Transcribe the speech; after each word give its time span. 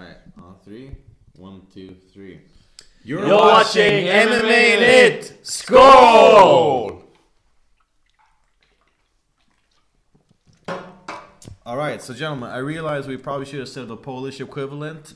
right, 0.00 0.16
on 0.38 0.56
three. 0.64 0.96
One, 1.36 1.62
two, 1.72 1.96
three. 2.12 2.40
You're, 3.02 3.26
watching 3.26 4.06
MMAnytt. 4.06 5.40
Skål! 5.42 7.02
All 11.64 11.76
right, 11.76 12.02
so 12.02 12.12
gentlemen, 12.12 12.50
I 12.50 12.58
realize 12.58 13.06
we 13.06 13.16
probably 13.16 13.46
should 13.46 13.60
have 13.60 13.68
said 13.68 13.88
the 13.88 13.96
Polish 13.96 14.40
equivalent, 14.40 15.14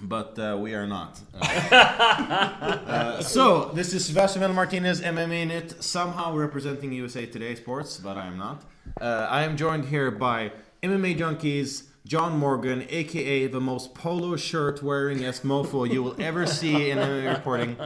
but 0.00 0.38
uh, 0.38 0.56
we 0.58 0.74
are 0.74 0.86
not. 0.86 1.20
Uh, 1.34 1.44
uh, 1.76 3.22
so 3.22 3.66
this 3.74 3.92
is 3.92 4.06
Sebastian 4.06 4.40
Mel 4.40 4.52
Martinez, 4.52 5.00
MMAnytt, 5.00 5.82
somehow 5.82 6.34
representing 6.34 6.92
USA 6.92 7.26
Today 7.26 7.54
Sports, 7.54 7.98
but 7.98 8.16
I 8.16 8.26
am 8.26 8.38
not. 8.38 8.64
Uh, 9.00 9.26
I 9.28 9.42
am 9.42 9.56
joined 9.56 9.84
here 9.84 10.10
by 10.10 10.52
MMA 10.82 11.18
junkies. 11.18 11.89
John 12.06 12.38
Morgan, 12.38 12.86
aka 12.88 13.46
the 13.46 13.60
most 13.60 13.94
polo 13.94 14.36
shirt 14.36 14.82
wearing 14.82 15.18
mofo 15.18 15.90
you 15.90 16.02
will 16.02 16.16
ever 16.20 16.46
see 16.46 16.90
in 16.90 16.98
MMA 16.98 17.34
reporting. 17.34 17.76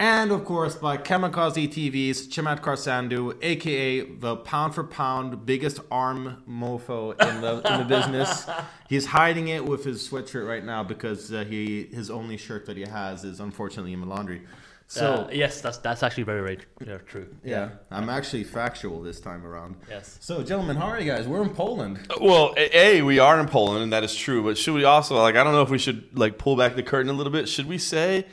And 0.00 0.30
of 0.30 0.44
course, 0.44 0.76
by 0.76 0.96
Kamikaze 0.96 1.68
TV's 1.68 2.28
Chamatkar 2.28 2.76
Sandhu, 2.76 3.36
aka 3.42 4.02
the 4.02 4.36
pound 4.36 4.74
for 4.74 4.84
pound 4.84 5.44
biggest 5.44 5.80
arm 5.90 6.42
mofo 6.48 7.20
in 7.20 7.40
the 7.40 7.72
in 7.72 7.78
the 7.80 7.84
business. 7.84 8.46
He's 8.88 9.06
hiding 9.06 9.48
it 9.48 9.64
with 9.64 9.84
his 9.84 10.08
sweatshirt 10.08 10.46
right 10.46 10.64
now 10.64 10.84
because 10.84 11.32
uh, 11.32 11.44
he 11.44 11.88
his 11.92 12.10
only 12.10 12.36
shirt 12.36 12.66
that 12.66 12.76
he 12.76 12.84
has 12.84 13.24
is 13.24 13.40
unfortunately 13.40 13.92
in 13.92 14.00
the 14.00 14.06
laundry. 14.06 14.42
So 14.90 15.06
Uh, 15.06 15.28
yes, 15.30 15.60
that's 15.60 15.76
that's 15.78 16.02
actually 16.02 16.22
very 16.24 16.40
very 16.40 16.58
yeah, 16.86 16.96
true. 17.06 17.28
yeah, 17.44 17.68
I'm 17.90 18.08
actually 18.08 18.44
factual 18.44 19.02
this 19.02 19.20
time 19.20 19.44
around. 19.44 19.76
Yes. 19.90 20.16
So, 20.20 20.42
gentlemen, 20.42 20.76
how 20.76 20.86
are 20.86 20.98
you 20.98 21.10
guys? 21.12 21.28
We're 21.28 21.42
in 21.42 21.50
Poland. 21.50 21.98
Well, 22.20 22.54
a, 22.56 22.76
a, 22.76 23.02
we 23.02 23.18
are 23.18 23.38
in 23.38 23.48
Poland, 23.48 23.82
and 23.82 23.92
that 23.92 24.02
is 24.02 24.14
true. 24.16 24.42
But 24.42 24.56
should 24.56 24.74
we 24.74 24.84
also 24.84 25.14
like? 25.22 25.36
I 25.36 25.44
don't 25.44 25.52
know 25.52 25.62
if 25.62 25.68
we 25.68 25.78
should 25.78 26.18
like 26.18 26.38
pull 26.38 26.56
back 26.56 26.74
the 26.74 26.82
curtain 26.82 27.10
a 27.10 27.12
little 27.12 27.32
bit. 27.32 27.48
Should 27.50 27.66
we 27.66 27.76
say 27.76 28.24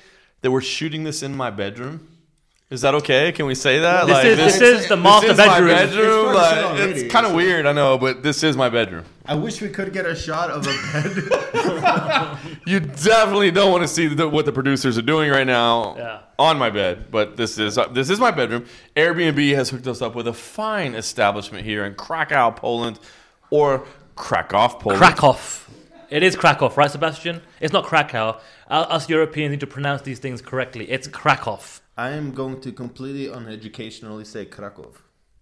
that 0.41 0.49
we're 0.51 0.61
shooting 0.61 1.03
this 1.03 1.21
in 1.21 1.35
my 1.35 1.49
bedroom? 1.51 2.07
Is 2.71 2.81
that 2.81 2.95
okay? 2.95 3.31
Can 3.31 3.45
we 3.45 3.53
say 3.53 3.77
that? 3.79 4.07
This 4.07 4.13
like 4.15 4.25
is 4.25 4.37
this 4.37 4.61
is 4.61 4.87
the 4.89 4.97
master 4.97 5.33
this 5.33 5.37
is 5.39 5.45
bedroom. 5.45 5.67
my 5.69 5.85
bedroom. 5.85 6.27
It's 6.29 6.35
Like, 6.35 6.65
already. 6.65 6.91
it's 7.01 7.13
kind 7.13 7.25
of 7.27 7.33
weird, 7.35 7.65
I 7.67 7.73
know, 7.73 7.97
but 7.99 8.23
this 8.23 8.41
is 8.41 8.57
my 8.57 8.69
bedroom. 8.69 9.05
I 9.27 9.35
wish 9.35 9.61
we 9.61 9.69
could 9.69 9.93
get 9.93 10.07
a 10.07 10.15
shot 10.15 10.49
of 10.49 10.65
a 10.65 10.73
bed. 10.91 12.39
You 12.67 12.79
definitely 12.79 13.51
don't 13.51 13.71
want 13.71 13.83
to 13.83 13.87
see 13.87 14.07
the, 14.07 14.27
what 14.27 14.45
the 14.47 14.51
producers 14.51 14.97
are 14.97 15.03
doing 15.03 15.29
right 15.29 15.45
now 15.45 15.95
Yeah. 15.95 16.19
on 16.39 16.57
my 16.57 16.71
bed, 16.71 17.11
but 17.11 17.37
this 17.37 17.59
is 17.59 17.77
uh, 17.77 17.87
this 17.89 18.09
is 18.09 18.19
my 18.19 18.31
bedroom. 18.31 18.65
Airbnb 18.95 19.53
has 19.53 19.69
hooked 19.69 19.85
us 19.85 20.01
up 20.01 20.15
with 20.15 20.27
a 20.27 20.33
fine 20.33 20.95
establishment 20.95 21.63
here 21.65 21.85
in 21.85 21.93
Krakow, 21.93 22.49
Poland, 22.55 22.99
or 23.51 23.85
Krakow, 24.15 24.67
Poland. 24.79 24.99
Krakow. 25.03 25.37
It 26.09 26.23
is 26.23 26.35
Krakow, 26.35 26.69
right, 26.75 26.89
Sebastian? 26.89 27.41
It's 27.61 27.73
not 27.73 27.85
Krakow. 27.85 28.39
Uh, 28.67 28.85
Us 28.89 29.07
Europeans 29.09 29.51
need 29.51 29.59
to 29.59 29.67
pronounce 29.67 30.01
these 30.01 30.17
things 30.19 30.41
correctly. 30.41 30.89
It's 30.89 31.07
Krakow. 31.07 31.59
I 31.97 32.11
am 32.11 32.31
going 32.31 32.59
to 32.61 32.71
completely 32.71 33.27
uneducationally 33.27 34.25
say 34.25 34.45
Krakow. 34.45 34.91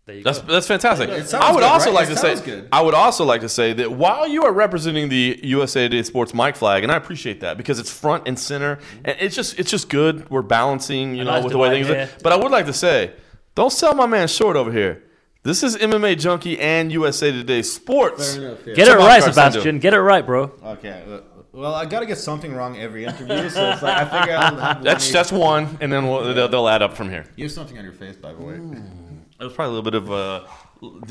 There 0.06 0.16
you 0.18 0.24
That's 0.24 0.40
go. 0.40 0.52
that's 0.52 0.68
fantastic. 0.68 1.10
It 1.10 1.34
I 1.34 1.50
would 1.52 1.62
good, 1.62 1.64
also 1.64 1.86
right? 1.86 1.96
like 1.96 2.10
It 2.10 2.16
to 2.16 2.18
say 2.18 2.46
good. 2.46 2.68
I 2.74 2.82
would 2.82 2.94
also 2.94 3.24
like 3.24 3.40
to 3.40 3.48
say 3.48 3.72
that 3.72 3.94
while 3.94 4.28
you 4.28 4.44
are 4.44 4.52
representing 4.52 5.08
the 5.08 5.40
USA 5.44 5.88
Today 5.88 6.04
Sports 6.04 6.34
mic 6.34 6.58
flag, 6.58 6.84
and 6.84 6.92
I 6.92 6.98
appreciate 6.98 7.40
that 7.40 7.56
because 7.56 7.80
it's 7.80 7.90
front 7.90 8.28
and 8.28 8.38
center, 8.38 8.80
and 9.06 9.16
it's 9.22 9.34
just 9.34 9.58
it's 9.58 9.72
just 9.72 9.88
good. 9.88 10.30
We're 10.30 10.42
balancing, 10.42 11.16
you 11.16 11.22
A 11.22 11.26
know, 11.26 11.42
with 11.42 11.54
the 11.54 11.58
way 11.58 11.70
things. 11.70 11.90
Are. 11.90 12.10
But 12.22 12.34
I 12.34 12.36
would 12.36 12.52
like 12.52 12.66
to 12.66 12.74
say, 12.74 13.14
don't 13.56 13.72
sell 13.72 13.96
my 13.96 14.06
man 14.06 14.28
short 14.28 14.58
over 14.58 14.74
here. 14.74 15.04
This 15.44 15.64
is 15.64 15.78
MMA 15.78 16.20
Junkie 16.20 16.60
and 16.60 16.92
USA 16.92 17.32
Today 17.32 17.62
Sports. 17.62 18.36
Fair 18.36 18.46
enough. 18.46 18.68
Yeah. 18.68 18.74
Get 18.74 18.88
it 18.90 18.96
right, 18.96 19.22
Carson, 19.22 19.34
Sebastian. 19.34 19.80
Get 19.80 19.94
it 19.94 20.02
right, 20.02 20.26
bro. 20.26 20.52
Okay. 20.64 21.02
uh, 21.08 21.20
Well, 21.54 21.76
I 21.76 21.86
gotta 21.86 22.06
get 22.08 22.18
something 22.18 22.52
wrong 22.54 22.78
every 22.78 23.06
interview, 23.06 23.48
so 23.50 23.70
it's 23.72 23.82
like 23.84 23.96
I 23.98 24.06
figure 24.22 24.36
I'll 24.36 24.56
have 24.58 24.76
one 24.78 24.84
That's 24.84 25.06
each. 25.08 25.14
that's 25.14 25.32
one, 25.32 25.78
and 25.82 25.92
then 25.94 26.08
we'll, 26.08 26.34
they'll, 26.34 26.48
they'll 26.48 26.68
add 26.68 26.82
up 26.82 26.94
from 26.98 27.10
here. 27.12 27.26
You 27.36 27.46
have 27.46 27.52
something 27.52 27.78
on 27.78 27.84
your 27.84 27.94
face, 27.94 28.16
by 28.16 28.34
the 28.34 28.42
way. 28.44 28.56
It 28.56 29.44
was 29.44 29.54
probably 29.54 29.76
a 29.78 29.80
little 29.80 29.84
bit 29.84 29.94
of 29.96 30.12
uh, 30.12 30.48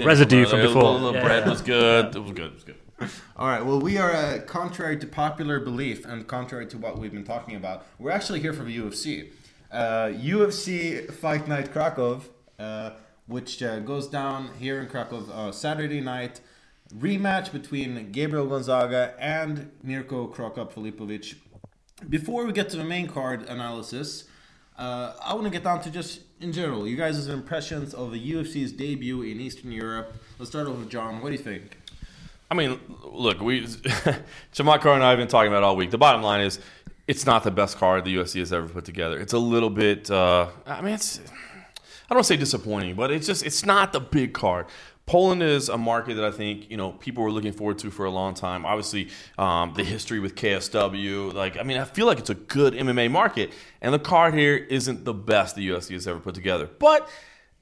Residue 0.04 0.46
from 0.46 0.60
before. 0.62 0.82
A 0.82 0.90
little 0.90 1.14
Yeah, 1.14 1.22
bread 1.24 1.44
yeah. 1.44 1.50
was 1.50 1.60
good. 1.62 2.16
It 2.16 2.18
was 2.18 2.32
good. 2.32 2.46
It 2.46 2.54
was 2.54 2.64
good. 2.64 2.76
All 3.36 3.46
right. 3.46 3.64
Well, 3.64 3.80
we 3.80 3.98
are 3.98 4.10
uh, 4.12 4.40
contrary 4.46 4.96
to 4.98 5.06
popular 5.06 5.60
belief 5.60 6.04
and 6.04 6.26
contrary 6.26 6.66
to 6.68 6.78
what 6.78 6.98
we've 6.98 7.12
been 7.12 7.24
talking 7.24 7.54
about. 7.56 7.86
We're 7.98 8.10
actually 8.10 8.40
here 8.40 8.52
for 8.52 8.64
the 8.64 8.76
UFC. 8.76 9.30
Uh, 9.70 10.08
UFC 10.08 11.10
Fight 11.12 11.46
Night 11.48 11.72
Krakow, 11.72 12.20
uh, 12.58 12.90
which 13.26 13.62
uh, 13.62 13.78
goes 13.80 14.08
down 14.08 14.50
here 14.58 14.80
in 14.80 14.88
Krakow 14.88 15.24
uh, 15.32 15.52
Saturday 15.52 16.00
night. 16.00 16.40
Rematch 16.98 17.52
between 17.52 18.12
Gabriel 18.12 18.46
Gonzaga 18.46 19.14
and 19.18 19.70
Mirko 19.82 20.26
Cro 20.26 20.50
Cop 20.50 20.72
Filipovic. 20.74 21.34
Before 22.08 22.44
we 22.44 22.52
get 22.52 22.68
to 22.70 22.76
the 22.76 22.84
main 22.84 23.06
card 23.06 23.48
analysis, 23.48 24.24
uh, 24.76 25.14
I 25.24 25.34
want 25.34 25.44
to 25.44 25.50
get 25.50 25.64
down 25.64 25.80
to 25.82 25.90
just 25.90 26.20
in 26.40 26.52
general, 26.52 26.86
you 26.86 26.96
guys' 26.96 27.28
impressions 27.28 27.94
of 27.94 28.10
the 28.10 28.32
UFC's 28.32 28.72
debut 28.72 29.22
in 29.22 29.40
Eastern 29.40 29.70
Europe. 29.70 30.14
Let's 30.38 30.50
start 30.50 30.66
off 30.66 30.76
with 30.76 30.90
John. 30.90 31.22
What 31.22 31.28
do 31.28 31.36
you 31.36 31.42
think? 31.42 31.78
I 32.50 32.54
mean, 32.54 32.78
look, 33.04 33.40
we 33.40 33.66
Carr 34.54 34.94
and 34.94 35.04
I 35.04 35.10
have 35.10 35.18
been 35.18 35.28
talking 35.28 35.50
about 35.50 35.62
all 35.62 35.76
week. 35.76 35.90
The 35.90 35.98
bottom 35.98 36.22
line 36.22 36.42
is, 36.42 36.58
it's 37.06 37.24
not 37.24 37.44
the 37.44 37.50
best 37.50 37.78
card 37.78 38.04
the 38.04 38.14
UFC 38.14 38.40
has 38.40 38.52
ever 38.52 38.68
put 38.68 38.84
together. 38.84 39.18
It's 39.18 39.32
a 39.32 39.38
little 39.38 39.70
bit. 39.70 40.10
Uh, 40.10 40.48
I 40.66 40.82
mean, 40.82 40.94
it's. 40.94 41.20
I 42.10 42.14
don't 42.14 42.24
say 42.24 42.36
disappointing, 42.36 42.94
but 42.94 43.10
it's 43.10 43.26
just 43.26 43.46
it's 43.46 43.64
not 43.64 43.92
the 43.92 44.00
big 44.00 44.34
card. 44.34 44.66
Poland 45.06 45.42
is 45.42 45.68
a 45.68 45.76
market 45.76 46.14
that 46.14 46.24
I 46.24 46.30
think 46.30 46.70
you 46.70 46.76
know 46.76 46.92
people 46.92 47.24
were 47.24 47.32
looking 47.32 47.52
forward 47.52 47.78
to 47.80 47.90
for 47.90 48.04
a 48.04 48.10
long 48.10 48.34
time. 48.34 48.64
Obviously, 48.64 49.08
um, 49.36 49.74
the 49.74 49.84
history 49.84 50.20
with 50.20 50.36
KSW, 50.36 51.32
like 51.34 51.58
I 51.58 51.64
mean, 51.64 51.78
I 51.78 51.84
feel 51.84 52.06
like 52.06 52.18
it's 52.18 52.30
a 52.30 52.34
good 52.34 52.74
MMA 52.74 53.10
market, 53.10 53.52
and 53.80 53.92
the 53.92 53.98
card 53.98 54.34
here 54.34 54.56
isn't 54.56 55.04
the 55.04 55.14
best 55.14 55.56
the 55.56 55.68
UFC 55.68 55.92
has 55.92 56.06
ever 56.06 56.20
put 56.20 56.34
together, 56.34 56.68
but 56.78 57.08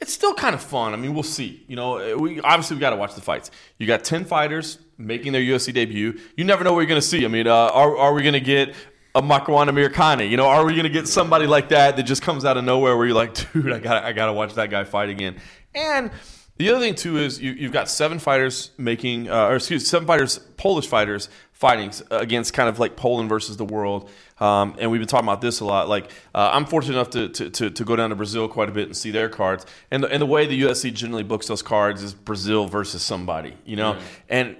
it's 0.00 0.12
still 0.12 0.34
kind 0.34 0.54
of 0.54 0.62
fun. 0.62 0.92
I 0.92 0.96
mean, 0.96 1.14
we'll 1.14 1.22
see. 1.22 1.64
You 1.66 1.76
know, 1.76 2.16
we 2.16 2.40
obviously 2.40 2.76
we 2.76 2.80
got 2.80 2.90
to 2.90 2.96
watch 2.96 3.14
the 3.14 3.20
fights. 3.20 3.50
You 3.78 3.86
got 3.86 4.04
ten 4.04 4.24
fighters 4.24 4.78
making 4.98 5.32
their 5.32 5.42
UFC 5.42 5.72
debut. 5.72 6.20
You 6.36 6.44
never 6.44 6.62
know 6.62 6.72
what 6.72 6.80
you're 6.80 6.88
going 6.88 7.00
to 7.00 7.06
see. 7.06 7.24
I 7.24 7.28
mean, 7.28 7.46
uh, 7.46 7.54
are 7.54 7.96
are 7.96 8.12
we 8.12 8.22
going 8.22 8.34
to 8.34 8.40
get 8.40 8.74
a 9.14 9.22
Makwan 9.22 9.68
Amirkhani? 9.68 10.28
You 10.28 10.36
know, 10.36 10.46
are 10.46 10.64
we 10.64 10.72
going 10.72 10.84
to 10.84 10.90
get 10.90 11.08
somebody 11.08 11.46
like 11.46 11.70
that 11.70 11.96
that 11.96 12.02
just 12.02 12.22
comes 12.22 12.44
out 12.44 12.56
of 12.56 12.64
nowhere 12.64 12.96
where 12.96 13.06
you're 13.06 13.16
like, 13.16 13.34
dude, 13.52 13.72
I 13.72 13.78
got 13.78 14.04
I 14.04 14.12
got 14.12 14.26
to 14.26 14.32
watch 14.32 14.54
that 14.54 14.70
guy 14.70 14.84
fight 14.84 15.08
again. 15.08 15.36
And 15.74 16.10
the 16.60 16.68
other 16.68 16.80
thing 16.80 16.94
too 16.94 17.16
is 17.16 17.40
you, 17.40 17.52
you've 17.52 17.72
got 17.72 17.88
seven 17.88 18.18
fighters 18.18 18.70
making, 18.76 19.30
uh, 19.30 19.46
or 19.46 19.56
excuse, 19.56 19.88
seven 19.88 20.06
fighters, 20.06 20.38
Polish 20.58 20.86
fighters 20.86 21.30
fighting 21.54 21.90
against 22.10 22.52
kind 22.52 22.68
of 22.68 22.78
like 22.78 22.96
Poland 22.96 23.30
versus 23.30 23.56
the 23.56 23.64
world. 23.64 24.10
Um, 24.40 24.76
and 24.78 24.90
we've 24.90 25.00
been 25.00 25.08
talking 25.08 25.26
about 25.26 25.40
this 25.40 25.60
a 25.60 25.64
lot. 25.64 25.88
Like 25.88 26.10
uh, 26.34 26.50
I'm 26.52 26.66
fortunate 26.66 26.96
enough 26.96 27.08
to, 27.10 27.30
to, 27.30 27.48
to, 27.48 27.70
to 27.70 27.84
go 27.84 27.96
down 27.96 28.10
to 28.10 28.16
Brazil 28.16 28.46
quite 28.46 28.68
a 28.68 28.72
bit 28.72 28.84
and 28.84 28.94
see 28.94 29.10
their 29.10 29.30
cards. 29.30 29.64
And 29.90 30.04
the, 30.04 30.08
and 30.12 30.20
the 30.20 30.26
way 30.26 30.46
the 30.46 30.60
UFC 30.60 30.92
generally 30.92 31.22
books 31.22 31.46
those 31.46 31.62
cards 31.62 32.02
is 32.02 32.12
Brazil 32.12 32.66
versus 32.66 33.02
somebody, 33.02 33.54
you 33.64 33.76
know. 33.76 33.98
And 34.28 34.56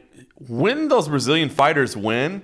when 0.48 0.88
those 0.88 1.06
Brazilian 1.06 1.50
fighters 1.50 1.98
win, 1.98 2.40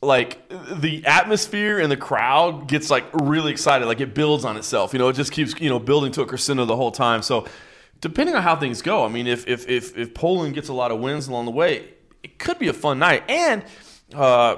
like 0.00 0.48
the 0.48 1.04
atmosphere 1.04 1.80
and 1.80 1.90
the 1.90 1.96
crowd 1.96 2.68
gets 2.68 2.90
like 2.90 3.06
really 3.12 3.50
excited. 3.50 3.86
Like 3.86 4.00
it 4.00 4.14
builds 4.14 4.44
on 4.44 4.56
itself. 4.56 4.92
You 4.92 5.00
know, 5.00 5.08
it 5.08 5.14
just 5.14 5.32
keeps 5.32 5.60
you 5.60 5.68
know 5.68 5.80
building 5.80 6.12
to 6.12 6.22
a 6.22 6.26
crescendo 6.26 6.64
the 6.64 6.76
whole 6.76 6.92
time. 6.92 7.22
So 7.22 7.46
depending 8.00 8.34
on 8.34 8.42
how 8.42 8.56
things 8.56 8.82
go, 8.82 9.04
I 9.04 9.08
mean, 9.08 9.26
if 9.26 9.46
if 9.46 9.68
if, 9.68 9.96
if 9.96 10.14
Poland 10.14 10.54
gets 10.54 10.68
a 10.68 10.72
lot 10.72 10.90
of 10.90 11.00
wins 11.00 11.28
along 11.28 11.44
the 11.44 11.50
way, 11.50 11.88
it 12.22 12.38
could 12.38 12.58
be 12.58 12.68
a 12.68 12.72
fun 12.72 12.98
night. 12.98 13.24
And 13.28 13.64
uh, 14.14 14.56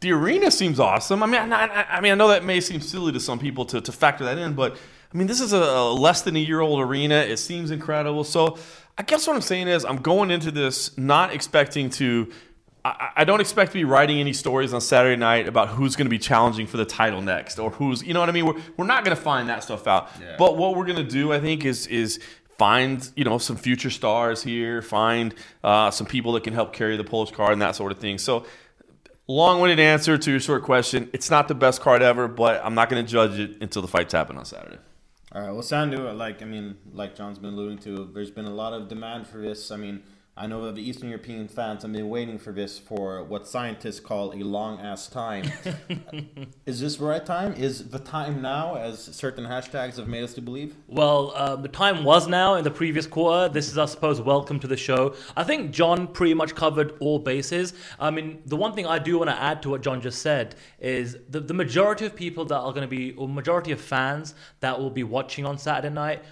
the 0.00 0.12
arena 0.12 0.50
seems 0.50 0.78
awesome. 0.78 1.22
I 1.22 1.26
mean, 1.26 1.52
I, 1.52 1.96
I, 1.96 2.00
mean, 2.00 2.12
I 2.12 2.14
know 2.14 2.28
that 2.28 2.44
may 2.44 2.60
seem 2.60 2.80
silly 2.80 3.12
to 3.12 3.20
some 3.20 3.38
people 3.38 3.64
to, 3.66 3.80
to 3.80 3.92
factor 3.92 4.24
that 4.24 4.38
in, 4.38 4.54
but 4.54 4.76
I 5.12 5.16
mean, 5.16 5.26
this 5.26 5.40
is 5.40 5.52
a, 5.52 5.58
a 5.58 5.92
less 5.92 6.22
than 6.22 6.36
a 6.36 6.40
year 6.40 6.60
old 6.60 6.80
arena. 6.80 7.16
It 7.16 7.38
seems 7.38 7.70
incredible. 7.70 8.24
So 8.24 8.58
I 8.96 9.02
guess 9.02 9.26
what 9.26 9.34
I'm 9.34 9.42
saying 9.42 9.68
is, 9.68 9.84
I'm 9.84 9.98
going 9.98 10.30
into 10.30 10.50
this 10.50 10.96
not 10.98 11.32
expecting 11.32 11.90
to. 11.90 12.30
I, 12.84 13.10
I 13.16 13.24
don't 13.24 13.40
expect 13.40 13.72
to 13.72 13.78
be 13.78 13.84
writing 13.84 14.20
any 14.20 14.32
stories 14.32 14.72
on 14.72 14.80
Saturday 14.80 15.16
night 15.16 15.48
about 15.48 15.68
who's 15.70 15.96
going 15.96 16.06
to 16.06 16.10
be 16.10 16.18
challenging 16.18 16.68
for 16.68 16.76
the 16.76 16.84
title 16.84 17.20
next 17.20 17.58
or 17.58 17.70
who's, 17.70 18.04
you 18.04 18.14
know 18.14 18.20
what 18.20 18.28
I 18.28 18.32
mean? 18.32 18.46
We're, 18.46 18.54
we're 18.76 18.86
not 18.86 19.04
going 19.04 19.16
to 19.16 19.20
find 19.20 19.48
that 19.48 19.64
stuff 19.64 19.88
out. 19.88 20.08
Yeah. 20.20 20.36
But 20.38 20.56
what 20.56 20.76
we're 20.76 20.84
going 20.84 21.04
to 21.04 21.10
do, 21.10 21.32
I 21.32 21.40
think, 21.40 21.64
is 21.64 21.88
is 21.88 22.20
find 22.58 23.08
you 23.16 23.24
know 23.24 23.38
some 23.38 23.56
future 23.56 23.90
stars 23.90 24.42
here, 24.42 24.82
find 24.82 25.34
uh, 25.64 25.90
some 25.90 26.06
people 26.06 26.32
that 26.32 26.44
can 26.44 26.52
help 26.52 26.72
carry 26.72 26.96
the 26.96 27.04
Polish 27.04 27.30
card 27.30 27.52
and 27.52 27.62
that 27.62 27.76
sort 27.76 27.92
of 27.92 27.98
thing. 27.98 28.18
So 28.18 28.44
long-winded 29.28 29.78
answer 29.78 30.18
to 30.18 30.30
your 30.30 30.40
short 30.40 30.64
question. 30.64 31.08
It's 31.12 31.30
not 31.30 31.48
the 31.48 31.54
best 31.54 31.80
card 31.80 32.02
ever, 32.02 32.28
but 32.28 32.60
I'm 32.64 32.74
not 32.74 32.88
going 32.88 33.04
to 33.04 33.10
judge 33.10 33.38
it 33.38 33.62
until 33.62 33.82
the 33.82 33.88
fight's 33.88 34.12
happen 34.12 34.36
on 34.36 34.44
Saturday. 34.44 34.78
All 35.32 35.42
right. 35.42 35.50
Well, 35.52 35.62
Sandhu, 35.62 36.16
like 36.16 36.42
I 36.42 36.46
mean, 36.46 36.76
like 36.92 37.14
John's 37.14 37.38
been 37.38 37.52
alluding 37.52 37.78
to, 37.78 38.10
there's 38.12 38.30
been 38.30 38.46
a 38.46 38.54
lot 38.54 38.72
of 38.72 38.88
demand 38.88 39.26
for 39.26 39.38
this. 39.38 39.70
I 39.70 39.76
mean, 39.76 40.02
I 40.40 40.46
know 40.46 40.64
that 40.66 40.76
the 40.76 40.88
Eastern 40.88 41.08
European 41.08 41.48
fans 41.48 41.82
have 41.82 41.92
been 41.92 42.08
waiting 42.08 42.38
for 42.38 42.52
this 42.52 42.78
for 42.78 43.24
what 43.24 43.48
scientists 43.48 43.98
call 43.98 44.32
a 44.32 44.36
long 44.36 44.80
ass 44.80 45.08
time. 45.08 45.50
is 46.66 46.80
this 46.80 46.96
the 46.96 47.04
right 47.04 47.26
time? 47.26 47.54
Is 47.54 47.88
the 47.88 47.98
time 47.98 48.40
now, 48.40 48.76
as 48.76 49.00
certain 49.00 49.44
hashtags 49.44 49.96
have 49.96 50.06
made 50.06 50.22
us 50.22 50.34
to 50.34 50.40
believe? 50.40 50.76
Well, 50.86 51.32
uh, 51.34 51.56
the 51.56 51.66
time 51.66 52.04
was 52.04 52.28
now 52.28 52.54
in 52.54 52.62
the 52.62 52.70
previous 52.70 53.04
quarter. 53.04 53.52
This 53.52 53.68
is, 53.68 53.78
I 53.78 53.86
suppose, 53.86 54.20
welcome 54.20 54.60
to 54.60 54.68
the 54.68 54.76
show. 54.76 55.16
I 55.36 55.42
think 55.42 55.72
John 55.72 56.06
pretty 56.06 56.34
much 56.34 56.54
covered 56.54 56.96
all 57.00 57.18
bases. 57.18 57.74
I 57.98 58.10
mean, 58.12 58.40
the 58.46 58.56
one 58.56 58.74
thing 58.74 58.86
I 58.86 59.00
do 59.00 59.18
want 59.18 59.30
to 59.30 59.42
add 59.42 59.60
to 59.62 59.70
what 59.70 59.82
John 59.82 60.00
just 60.00 60.22
said 60.22 60.54
is 60.78 61.16
the, 61.28 61.40
the 61.40 61.54
majority 61.54 62.06
of 62.06 62.14
people 62.14 62.44
that 62.44 62.58
are 62.58 62.72
going 62.72 62.88
to 62.88 62.96
be, 62.96 63.10
or 63.14 63.26
majority 63.26 63.72
of 63.72 63.80
fans 63.80 64.36
that 64.60 64.78
will 64.78 64.90
be 64.90 65.02
watching 65.02 65.44
on 65.44 65.58
Saturday 65.58 65.92
night 65.92 66.22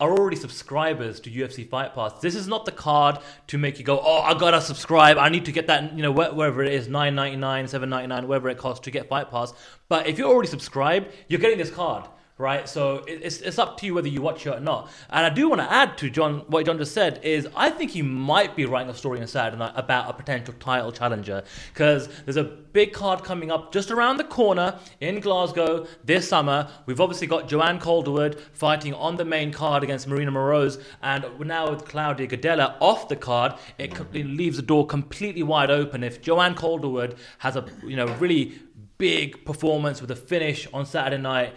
are 0.00 0.12
already 0.12 0.36
subscribers 0.36 1.18
to 1.20 1.30
UFC 1.30 1.68
Fight 1.68 1.94
Pass. 1.94 2.20
This 2.20 2.34
is 2.34 2.46
not 2.46 2.64
the 2.64 2.72
card 2.72 3.18
to 3.48 3.58
make 3.58 3.78
you 3.78 3.84
go, 3.84 4.00
oh, 4.00 4.20
I 4.20 4.38
gotta 4.38 4.60
subscribe. 4.60 5.18
I 5.18 5.28
need 5.28 5.44
to 5.46 5.52
get 5.52 5.66
that, 5.66 5.96
you 5.96 6.02
know, 6.02 6.12
wherever 6.12 6.62
it 6.62 6.72
is, 6.72 6.88
nine 6.88 7.14
ninety 7.14 7.36
nine, 7.36 7.66
seven 7.66 7.90
ninety 7.90 8.06
nine, 8.06 8.28
whatever 8.28 8.48
it 8.48 8.58
costs 8.58 8.84
to 8.84 8.90
get 8.90 9.08
Fight 9.08 9.30
Pass. 9.30 9.52
But 9.88 10.06
if 10.06 10.18
you're 10.18 10.28
already 10.28 10.48
subscribed, 10.48 11.08
you're 11.26 11.40
getting 11.40 11.58
this 11.58 11.70
card 11.70 12.04
right? 12.38 12.68
So 12.68 13.04
it's, 13.06 13.40
it's 13.40 13.58
up 13.58 13.76
to 13.78 13.86
you 13.86 13.94
whether 13.94 14.08
you 14.08 14.22
watch 14.22 14.46
it 14.46 14.50
or 14.50 14.60
not. 14.60 14.90
And 15.10 15.26
I 15.26 15.28
do 15.28 15.48
want 15.48 15.60
to 15.60 15.70
add 15.70 15.98
to 15.98 16.08
John 16.08 16.44
what 16.46 16.64
John 16.64 16.78
just 16.78 16.92
said 16.92 17.20
is 17.24 17.48
I 17.56 17.70
think 17.70 17.90
he 17.90 18.02
might 18.02 18.54
be 18.54 18.64
writing 18.64 18.90
a 18.90 18.94
story 18.94 19.18
Saturday 19.26 19.56
uh, 19.56 19.66
night 19.66 19.72
about 19.74 20.08
a 20.08 20.12
potential 20.12 20.54
title 20.60 20.92
challenger 20.92 21.42
because 21.72 22.08
there's 22.24 22.36
a 22.36 22.44
big 22.44 22.92
card 22.92 23.24
coming 23.24 23.50
up 23.50 23.72
just 23.72 23.90
around 23.90 24.18
the 24.18 24.24
corner 24.24 24.78
in 25.00 25.18
Glasgow 25.18 25.86
this 26.04 26.28
summer. 26.28 26.70
We've 26.86 27.00
obviously 27.00 27.26
got 27.26 27.48
Joanne 27.48 27.80
Calderwood 27.80 28.40
fighting 28.52 28.94
on 28.94 29.16
the 29.16 29.24
main 29.24 29.52
card 29.52 29.82
against 29.82 30.06
Marina 30.06 30.30
Moroz, 30.30 30.80
and 31.02 31.24
now 31.40 31.70
with 31.70 31.84
Claudia 31.84 32.28
Gadelha 32.28 32.76
off 32.80 33.08
the 33.08 33.16
card, 33.16 33.54
it, 33.78 33.92
it 34.12 34.26
leaves 34.26 34.56
the 34.56 34.62
door 34.62 34.86
completely 34.86 35.42
wide 35.42 35.70
open. 35.70 36.04
If 36.04 36.22
Joanne 36.22 36.54
Calderwood 36.54 37.16
has 37.38 37.56
a 37.56 37.64
you 37.84 37.96
know 37.96 38.06
really 38.18 38.60
big 38.98 39.44
performance 39.44 40.00
with 40.00 40.10
a 40.10 40.16
finish 40.16 40.66
on 40.72 40.84
Saturday 40.84 41.22
night 41.22 41.54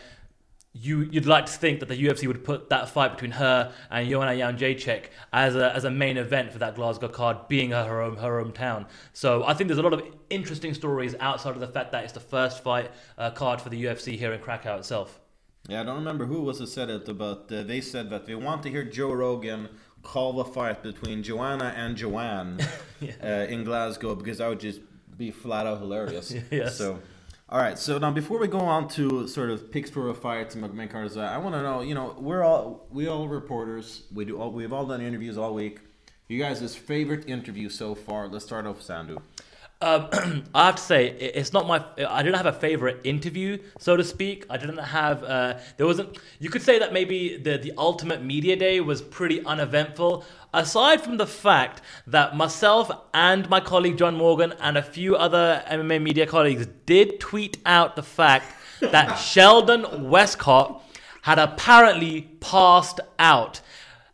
you 0.73 1.01
you'd 1.11 1.25
like 1.25 1.47
to 1.47 1.51
think 1.51 1.81
that 1.81 1.89
the 1.89 2.01
UFC 2.01 2.27
would 2.27 2.45
put 2.45 2.69
that 2.69 2.87
fight 2.89 3.11
between 3.11 3.31
her 3.31 3.73
and 3.89 4.09
Joanna 4.09 4.31
Jędrzejczyk 4.31 5.05
as 5.33 5.55
a 5.55 5.75
as 5.75 5.83
a 5.83 5.91
main 5.91 6.17
event 6.17 6.53
for 6.53 6.59
that 6.59 6.75
Glasgow 6.75 7.09
card, 7.09 7.47
being 7.49 7.71
her 7.71 7.83
her, 7.83 8.11
her 8.11 8.43
hometown. 8.43 8.85
So 9.11 9.43
I 9.43 9.53
think 9.53 9.67
there's 9.67 9.79
a 9.79 9.83
lot 9.83 9.93
of 9.93 10.03
interesting 10.29 10.73
stories 10.73 11.13
outside 11.19 11.51
of 11.55 11.59
the 11.59 11.67
fact 11.67 11.91
that 11.91 12.05
it's 12.05 12.13
the 12.13 12.21
first 12.21 12.63
fight 12.63 12.91
uh, 13.17 13.31
card 13.31 13.59
for 13.59 13.69
the 13.69 13.83
UFC 13.83 14.17
here 14.17 14.31
in 14.31 14.39
Krakow 14.39 14.77
itself. 14.77 15.19
Yeah, 15.67 15.81
I 15.81 15.83
don't 15.83 15.97
remember 15.97 16.25
who 16.25 16.41
was 16.41 16.59
who 16.59 16.65
said 16.65 16.89
it, 16.89 17.17
but 17.17 17.51
uh, 17.51 17.63
they 17.63 17.81
said 17.81 18.09
that 18.09 18.25
they 18.25 18.35
want 18.35 18.63
to 18.63 18.69
hear 18.69 18.83
Joe 18.83 19.11
Rogan 19.11 19.69
call 20.03 20.33
the 20.33 20.45
fight 20.45 20.81
between 20.81 21.21
Joanna 21.21 21.73
and 21.75 21.95
Joanne 21.95 22.59
yeah. 22.99 23.11
uh, 23.21 23.51
in 23.51 23.63
Glasgow 23.63 24.15
because 24.15 24.39
that 24.39 24.47
would 24.47 24.59
just 24.59 24.79
be 25.17 25.31
flat 25.31 25.67
out 25.67 25.79
hilarious. 25.79 26.33
yes. 26.51 26.77
So 26.77 26.99
all 27.51 27.59
right, 27.59 27.77
so 27.77 27.97
now 27.97 28.11
before 28.11 28.39
we 28.39 28.47
go 28.47 28.59
on 28.59 28.87
to 28.89 29.27
sort 29.27 29.49
of 29.49 29.71
picks 29.71 29.89
for 29.89 30.09
a 30.09 30.13
fight 30.13 30.49
to 30.51 30.57
main 30.57 30.87
cards, 30.87 31.17
I 31.17 31.37
want 31.37 31.53
to 31.53 31.61
know, 31.61 31.81
you 31.81 31.93
know, 31.93 32.15
we're 32.17 32.43
all 32.43 32.87
we 32.89 33.07
all 33.07 33.27
reporters. 33.27 34.03
We 34.13 34.23
do 34.23 34.39
all 34.39 34.51
we've 34.51 34.71
all 34.71 34.85
done 34.85 35.01
interviews 35.01 35.37
all 35.37 35.53
week. 35.53 35.79
You 36.29 36.39
guys' 36.39 36.73
favorite 36.77 37.27
interview 37.27 37.67
so 37.67 37.93
far? 37.93 38.29
Let's 38.29 38.45
start 38.45 38.65
off 38.65 38.77
with 38.77 38.87
Sandhu. 38.87 39.21
Um, 39.81 40.07
I 40.53 40.67
have 40.67 40.75
to 40.75 40.81
say, 40.81 41.07
it's 41.07 41.53
not 41.53 41.67
my. 41.67 41.83
I 42.07 42.21
didn't 42.21 42.37
have 42.37 42.45
a 42.45 42.53
favorite 42.53 43.01
interview, 43.03 43.57
so 43.79 43.97
to 43.97 44.03
speak. 44.03 44.45
I 44.49 44.57
didn't 44.57 44.77
have. 44.77 45.23
Uh, 45.23 45.57
there 45.77 45.87
wasn't. 45.87 46.17
You 46.39 46.49
could 46.49 46.61
say 46.61 46.79
that 46.79 46.93
maybe 46.93 47.37
the 47.37 47.57
the 47.57 47.73
ultimate 47.77 48.23
media 48.23 48.55
day 48.55 48.79
was 48.79 49.01
pretty 49.01 49.43
uneventful. 49.43 50.23
Aside 50.53 51.01
from 51.01 51.17
the 51.17 51.27
fact 51.27 51.81
that 52.07 52.35
myself 52.35 52.91
and 53.13 53.49
my 53.49 53.59
colleague 53.59 53.97
John 53.97 54.15
Morgan 54.15 54.53
and 54.59 54.77
a 54.77 54.83
few 54.83 55.15
other 55.15 55.63
MMA 55.67 56.01
media 56.01 56.27
colleagues 56.27 56.67
did 56.85 57.19
tweet 57.19 57.57
out 57.65 57.95
the 57.95 58.03
fact 58.03 58.53
that 58.81 59.15
Sheldon 59.31 60.09
Westcott 60.09 60.83
had 61.21 61.39
apparently 61.39 62.23
passed 62.39 62.99
out 63.17 63.61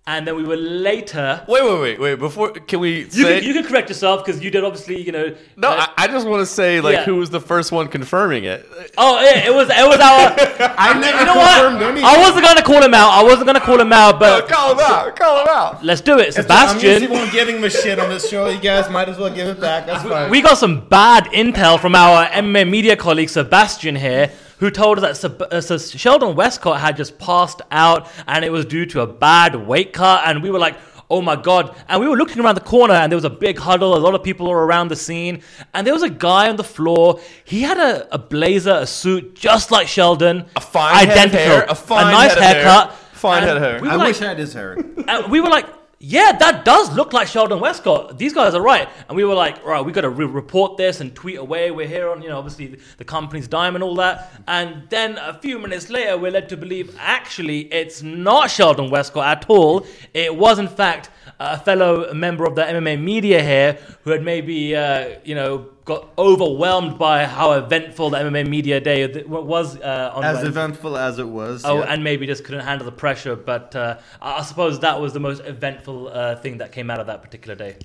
and 0.07 0.25
then 0.25 0.37
we 0.37 0.43
were 0.43 0.55
later. 0.55 1.43
Wait, 1.47 1.63
wait, 1.63 1.79
wait, 1.79 1.99
wait. 1.99 2.15
Before 2.15 2.49
can 2.51 2.79
we? 2.79 3.01
You 3.01 3.09
say... 3.09 3.39
can, 3.39 3.47
you 3.47 3.53
can 3.53 3.65
correct 3.65 3.89
yourself 3.89 4.25
because 4.25 4.41
you 4.41 4.49
did 4.49 4.63
obviously, 4.63 5.01
you 5.01 5.11
know. 5.11 5.35
No, 5.57 5.69
uh, 5.69 5.85
I, 5.97 6.05
I, 6.05 6.07
just 6.07 6.25
want 6.25 6.39
to 6.39 6.45
say 6.45 6.79
like 6.79 6.93
yeah. 6.93 7.03
who 7.03 7.17
was 7.17 7.29
the 7.29 7.41
first 7.41 7.73
one 7.73 7.89
confirming 7.89 8.45
it. 8.45 8.65
Oh 8.97 9.21
yeah, 9.21 9.45
it 9.45 9.53
was 9.53 9.69
it 9.69 9.85
was 9.85 9.99
our. 9.99 10.33
I 10.77 10.97
never 10.97 11.19
you 11.19 11.25
know 11.25 11.33
confirmed 11.33 11.75
what? 11.81 11.89
anything. 11.89 12.05
I 12.05 12.17
wasn't 12.19 12.45
gonna 12.45 12.63
call 12.63 12.81
him 12.81 12.93
out. 12.93 13.09
I 13.09 13.23
wasn't 13.23 13.47
gonna 13.47 13.59
call 13.59 13.79
him 13.79 13.91
out, 13.91 14.17
but 14.17 14.49
no, 14.49 14.55
call 14.55 14.71
him 14.71 14.79
out. 14.79 15.15
Call 15.17 15.41
him 15.41 15.47
out. 15.49 15.83
Let's 15.83 16.01
do 16.01 16.17
it, 16.19 16.33
Sebastian. 16.33 16.89
I'm 16.89 17.01
usually 17.01 17.17
one 17.19 17.29
giving 17.31 17.57
him 17.57 17.63
a 17.65 17.69
shit 17.69 17.99
on 17.99 18.09
this 18.09 18.29
show. 18.29 18.47
You 18.47 18.61
guys 18.61 18.89
might 18.89 19.09
as 19.09 19.17
well 19.17 19.33
give 19.33 19.49
it 19.49 19.59
back. 19.59 19.85
That's 19.85 20.03
fine. 20.03 20.31
We 20.31 20.41
got 20.41 20.57
some 20.57 20.87
bad 20.87 21.25
intel 21.25 21.79
from 21.79 21.95
our 21.95 22.27
MMA 22.27 22.69
media 22.69 22.95
colleague 22.95 23.29
Sebastian 23.29 23.97
here 23.97 24.31
who 24.59 24.71
told 24.71 24.99
us 24.99 25.21
that 25.21 25.41
uh, 25.41 25.77
Sheldon 25.77 26.35
Westcott 26.35 26.79
had 26.79 26.97
just 26.97 27.17
passed 27.19 27.61
out 27.71 28.09
and 28.27 28.43
it 28.43 28.51
was 28.51 28.65
due 28.65 28.85
to 28.87 29.01
a 29.01 29.07
bad 29.07 29.55
weight 29.55 29.93
cut. 29.93 30.23
And 30.25 30.41
we 30.41 30.49
were 30.49 30.59
like, 30.59 30.77
oh 31.09 31.21
my 31.21 31.35
god. 31.35 31.75
And 31.87 32.01
we 32.01 32.07
were 32.07 32.17
looking 32.17 32.41
around 32.41 32.55
the 32.55 32.61
corner 32.61 32.93
and 32.93 33.11
there 33.11 33.17
was 33.17 33.23
a 33.23 33.29
big 33.29 33.57
huddle. 33.59 33.95
A 33.95 33.99
lot 33.99 34.15
of 34.15 34.23
people 34.23 34.47
were 34.47 34.65
around 34.65 34.89
the 34.89 34.95
scene. 34.95 35.41
And 35.73 35.85
there 35.85 35.93
was 35.93 36.03
a 36.03 36.09
guy 36.09 36.49
on 36.49 36.55
the 36.55 36.63
floor. 36.63 37.19
He 37.45 37.61
had 37.61 37.77
a, 37.77 38.13
a 38.13 38.17
blazer 38.17 38.79
a 38.81 38.87
suit 38.87 39.35
just 39.35 39.71
like 39.71 39.87
sheldon. 39.87 40.45
A 40.55 40.61
fine 40.61 40.95
identical. 40.95 41.39
hair, 41.39 41.65
a, 41.69 41.75
fine 41.75 42.07
a 42.07 42.11
nice 42.11 42.33
haircut 42.33 42.89
hair. 42.89 42.97
fine 43.13 43.43
head 43.43 43.57
of 43.57 43.63
hair. 43.63 43.81
we 43.81 43.89
i 43.89 43.95
like, 43.95 44.07
wish 44.07 44.21
i 44.21 44.25
had 44.25 44.39
his 44.39 44.53
hair. 44.53 44.77
And 45.07 45.31
we 45.31 45.39
were 45.39 45.49
like 45.49 45.67
yeah, 45.99 46.31
that 46.31 46.63
does 46.63 46.93
look 46.93 47.11
like 47.11 47.27
Sheldon 47.27 47.59
Westcott. 47.59 48.19
These 48.19 48.33
guys 48.33 48.53
are 48.53 48.61
right. 48.61 48.87
And 49.07 49.15
we 49.15 49.23
were 49.23 49.33
like, 49.33 49.65
right, 49.65 49.83
we 49.83 49.91
got 49.91 50.01
to 50.01 50.09
re- 50.09 50.27
report 50.27 50.77
this 50.77 51.01
and 51.01 51.15
tweet 51.15 51.37
away. 51.37 51.71
We're 51.71 51.87
here 51.87 52.09
on, 52.09 52.21
you 52.21 52.29
know, 52.29 52.37
obviously 52.37 52.67
the, 52.67 52.79
the 52.97 53.03
company's 53.03 53.47
dime 53.47 53.73
and 53.73 53.83
all 53.83 53.95
that. 53.95 54.31
And 54.47 54.87
then 54.89 55.17
a 55.17 55.33
few 55.33 55.57
minutes 55.57 55.89
later, 55.89 56.15
we're 56.15 56.31
led 56.31 56.49
to 56.49 56.57
believe 56.57 56.95
actually 56.99 57.61
it's 57.73 58.03
not 58.03 58.51
Sheldon 58.51 58.91
Westcott 58.91 59.25
at 59.25 59.49
all. 59.49 59.87
It 60.13 60.35
was, 60.35 60.59
in 60.59 60.67
fact, 60.67 61.09
a 61.39 61.59
fellow 61.59 62.13
member 62.13 62.45
of 62.45 62.53
the 62.53 62.61
MMA 62.61 63.01
media 63.01 63.41
here 63.41 63.79
who 64.03 64.11
had 64.11 64.23
maybe, 64.23 64.75
uh, 64.75 65.17
you 65.23 65.33
know, 65.33 65.69
got 65.87 66.09
overwhelmed 66.17 66.99
by 66.99 67.25
how 67.25 67.53
eventful 67.53 68.09
the 68.09 68.17
MMA 68.17 68.47
media 68.47 68.81
day 68.81 69.23
was. 69.23 69.77
Uh, 69.77 70.11
on 70.13 70.23
as 70.23 70.35
Wednesday. 70.35 70.49
eventful 70.49 70.97
as 70.97 71.17
it 71.17 71.27
was. 71.27 71.63
Oh, 71.63 71.79
yeah. 71.79 71.93
and 71.93 72.03
maybe 72.03 72.27
just 72.27 72.43
couldn't 72.43 72.65
handle 72.65 72.85
the 72.85 72.91
pressure. 72.91 73.37
But 73.37 73.73
uh, 73.73 73.97
I 74.21 74.43
suppose 74.43 74.81
that 74.81 74.99
was 74.99 75.13
the 75.13 75.21
most 75.21 75.43
eventful 75.45 76.09
uh, 76.09 76.35
thing 76.35 76.57
that 76.57 76.73
came 76.73 76.91
out 76.91 76.99
of 76.99 77.07
that 77.07 77.23
particular 77.23 77.55
day. 77.55 77.77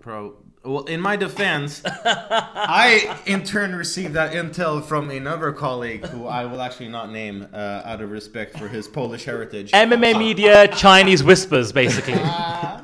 Pro. 0.00 0.36
Well, 0.64 0.84
in 0.84 1.00
my 1.00 1.14
defense, 1.14 1.82
I 1.86 3.16
in 3.26 3.44
turn 3.44 3.76
received 3.76 4.14
that 4.14 4.32
intel 4.32 4.82
from 4.82 5.10
another 5.10 5.52
colleague 5.52 6.04
who 6.06 6.26
I 6.26 6.46
will 6.46 6.60
actually 6.60 6.88
not 6.88 7.12
name 7.12 7.46
uh, 7.52 7.82
out 7.84 8.00
of 8.00 8.10
respect 8.10 8.58
for 8.58 8.66
his 8.66 8.88
Polish 8.88 9.24
heritage. 9.24 9.70
MMA 9.70 10.18
media, 10.18 10.66
Chinese 10.66 11.22
whispers, 11.22 11.72
basically. 11.72 12.14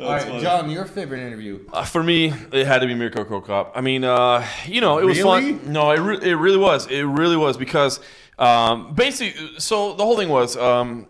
All 0.00 0.10
right, 0.10 0.22
funny. 0.22 0.40
John, 0.40 0.70
your 0.70 0.84
favorite 0.84 1.20
interview? 1.20 1.64
Uh, 1.72 1.84
for 1.84 2.02
me, 2.02 2.32
it 2.52 2.66
had 2.66 2.80
to 2.80 2.86
be 2.86 2.94
Mirko 2.94 3.24
Cro 3.24 3.40
Cop. 3.40 3.72
I 3.74 3.80
mean, 3.80 4.04
uh, 4.04 4.46
you 4.66 4.80
know, 4.80 4.98
it 4.98 5.04
was 5.04 5.18
really? 5.18 5.54
fun. 5.54 5.72
No, 5.72 5.90
it, 5.90 5.98
re- 5.98 6.30
it 6.30 6.34
really 6.34 6.56
was. 6.56 6.86
It 6.86 7.02
really 7.02 7.36
was 7.36 7.56
because 7.56 7.98
um, 8.38 8.94
basically, 8.94 9.58
so 9.58 9.94
the 9.94 10.04
whole 10.04 10.16
thing 10.16 10.28
was. 10.28 10.56
Um, 10.56 11.06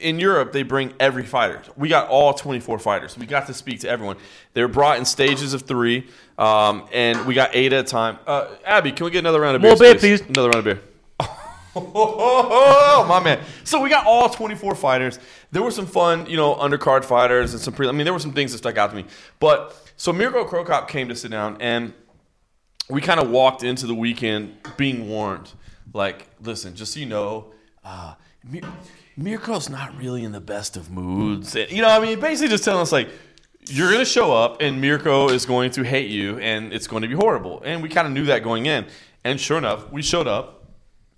in 0.00 0.18
Europe, 0.18 0.50
they 0.50 0.64
bring 0.64 0.92
every 0.98 1.22
fighter. 1.22 1.62
We 1.76 1.88
got 1.88 2.08
all 2.08 2.34
24 2.34 2.80
fighters. 2.80 3.16
We 3.16 3.24
got 3.24 3.46
to 3.46 3.54
speak 3.54 3.80
to 3.80 3.88
everyone. 3.88 4.16
They 4.52 4.60
were 4.60 4.66
brought 4.66 4.98
in 4.98 5.04
stages 5.04 5.54
of 5.54 5.62
three, 5.62 6.08
um, 6.38 6.88
and 6.92 7.24
we 7.24 7.34
got 7.34 7.50
eight 7.54 7.72
at 7.72 7.84
a 7.84 7.88
time. 7.88 8.18
Uh, 8.26 8.48
Abby, 8.64 8.90
can 8.90 9.04
we 9.04 9.12
get 9.12 9.20
another 9.20 9.40
round 9.40 9.54
of 9.54 9.62
beer? 9.62 9.70
More 9.70 9.78
beer, 9.78 9.94
please? 9.94 10.20
Another 10.22 10.48
round 10.50 10.56
of 10.56 10.64
beer. 10.64 10.82
Oh, 11.74 13.04
my 13.08 13.20
man. 13.20 13.40
So 13.64 13.80
we 13.80 13.88
got 13.88 14.06
all 14.06 14.28
24 14.28 14.74
fighters. 14.74 15.18
There 15.50 15.62
were 15.62 15.70
some 15.70 15.86
fun, 15.86 16.26
you 16.26 16.36
know, 16.36 16.54
undercard 16.54 17.04
fighters 17.04 17.52
and 17.52 17.62
some 17.62 17.74
pre. 17.74 17.88
I 17.88 17.92
mean, 17.92 18.04
there 18.04 18.12
were 18.12 18.18
some 18.18 18.32
things 18.32 18.52
that 18.52 18.58
stuck 18.58 18.76
out 18.76 18.90
to 18.90 18.96
me. 18.96 19.04
But 19.40 19.76
so 19.96 20.12
Mirko 20.12 20.44
Cro 20.44 20.64
Cop 20.64 20.88
came 20.88 21.08
to 21.08 21.16
sit 21.16 21.30
down, 21.30 21.56
and 21.60 21.92
we 22.88 23.00
kind 23.00 23.20
of 23.20 23.30
walked 23.30 23.62
into 23.62 23.86
the 23.86 23.94
weekend 23.94 24.56
being 24.76 25.08
warned. 25.08 25.50
Like, 25.92 26.28
listen, 26.42 26.74
just 26.74 26.94
so 26.94 27.00
you 27.00 27.06
know, 27.06 27.52
uh, 27.84 28.14
Mir- 28.44 28.62
Mirko's 29.16 29.68
not 29.68 29.96
really 29.98 30.24
in 30.24 30.32
the 30.32 30.40
best 30.40 30.76
of 30.76 30.90
moods. 30.90 31.54
And, 31.54 31.70
you 31.70 31.82
know, 31.82 31.88
I 31.88 32.00
mean, 32.00 32.20
basically 32.20 32.48
just 32.48 32.64
telling 32.64 32.82
us 32.82 32.92
like. 32.92 33.08
You're 33.68 33.92
going 33.92 34.00
to 34.00 34.04
show 34.04 34.32
up, 34.32 34.60
and 34.60 34.80
Mirko 34.80 35.28
is 35.28 35.46
going 35.46 35.70
to 35.70 35.84
hate 35.84 36.10
you, 36.10 36.36
and 36.40 36.72
it's 36.72 36.88
going 36.88 37.02
to 37.02 37.08
be 37.08 37.14
horrible. 37.14 37.62
And 37.64 37.80
we 37.80 37.88
kind 37.88 38.08
of 38.08 38.12
knew 38.12 38.24
that 38.24 38.42
going 38.42 38.66
in. 38.66 38.86
And 39.22 39.40
sure 39.40 39.56
enough, 39.56 39.88
we 39.92 40.02
showed 40.02 40.26
up 40.26 40.61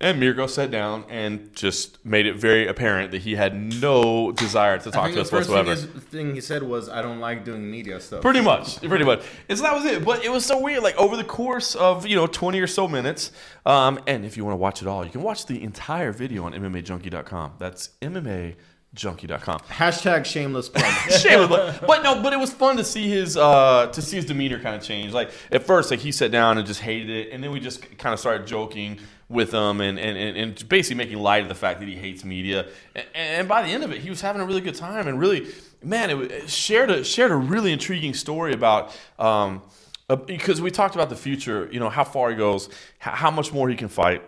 and 0.04 0.20
Mirko 0.20 0.46
sat 0.46 0.70
down 0.70 1.06
and 1.08 1.50
just 1.56 2.04
made 2.04 2.26
it 2.26 2.36
very 2.36 2.66
apparent 2.66 3.10
that 3.12 3.22
he 3.22 3.36
had 3.36 3.56
no 3.80 4.32
desire 4.32 4.78
to 4.78 4.90
talk 4.90 5.10
to 5.12 5.20
us 5.22 5.32
whatsoever. 5.32 5.74
The 5.74 5.86
first 5.86 6.06
thing 6.08 6.34
he 6.34 6.42
said 6.42 6.62
was, 6.62 6.90
"I 6.90 7.00
don't 7.00 7.20
like 7.20 7.42
doing 7.42 7.70
media 7.70 7.98
stuff." 8.00 8.20
Pretty 8.20 8.42
much, 8.42 8.80
pretty 8.82 9.04
much. 9.04 9.24
And 9.48 9.56
so 9.56 9.64
that 9.64 9.74
was 9.74 9.86
it. 9.86 10.04
But 10.04 10.22
it 10.22 10.30
was 10.30 10.44
so 10.44 10.60
weird. 10.60 10.82
Like 10.82 10.96
over 10.96 11.16
the 11.16 11.24
course 11.24 11.74
of 11.74 12.06
you 12.06 12.16
know 12.16 12.26
twenty 12.26 12.60
or 12.60 12.66
so 12.66 12.86
minutes, 12.86 13.32
um, 13.64 13.98
and 14.06 14.26
if 14.26 14.36
you 14.36 14.44
want 14.44 14.52
to 14.52 14.58
watch 14.58 14.82
it 14.82 14.88
all, 14.88 15.06
you 15.06 15.10
can 15.10 15.22
watch 15.22 15.46
the 15.46 15.62
entire 15.62 16.12
video 16.12 16.44
on 16.44 16.52
MMAJunkie.com. 16.52 17.54
That's 17.58 17.88
MMA 18.02 18.56
junkie.com. 18.94 19.58
Hashtag 19.60 20.24
shameless 20.24 20.68
plug. 20.68 20.84
Shameless, 21.10 21.78
but, 21.78 21.86
but 21.86 22.02
no, 22.02 22.22
but 22.22 22.32
it 22.32 22.38
was 22.38 22.52
fun 22.52 22.76
to 22.76 22.84
see 22.84 23.08
his 23.08 23.36
uh, 23.36 23.86
to 23.86 24.02
see 24.02 24.16
his 24.16 24.24
demeanor 24.26 24.60
kind 24.60 24.76
of 24.76 24.82
change. 24.82 25.12
Like 25.12 25.30
at 25.50 25.64
first, 25.64 25.90
like 25.90 26.00
he 26.00 26.12
sat 26.12 26.30
down 26.30 26.58
and 26.58 26.66
just 26.66 26.80
hated 26.80 27.10
it, 27.10 27.32
and 27.32 27.42
then 27.42 27.50
we 27.50 27.60
just 27.60 27.98
kind 27.98 28.12
of 28.12 28.20
started 28.20 28.46
joking 28.46 28.98
with 29.28 29.52
him 29.52 29.80
and, 29.80 29.98
and, 29.98 30.36
and, 30.36 30.68
basically 30.68 30.96
making 30.96 31.18
light 31.18 31.42
of 31.42 31.48
the 31.48 31.54
fact 31.54 31.80
that 31.80 31.88
he 31.88 31.94
hates 31.94 32.24
media. 32.24 32.68
And, 32.94 33.06
and 33.14 33.48
by 33.48 33.62
the 33.62 33.68
end 33.68 33.82
of 33.82 33.92
it, 33.92 34.00
he 34.00 34.10
was 34.10 34.20
having 34.20 34.42
a 34.42 34.44
really 34.44 34.60
good 34.60 34.74
time 34.74 35.08
and 35.08 35.18
really, 35.18 35.46
man, 35.82 36.10
it, 36.10 36.50
shared 36.50 36.90
a 36.90 37.04
shared 37.04 37.30
a 37.30 37.36
really 37.36 37.72
intriguing 37.72 38.14
story 38.14 38.52
about. 38.52 38.96
Um, 39.18 39.62
uh, 40.10 40.16
because 40.16 40.60
we 40.60 40.70
talked 40.70 40.94
about 40.94 41.08
the 41.08 41.16
future, 41.16 41.66
you 41.72 41.80
know, 41.80 41.88
how 41.88 42.04
far 42.04 42.28
he 42.28 42.36
goes, 42.36 42.68
how, 42.98 43.12
how 43.12 43.30
much 43.30 43.54
more 43.54 43.70
he 43.70 43.74
can 43.74 43.88
fight 43.88 44.22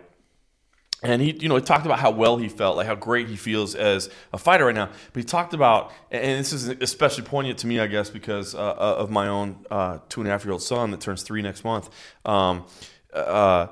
and 1.03 1.21
he, 1.21 1.31
you 1.31 1.47
know, 1.47 1.55
he 1.55 1.61
talked 1.61 1.85
about 1.85 1.99
how 1.99 2.09
well 2.09 2.37
he 2.37 2.49
felt, 2.49 2.75
like 2.75 2.87
how 2.87 2.95
great 2.95 3.27
he 3.27 3.35
feels 3.35 3.75
as 3.75 4.09
a 4.33 4.37
fighter 4.37 4.65
right 4.65 4.73
now. 4.73 4.89
But 5.13 5.19
he 5.19 5.23
talked 5.23 5.53
about, 5.53 5.91
and 6.09 6.39
this 6.39 6.51
is 6.51 6.69
especially 6.69 7.23
poignant 7.23 7.59
to 7.59 7.67
me, 7.67 7.79
I 7.79 7.85
guess, 7.85 8.09
because 8.09 8.55
uh, 8.55 8.73
of 8.73 9.11
my 9.11 9.27
own 9.27 9.63
uh, 9.69 9.99
two 10.09 10.21
and 10.21 10.27
a 10.27 10.31
half 10.31 10.43
year 10.43 10.53
old 10.53 10.63
son 10.63 10.89
that 10.91 11.01
turns 11.01 11.21
three 11.21 11.43
next 11.43 11.63
month. 11.63 11.89
Um, 12.25 12.65
uh, 13.13 13.67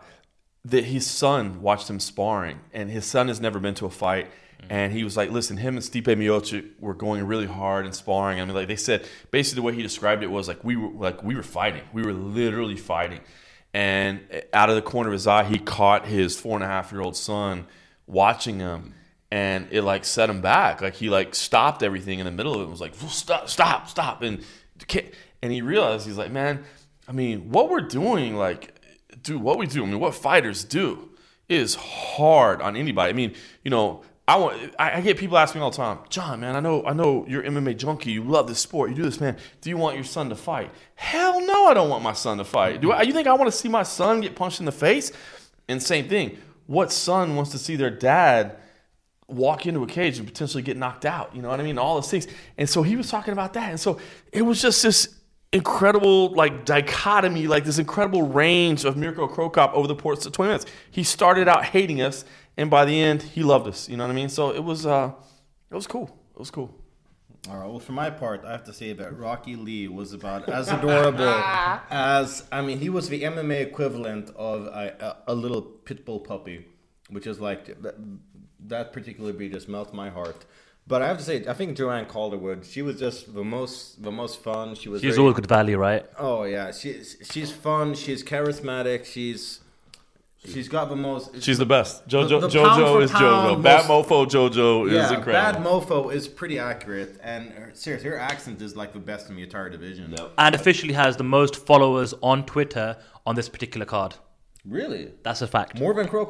that 0.65 0.86
his 0.86 1.05
son 1.05 1.62
watched 1.62 1.89
him 1.89 2.00
sparring, 2.00 2.60
and 2.74 2.89
his 2.89 3.05
son 3.05 3.27
has 3.27 3.39
never 3.39 3.60
been 3.60 3.75
to 3.75 3.86
a 3.86 3.89
fight. 3.89 4.27
Mm-hmm. 4.27 4.67
And 4.72 4.93
he 4.93 5.03
was 5.03 5.15
like, 5.15 5.31
"Listen, 5.31 5.57
him 5.57 5.75
and 5.75 5.86
Stipe 5.86 6.03
Miocic 6.03 6.79
were 6.79 6.93
going 6.93 7.25
really 7.25 7.45
hard 7.45 7.86
and 7.86 7.95
sparring. 7.95 8.39
I 8.39 8.45
mean, 8.45 8.55
like 8.55 8.67
they 8.67 8.75
said, 8.75 9.07
basically 9.31 9.62
the 9.62 9.65
way 9.65 9.74
he 9.75 9.84
described 9.84 10.24
it 10.24 10.31
was 10.31 10.48
like 10.48 10.63
we 10.63 10.75
were 10.75 10.89
like 10.89 11.24
we 11.24 11.36
were 11.36 11.43
fighting. 11.43 11.84
We 11.93 12.03
were 12.03 12.13
literally 12.13 12.77
fighting." 12.77 13.22
and 13.75 14.22
out 14.53 14.69
of 14.69 14.75
the 14.75 14.81
corner 14.81 15.10
of 15.10 15.13
his 15.13 15.27
eye, 15.27 15.43
he 15.43 15.60
caught 15.60 16.07
his 16.07 16.39
four 16.39 16.55
and 16.55 16.63
a 16.63 16.67
half 16.67 16.93
year 16.93 17.01
old 17.01 17.17
son 17.17 17.67
watching 18.07 18.60
him, 18.60 18.93
and 19.29 19.67
it 19.69 19.81
like 19.81 20.05
set 20.05 20.29
him 20.29 20.39
back. 20.39 20.81
Like 20.81 20.93
he 20.93 21.10
like 21.10 21.36
stopped 21.36 21.84
everything 21.84 22.19
in 22.19 22.25
the 22.25 22.31
middle 22.31 22.53
of 22.53 22.62
it. 22.62 22.63
and 22.63 22.72
was 22.72 22.79
like, 22.79 22.95
stop, 22.95 23.50
stop, 23.50 23.89
stop, 23.89 24.22
and 24.22 24.45
and 25.43 25.51
he 25.51 25.62
realized 25.62 26.07
he's 26.07 26.17
like, 26.17 26.31
man, 26.31 26.63
I 27.05 27.12
mean, 27.12 27.51
what 27.51 27.69
we're 27.69 27.81
doing, 27.81 28.38
like, 28.38 28.75
dude, 29.24 29.41
what 29.41 29.57
we 29.57 29.67
do, 29.67 29.84
I 29.84 29.88
mean, 29.88 30.00
what 30.00 30.15
fighters 30.15 30.63
do 30.63 31.10
is 31.50 31.75
hard 31.75 32.62
on 32.62 32.75
anybody. 32.75 33.10
I 33.10 33.13
mean, 33.13 33.34
you 33.63 33.72
know, 33.72 34.03
I 34.27 34.38
want. 34.38 34.74
I, 34.79 35.01
get 35.01 35.17
people 35.17 35.38
asking 35.38 35.60
me 35.60 35.63
all 35.63 35.69
the 35.69 35.77
time, 35.77 36.00
John, 36.10 36.39
man. 36.39 36.55
I 36.55 36.60
know. 36.60 36.84
I 36.84 36.93
know 36.93 37.25
you're 37.27 37.43
MMA 37.43 37.77
junkie. 37.77 38.12
You 38.12 38.24
love 38.24 38.48
this 38.48 38.60
sport. 38.60 38.89
You 38.89 38.95
do 38.95 39.03
this, 39.03 39.22
man. 39.22 39.38
Do 39.62 39.69
you 39.69 39.77
want 39.77 39.95
your 39.95 40.03
son 40.03 40.29
to 40.29 40.36
fight? 40.36 40.72
Hell 40.95 41.45
no, 41.45 41.67
I 41.67 41.75
don't 41.75 41.89
want 41.89 42.03
my 42.03 42.13
son 42.13 42.39
to 42.39 42.43
fight. 42.43 42.81
Do 42.81 42.91
I? 42.91 43.03
You 43.03 43.13
think 43.13 43.27
I 43.27 43.34
want 43.34 43.51
to 43.51 43.57
see 43.57 43.69
my 43.69 43.84
son 43.84 44.22
get 44.22 44.36
punched 44.36 44.60
in 44.60 44.65
the 44.65 44.72
face? 44.72 45.12
And 45.67 45.81
same 45.81 46.07
thing. 46.07 46.39
What 46.65 46.91
son 46.91 47.36
wants 47.36 47.51
to 47.51 47.60
see 47.60 47.75
their 47.75 47.91
dad 47.91 48.57
walk 49.27 49.67
into 49.67 49.84
a 49.84 49.88
cage 49.88 50.17
and 50.17 50.27
potentially 50.27 50.63
get 50.63 50.75
knocked 50.75 51.05
out? 51.05 51.36
You 51.36 51.43
know 51.43 51.50
what 51.50 51.60
I 51.60 51.63
mean? 51.63 51.77
All 51.77 51.93
those 51.93 52.10
things. 52.10 52.27
And 52.57 52.67
so 52.67 52.81
he 52.81 52.95
was 52.95 53.10
talking 53.10 53.31
about 53.31 53.53
that. 53.53 53.69
And 53.69 53.79
so 53.79 54.00
it 54.31 54.41
was 54.41 54.60
just 54.60 54.81
this 54.81 55.14
incredible 55.55 56.29
like 56.33 56.65
dichotomy, 56.65 57.47
like 57.47 57.63
this 57.63 57.79
incredible 57.79 58.24
range 58.24 58.83
of 58.83 58.97
Mirko 58.97 59.27
Cro 59.27 59.50
Cop 59.50 59.74
over 59.74 59.88
the 59.88 59.95
course 59.95 60.25
of 60.25 60.33
20 60.33 60.50
minutes. 60.50 60.65
He 60.91 61.03
started 61.03 61.47
out 61.47 61.65
hating 61.65 62.01
us 62.01 62.25
and 62.57 62.69
by 62.69 62.85
the 62.85 63.01
end, 63.01 63.21
he 63.21 63.41
loved 63.41 63.67
us. 63.67 63.89
You 63.89 63.97
know 63.97 64.03
what 64.03 64.12
I 64.12 64.15
mean? 64.15 64.29
So 64.29 64.53
it 64.53 64.63
was, 64.63 64.85
uh, 64.85 65.12
it 65.71 65.75
was 65.75 65.88
cool. 65.88 66.17
It 66.33 66.39
was 66.39 66.51
cool. 66.51 66.74
All 67.50 67.57
right. 67.57 67.69
Well, 67.69 67.79
for 67.79 67.91
my 67.91 68.09
part, 68.09 68.43
I 68.43 68.51
have 68.51 68.63
to 68.65 68.74
say 68.74 68.93
that 68.93 69.17
Rocky 69.17 69.55
Lee 69.55 69.88
was 69.88 70.13
about 70.13 70.50
as 70.50 70.67
adorable 70.67 71.24
as 71.89 72.43
I 72.51 72.62
mean, 72.62 72.79
he 72.79 72.89
was 72.89 73.07
the 73.07 73.21
MMA 73.24 73.62
equivalent 73.62 74.31
of 74.35 74.65
a, 74.65 75.15
a, 75.27 75.33
a 75.33 75.35
little 75.35 75.62
pit 75.62 76.05
bull 76.05 76.19
puppy, 76.19 76.65
which 77.09 77.27
is 77.27 77.39
like 77.39 77.81
that, 77.81 77.95
that 78.67 78.93
particular 78.93 79.31
breed 79.31 79.53
just 79.53 79.69
melts 79.69 79.93
my 79.93 80.09
heart. 80.09 80.45
But 80.88 81.01
I 81.01 81.08
have 81.08 81.18
to 81.18 81.24
say, 81.24 81.46
I 81.48 81.54
think 81.54 81.75
Joanne 81.75 82.06
Calderwood, 82.06 82.63
she 82.65 82.84
was 82.84 83.00
just 83.00 83.34
the 83.34 83.44
most 83.44 84.04
the 84.04 84.12
most 84.12 84.42
fun. 84.42 84.75
She 84.75 84.89
was. 84.89 85.01
She's 85.01 85.15
very, 85.15 85.22
always 85.22 85.36
good 85.36 85.48
value, 85.48 85.77
right? 85.77 86.06
Oh 86.20 86.44
yeah, 86.44 86.72
she's 86.72 87.18
she's 87.32 87.51
fun. 87.51 87.96
She's 87.96 88.24
charismatic. 88.24 89.06
She's 89.06 89.62
She's 90.48 90.70
got 90.70 90.89
the 90.89 90.96
most. 90.96 91.42
She's 91.42 91.58
the 91.58 91.65
best. 91.65 92.08
JoJo, 92.08 92.42
the, 92.42 92.48
the 92.48 92.60
JoJo 92.60 93.04
is 93.04 93.12
JoJo. 93.12 93.62
Bad 93.62 93.86
Mofo 93.86 94.25
JoJo 94.25 94.92
yeah, 94.92 95.06
is 95.06 95.12
incredible. 95.12 95.32
Bad 95.32 95.56
Mofo 95.63 96.13
is 96.13 96.27
pretty 96.27 96.60
accurate, 96.60 97.20
and 97.24 97.50
her, 97.51 97.72
seriously, 97.74 98.10
her 98.10 98.20
accent 98.20 98.62
is 98.62 98.75
like 98.75 98.94
the 98.94 99.00
best 99.00 99.30
in 99.30 99.36
the 99.36 99.44
entire 99.44 99.70
division. 99.70 100.12
Yep. 100.12 100.34
And 100.38 100.56
officially 100.56 100.94
has 100.94 101.18
the 101.18 101.24
most 101.24 101.56
followers 101.56 102.13
on 102.22 102.46
Twitter 102.46 102.98
on 103.25 103.36
this 103.36 103.50
particular 103.50 103.86
card. 103.86 104.15
Really? 104.63 105.12
That's 105.24 105.42
a 105.42 105.48
fact. 105.48 105.80
More 105.80 105.94
than 105.94 106.08
Cro 106.08 106.25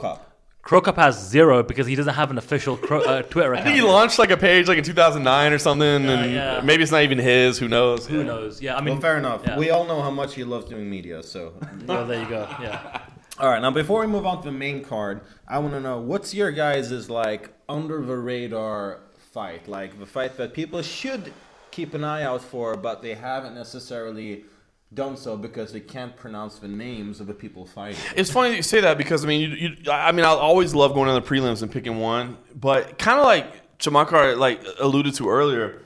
Cop. 0.65 0.95
Has 0.95 1.29
zero 1.29 1.61
because 1.61 1.85
he 1.85 1.95
doesn't 1.95 2.15
have 2.15 2.31
an 2.31 2.37
official 2.37 2.75
Cro- 2.75 3.03
uh, 3.03 3.21
Twitter 3.29 3.53
account. 3.53 3.67
I 3.67 3.71
think 3.71 3.81
he 3.81 3.87
launched 3.87 4.17
like 4.17 4.31
a 4.31 4.37
page 4.37 4.67
like 4.67 4.79
in 4.79 4.83
2009 4.83 5.53
or 5.53 5.59
something, 5.59 6.03
yeah, 6.03 6.09
and 6.09 6.33
yeah. 6.33 6.61
maybe 6.63 6.81
it's 6.81 6.91
not 6.91 7.03
even 7.03 7.19
his. 7.19 7.59
Who 7.59 7.67
knows? 7.67 8.07
Who 8.07 8.23
knows? 8.23 8.61
Yeah, 8.61 8.75
I 8.75 8.81
mean, 8.81 8.95
well, 8.95 9.01
fair 9.01 9.17
enough. 9.17 9.43
Yeah. 9.45 9.57
We 9.57 9.69
all 9.69 9.85
know 9.85 10.01
how 10.01 10.09
much 10.11 10.33
he 10.33 10.43
loves 10.43 10.65
doing 10.65 10.89
media, 10.89 11.21
so. 11.21 11.53
well, 11.85 12.07
there 12.07 12.21
you 12.21 12.27
go. 12.27 12.47
Yeah. 12.59 13.01
All 13.37 13.49
right, 13.49 13.61
now 13.61 13.69
before 13.69 13.99
we 13.99 14.07
move 14.07 14.25
on 14.25 14.37
to 14.37 14.45
the 14.45 14.57
main 14.57 14.81
card, 14.81 15.19
I 15.45 15.59
want 15.59 15.73
to 15.73 15.81
know 15.81 15.99
what's 15.99 16.33
your 16.33 16.51
guys' 16.51 17.09
like 17.09 17.53
under 17.67 18.01
the 18.01 18.15
radar 18.15 19.01
fight, 19.33 19.67
like 19.67 19.99
the 19.99 20.05
fight 20.05 20.37
that 20.37 20.53
people 20.53 20.81
should 20.81 21.33
keep 21.69 21.93
an 21.93 22.05
eye 22.05 22.23
out 22.23 22.41
for, 22.41 22.77
but 22.77 23.01
they 23.01 23.13
haven't 23.13 23.53
necessarily 23.53 24.45
done 24.93 25.17
so 25.17 25.35
because 25.35 25.73
they 25.73 25.79
can't 25.79 26.15
pronounce 26.15 26.59
the 26.59 26.67
names 26.67 27.19
of 27.19 27.27
the 27.27 27.33
people 27.33 27.65
fighting. 27.65 27.99
It's 28.15 28.31
funny 28.31 28.51
that 28.51 28.55
you 28.55 28.63
say 28.63 28.81
that 28.81 28.97
because 28.97 29.25
I 29.25 29.27
mean, 29.27 29.41
you, 29.41 29.55
you, 29.55 29.91
I 29.91 30.11
mean, 30.11 30.25
I 30.25 30.29
always 30.29 30.73
love 30.73 30.93
going 30.93 31.09
on 31.09 31.15
the 31.15 31.27
prelims 31.27 31.61
and 31.61 31.71
picking 31.71 31.99
one, 31.99 32.37
but 32.55 32.97
kind 32.97 33.19
of 33.19 33.25
like 33.25 33.77
Chamatkar 33.79 34.37
like 34.37 34.61
alluded 34.79 35.15
to 35.15 35.29
earlier 35.29 35.81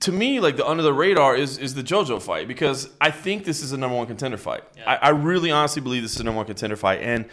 to 0.00 0.12
me, 0.12 0.40
like 0.40 0.56
the 0.56 0.66
under 0.66 0.82
the 0.82 0.92
radar 0.92 1.36
is 1.36 1.58
is 1.58 1.74
the 1.74 1.82
JoJo 1.82 2.22
fight 2.22 2.48
because 2.48 2.90
I 3.00 3.10
think 3.10 3.44
this 3.44 3.62
is 3.62 3.72
a 3.72 3.76
number 3.76 3.96
one 3.96 4.06
contender 4.06 4.36
fight. 4.36 4.62
Yeah. 4.76 4.90
I, 4.90 4.96
I, 4.96 5.08
really 5.10 5.50
honestly 5.50 5.82
believe 5.82 6.02
this 6.02 6.14
is 6.14 6.20
a 6.20 6.24
number 6.24 6.36
one 6.36 6.46
contender 6.46 6.76
fight, 6.76 7.00
and 7.02 7.26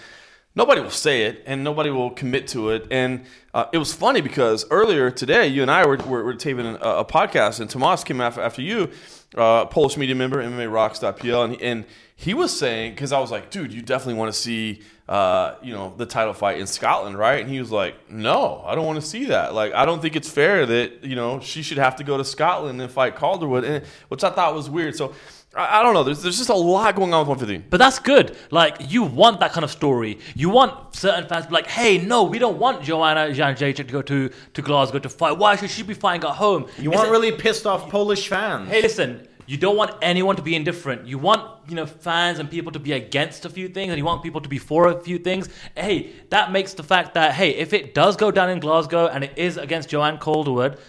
nobody 0.56 0.82
will 0.82 0.90
say 0.90 1.24
it, 1.24 1.44
and 1.46 1.64
nobody 1.64 1.90
will 1.90 2.12
commit 2.12 2.48
to 2.50 2.72
it. 2.72 2.88
And 2.90 3.26
uh, 3.54 3.66
it 3.72 3.78
was 3.78 3.94
funny 3.94 4.22
because 4.22 4.66
earlier 4.72 5.12
today, 5.12 5.48
you 5.48 5.62
and 5.62 5.70
I 5.70 5.86
were 5.86 5.98
were, 5.98 6.24
were 6.24 6.34
taping 6.34 6.66
a, 6.66 6.74
a, 6.74 7.06
podcast, 7.06 7.60
and 7.60 7.70
Tomas 7.70 8.04
came 8.04 8.22
after 8.22 8.42
after 8.42 8.62
you, 8.62 8.90
uh, 9.36 9.66
Polish 9.66 9.98
media 9.98 10.16
member, 10.16 10.38
MMA 10.38 10.68
MMARocks.pl, 10.70 11.44
and 11.44 11.62
and 11.62 11.86
he 12.16 12.34
was 12.34 12.58
saying 12.58 12.94
because 12.94 13.12
I 13.12 13.20
was 13.20 13.32
like, 13.32 13.50
dude, 13.50 13.74
you 13.74 13.82
definitely 13.82 14.16
want 14.16 14.34
to 14.34 14.40
see 14.40 14.82
uh, 15.08 15.56
you 15.62 15.72
know, 15.72 15.94
the 15.98 16.06
title 16.06 16.34
fight 16.34 16.60
in 16.60 16.66
Scotland, 16.66 17.18
right? 17.18 17.40
And 17.40 17.50
he 17.50 17.60
was 17.60 17.72
like, 17.72 18.10
no, 18.10 18.64
I 18.66 18.74
don't 18.74 18.86
want 18.86 19.00
to 19.00 19.06
see 19.06 19.26
that. 19.26 19.54
Like, 19.54 19.72
I 19.74 19.86
don't 19.86 20.02
think 20.02 20.16
it's 20.16 20.30
fair 20.30 20.66
that, 20.66 21.04
you 21.04 21.16
know, 21.16 21.40
she 21.40 21.62
should 21.62 21.78
have 21.78 21.98
to 21.98 22.04
go 22.04 22.18
to 22.18 22.26
Scotland 22.26 22.82
and 22.82 22.92
fight 22.92 23.16
Calderwood, 23.16 23.64
and, 23.66 23.86
which 24.08 24.24
I 24.24 24.32
thought 24.32 24.56
was 24.56 24.68
weird. 24.68 24.96
So, 24.96 25.14
I, 25.56 25.80
I 25.80 25.84
don't 25.84 25.94
know. 25.94 26.04
There's, 26.04 26.22
there's 26.22 26.38
just 26.38 26.50
a 26.50 26.56
lot 26.56 26.96
going 26.96 27.14
on 27.14 27.22
with 27.22 27.30
115. 27.30 27.70
But 27.70 27.78
that's 27.78 28.00
good. 28.00 28.38
Like, 28.52 28.92
you 28.92 29.04
want 29.04 29.40
that 29.40 29.52
kind 29.54 29.64
of 29.64 29.72
story. 29.72 30.20
You 30.36 30.50
want 30.50 30.96
certain 30.96 31.28
fans 31.28 31.46
to 31.46 31.50
be 31.50 31.56
like, 31.56 31.68
hey, 31.68 31.98
no, 31.98 32.24
we 32.24 32.40
don't 32.40 32.58
want 32.58 32.84
Joanna 32.84 33.34
Jędrzejczyk 33.34 33.76
to 33.76 33.84
go 33.84 34.02
to, 34.02 34.30
to 34.54 34.62
Glasgow 34.62 35.00
to 35.00 35.10
fight. 35.10 35.38
Why 35.38 35.56
should 35.56 35.70
she 35.70 35.84
be 35.84 35.94
fighting 35.94 36.28
at 36.28 36.36
home? 36.36 36.68
You 36.78 36.92
want 36.92 37.10
really 37.10 37.32
pissed 37.32 37.66
off 37.66 37.90
Polish 37.90 38.28
fans. 38.28 38.70
Hey, 38.70 38.82
listen 38.82 39.28
you 39.48 39.58
don't 39.58 39.78
want 39.78 39.92
anyone 40.02 40.36
to 40.36 40.42
be 40.42 40.56
indifferent. 40.56 41.06
You 41.06 41.20
want, 41.20 41.70
you 41.70 41.76
know, 41.76 41.86
fans 41.86 42.40
and 42.40 42.50
people 42.50 42.72
to 42.72 42.80
be 42.80 42.94
against 42.94 43.46
a 43.46 43.50
few 43.50 43.70
things 43.70 43.92
and 43.92 43.98
you 43.98 44.06
want 44.06 44.24
people 44.24 44.42
to 44.42 44.50
be 44.50 44.58
for 44.58 44.88
a 44.88 45.00
few 45.00 45.20
things. 45.20 45.50
Hey, 45.76 46.14
that 46.30 46.52
makes 46.52 46.74
the 46.74 46.84
fact 46.84 47.14
that, 47.14 47.34
hey, 47.34 47.52
if 47.52 47.72
it 47.72 47.94
does 47.94 48.16
go 48.16 48.32
down 48.32 48.50
in 48.50 48.60
Glasgow 48.60 49.08
and 49.08 49.24
it 49.24 49.34
is 49.36 49.58
against 49.58 49.90
Joanne 49.90 50.18
Calderwood, 50.18 50.80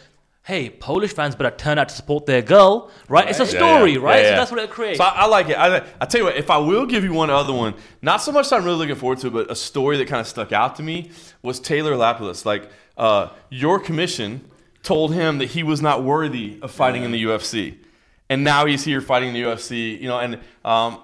hey, 0.47 0.71
Polish 0.71 1.13
fans 1.13 1.35
better 1.35 1.55
turn 1.57 1.77
out 1.77 1.89
to 1.89 1.95
support 1.95 2.25
their 2.25 2.41
girl, 2.41 2.89
right? 3.09 3.25
right. 3.25 3.31
It's 3.31 3.41
a 3.41 3.47
story, 3.47 3.93
yeah, 3.93 3.99
yeah. 3.99 4.05
right? 4.05 4.23
Yeah, 4.23 4.31
so 4.31 4.37
that's 4.37 4.51
what 4.53 4.61
it 4.61 4.71
creates. 4.71 4.99
So 4.99 5.05
I, 5.05 5.09
I 5.09 5.27
like 5.27 5.49
it. 5.49 5.59
I, 5.59 5.85
I, 6.01 6.07
tell 6.07 6.21
you 6.21 6.25
what, 6.27 6.37
if 6.37 6.51
I 6.51 6.59
will 6.59 6.87
give 6.87 7.03
you 7.03 7.13
one 7.13 7.31
other 7.31 7.53
one, 7.53 7.75
not 8.01 8.19
so 8.23 8.31
much 8.31 8.49
that 8.51 8.57
I'm 8.57 8.65
really 8.65 8.77
looking 8.77 8.95
forward 8.95 9.19
to, 9.19 9.31
but 9.31 9.51
a 9.51 9.57
story 9.57 9.97
that 9.97 10.07
kind 10.07 10.21
of 10.21 10.29
stuck 10.29 10.53
out 10.53 10.77
to 10.77 10.85
me 10.85 11.11
was 11.43 11.59
Taylor 11.59 11.95
Lapilus. 11.95 12.45
Like, 12.45 12.71
uh, 12.97 13.31
your 13.51 13.81
commission 13.81 14.49
told 14.85 15.13
him 15.13 15.39
that 15.39 15.47
he 15.47 15.65
was 15.65 15.83
not 15.83 16.05
worthy 16.05 16.61
of 16.63 16.71
fighting 16.71 17.03
in 17.03 17.11
the 17.11 17.25
UFC 17.25 17.77
and 18.29 18.43
now 18.45 18.67
he's 18.67 18.85
here 18.85 19.01
fighting 19.01 19.29
in 19.29 19.35
the 19.35 19.43
UFC. 19.43 20.01
You 20.01 20.09
know, 20.09 20.19
and 20.19 20.41
um, 20.65 21.01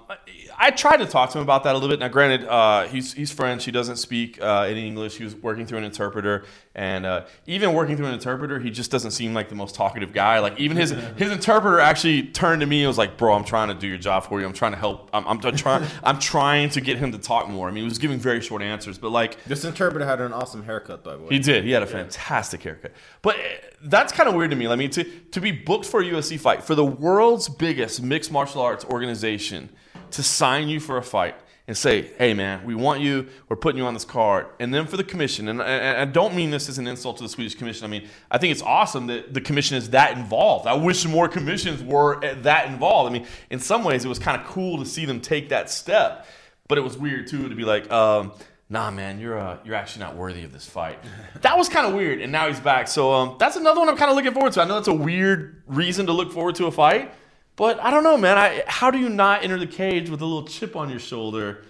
I 0.63 0.71
tried 0.71 0.99
to 0.99 1.07
talk 1.07 1.31
to 1.31 1.39
him 1.39 1.43
about 1.43 1.65
that 1.65 1.73
a 1.73 1.75
little 1.75 1.89
bit. 1.89 1.99
Now, 1.99 2.07
granted, 2.07 2.47
uh, 2.49 2.87
he's 2.87 3.13
he's 3.13 3.33
French. 3.33 3.65
He 3.65 3.73
doesn't 3.73 3.97
speak 3.97 4.41
uh, 4.41 4.61
any 4.61 4.87
English. 4.87 5.17
He 5.17 5.25
was 5.25 5.35
working 5.35 5.67
through 5.67 5.79
an 5.79 5.85
interpreter, 5.85 6.45
and 6.77 7.05
uh, 7.05 7.25
even 7.49 7.75
working 7.75 7.97
through 7.97 8.07
an 8.07 8.15
interpreter, 8.15 8.61
he 8.61 8.71
just 8.71 8.89
doesn't 8.89 9.11
seem 9.11 9.35
like 9.35 9.49
the 9.49 9.57
most 9.57 9.75
talkative 9.75 10.13
guy. 10.13 10.39
Like 10.39 10.61
even 10.61 10.77
his 10.77 10.91
his 11.17 11.33
interpreter 11.33 11.81
actually 11.81 12.29
turned 12.29 12.61
to 12.61 12.67
me 12.69 12.83
and 12.83 12.87
was 12.87 12.97
like, 12.97 13.17
"Bro, 13.17 13.35
I'm 13.35 13.45
trying 13.45 13.69
to 13.69 13.75
do 13.75 13.89
your 13.89 13.99
job 13.99 14.23
for 14.23 14.41
you. 14.41 14.47
I'm 14.47 14.53
trying 14.53 14.71
to 14.71 14.79
help. 14.79 15.11
I'm, 15.13 15.27
I'm 15.27 15.41
trying. 15.41 15.85
I'm 16.05 16.21
trying 16.21 16.71
to 16.71 16.81
get 16.81 16.97
him 16.97 17.11
to 17.11 17.19
talk 17.19 17.49
more. 17.49 17.67
I 17.67 17.73
mean, 17.73 17.83
he 17.83 17.89
was 17.89 17.99
giving 17.99 18.21
very 18.21 18.41
short 18.41 18.63
answers, 18.63 18.99
but 18.99 19.11
like 19.11 19.43
this 19.47 19.65
interpreter 19.65 20.07
had 20.07 20.21
an 20.21 20.33
awesome 20.33 20.63
haircut, 20.63 21.03
by 21.03 21.17
the 21.17 21.23
way. 21.25 21.29
He 21.31 21.41
did. 21.41 21.65
He 21.65 21.73
had 21.73 21.83
a 21.83 21.89
fantastic 21.89 22.63
haircut. 22.63 22.93
But 23.23 23.35
eh, 23.37 23.57
that's 23.83 24.13
kind 24.13 24.29
of 24.29 24.37
weird 24.37 24.51
to 24.51 24.57
me. 24.57 24.69
I 24.69 24.77
mean, 24.77 24.91
to 24.91 25.03
to 25.03 25.41
be 25.41 25.51
booked 25.51 25.87
for 25.87 26.01
a 26.01 26.05
UFC 26.05 26.39
fight 26.39 26.63
for 26.63 26.77
the 26.77 26.85
world's 26.85 27.49
biggest 27.49 28.01
mixed 28.01 28.31
martial 28.31 28.63
arts 28.63 28.85
organization 28.85 29.69
to 30.13 30.23
sign 30.23 30.69
you 30.69 30.81
for 30.81 30.97
a 30.97 31.03
fight 31.03 31.35
and 31.69 31.77
say, 31.77 32.11
"Hey, 32.19 32.35
man, 32.35 32.65
we 32.65 32.75
want 32.75 33.01
you. 33.01 33.29
We're 33.49 33.57
putting 33.57 33.79
you 33.79 33.87
on 33.87 33.95
this 33.95 34.05
card." 34.05 34.47
And 34.59 34.75
then 34.75 34.87
for 34.87 34.97
the 34.97 35.05
commission, 35.05 35.49
and, 35.49 35.63
I 35.63 36.05
don't 36.05 36.35
mean 36.35 36.51
this 36.51 36.69
as 36.69 36.79
an 36.79 36.87
insult 36.87 37.19
to 37.19 37.23
the 37.23 37.29
Swedish 37.29 37.55
Commission. 37.55 37.85
I 37.85 37.89
mean, 37.89 38.09
I 38.31 38.39
think 38.39 38.53
it's 38.53 38.63
awesome 38.63 39.07
that 39.07 39.35
the 39.35 39.41
commission 39.41 39.77
is 39.77 39.91
that 39.91 40.17
involved. 40.17 40.67
I 40.67 40.75
wish 40.75 41.07
more 41.07 41.29
commissions 41.29 41.83
were 41.83 42.21
that 42.43 42.69
involved. 42.69 43.11
I 43.11 43.13
mean, 43.13 43.27
in 43.51 43.59
some 43.59 43.85
ways, 43.85 44.05
it 44.05 44.09
was 44.09 44.19
kind 44.19 44.41
of 44.41 44.47
cool 44.47 44.79
to 44.79 44.87
see 44.87 45.05
them 45.05 45.21
take 45.21 45.51
that 45.51 45.71
step, 45.71 46.27
but 46.69 46.79
it 46.79 46.83
was 46.83 46.97
weird 46.97 47.27
too 47.27 47.49
to 47.49 47.55
be 47.55 47.65
like. 47.65 47.91
Um, 47.91 48.33
nah, 48.73 48.91
man, 48.91 49.21
you're 49.21 49.39
uh, 49.39 49.59
you're 49.65 49.77
actually 49.77 50.05
not 50.05 50.17
worthy 50.17 50.43
of 50.43 50.53
this 50.53 50.67
fight. 50.67 50.99
that 51.43 51.57
was 51.57 51.69
kind 51.69 51.87
of 51.87 51.95
weird, 51.95 52.21
and 52.21 52.33
now 52.33 52.49
he's 52.49 52.59
back. 52.59 52.89
So 52.89 53.13
um, 53.13 53.37
that's 53.39 53.57
another 53.57 53.79
one 53.79 53.89
I'm 53.89 53.97
kind 53.97 54.11
of 54.11 54.17
looking 54.17 54.33
forward 54.33 54.53
to. 54.55 54.63
I 54.63 54.65
know 54.65 54.75
that's 54.75 54.89
a 54.89 54.95
weird 54.95 55.63
reason 55.67 56.07
to 56.07 56.13
look 56.13 56.33
forward 56.33 56.57
to 56.57 56.67
a 56.67 56.73
fight, 56.73 57.15
but 57.57 57.81
I 57.81 57.91
don't 57.91 58.05
know, 58.05 58.17
man. 58.17 58.39
I 58.39 58.65
how 58.67 58.91
do 58.91 58.99
you 58.99 59.09
not 59.09 59.45
enter 59.45 59.59
the 59.59 59.67
cage 59.67 60.11
with 60.11 60.21
a 60.21 60.25
little 60.25 60.47
chip 60.47 60.77
on 60.77 60.91
your 60.91 60.99
shoulder 60.99 61.65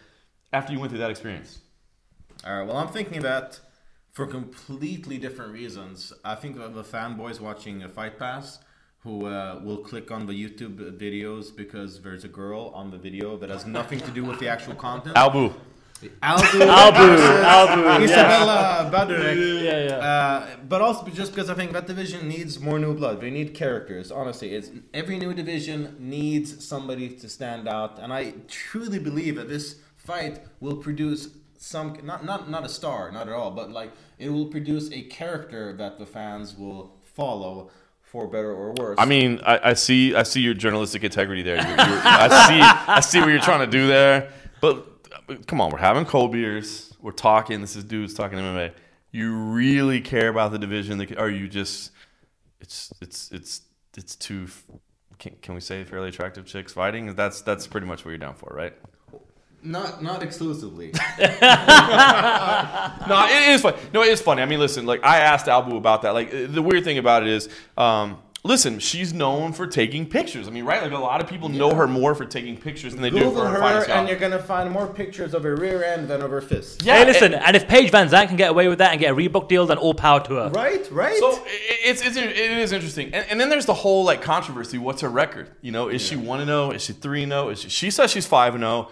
after 0.53 0.73
you 0.73 0.79
went 0.79 0.91
through 0.91 1.01
that 1.01 1.11
experience? 1.11 1.61
All 2.47 2.59
right. 2.59 2.67
Well, 2.67 2.77
I'm 2.77 2.89
thinking 2.89 3.23
that 3.23 3.61
for 4.13 4.27
completely 4.27 5.19
different 5.19 5.53
reasons. 5.53 6.13
I 6.25 6.35
think 6.35 6.59
of 6.59 6.75
the 6.75 6.85
fanboys 6.85 7.41
watching 7.41 7.83
a 7.83 7.89
Fight 7.89 8.19
Pass 8.19 8.59
who 8.99 9.27
uh, 9.27 9.61
will 9.65 9.79
click 9.79 10.11
on 10.11 10.27
the 10.27 10.33
YouTube 10.33 10.97
videos 10.97 11.55
because 11.55 12.01
there's 12.03 12.25
a 12.25 12.29
girl 12.29 12.71
on 12.75 12.91
the 12.91 12.99
video 12.99 13.37
that 13.37 13.51
has 13.51 13.67
nothing 13.67 13.99
to 14.01 14.11
do 14.13 14.25
with 14.25 14.39
the 14.39 14.49
actual 14.49 14.75
content. 14.75 15.17
Albu. 15.17 15.53
Albu, 16.23 16.67
Albu, 16.67 17.43
Albu, 17.57 18.01
yes. 18.01 18.11
Izabela 18.11 18.91
Badurek. 18.91 19.63
Yeah, 19.63 19.85
yeah. 19.85 19.97
Uh, 19.97 20.47
but 20.69 20.81
also 20.81 21.07
just 21.09 21.33
because 21.35 21.51
I 21.51 21.55
think 21.55 21.73
that 21.73 21.87
division 21.87 22.29
needs 22.29 22.61
more 22.61 22.79
new 22.79 22.95
blood. 22.95 23.21
They 23.21 23.31
need 23.31 23.55
characters. 23.55 24.11
Honestly, 24.11 24.55
it's 24.55 24.71
every 24.93 25.19
new 25.19 25.35
division 25.35 25.97
needs 25.99 26.65
somebody 26.65 27.09
to 27.09 27.29
stand 27.29 27.69
out, 27.69 27.99
and 27.99 28.13
I 28.13 28.35
truly 28.49 28.99
believe 28.99 29.37
that 29.37 29.49
this 29.49 29.77
fight 29.97 30.41
will 30.61 30.77
produce 30.77 31.29
some 31.57 31.97
not 32.03 32.25
not 32.25 32.51
not 32.51 32.65
a 32.65 32.69
star, 32.69 33.11
not 33.13 33.29
at 33.29 33.35
all, 33.35 33.51
but 33.51 33.71
like 33.71 33.93
it 34.19 34.31
will 34.31 34.47
produce 34.47 34.91
a 34.93 35.03
character 35.03 35.73
that 35.75 35.99
the 35.99 36.07
fans 36.07 36.57
will 36.57 36.97
follow. 37.03 37.71
For 38.03 38.27
better 38.27 38.53
or 38.53 38.75
worse. 38.75 38.97
I 38.99 39.07
mean, 39.07 39.41
I, 39.43 39.71
I 39.71 39.73
see, 39.73 40.15
I 40.15 40.23
see 40.23 40.43
your 40.43 40.53
journalistic 40.53 41.03
integrity 41.03 41.41
there. 41.41 41.57
You're, 41.57 41.65
you're, 41.65 42.03
I 42.05 42.29
see, 42.47 42.61
I 42.61 43.01
see 43.01 43.21
what 43.21 43.31
you're 43.31 43.41
trying 43.41 43.61
to 43.61 43.67
do 43.67 43.87
there. 43.87 44.31
But 44.61 44.92
come 45.47 45.61
on, 45.61 45.71
we're 45.71 45.79
having 45.79 46.05
cold 46.05 46.33
beers. 46.33 46.95
We're 47.01 47.13
talking. 47.13 47.61
This 47.61 47.77
is 47.77 47.85
dudes 47.85 48.15
talking 48.15 48.39
MMA. 48.39 48.73
You 49.11 49.35
really 49.35 50.01
care 50.01 50.29
about 50.29 50.53
the 50.53 50.59
division, 50.59 51.01
or 51.19 51.29
you 51.29 51.49
just 51.49 51.91
it's 52.61 52.93
it's 53.01 53.31
it's 53.33 53.63
it's 53.97 54.17
too. 54.17 54.49
Can, 55.19 55.37
can 55.43 55.55
we 55.55 55.61
say 55.61 55.85
fairly 55.85 56.09
attractive 56.09 56.47
chicks 56.47 56.73
fighting? 56.73 57.15
That's 57.15 57.43
that's 57.43 57.67
pretty 57.67 57.87
much 57.87 58.05
what 58.05 58.11
you're 58.11 58.19
down 58.19 58.35
for, 58.35 58.53
right? 58.55 58.75
Not 59.63 60.03
not 60.03 60.23
exclusively. 60.23 60.93
no, 61.19 61.29
it 63.29 63.51
is 63.51 63.61
funny. 63.61 63.77
No, 63.93 64.03
it 64.03 64.09
is 64.09 64.21
funny. 64.21 64.43
I 64.43 64.47
mean, 64.47 64.59
listen, 64.59 64.87
like 64.87 65.05
I 65.05 65.19
asked 65.19 65.47
Albu 65.47 65.77
about 65.77 66.03
that. 66.03 66.15
Like 66.15 66.31
the 66.31 66.63
weird 66.63 66.83
thing 66.85 66.99
about 66.99 67.23
it 67.23 67.29
is, 67.29 67.49
um, 67.77 68.19
listen, 68.45 68.79
she's 68.81 69.13
known 69.13 69.53
for 69.53 69.67
taking 69.67 70.07
pictures. 70.07 70.49
I 70.49 70.51
mean, 70.51 70.65
right? 70.65 70.83
Like 70.83 70.93
a 70.93 70.99
lot 70.99 71.21
of 71.21 71.29
people 71.29 71.49
know 71.49 71.75
her 71.75 71.87
more 71.87 72.15
for 72.15 72.25
taking 72.25 72.57
pictures 72.57 72.93
than 72.93 73.03
they 73.03 73.11
Google 73.11 73.31
do 73.31 73.37
for 73.37 73.47
her, 73.47 73.53
her, 73.55 73.59
fighting 73.61 73.83
style. 73.83 73.99
and 74.01 74.09
you're 74.09 74.19
gonna 74.19 74.39
find 74.43 74.71
more 74.71 74.87
pictures 74.87 75.33
of 75.35 75.43
her 75.45 75.55
rear 75.57 75.83
end 75.85 76.09
than 76.09 76.23
of 76.23 76.31
her 76.31 76.41
fist. 76.41 76.83
Yeah, 76.83 76.99
hey, 76.99 77.05
listen, 77.07 77.35
and 77.35 77.55
if 77.57 77.69
Paige 77.69 77.91
VanZant 77.91 78.29
can 78.29 78.37
get 78.37 78.51
away 78.51 78.69
with 78.69 78.79
that 78.79 78.91
and 78.93 79.01
get 79.01 79.13
a 79.13 79.15
Reebok 79.15 79.49
deal, 79.49 79.67
then 79.67 79.79
all 79.79 79.95
power 79.95 80.21
to 80.25 80.35
her. 80.35 80.49
Right, 80.51 80.87
right. 80.91 81.17
So 81.19 81.33
i- 81.33 81.41
it's, 81.85 82.03
it's 82.05 82.17
it 82.17 82.37
is 82.37 82.73
interesting, 82.73 83.15
and, 83.15 83.25
and 83.31 83.41
then 83.41 83.49
there's 83.49 83.67
the 83.67 83.75
whole 83.75 84.05
like 84.05 84.23
controversy. 84.23 84.79
What's 84.79 85.03
her 85.03 85.09
record? 85.09 85.49
You 85.61 85.73
know, 85.73 85.89
is 85.89 86.03
she 86.03 86.17
one 86.17 86.41
and 86.41 86.49
zero? 86.49 86.71
Is 86.73 86.83
she 86.85 86.93
three 86.93 87.23
and 87.23 87.33
zero? 87.33 87.49
Is 87.51 87.61
she? 87.61 87.69
She 87.69 87.91
says 87.91 88.11
she's 88.11 88.27
five 88.27 88.55
and 88.55 88.63
zero. 88.63 88.89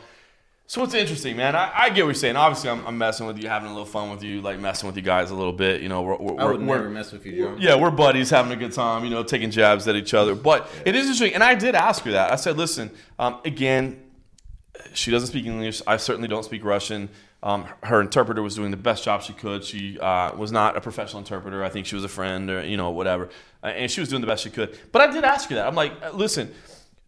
So 0.70 0.84
it's 0.84 0.94
interesting, 0.94 1.36
man. 1.36 1.56
I, 1.56 1.72
I 1.74 1.88
get 1.88 2.02
what 2.02 2.10
you're 2.10 2.14
saying. 2.14 2.36
Obviously, 2.36 2.70
I'm, 2.70 2.86
I'm 2.86 2.96
messing 2.96 3.26
with 3.26 3.42
you, 3.42 3.48
having 3.48 3.68
a 3.68 3.72
little 3.72 3.84
fun 3.84 4.08
with 4.08 4.22
you, 4.22 4.40
like 4.40 4.60
messing 4.60 4.86
with 4.86 4.94
you 4.94 5.02
guys 5.02 5.32
a 5.32 5.34
little 5.34 5.52
bit. 5.52 5.80
You 5.80 5.88
know, 5.88 6.02
we're, 6.02 6.16
we're, 6.16 6.40
I 6.40 6.44
would 6.44 6.60
we're- 6.60 6.78
never 6.78 6.88
mess 6.88 7.10
with 7.10 7.26
you, 7.26 7.32
Joe. 7.32 7.56
yeah, 7.58 7.74
we're 7.74 7.90
buddies 7.90 8.30
having 8.30 8.52
a 8.52 8.56
good 8.56 8.70
time, 8.70 9.02
you 9.02 9.10
know, 9.10 9.24
taking 9.24 9.50
jabs 9.50 9.88
at 9.88 9.96
each 9.96 10.14
other. 10.14 10.36
But 10.36 10.70
it 10.86 10.94
is 10.94 11.06
interesting. 11.06 11.34
And 11.34 11.42
I 11.42 11.56
did 11.56 11.74
ask 11.74 12.04
her 12.04 12.12
that. 12.12 12.30
I 12.32 12.36
said, 12.36 12.56
listen, 12.56 12.92
um, 13.18 13.40
again, 13.44 14.00
she 14.94 15.10
doesn't 15.10 15.26
speak 15.26 15.44
English. 15.44 15.82
I 15.88 15.96
certainly 15.96 16.28
don't 16.28 16.44
speak 16.44 16.62
Russian. 16.62 17.08
Um, 17.42 17.66
her 17.82 18.00
interpreter 18.00 18.40
was 18.40 18.54
doing 18.54 18.70
the 18.70 18.76
best 18.76 19.02
job 19.02 19.22
she 19.22 19.32
could. 19.32 19.64
She 19.64 19.98
uh, 19.98 20.36
was 20.36 20.52
not 20.52 20.76
a 20.76 20.80
professional 20.80 21.18
interpreter. 21.18 21.64
I 21.64 21.68
think 21.68 21.86
she 21.86 21.96
was 21.96 22.04
a 22.04 22.08
friend 22.08 22.48
or, 22.48 22.64
you 22.64 22.76
know, 22.76 22.90
whatever. 22.90 23.30
And 23.64 23.90
she 23.90 23.98
was 23.98 24.08
doing 24.08 24.20
the 24.20 24.28
best 24.28 24.44
she 24.44 24.50
could. 24.50 24.78
But 24.92 25.02
I 25.02 25.10
did 25.10 25.24
ask 25.24 25.48
her 25.48 25.56
that. 25.56 25.66
I'm 25.66 25.74
like, 25.74 26.14
listen, 26.14 26.54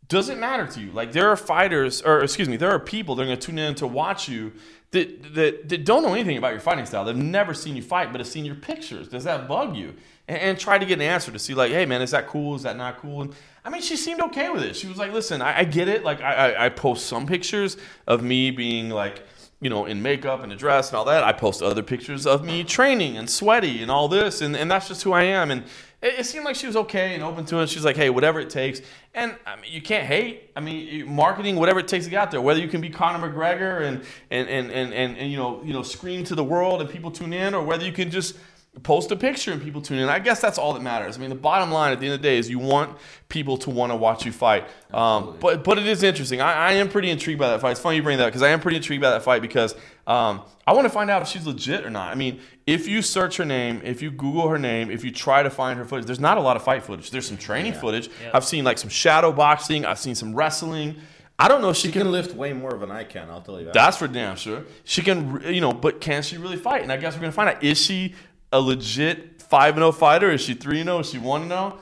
does 0.09 0.28
it 0.28 0.38
matter 0.38 0.66
to 0.66 0.80
you? 0.80 0.90
Like 0.92 1.12
there 1.12 1.28
are 1.28 1.37
fighters, 1.37 2.02
or 2.02 2.23
excuse 2.23 2.49
me, 2.49 2.56
there 2.56 2.71
are 2.71 2.78
people 2.78 3.14
that 3.14 3.23
are 3.23 3.26
going 3.26 3.38
to 3.38 3.47
tune 3.47 3.59
in 3.59 3.75
to 3.76 3.87
watch 3.87 4.28
you 4.28 4.52
that, 4.90 5.35
that 5.35 5.68
that 5.68 5.85
don't 5.85 6.02
know 6.02 6.12
anything 6.12 6.37
about 6.37 6.52
your 6.52 6.61
fighting 6.61 6.85
style. 6.87 7.04
They've 7.04 7.16
never 7.16 7.54
seen 7.54 7.76
you 7.76 7.82
fight, 7.82 8.12
but 8.12 8.21
have 8.21 8.28
seen 8.28 8.44
your 8.44 8.55
pictures. 8.55 9.09
Does 9.09 9.24
that 9.24 9.48
bug 9.48 9.74
you? 9.76 9.94
And, 10.29 10.38
and 10.38 10.59
try 10.59 10.79
to 10.79 10.85
get 10.85 10.94
an 10.94 11.03
answer 11.03 11.33
to 11.33 11.38
see, 11.38 11.55
like, 11.55 11.72
hey 11.72 11.87
man, 11.87 12.03
is 12.03 12.11
that 12.11 12.26
cool? 12.29 12.55
Is 12.55 12.62
that 12.64 12.76
not 12.76 12.98
cool? 12.98 13.22
And 13.22 13.35
I 13.64 13.70
mean, 13.70 13.81
she 13.81 13.96
seemed 13.96 14.20
okay 14.20 14.50
with 14.50 14.62
it. 14.64 14.76
She 14.76 14.87
was 14.88 14.98
like, 14.98 15.12
listen, 15.12 15.40
I, 15.40 15.61
I 15.61 15.64
get 15.64 15.88
it. 15.88 16.05
Like 16.05 16.20
I, 16.20 16.53
I, 16.53 16.66
I 16.66 16.68
post 16.68 17.07
some 17.07 17.26
pictures 17.26 17.76
of 18.07 18.22
me 18.22 18.50
being 18.50 18.90
like 18.90 19.26
you 19.62 19.70
know, 19.70 19.87
in 19.87 20.03
makeup 20.03 20.42
and 20.42 20.53
a 20.53 20.57
dress 20.57 20.88
and 20.88 20.96
all 20.96 21.05
that. 21.05 21.22
I 21.22 21.33
post 21.33 21.62
other 21.62 21.85
pictures 21.85 22.27
of 22.27 22.44
me 22.44 22.64
training 22.64 23.16
and 23.16 23.31
sweaty 23.31 23.81
and 23.81 23.92
all 23.92 24.09
this, 24.09 24.40
and, 24.40 24.57
and 24.57 24.68
that's 24.68 24.88
just 24.88 25.05
who 25.05 25.12
I 25.12 25.22
am. 25.22 25.53
And 25.53 25.62
it, 26.03 26.18
it 26.18 26.27
seemed 26.27 26.44
like 26.44 26.57
she 26.57 26.66
was 26.66 26.75
okay 26.75 27.14
and 27.14 27.22
open 27.22 27.44
to 27.46 27.61
it. 27.61 27.68
She's 27.68 27.85
like, 27.85 27.94
hey, 27.94 28.11
whatever 28.11 28.40
it 28.40 28.51
takes. 28.51 28.81
And 29.14 29.37
I 29.46 29.55
mean, 29.55 29.72
you 29.72 29.81
can't 29.81 30.05
hate. 30.05 30.51
I 30.57 30.61
mean, 30.61 31.09
marketing, 31.09 31.55
whatever 31.55 31.79
it 31.79 31.87
takes 31.87 32.07
to 32.07 32.11
get 32.11 32.20
out 32.20 32.31
there. 32.33 32.40
Whether 32.40 32.59
you 32.59 32.66
can 32.66 32.81
be 32.81 32.90
Conor 32.90 33.31
McGregor 33.31 33.83
and 33.83 34.03
and, 34.33 34.48
and, 34.48 34.72
and, 34.72 34.92
and, 34.92 35.16
and 35.16 35.31
you 35.31 35.37
know, 35.37 35.62
you 35.62 35.72
know, 35.72 35.85
scream 35.85 36.25
to 36.25 36.35
the 36.35 36.44
world 36.44 36.81
and 36.81 36.90
people 36.90 37.12
tune 37.12 37.33
in, 37.33 37.55
or 37.55 37.62
whether 37.62 37.85
you 37.85 37.92
can 37.92 38.11
just 38.11 38.37
post 38.82 39.11
a 39.11 39.16
picture 39.16 39.52
and 39.52 39.61
people 39.61 39.82
tune 39.82 39.98
in. 39.98 40.08
I 40.08 40.18
guess 40.18 40.40
that's 40.40 40.56
all 40.56 40.72
that 40.72 40.82
matters. 40.82 41.18
I 41.18 41.20
mean, 41.20 41.28
the 41.28 41.37
bottom 41.37 41.70
line 41.70 41.92
at 41.92 42.00
the 42.00 42.06
end 42.06 42.14
of 42.14 42.22
the 42.22 42.28
day 42.28 42.38
is 42.38 42.48
you 42.48 42.58
want 42.58 42.96
people 43.28 43.58
to 43.58 43.70
want 43.70 43.92
to 43.92 43.96
watch 43.96 44.24
you 44.24 44.32
fight. 44.32 44.64
Um, 44.92 45.37
but 45.40 45.62
but 45.62 45.78
it 45.78 45.87
is 45.87 46.02
interesting. 46.02 46.40
I, 46.40 46.70
I 46.70 46.72
am 46.72 46.88
pretty 46.88 47.11
intrigued 47.11 47.38
by 47.38 47.50
that 47.50 47.61
fight. 47.61 47.72
It's 47.72 47.80
funny 47.80 47.96
you 47.96 48.02
bring 48.02 48.16
that 48.16 48.24
up 48.24 48.28
because 48.30 48.42
I 48.42 48.48
am 48.48 48.61
pretty 48.61 48.78
intrigued 48.78 49.02
by 49.02 49.11
that 49.11 49.22
fight 49.22 49.42
because 49.42 49.74
um, 50.06 50.40
I 50.66 50.72
want 50.72 50.87
to 50.87 50.90
find 50.90 51.11
out 51.11 51.20
if 51.20 51.28
she's 51.28 51.46
legit 51.46 51.85
or 51.85 51.90
not. 51.90 52.12
I 52.12 52.14
mean, 52.14 52.40
if 52.66 52.88
you 52.88 53.02
search 53.02 53.37
her 53.37 53.44
name, 53.44 53.82
if 53.85 54.00
you 54.00 54.11
Google 54.11 54.48
her 54.48 54.58
name, 54.58 54.90
if 54.90 55.04
you 55.04 55.11
try 55.11 55.42
to 55.42 55.50
find 55.50 55.78
her 55.78 55.85
footage, 55.85 56.06
there's 56.06 56.20
not 56.20 56.38
a 56.38 56.40
lot 56.40 56.56
of 56.56 56.62
fight 56.62 56.82
footage. 56.82 57.11
There's 57.11 57.26
some 57.26 57.37
training 57.37 57.74
footage. 57.74 58.08
I've 58.32 58.44
seen 58.44 58.64
like 58.64 58.78
some 58.78 58.90
shadow 58.90 59.32
boxing. 59.32 59.85
I've 59.85 59.98
seen 59.98 60.14
some 60.14 60.35
wrestling. 60.35 60.96
I 61.38 61.48
don't 61.48 61.61
know 61.61 61.70
if 61.70 61.76
she, 61.76 61.88
She 61.88 61.92
can 61.92 62.02
can 62.02 62.12
lift 62.12 62.35
way 62.37 62.52
more 62.52 62.72
than 62.74 62.90
I 62.90 63.04
can. 63.04 63.28
I'll 63.28 63.40
tell 63.40 63.58
you 63.58 63.64
that. 63.66 63.74
that's 63.74 63.96
for 63.96 64.06
damn 64.06 64.37
sure. 64.37 64.64
She 64.85 65.02
can, 65.02 65.42
you 65.52 65.61
know, 65.61 65.72
but 65.72 66.00
can 66.00 66.22
she 66.22 66.37
really 66.38 66.56
fight? 66.56 66.82
And 66.82 66.92
I 66.92 66.96
guess 66.96 67.14
we're 67.14 67.20
gonna 67.20 67.32
find 67.32 67.48
out. 67.48 67.64
Is 67.64 67.80
she 67.80 68.14
a 68.52 68.60
legit 68.60 69.42
five 69.42 69.74
and 69.74 69.82
zero 69.82 69.92
fighter? 69.92 70.30
Is 70.30 70.40
she 70.40 70.54
three 70.54 70.80
and 70.80 70.88
zero? 70.88 71.00
Is 71.00 71.10
she 71.10 71.18
one 71.18 71.42
and 71.42 71.52
oh? 71.52 71.70
zero? 71.70 71.78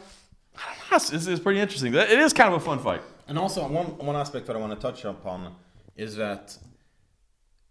It's, 0.93 1.13
it's, 1.13 1.27
it's 1.27 1.41
pretty 1.41 1.61
interesting. 1.61 1.95
It 1.95 2.11
is 2.11 2.33
kind 2.33 2.53
of 2.53 2.61
a 2.61 2.65
fun 2.65 2.79
fight. 2.81 3.03
And 3.29 3.39
also, 3.39 3.67
one 3.69 3.87
one 3.99 4.17
aspect 4.17 4.47
that 4.47 4.57
I 4.57 4.59
want 4.59 4.73
to 4.73 4.81
touch 4.81 5.05
upon 5.05 5.55
is 5.97 6.17
that 6.17 6.57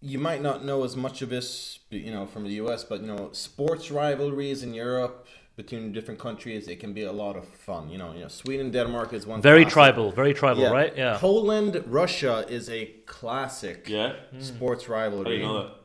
you 0.02 0.18
might 0.18 0.42
not 0.42 0.64
know 0.64 0.84
as 0.84 0.96
much 0.96 1.22
of 1.22 1.30
this, 1.30 1.80
you 1.90 2.12
know, 2.12 2.26
from 2.26 2.44
the 2.46 2.52
U.S., 2.64 2.84
but 2.84 3.02
you 3.02 3.08
know, 3.08 3.30
sports 3.34 3.92
rivalries 3.92 4.64
in 4.64 4.74
Europe 4.74 5.28
between 5.58 5.92
different 5.92 6.20
countries, 6.20 6.70
it 6.70 6.80
can 6.80 6.94
be 6.94 7.04
a 7.04 7.12
lot 7.12 7.36
of 7.36 7.46
fun. 7.46 7.90
You 7.90 7.98
know, 7.98 8.14
you 8.14 8.22
know, 8.22 8.30
Sweden, 8.30 8.72
Denmark 8.72 9.12
is 9.12 9.28
one. 9.28 9.42
Very 9.42 9.64
classic. 9.66 9.74
tribal, 9.74 10.12
very 10.12 10.34
tribal, 10.34 10.64
Yeah. 10.64 10.80
right? 10.80 10.94
Yeah. 10.96 11.18
Poland, 11.20 11.84
Russia 11.86 12.46
is 12.48 12.70
a 12.70 12.86
classic. 13.06 13.90
Yeah. 13.90 14.14
sports 14.40 14.88
rivalry. 14.88 15.44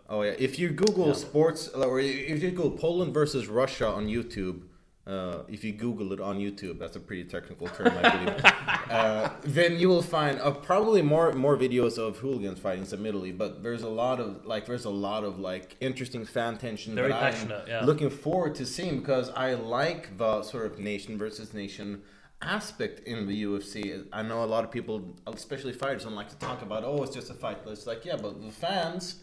Oh 0.08 0.22
yeah, 0.22 0.34
if 0.38 0.58
you 0.58 0.70
Google 0.70 1.14
sports 1.14 1.68
or 1.68 2.00
if 2.00 2.42
you 2.42 2.50
Google 2.50 2.70
Poland 2.72 3.14
versus 3.14 3.48
Russia 3.48 3.86
on 3.88 4.06
YouTube, 4.06 4.62
uh, 5.06 5.42
if 5.48 5.64
you 5.64 5.72
Google 5.72 6.12
it 6.12 6.20
on 6.20 6.38
YouTube, 6.38 6.78
that's 6.78 6.96
a 6.96 7.00
pretty 7.00 7.24
technical 7.24 7.68
term, 7.68 7.92
I 8.02 8.10
believe. 8.10 8.44
uh, 8.90 9.30
then 9.42 9.78
you 9.78 9.88
will 9.88 10.02
find 10.02 10.40
uh, 10.40 10.50
probably 10.50 11.02
more 11.02 11.32
more 11.32 11.56
videos 11.56 11.98
of 11.98 12.18
hooligans 12.18 12.58
fighting 12.58 12.86
admittedly, 12.90 13.32
but 13.32 13.62
there's 13.62 13.82
a 13.82 13.88
lot 13.88 14.20
of 14.20 14.44
like 14.44 14.66
there's 14.66 14.84
a 14.84 14.90
lot 14.90 15.24
of 15.24 15.38
like 15.38 15.76
interesting 15.80 16.24
fan 16.24 16.58
tension 16.58 16.94
Very 16.94 17.08
that 17.08 17.22
I'm 17.22 17.32
passionate, 17.32 17.64
yeah. 17.68 17.84
looking 17.84 18.10
forward 18.10 18.54
to 18.56 18.66
seeing 18.66 18.98
because 19.00 19.30
I 19.30 19.54
like 19.54 20.18
the 20.18 20.42
sort 20.42 20.66
of 20.66 20.78
nation 20.78 21.16
versus 21.18 21.54
nation 21.54 22.02
aspect 22.44 23.00
in 23.06 23.26
the 23.26 23.44
UFC. 23.44 24.04
I 24.12 24.22
know 24.22 24.44
a 24.44 24.46
lot 24.46 24.64
of 24.64 24.70
people, 24.70 25.16
especially 25.26 25.72
fighters, 25.72 26.04
don't 26.04 26.14
like 26.14 26.28
to 26.28 26.38
talk 26.38 26.62
about, 26.62 26.84
oh, 26.84 27.02
it's 27.02 27.14
just 27.14 27.30
a 27.30 27.34
fight. 27.34 27.58
But 27.64 27.72
it's 27.72 27.86
like, 27.86 28.04
yeah, 28.04 28.16
but 28.16 28.40
the 28.40 28.50
fans, 28.50 29.16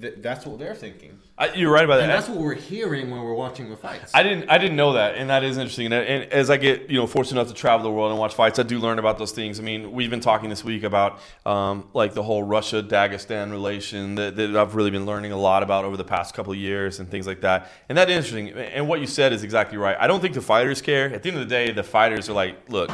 th- 0.00 0.14
that's 0.18 0.46
what 0.46 0.58
they're 0.58 0.74
thinking. 0.74 1.18
I, 1.36 1.52
you're 1.54 1.70
right 1.72 1.84
about 1.84 2.00
And 2.00 2.10
that. 2.10 2.16
that's 2.16 2.28
what 2.28 2.38
we're 2.38 2.54
hearing 2.54 3.10
when 3.10 3.20
we're 3.22 3.34
watching 3.34 3.70
the 3.70 3.76
fights. 3.76 4.12
I 4.12 4.24
didn't 4.24 4.48
I 4.50 4.58
didn't 4.58 4.76
know 4.76 4.94
that, 4.94 5.14
and 5.14 5.30
that 5.30 5.44
is 5.44 5.56
interesting. 5.56 5.86
And, 5.86 5.94
and 5.94 6.32
as 6.32 6.50
I 6.50 6.56
get 6.56 6.90
you 6.90 6.98
know 6.98 7.06
fortunate 7.06 7.40
enough 7.40 7.52
to 7.54 7.58
travel 7.58 7.84
the 7.84 7.92
world 7.92 8.10
and 8.10 8.18
watch 8.18 8.34
fights, 8.34 8.58
I 8.58 8.64
do 8.64 8.78
learn 8.80 8.98
about 8.98 9.18
those 9.18 9.30
things. 9.32 9.60
I 9.60 9.62
mean, 9.62 9.92
we've 9.92 10.10
been 10.10 10.20
talking 10.20 10.50
this 10.50 10.64
week 10.64 10.82
about 10.82 11.20
um, 11.46 11.88
like 11.94 12.14
the 12.14 12.22
whole 12.24 12.42
Russia 12.42 12.82
Dagestan 12.82 13.50
relation 13.52 14.16
that, 14.16 14.34
that 14.36 14.56
I've 14.56 14.74
really 14.74 14.90
been 14.90 15.06
learning 15.06 15.30
a 15.32 15.36
lot 15.38 15.62
about 15.62 15.84
over 15.84 15.96
the 15.96 16.04
past 16.04 16.34
couple 16.34 16.52
of 16.52 16.58
years 16.58 16.98
and 16.98 17.08
things 17.08 17.26
like 17.26 17.40
that. 17.42 17.70
And 17.88 17.96
that 17.98 18.10
is 18.10 18.16
interesting. 18.16 18.50
And 18.50 18.88
what 18.88 19.00
you 19.00 19.06
said 19.06 19.32
is 19.32 19.44
exactly 19.44 19.78
right. 19.78 19.96
I 20.00 20.06
don't 20.08 20.20
think 20.20 20.34
the 20.34 20.42
fighters 20.42 20.82
care. 20.82 21.12
At 21.14 21.22
the 21.22 21.28
end 21.28 21.38
of 21.38 21.48
the 21.48 21.54
day, 21.54 21.70
the 21.70 21.84
fighters 21.84 22.28
are 22.28 22.34
like, 22.34 22.68
look, 22.68 22.90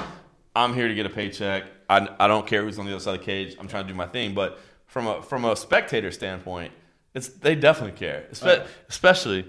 I'm 0.55 0.75
here 0.75 0.87
to 0.89 0.95
get 0.95 1.07
a 1.07 1.11
paycheck. 1.11 1.65
I, 1.89 2.09
I 2.21 2.29
don't 2.29 2.47
care 2.47 2.63
who's 2.63 2.79
on 2.79 2.87
the 2.87 2.93
other 2.93 3.01
side 3.01 3.15
of 3.15 3.21
the 3.21 3.27
cage. 3.27 3.57
I'm 3.59 3.69
trying 3.69 3.85
to 3.85 3.93
do 3.93 3.97
my 3.97 4.07
thing, 4.07 4.35
but 4.35 4.59
from 4.87 5.07
a 5.07 5.23
from 5.23 5.45
a 5.45 5.57
spectator 5.57 6.11
standpoint, 6.13 6.73
it's 7.15 7.29
they 7.29 7.55
definitely 7.55 7.99
care, 7.99 8.25
Espe- 8.33 8.47
Right. 8.47 8.63
especially 8.89 9.47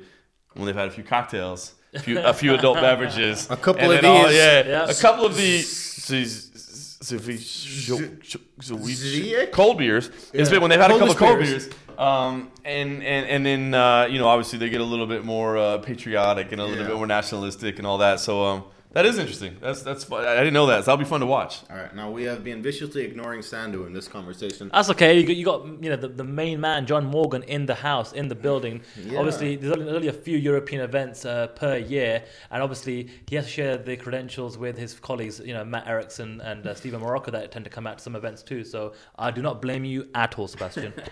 when 0.54 0.66
they've 0.66 0.76
had 0.76 0.88
a 0.88 0.92
few 0.92 1.04
cocktails, 1.04 1.74
a 1.94 2.00
few, 2.00 2.20
a 2.20 2.34
few 2.34 2.54
adult 2.54 2.76
beverages, 2.82 3.50
A 3.50 3.58
couple 3.58 3.92
of 3.92 4.02
then 4.02 4.06
all- 4.06 4.28
these. 4.28 4.38
yeah, 4.38 4.68
Yeah. 4.68 4.90
a 4.90 4.94
couple 4.94 5.26
of 5.26 5.36
these. 5.36 6.04
so 6.04 7.16
if 7.16 7.28
we- 7.28 7.38
so 7.38 8.76
we- 8.76 8.94
Żywiec? 8.94 9.52
cold 9.52 9.78
beers. 9.78 10.08
It's 10.34 10.50
Yeah. 10.50 10.56
been 10.56 10.62
when 10.62 10.70
they've 10.72 10.80
had 10.80 10.92
a 10.92 10.94
couple 10.96 11.12
of 11.12 11.18
cold 11.18 11.40
beers. 11.40 11.66
beers. 11.68 11.76
Um, 11.98 12.52
and, 12.66 13.02
and 13.04 13.26
and 13.28 13.46
then 13.46 13.74
uh, 13.74 14.06
you 14.10 14.20
know 14.20 14.28
obviously 14.28 14.60
they 14.60 14.70
get 14.70 14.82
a 14.82 14.86
little 14.86 15.08
bit 15.08 15.24
more 15.24 15.58
uh, 15.58 15.78
patriotic 15.78 16.52
and 16.52 16.60
a 16.60 16.66
little 16.66 16.82
Yeah. 16.84 16.88
bit 16.90 16.98
more 16.98 17.08
nationalistic 17.08 17.78
and 17.78 17.88
all 17.88 18.00
that. 18.00 18.20
So 18.20 18.44
um, 18.44 18.64
that 18.96 19.06
is 19.06 19.20
interesting. 19.20 19.58
That's 19.60 19.82
that's 19.82 20.06
fun. 20.06 20.26
I 20.26 20.38
didn't 20.38 20.54
know 20.54 20.68
that. 20.68 20.86
So 20.86 20.92
that'll 20.92 21.04
be 21.04 21.10
fun 21.10 21.20
to 21.20 21.26
watch. 21.26 21.60
All 21.70 21.76
right, 21.76 21.94
now 21.94 22.10
we 22.10 22.24
have 22.24 22.46
been 22.46 22.64
viciously 22.64 23.04
ignoring 23.04 23.42
Sandhu 23.42 23.86
in 23.86 23.92
this 23.92 24.08
conversation. 24.08 24.72
That's 24.74 24.90
okay. 24.92 25.20
You 25.20 25.28
got, 25.28 25.36
you 25.36 25.46
got 25.46 25.84
you 25.84 25.90
know 25.90 25.98
the, 25.98 26.08
the 26.08 26.24
main 26.24 26.62
man 26.62 26.86
John 26.86 27.06
Morgan 27.06 27.44
in 27.44 27.66
the 27.66 27.76
house 27.76 28.14
in 28.14 28.30
the 28.30 28.36
building. 28.36 28.82
Yeah. 28.98 29.20
Obviously, 29.20 29.58
there's 29.58 29.74
only, 29.74 29.92
only 29.92 30.08
a 30.08 30.14
few 30.14 30.38
European 30.38 30.82
events 30.82 31.26
uh, 31.26 31.48
per 31.48 31.76
year, 31.76 32.24
and 32.52 32.64
obviously 32.64 33.10
he 33.28 33.36
has 33.36 33.44
to 33.46 33.52
share 33.52 33.78
the 33.78 33.98
credentials 33.98 34.58
with 34.58 34.78
his 34.78 34.94
colleagues. 34.94 35.42
You 35.42 35.54
know 35.54 35.66
Matt 35.66 35.88
Erickson 35.88 36.40
and 36.40 36.66
uh, 36.66 36.74
Steven 36.74 37.02
Marrocco 37.02 37.34
that 37.34 37.52
tend 37.52 37.66
to 37.66 37.72
come 37.72 37.86
out 37.86 37.98
to 37.98 38.04
some 38.04 38.16
events 38.16 38.44
too. 38.44 38.64
So 38.64 38.94
I 39.20 39.30
do 39.30 39.42
not 39.42 39.62
blame 39.62 39.84
you 39.84 40.08
at 40.16 40.40
all, 40.40 40.48
Sebastian. 40.48 40.94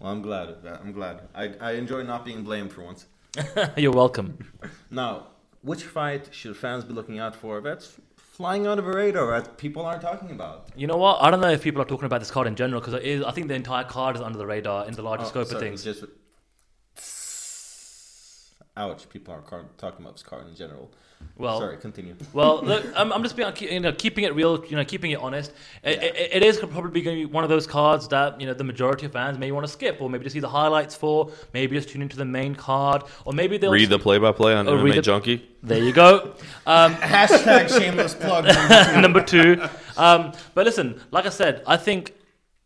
Well, 0.00 0.12
I'm 0.12 0.20
glad. 0.20 0.50
of 0.50 0.62
that. 0.64 0.82
I'm 0.82 0.92
glad. 0.92 1.22
I, 1.34 1.54
I 1.62 1.72
enjoy 1.72 2.02
not 2.02 2.26
being 2.26 2.42
blamed 2.42 2.74
for 2.74 2.82
once. 2.82 3.06
You're 3.78 3.90
welcome. 3.90 4.36
Now, 4.90 5.28
which 5.64 5.82
fight 5.82 6.28
should 6.32 6.56
fans 6.56 6.84
be 6.84 6.92
looking 6.92 7.18
out 7.18 7.34
for 7.34 7.60
that's 7.60 7.98
flying 8.16 8.66
out 8.66 8.78
of 8.78 8.86
a 8.86 8.90
radar 8.92 9.40
that 9.40 9.56
people 9.58 9.84
aren't 9.86 10.02
talking 10.02 10.30
about? 10.30 10.68
You 10.76 10.86
know 10.86 10.96
what? 10.96 11.22
I 11.22 11.30
don't 11.30 11.40
know 11.40 11.50
if 11.50 11.62
people 11.62 11.80
are 11.82 11.86
talking 11.86 12.06
about 12.06 12.20
this 12.20 12.30
card 12.30 12.46
in 12.46 12.56
general 12.56 12.80
because 12.80 12.94
I 12.94 13.30
think 13.32 13.48
the 13.48 13.54
entire 13.54 13.84
card 13.84 14.16
is 14.16 14.22
under 14.22 14.38
the 14.38 14.46
radar 14.46 14.86
in 14.86 14.94
the 14.94 15.02
larger 15.02 15.24
Oh, 15.24 15.28
scope 15.28 15.46
sorry, 15.48 15.56
of 15.56 15.62
things. 15.62 15.84
Just, 15.84 16.04
ouch! 18.76 19.08
People 19.08 19.34
aren't 19.34 19.78
talking 19.78 20.04
about 20.04 20.14
this 20.14 20.22
card 20.22 20.46
in 20.48 20.54
general. 20.54 20.92
Well, 21.36 21.58
sorry. 21.58 21.76
Continue. 21.78 22.14
Well, 22.32 22.62
look, 22.62 22.84
I'm, 22.96 23.12
I'm 23.12 23.22
just 23.22 23.36
being, 23.36 23.52
you 23.60 23.80
know, 23.80 23.92
keeping 23.92 24.24
it 24.24 24.34
real, 24.34 24.64
you 24.66 24.76
know, 24.76 24.84
keeping 24.84 25.10
it 25.12 25.18
honest. 25.18 25.52
It, 25.82 26.02
it, 26.02 26.30
it 26.36 26.42
is 26.42 26.58
probably 26.58 27.00
going 27.02 27.16
to 27.16 27.26
be 27.26 27.32
one 27.32 27.44
of 27.44 27.50
those 27.50 27.66
cards 27.66 28.08
that 28.08 28.40
you 28.40 28.46
know 28.46 28.54
the 28.54 28.64
majority 28.64 29.06
of 29.06 29.12
fans 29.12 29.38
may 29.38 29.50
want 29.52 29.66
to 29.66 29.72
skip, 29.72 30.00
or 30.00 30.08
maybe 30.10 30.24
just 30.24 30.34
see 30.34 30.40
the 30.40 30.48
highlights 30.48 30.94
for, 30.96 31.30
maybe 31.52 31.76
just 31.76 31.88
tune 31.90 32.02
into 32.02 32.16
the 32.16 32.24
main 32.24 32.54
card, 32.54 33.02
or 33.24 33.32
maybe 33.32 33.56
they'll 33.58 33.70
Read 33.70 33.88
the 33.88 33.98
play-by-play 33.98 34.54
on 34.54 34.68
Oh, 34.68 34.74
read 34.76 34.92
MMA 34.92 34.96
the- 34.96 35.02
Junkie. 35.02 35.48
There 35.62 35.82
you 35.82 35.92
go. 35.92 36.34
Um, 36.66 36.94
Hashtag 36.94 37.68
shameless 37.68 38.14
plug. 38.14 38.46
number 39.02 39.22
two. 39.22 39.62
Um, 39.98 40.32
but 40.54 40.64
listen, 40.64 40.98
like 41.10 41.26
I 41.26 41.28
said, 41.28 41.62
I 41.66 41.76
think 41.76 42.14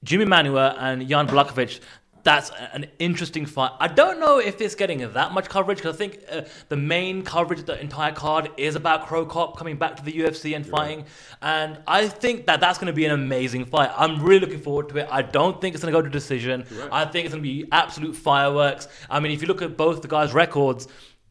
Jimi 0.04 0.24
Manuwa 0.24 0.76
and 0.78 1.08
Jan 1.08 1.26
Blachowicz. 1.26 1.80
That's 2.22 2.50
an 2.72 2.86
interesting 2.98 3.46
fight. 3.46 3.72
I 3.80 3.88
don't 3.88 4.20
know 4.20 4.38
if 4.38 4.60
it's 4.60 4.74
getting 4.74 4.98
that 5.12 5.32
much 5.32 5.48
coverage 5.48 5.78
because 5.78 5.94
I 5.94 5.98
think 5.98 6.20
uh, 6.30 6.42
the 6.68 6.76
main 6.76 7.22
coverage 7.22 7.60
of 7.60 7.66
the 7.66 7.80
entire 7.80 8.12
card 8.12 8.50
is 8.56 8.74
about 8.74 9.06
Cro 9.06 9.24
Cop 9.24 9.56
coming 9.56 9.76
back 9.76 9.96
to 9.96 10.04
the 10.04 10.12
UFC 10.12 10.54
and 10.54 10.66
fighting. 10.66 11.04
And 11.42 11.78
I 11.86 12.08
think 12.08 12.46
that 12.46 12.60
that's 12.60 12.78
going 12.78 12.88
to 12.88 12.92
be 12.92 13.04
an 13.04 13.12
amazing 13.12 13.64
fight. 13.64 13.90
I'm 13.96 14.22
really 14.22 14.40
looking 14.40 14.60
forward 14.60 14.88
to 14.90 14.98
it. 14.98 15.08
I 15.10 15.22
don't 15.22 15.60
think 15.60 15.74
it's 15.74 15.82
going 15.82 15.92
to 15.92 15.98
go 15.98 16.02
to 16.02 16.10
decision. 16.10 16.66
I 16.90 17.04
think 17.04 17.26
it's 17.26 17.34
going 17.34 17.42
to 17.42 17.48
be 17.48 17.66
absolute 17.72 18.16
fireworks. 18.16 18.88
I 19.08 19.20
mean, 19.20 19.32
if 19.32 19.40
you 19.40 19.48
look 19.48 19.62
at 19.62 19.76
both 19.76 20.02
the 20.02 20.08
guys' 20.08 20.32
records, 20.32 20.88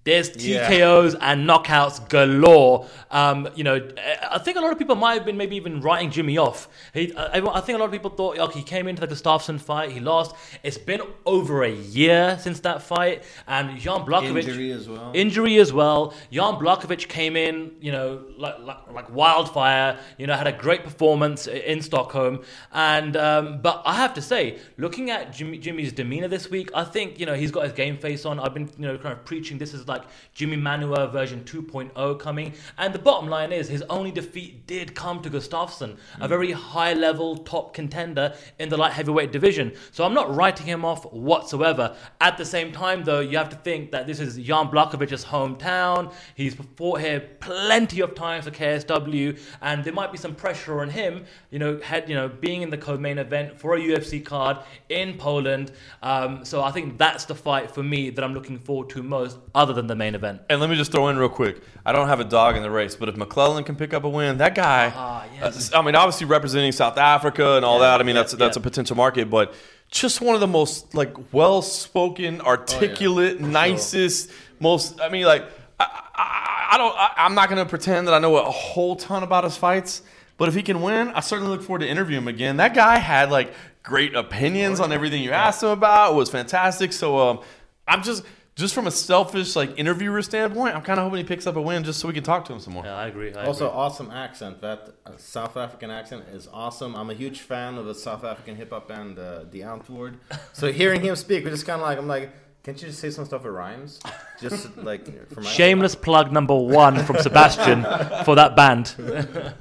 there's 0.07 0.29
Yeah. 0.37 0.69
TKOs 0.69 1.17
and 1.19 1.47
knockouts 1.47 2.07
galore. 2.07 2.87
Um, 3.11 3.49
you 3.55 3.63
know, 3.65 3.85
I 4.31 4.37
think 4.37 4.55
a 4.55 4.61
lot 4.61 4.71
of 4.71 4.79
people 4.79 4.95
might 4.95 5.15
have 5.15 5.25
been 5.25 5.35
maybe 5.35 5.57
even 5.57 5.81
writing 5.81 6.11
Jimmy 6.11 6.37
off. 6.37 6.69
He, 6.93 7.13
I, 7.15 7.39
I 7.39 7.59
think 7.59 7.75
a 7.75 7.79
lot 7.79 7.85
of 7.85 7.91
people 7.91 8.09
thought, 8.11 8.39
okay, 8.39 8.59
he 8.59 8.63
came 8.65 8.87
into 8.87 9.05
the 9.05 9.07
Gustafsson 9.13 9.59
fight, 9.59 9.91
he 9.91 9.99
lost. 9.99 10.33
It's 10.63 10.77
been 10.77 11.01
over 11.25 11.63
a 11.63 11.71
year 11.71 12.37
since 12.39 12.61
that 12.61 12.81
fight, 12.81 13.23
and 13.47 13.77
Jan 13.77 14.05
Blachowicz 14.05 14.47
Injury 14.47 14.71
as 14.71 14.87
well. 14.87 15.11
Injury 15.13 15.57
as 15.57 15.73
well. 15.73 16.13
Jan 16.31 16.53
Blachowicz 16.55 17.07
came 17.09 17.35
in, 17.35 17.73
you 17.81 17.91
know, 17.91 18.23
like, 18.37 18.59
like, 18.59 18.91
like 18.93 19.09
wildfire. 19.13 19.99
You 20.17 20.27
know, 20.27 20.35
had 20.35 20.47
a 20.47 20.53
great 20.53 20.85
performance 20.85 21.47
in 21.47 21.81
Stockholm. 21.81 22.43
And 22.71 23.17
um, 23.17 23.61
but 23.61 23.81
I 23.85 23.95
have 23.95 24.13
to 24.13 24.21
say, 24.21 24.59
looking 24.77 25.11
at 25.11 25.33
Jimmy, 25.33 25.57
Jimmy's 25.57 25.91
demeanor 25.91 26.29
this 26.29 26.49
week, 26.49 26.69
I 26.73 26.85
think 26.85 27.19
you 27.19 27.25
know 27.25 27.33
he's 27.33 27.51
got 27.51 27.65
his 27.65 27.73
game 27.73 27.97
face 27.97 28.25
on. 28.25 28.39
I've 28.39 28.53
been 28.53 28.69
you 28.77 28.87
know 28.87 28.97
kind 28.97 29.11
of 29.11 29.25
preaching 29.25 29.57
this 29.57 29.73
is 29.73 29.85
like 29.87 29.96
Jimi 30.35 30.59
Manuwa 30.59 31.11
version 31.11 31.43
2.0 31.43 32.19
coming. 32.19 32.53
And 32.77 32.93
the 32.93 32.99
bottom 32.99 33.29
line 33.29 33.51
is 33.51 33.67
his 33.67 33.83
only 33.89 34.11
defeat 34.11 34.67
did 34.67 34.95
come 34.95 35.21
to 35.21 35.29
Gustafsson, 35.29 35.97
a 36.19 36.27
very 36.27 36.51
high 36.51 36.93
level 36.93 37.37
top 37.37 37.73
contender 37.73 38.33
in 38.59 38.69
the 38.69 38.77
light 38.77 38.93
heavyweight 38.93 39.31
division. 39.31 39.73
So 39.91 40.03
I'm 40.03 40.13
not 40.13 40.33
writing 40.35 40.65
him 40.65 40.85
off 40.85 41.11
whatsoever. 41.11 41.95
At 42.21 42.37
the 42.37 42.45
same 42.45 42.71
time, 42.71 43.03
though, 43.03 43.19
you 43.19 43.37
have 43.37 43.49
to 43.49 43.55
think 43.57 43.91
that 43.91 44.07
this 44.07 44.19
is 44.19 44.37
Jan 44.37 44.67
Blachowicz 44.67 45.25
hometown. 45.25 46.13
He's 46.35 46.55
fought 46.75 47.01
here 47.01 47.19
plenty 47.39 48.01
of 48.01 48.15
times 48.15 48.45
for 48.45 48.51
KSW, 48.51 49.39
and 49.61 49.83
there 49.83 49.93
might 49.93 50.11
be 50.11 50.17
some 50.17 50.35
pressure 50.35 50.81
on 50.81 50.89
him. 50.89 51.25
You 51.49 51.59
know, 51.59 51.79
had 51.79 52.09
you 52.09 52.15
know 52.15 52.27
being 52.27 52.61
in 52.61 52.69
the 52.69 52.77
co-main 52.77 53.17
event 53.17 53.59
for 53.59 53.75
a 53.75 53.79
UFC 53.79 54.23
card 54.23 54.57
in 54.89 55.17
Poland. 55.17 55.71
Um, 56.01 56.45
so 56.45 56.63
I 56.63 56.71
think 56.71 56.97
that's 56.97 57.25
the 57.25 57.35
fight 57.35 57.71
for 57.71 57.83
me 57.83 58.09
that 58.09 58.23
I'm 58.23 58.33
looking 58.33 58.59
forward 58.59 58.89
to 58.91 59.03
most, 59.03 59.37
other 59.55 59.73
than 59.73 59.86
the 59.87 59.95
main 59.95 60.15
event. 60.15 60.41
And 60.49 60.59
let 60.59 60.69
me 60.69 60.75
just 60.75 60.91
throw 60.91 61.07
in 61.09 61.17
real 61.17 61.29
quick. 61.29 61.61
I 61.85 61.91
don't 61.91 62.07
have 62.07 62.19
a 62.19 62.25
dog 62.25 62.55
in 62.55 62.63
the 62.63 62.71
race, 62.71 62.95
but 62.95 63.09
if 63.09 63.15
McLellan 63.15 63.65
can 63.65 63.75
pick 63.75 63.93
up 63.93 64.03
a 64.03 64.09
win, 64.09 64.37
that 64.37 64.55
guy. 64.55 64.91
Ah, 64.95 65.25
yes. 65.33 65.73
uh, 65.73 65.79
I 65.79 65.81
mean, 65.81 65.95
obviously 65.95 66.27
representing 66.27 66.71
South 66.71 66.97
Africa 66.97 67.55
and 67.55 67.65
all 67.65 67.79
that. 67.79 67.99
I 67.99 68.03
mean, 68.03 68.15
yeah, 68.15 68.21
that's 68.21 68.33
that's 68.33 68.57
yeah. 68.57 68.61
a 68.61 68.63
potential 68.63 68.95
market, 68.95 69.29
but 69.29 69.53
just 69.89 70.21
one 70.21 70.35
of 70.35 70.41
the 70.41 70.47
most 70.47 70.93
like 70.93 71.15
well-spoken, 71.33 72.41
articulate, 72.41 73.39
nicest, 73.39 74.31
most. 74.59 74.99
I 75.01 75.09
mean, 75.09 75.25
like 75.25 75.45
I, 75.79 76.03
I, 76.15 76.67
I 76.73 76.77
don't. 76.77 76.95
I, 76.95 77.11
I'm 77.17 77.35
not 77.35 77.49
going 77.49 77.63
to 77.63 77.69
pretend 77.69 78.07
that 78.07 78.13
I 78.13 78.19
know 78.19 78.35
a 78.37 78.51
whole 78.51 78.95
ton 78.95 79.23
about 79.23 79.43
his 79.43 79.57
fights. 79.57 80.01
But 80.37 80.49
if 80.49 80.55
he 80.55 80.61
can 80.61 80.81
win, 80.81 81.07
I 81.09 81.21
certainly 81.21 81.49
look 81.51 81.63
forward 81.63 81.79
to 81.79 81.87
interviewing 81.87 82.21
him 82.21 82.27
again. 82.27 82.57
That 82.57 82.75
guy 82.75 82.99
had 82.99 83.31
like 83.31 83.53
great 83.81 84.15
opinions 84.15 84.79
on 84.79 84.91
everything 84.91 85.23
you 85.23 85.31
asked 85.31 85.63
him 85.63 85.69
about. 85.69 86.11
It 86.11 86.15
was 86.15 86.29
fantastic. 86.29 86.93
So 86.93 87.17
um, 87.17 87.39
I'm 87.87 88.03
just 88.03 88.23
just 88.57 88.73
from 88.73 88.87
a 88.87 88.91
selfish 88.91 89.55
like 89.55 89.77
interviewer 89.77 90.21
standpoint, 90.21 90.75
I'm 90.75 90.81
kind 90.81 90.99
of 90.99 91.05
hoping 91.05 91.19
he 91.19 91.23
picks 91.23 91.45
up 91.47 91.55
a 91.55 91.61
win 91.61 91.83
just 91.83 91.99
so 91.99 92.07
we 92.07 92.13
can 92.13 92.23
talk 92.23 92.43
to 92.45 92.53
him 92.53 92.59
some 92.59 92.73
more. 92.73 92.83
Yeah, 92.83 92.95
I 92.95 93.07
agree. 93.07 93.33
I 93.33 93.45
Also, 93.45 93.67
agree. 93.67 93.77
awesome 93.79 94.11
accent. 94.11 94.61
That 94.61 94.89
uh, 95.05 95.11
South 95.17 95.55
African 95.55 95.91
accent 95.91 96.25
is 96.33 96.49
awesome. 96.51 96.95
I'm 96.95 97.09
a 97.09 97.13
huge 97.13 97.41
fan 97.41 97.77
of 97.77 97.85
the 97.85 97.95
South 97.95 98.23
African 98.23 98.55
hip 98.55 98.71
hop 98.71 98.87
band, 98.87 99.19
uh, 99.19 99.43
Die 99.43 99.59
Antwoord. 99.59 100.15
So 100.53 100.71
hearing 100.81 101.01
him 101.01 101.15
speak, 101.15 101.43
we're 101.43 101.51
just 101.51 101.65
kind 101.67 101.79
of 101.81 101.87
like, 101.87 101.97
I'm 101.99 102.07
like, 102.07 102.31
can't 102.63 102.81
you 102.81 102.89
just 102.89 102.99
say 102.99 103.11
some 103.11 103.23
stuff 103.23 103.43
with 103.45 103.53
rhymes? 103.53 103.97
Just 104.41 104.75
like 104.75 105.29
for 105.31 105.39
my 105.39 105.49
Shameless 105.49 105.95
plug 105.95 106.33
number 106.33 106.53
one 106.53 107.01
from 107.05 107.17
Sebastian 107.19 107.83
for 108.25 108.35
that 108.35 108.55
band. 108.57 108.93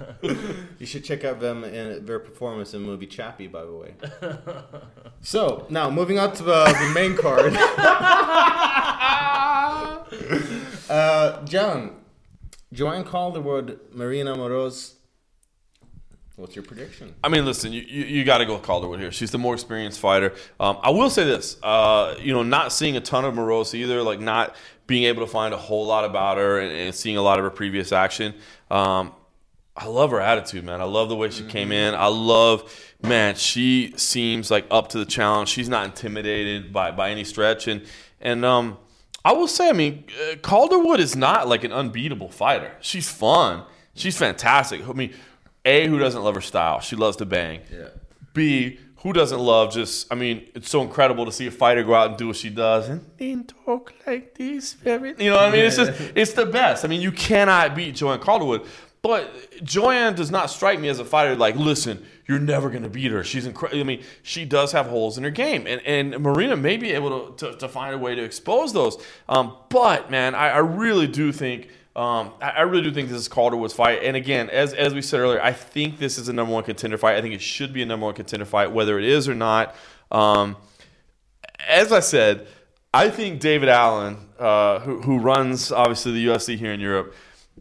You 0.79 0.85
should 0.87 1.05
check 1.05 1.25
out 1.25 1.41
them 1.41 1.65
in 1.65 2.05
their 2.05 2.19
performance 2.19 2.75
in 2.75 2.83
the 2.83 2.87
movie 2.87 3.07
Chappie, 3.07 3.47
by 3.47 3.65
the 3.65 3.73
way. 3.73 3.95
so 5.23 5.67
now 5.71 5.89
moving 5.89 6.19
on 6.19 6.33
to 6.35 6.53
uh, 6.53 6.71
the 6.71 6.93
main 6.95 7.17
card. 7.17 7.53
uh, 10.91 11.45
John, 11.45 11.97
Joanne 12.73 13.05
Calderwood, 13.05 13.79
Marina 13.93 14.35
Moroz. 14.35 14.95
What's 16.37 16.55
your 16.55 16.65
prediction? 16.65 17.15
I 17.25 17.29
mean, 17.29 17.47
listen, 17.47 17.73
you, 17.73 17.81
you, 17.81 18.05
you 18.05 18.25
got 18.25 18.39
to 18.39 18.45
go 18.45 18.55
with 18.55 18.63
Calderwood 18.63 19.01
here. 19.01 19.11
She's 19.11 19.31
the 19.31 19.39
more 19.39 19.55
experienced 19.55 20.01
fighter. 20.01 20.35
Um, 20.61 20.79
I 20.83 20.91
will 20.91 21.09
say 21.09 21.25
this, 21.25 21.57
uh, 21.63 22.15
you 22.21 22.35
know, 22.35 22.43
not 22.43 22.75
seeing 22.75 22.95
a 22.97 23.01
ton 23.01 23.25
of 23.25 23.35
Moroz 23.35 23.73
either, 23.73 24.03
like 24.03 24.21
not 24.21 24.55
being 24.87 25.05
able 25.05 25.25
to 25.25 25.31
find 25.31 25.55
a 25.55 25.57
whole 25.57 25.87
lot 25.87 26.05
about 26.05 26.37
her 26.37 26.61
and, 26.61 26.71
and 26.71 26.95
seeing 26.95 27.17
a 27.17 27.23
lot 27.23 27.39
of 27.39 27.45
her 27.45 27.51
previous 27.51 27.91
action. 27.91 28.35
Um, 28.71 29.15
I 29.75 29.87
love 29.87 30.11
her 30.11 30.21
attitude, 30.21 30.65
man. 30.65 30.83
I 30.83 30.85
love 30.85 31.09
the 31.09 31.17
way 31.17 31.31
she 31.31 31.45
came 31.45 31.73
in. 31.73 31.95
I 31.95 32.07
love, 32.07 32.95
man, 33.03 33.35
she 33.35 33.95
seems 33.97 34.51
like 34.51 34.67
up 34.71 34.89
to 34.91 34.99
the 34.99 35.07
challenge. 35.07 35.49
She's 35.49 35.71
not 35.71 35.87
intimidated 35.87 36.71
by, 36.71 36.91
by 36.91 37.11
any 37.11 37.25
stretch. 37.25 37.67
And, 37.67 37.83
and, 38.21 38.45
um, 38.45 38.77
I 39.27 39.33
will 39.33 39.49
say, 39.49 39.69
I 39.69 39.73
mean, 39.73 40.05
uh, 40.23 40.37
Calderwood 40.37 41.01
is 41.01 41.17
not 41.17 41.49
like 41.49 41.65
an 41.65 41.73
unbeatable 41.73 42.31
fighter. 42.31 42.71
She's 42.81 43.11
fun. 43.11 43.65
She's 43.93 44.17
fantastic. 44.17 44.89
I 44.89 44.93
mean, 44.93 45.15
A, 45.65 45.89
who 45.89 45.99
doesn't 45.99 46.23
love 46.23 46.37
her 46.37 46.41
style? 46.41 46.79
She 46.79 46.95
loves 46.95 47.17
to 47.17 47.27
bang. 47.27 47.63
Yeah. 47.73 47.89
B, 48.35 48.79
who 48.99 49.13
doesn't 49.13 49.41
love 49.41 49.73
just, 49.73 50.13
I 50.13 50.15
mean, 50.15 50.49
it's 50.55 50.71
so 50.71 50.81
incredible 50.81 51.25
to 51.25 51.33
see 51.33 51.49
a 51.49 51.51
fighter 51.51 51.83
go 51.83 51.95
out 51.95 52.11
and 52.11 52.17
do 52.17 52.29
what 52.29 52.37
she 52.37 52.51
does 52.51 52.89
and 52.89 53.05
then 53.19 53.43
talk 53.45 53.95
like 54.07 54.37
this. 54.37 54.75
Very, 54.75 55.15
you 55.19 55.31
know 55.31 55.37
what 55.37 55.47
I 55.47 55.51
mean? 55.51 55.65
It's 55.65 55.77
just, 55.77 56.01
it's 56.15 56.33
the 56.35 56.47
best. 56.47 56.85
I 56.85 56.89
mean, 56.89 57.01
you 57.01 57.11
cannot 57.11 57.75
beat 57.75 57.97
Joanne 57.97 58.21
Calderwood. 58.21 58.65
But 59.07 59.63
Joanne 59.63 60.15
does 60.15 60.31
not 60.31 60.51
strike 60.51 60.81
me 60.81 60.89
as 60.89 60.99
a 60.99 61.05
fighter 61.05 61.37
like, 61.37 61.55
listen, 61.55 62.05
you're 62.27 62.41
never 62.41 62.71
going 62.71 62.83
to 62.83 62.89
beat 62.89 63.13
her. 63.13 63.23
She's 63.23 63.47
incredible. 63.47 63.81
I 63.81 63.85
mean, 63.85 64.03
she 64.23 64.45
does 64.45 64.73
have 64.73 64.87
holes 64.87 65.17
in 65.17 65.23
her 65.23 65.31
game. 65.31 65.67
And, 65.67 65.81
and 65.87 66.23
Marina 66.23 66.57
may 66.57 66.77
be 66.77 66.91
able 66.93 67.33
to, 67.33 67.53
to, 67.53 67.59
to 67.59 67.69
find 67.69 67.95
a 67.95 67.99
way 67.99 68.17
to 68.17 68.23
expose 68.23 68.73
those. 68.73 69.01
Um, 69.29 69.57
but, 69.69 70.11
man, 70.11 70.35
I, 70.35 70.49
I 70.49 70.59
really 70.59 71.07
do 71.07 71.31
think 71.31 71.69
um, 71.95 72.33
I, 72.43 72.51
I 72.51 72.61
really 72.63 72.83
do 72.83 72.93
think 72.93 73.09
this 73.09 73.19
is 73.19 73.29
Calderwood's 73.29 73.73
fight. 73.73 74.03
And 74.03 74.17
again, 74.17 74.51
as, 74.51 74.75
as 74.75 74.93
we 74.93 75.01
said 75.01 75.21
earlier, 75.21 75.41
I 75.41 75.53
think 75.53 75.99
this 75.99 76.19
is 76.19 76.29
a 76.29 76.33
number 76.33 76.53
one 76.53 76.65
contender 76.65 76.99
fight. 76.99 77.17
I 77.17 77.23
think 77.23 77.35
it 77.35 77.41
should 77.41 77.73
be 77.73 77.83
a 77.83 77.87
number 77.87 78.05
one 78.05 78.15
contender 78.15 78.45
fight, 78.45 78.71
whether 78.71 78.99
it 78.99 79.05
is 79.05 79.29
or 79.29 79.35
not. 79.35 79.75
Um, 80.11 80.57
as 81.67 81.93
I 81.93 82.01
said, 82.01 82.49
I 82.93 83.09
think 83.09 83.41
David 83.41 83.69
Allen, 83.69 84.19
uh, 84.39 84.81
who, 84.81 85.01
who 85.01 85.19
runs 85.19 85.73
obviously 85.73 86.13
the 86.13 86.27
UFC 86.27 86.59
here 86.59 86.73
in 86.73 86.81
Europe, 86.81 87.15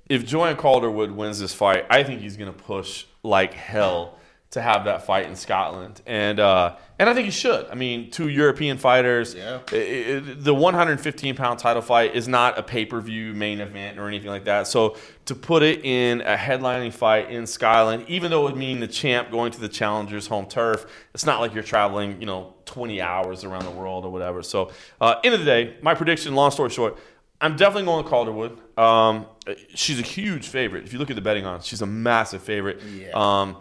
if 0.10 0.26
Joanne 0.26 0.56
Calderwood 0.58 1.12
wins 1.12 1.40
this 1.40 1.54
fight, 1.54 1.86
I 1.90 2.04
think 2.04 2.22
he's 2.22 2.38
going 2.38 2.52
to 2.52 2.58
push 2.58 3.06
like 3.24 3.54
hell 3.54 4.18
to 4.52 4.62
have 4.62 4.86
that 4.86 5.06
fight 5.06 5.26
in 5.26 5.36
Scotland, 5.36 6.02
and 6.06 6.40
uh, 6.40 6.76
and 6.98 7.10
I 7.10 7.14
think 7.14 7.26
he 7.26 7.32
should. 7.32 7.66
I 7.70 7.76
mean, 7.76 8.10
two 8.10 8.30
European 8.30 8.78
fighters. 8.78 9.34
Yeah. 9.36 9.60
I- 9.70 9.76
I- 9.76 10.34
the 10.38 10.54
115 10.54 11.36
pound 11.36 11.60
title 11.60 11.82
fight 11.82 12.16
is 12.16 12.28
not 12.30 12.58
a 12.58 12.64
pay 12.64 12.86
per 12.86 13.02
view 13.02 13.34
main 13.34 13.60
event 13.60 14.00
or 14.00 14.08
anything 14.08 14.30
like 14.30 14.46
that. 14.46 14.68
So 14.68 14.96
to 15.26 15.36
put 15.36 15.62
it 15.62 15.84
in 15.84 16.22
a 16.22 16.38
headlining 16.38 16.94
fight 16.94 17.30
in 17.32 17.48
Scotland, 17.48 18.06
even 18.08 18.32
though 18.32 18.48
it 18.48 18.52
would 18.52 18.58
mean 18.60 18.80
the 18.80 18.88
champ 18.88 19.30
going 19.30 19.52
to 19.52 19.60
the 19.60 19.68
challenger's 19.68 20.28
home 20.28 20.46
turf, 20.46 20.86
it's 21.14 21.26
not 21.26 21.42
like 21.42 21.54
you're 21.54 21.64
traveling, 21.64 22.22
you 22.22 22.26
know, 22.28 22.54
20 22.66 23.02
hours 23.02 23.44
around 23.44 23.66
the 23.66 23.72
world 23.72 24.06
or 24.06 24.12
whatever. 24.12 24.42
So 24.42 24.72
uh, 25.02 25.16
end 25.26 25.34
of 25.34 25.42
the 25.42 25.46
day, 25.46 25.76
my 25.82 25.96
prediction. 25.96 26.34
Long 26.34 26.52
story 26.52 26.70
short. 26.70 26.98
I'm 27.46 27.56
definitely 27.56 27.84
going 27.84 28.04
with 28.04 28.12
Calderwood. 28.12 28.60
Um, 28.78 29.28
she's 29.76 30.00
a 30.00 30.04
huge 30.04 30.48
favorite. 30.48 30.84
If 30.84 30.94
you 30.94 31.00
look 31.00 31.12
at 31.12 31.16
the 31.16 31.22
betting 31.22 31.46
odds, 31.46 31.68
she's 31.68 31.84
a 31.84 31.86
massive 31.86 32.42
favorite. 32.42 32.82
Yeah. 32.82 33.12
Um, 33.14 33.58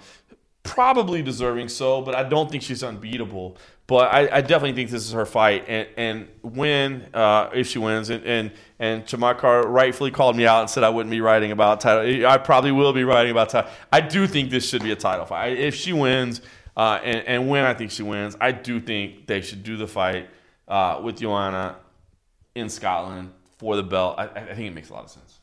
probably 0.62 1.20
deserving 1.20 1.68
so, 1.68 2.01
but 2.01 2.14
I 2.14 2.23
don't 2.23 2.51
think 2.51 2.62
she's 2.62 2.83
unbeatable. 2.83 3.59
But 3.87 4.11
I, 4.11 4.38
I 4.38 4.40
definitely 4.40 4.73
think 4.73 4.88
this 4.88 5.05
is 5.05 5.12
her 5.12 5.27
fight, 5.27 5.66
and 5.68 5.87
and 5.99 6.29
win 6.42 7.07
uh, 7.12 7.51
if 7.53 7.66
she 7.66 7.79
wins. 7.79 8.09
And 8.09 8.25
and 8.25 8.51
and 8.79 9.05
Chamatkar 9.05 9.66
rightfully 9.66 10.11
called 10.11 10.35
me 10.35 10.47
out 10.47 10.61
and 10.61 10.70
said 10.70 10.83
I 10.83 10.88
wouldn't 10.88 11.11
be 11.11 11.20
writing 11.20 11.53
about 11.53 11.83
title. 11.83 12.27
I 12.27 12.38
probably 12.38 12.73
will 12.73 12.94
be 12.94 13.05
writing 13.05 13.33
about 13.33 13.51
title. 13.51 13.70
I 13.92 14.01
do 14.01 14.27
think 14.27 14.49
this 14.49 14.66
should 14.66 14.83
be 14.83 14.92
a 14.92 14.97
title 14.97 15.27
fight. 15.27 15.59
If 15.59 15.75
she 15.75 15.92
wins, 15.92 16.40
uh, 16.75 17.01
and 17.05 17.29
and 17.29 17.49
when 17.51 17.64
I 17.64 17.75
think 17.75 17.90
she 17.90 18.03
wins, 18.03 18.35
I 18.40 18.53
do 18.53 18.81
think 18.81 19.27
they 19.27 19.42
should 19.42 19.62
do 19.62 19.77
the 19.77 19.87
fight 19.87 20.31
uh, 20.66 21.03
with 21.05 21.18
Joanna 21.18 21.77
in 22.55 22.70
Scotland 22.70 23.33
for 23.59 23.77
the 23.77 23.83
belt. 23.83 24.17
I, 24.19 24.27
I 24.27 24.55
think 24.55 24.69
it 24.69 24.75
makes 24.75 24.90
a 24.90 24.95
lot 24.95 25.05
of 25.05 25.11
sense. 25.11 25.38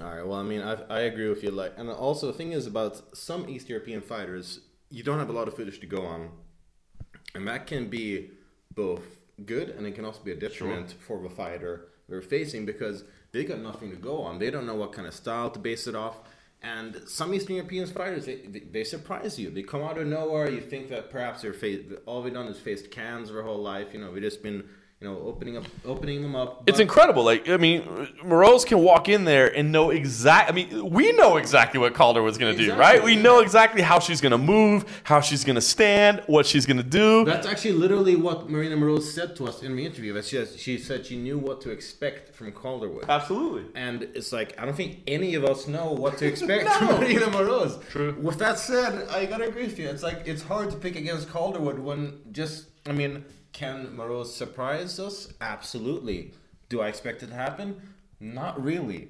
All 0.00 0.06
right. 0.06 0.26
Well, 0.26 0.38
I 0.38 0.42
mean, 0.42 0.62
I, 0.62 0.74
I 0.88 1.00
agree 1.00 1.28
with 1.28 1.42
you. 1.42 1.50
Like, 1.50 1.72
and 1.76 1.90
also 1.90 2.28
the 2.28 2.32
thing 2.32 2.52
is 2.52 2.66
about 2.66 3.16
some 3.16 3.48
East 3.48 3.68
European 3.68 4.00
fighters, 4.00 4.60
you 4.90 5.02
don't 5.02 5.18
have 5.18 5.28
a 5.28 5.32
lot 5.32 5.48
of 5.48 5.54
footage 5.54 5.80
to 5.80 5.86
go 5.86 6.02
on, 6.02 6.30
and 7.34 7.46
that 7.48 7.66
can 7.66 7.88
be 7.88 8.30
both 8.74 9.18
good 9.44 9.70
and 9.70 9.86
it 9.86 9.94
can 9.94 10.04
also 10.04 10.20
be 10.22 10.32
a 10.32 10.36
detriment 10.36 10.94
for 10.98 11.22
the 11.22 11.30
fighter 11.30 11.88
they're 12.08 12.22
facing 12.22 12.64
because 12.64 13.04
they 13.32 13.44
got 13.44 13.58
nothing 13.60 13.90
to 13.90 13.96
go 13.96 14.22
on. 14.22 14.38
They 14.38 14.50
don't 14.50 14.66
know 14.66 14.74
what 14.74 14.92
kind 14.92 15.06
of 15.06 15.14
style 15.14 15.50
to 15.50 15.58
base 15.58 15.86
it 15.86 15.94
off. 15.94 16.20
And 16.62 17.02
some 17.06 17.34
Eastern 17.34 17.56
European 17.56 17.86
fighters, 17.86 18.26
they, 18.26 18.36
they, 18.36 18.60
they 18.60 18.84
surprise 18.84 19.38
you. 19.38 19.50
They 19.50 19.62
come 19.62 19.82
out 19.82 19.98
of 19.98 20.06
nowhere. 20.06 20.50
You 20.50 20.60
think 20.60 20.88
that 20.88 21.10
perhaps 21.10 21.42
they're 21.42 21.52
fa- 21.52 22.00
all 22.06 22.22
they've 22.22 22.32
done 22.32 22.46
is 22.46 22.58
faced 22.58 22.90
cans 22.90 23.30
their 23.30 23.42
whole 23.42 23.62
life. 23.62 23.88
You 23.92 24.00
know, 24.00 24.10
we've 24.10 24.22
just 24.22 24.42
been, 24.42 24.64
you 25.00 25.06
know, 25.06 25.16
opening 25.20 25.56
up, 25.56 25.64
opening 25.84 26.22
them 26.22 26.34
up. 26.34 26.64
It's 26.66 26.80
incredible. 26.80 27.22
Like 27.22 27.48
I 27.48 27.56
mean, 27.56 27.82
Moroz 28.24 28.66
can 28.66 28.80
walk 28.80 29.08
in 29.08 29.24
there 29.24 29.46
and 29.46 29.70
know 29.70 29.90
exact. 29.90 30.50
I 30.50 30.52
mean, 30.52 30.90
we 30.90 31.12
know 31.12 31.36
exactly 31.36 31.78
what 31.78 31.94
Calder 31.94 32.20
was 32.20 32.36
going 32.36 32.56
to 32.56 32.64
do, 32.64 32.74
right? 32.74 33.02
We 33.02 33.14
know 33.14 33.38
exactly 33.38 33.80
how 33.80 34.00
she's 34.00 34.20
going 34.20 34.32
to 34.32 34.38
move, 34.38 34.84
how 35.04 35.20
she's 35.20 35.44
going 35.44 35.54
to 35.54 35.60
stand, 35.60 36.24
what 36.26 36.46
she's 36.46 36.66
going 36.66 36.78
to 36.78 36.82
do. 36.82 37.24
That's 37.24 37.46
actually 37.46 37.72
literally 37.72 38.16
what 38.16 38.50
Marina 38.50 38.76
Moroz 38.76 39.02
said 39.02 39.36
to 39.36 39.46
us 39.46 39.62
in 39.62 39.76
the 39.76 39.86
interview. 39.86 40.12
That 40.14 40.24
she, 40.24 40.44
she 40.44 40.78
said 40.78 41.06
she 41.06 41.16
knew 41.16 41.38
what 41.38 41.60
to 41.60 41.70
expect 41.70 42.34
from 42.34 42.50
Calderwood. 42.50 43.04
Absolutely. 43.08 43.66
And 43.76 44.02
it's 44.02 44.32
like, 44.32 44.60
I 44.60 44.64
don't 44.64 44.76
think 44.76 45.02
any 45.06 45.36
of 45.36 45.44
us 45.44 45.68
know 45.68 45.92
what 45.92 46.18
to 46.18 46.26
expect 46.26 46.68
from 46.72 46.86
Marina 46.88 47.26
Moroz. 47.26 47.88
True. 47.90 48.16
With 48.20 48.40
that 48.40 48.58
said, 48.58 49.08
I 49.10 49.26
gotta 49.26 49.44
agree 49.44 49.66
with 49.66 49.78
you. 49.78 49.88
It's 49.88 50.02
like, 50.02 50.26
it's 50.26 50.42
hard 50.42 50.72
to 50.72 50.76
pick 50.76 50.96
against 50.96 51.28
Calderwood 51.28 51.78
when 51.78 52.18
just, 52.32 52.66
I 52.84 52.90
mean, 52.90 53.24
can 53.52 53.86
Moroz 53.96 54.26
surprise 54.26 54.98
us? 54.98 55.32
Absolutely. 55.40 56.32
Do 56.68 56.80
I 56.80 56.88
expect 56.88 57.22
it 57.22 57.28
to 57.28 57.34
happen? 57.34 57.80
Not 58.20 58.62
really. 58.62 59.08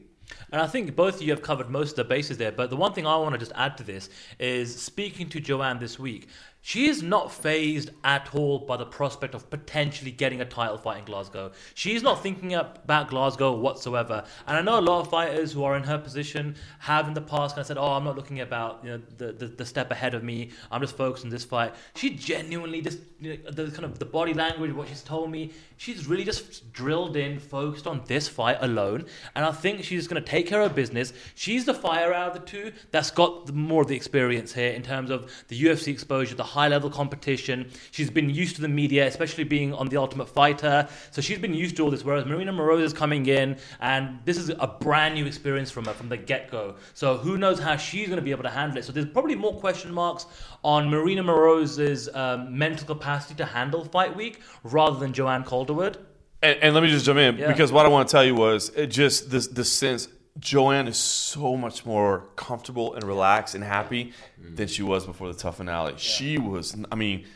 And 0.53 0.61
I 0.61 0.67
think 0.67 0.95
both 0.95 1.17
of 1.17 1.23
you 1.23 1.31
have 1.31 1.43
covered 1.43 1.71
most 1.71 1.91
of 1.91 1.97
the 1.97 2.05
bases 2.05 2.39
there. 2.39 2.53
But 2.53 2.71
the 2.71 2.77
one 2.77 2.93
thing 2.93 3.07
I 3.07 3.17
want 3.17 3.35
to 3.35 3.39
just 3.39 3.53
add 3.55 3.77
to 3.79 3.83
this 3.83 4.11
is 4.39 4.81
speaking 4.81 5.29
to 5.31 5.41
Joanne 5.41 5.79
this 5.79 5.99
week, 5.99 6.29
she 6.61 6.87
is 6.87 7.03
not 7.03 7.33
phased 7.33 7.91
at 8.05 8.35
all 8.35 8.59
by 8.59 8.77
the 8.77 8.85
prospect 8.85 9.35
of 9.35 9.49
potentially 9.49 10.11
getting 10.11 10.41
a 10.41 10.45
title 10.45 10.77
fight 10.77 10.99
in 10.99 11.05
Glasgow. 11.05 11.53
She's 11.75 12.03
not 12.03 12.23
thinking 12.23 12.55
about 12.55 13.09
Glasgow 13.09 13.57
whatsoever. 13.57 14.25
And 14.47 14.57
I 14.57 14.61
know 14.61 14.79
a 14.79 14.83
lot 14.83 15.01
of 15.01 15.09
fighters 15.09 15.53
who 15.53 15.65
are 15.65 15.77
in 15.77 15.85
her 15.85 15.99
position 15.99 16.57
have 16.81 17.09
in 17.09 17.15
the 17.15 17.21
past 17.21 17.55
kind 17.55 17.61
of 17.61 17.67
said, 17.67 17.79
"Oh, 17.79 17.93
I'm 17.93 18.05
not 18.05 18.17
looking 18.17 18.41
about 18.41 18.81
you 18.83 18.91
know 18.91 19.01
the, 19.17 19.33
the, 19.33 19.47
the 19.47 19.65
step 19.67 19.91
ahead 19.91 20.15
of 20.15 20.23
me. 20.23 20.51
I'm 20.71 20.81
just 20.81 20.97
focused 20.97 21.25
on 21.25 21.31
this 21.31 21.45
fight." 21.45 21.75
She 21.95 22.11
genuinely 22.11 22.83
just 22.83 22.99
you 23.21 23.39
know, 23.39 23.51
the 23.51 23.71
kind 23.71 23.85
of 23.85 23.99
the 23.99 24.05
body 24.05 24.35
language, 24.35 24.73
what 24.73 24.89
she's 24.89 25.03
told 25.03 25.31
me, 25.31 25.53
she's 25.77 26.07
really 26.07 26.25
just 26.25 26.73
drilled 26.73 27.17
in, 27.17 27.39
focused 27.39 27.87
on 27.87 28.03
this 28.07 28.29
fight 28.29 28.59
alone. 28.61 29.07
And 29.35 29.45
I 29.45 29.53
think 29.53 29.85
she's 29.85 30.07
going 30.07 30.23
to 30.23 30.29
take 30.29 30.47
care 30.47 30.63
of 30.63 30.75
business. 30.75 31.13
She's 31.35 31.65
the 31.65 31.75
fire 31.75 32.13
out 32.13 32.37
of 32.37 32.45
the 32.45 32.47
two 32.47 32.73
that's 32.91 33.11
got 33.11 33.47
the, 33.47 33.53
more 33.53 33.83
of 33.83 33.89
the 33.89 33.97
experience 33.97 34.55
here 34.55 34.73
in 34.73 34.83
terms 34.83 35.11
of 35.11 35.33
the 35.49 35.61
UFC 35.61 35.89
exposure, 35.89 36.35
the 36.35 36.45
high 36.57 36.69
level 36.69 36.91
competition. 36.91 37.71
She's 37.91 38.11
been 38.11 38.31
used 38.43 38.57
to 38.57 38.63
the 38.63 38.69
media, 38.83 39.07
especially 39.07 39.45
being 39.45 39.73
on 39.75 39.89
the 39.89 39.97
Ultimate 39.97 40.29
Fighter. 40.29 40.89
So 41.11 41.21
she's 41.21 41.39
been 41.39 41.55
used 41.55 41.77
to 41.77 41.83
all 41.85 41.91
this. 41.91 42.05
Whereas 42.05 42.25
Marina 42.27 42.53
Moroz 42.53 42.83
is 42.83 42.93
coming 42.93 43.27
in, 43.27 43.57
and 43.81 44.19
this 44.25 44.37
is 44.37 44.49
a 44.51 44.67
brand 44.67 45.15
new 45.15 45.27
experience 45.27 45.71
from 45.71 45.85
her 45.87 45.95
from 45.95 46.09
the 46.09 46.17
get 46.17 46.51
go. 46.51 46.77
So 46.95 47.17
who 47.17 47.37
knows 47.39 47.59
how 47.59 47.77
she's 47.77 48.07
going 48.09 48.19
to 48.19 48.23
be 48.23 48.31
able 48.31 48.45
to 48.45 48.51
handle 48.51 48.79
it? 48.79 48.85
So 48.85 48.93
there's 48.93 49.07
probably 49.07 49.37
more 49.37 49.55
question 49.61 49.93
marks 49.93 50.27
on 50.65 50.89
Marina 50.91 51.23
Moroz's 51.23 52.09
um, 52.15 52.57
mental 52.57 52.87
capacity 52.87 53.35
to 53.37 53.45
handle 53.45 53.85
fight 53.85 54.15
week 54.17 54.41
rather 54.65 54.99
than 54.99 55.13
Joanne 55.13 55.45
Calderwood. 55.45 55.97
And, 56.43 56.59
and 56.63 56.75
let 56.75 56.83
me 56.83 56.89
just 56.89 57.05
jump 57.05 57.19
in 57.19 57.37
Yeah. 57.37 57.49
because 57.49 57.73
what 57.73 57.85
I 57.85 57.89
want 57.89 58.09
to 58.09 58.13
tell 58.13 58.25
you 58.25 58.35
was 58.35 58.71
it 58.71 58.89
just 58.89 59.31
this 59.31 59.49
the 59.49 59.65
sense 59.65 60.09
Joanne 60.39 60.87
is 60.89 60.97
so 60.97 61.57
much 61.57 61.85
more 61.85 62.29
comfortable 62.37 62.95
and 62.95 63.03
relaxed 63.05 63.55
and 63.55 63.65
happy 63.65 64.13
than 64.39 64.69
she 64.69 64.83
was 64.83 65.05
before 65.05 65.29
the 65.33 65.39
TUF 65.39 65.57
Finale. 65.57 65.95
She 65.97 66.39
was, 66.39 66.77
I 66.93 66.95
mean, 66.95 67.27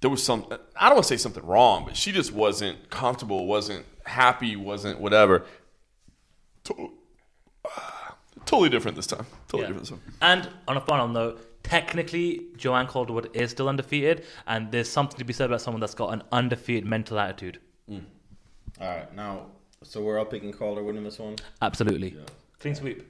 there 0.00 0.08
was 0.10 0.22
some. 0.22 0.46
I 0.76 0.88
don't 0.88 0.96
want 0.96 1.04
to 1.04 1.08
say 1.08 1.18
something 1.18 1.44
wrong, 1.44 1.84
but 1.84 1.96
she 1.96 2.12
just 2.12 2.32
wasn't 2.32 2.88
comfortable, 2.88 3.46
wasn't 3.46 3.84
happy, 4.04 4.56
wasn't 4.56 5.00
whatever. 5.00 5.44
To- 6.64 6.92
uh, 7.64 7.68
totally 8.46 8.70
different 8.70 8.96
this 8.96 9.06
time. 9.06 9.26
Totally 9.48 9.62
Yeah. 9.62 9.66
different 9.68 9.88
this 9.88 9.90
time. 9.90 10.14
And 10.22 10.48
on 10.66 10.76
a 10.78 10.80
final 10.80 11.08
note, 11.08 11.62
technically 11.62 12.46
Joanne 12.56 12.86
Calderwood 12.86 13.28
is 13.36 13.50
still 13.50 13.68
undefeated, 13.68 14.24
and 14.46 14.72
there's 14.72 14.88
something 14.88 15.18
to 15.18 15.24
be 15.24 15.34
said 15.34 15.46
about 15.50 15.60
someone 15.60 15.80
that's 15.80 15.94
got 15.94 16.14
an 16.14 16.22
undefeated 16.32 16.86
mental 16.86 17.18
attitude. 17.18 17.58
Mm. 17.90 18.04
All 18.80 18.88
right. 18.88 19.14
Now, 19.14 19.46
so 19.82 20.02
we're 20.02 20.18
all 20.18 20.26
picking 20.26 20.52
Calderwood 20.52 20.96
in 20.96 21.04
this 21.04 21.18
one? 21.18 21.36
Absolutely. 21.62 22.14
Clean 22.58 22.74
sweep. 22.74 23.02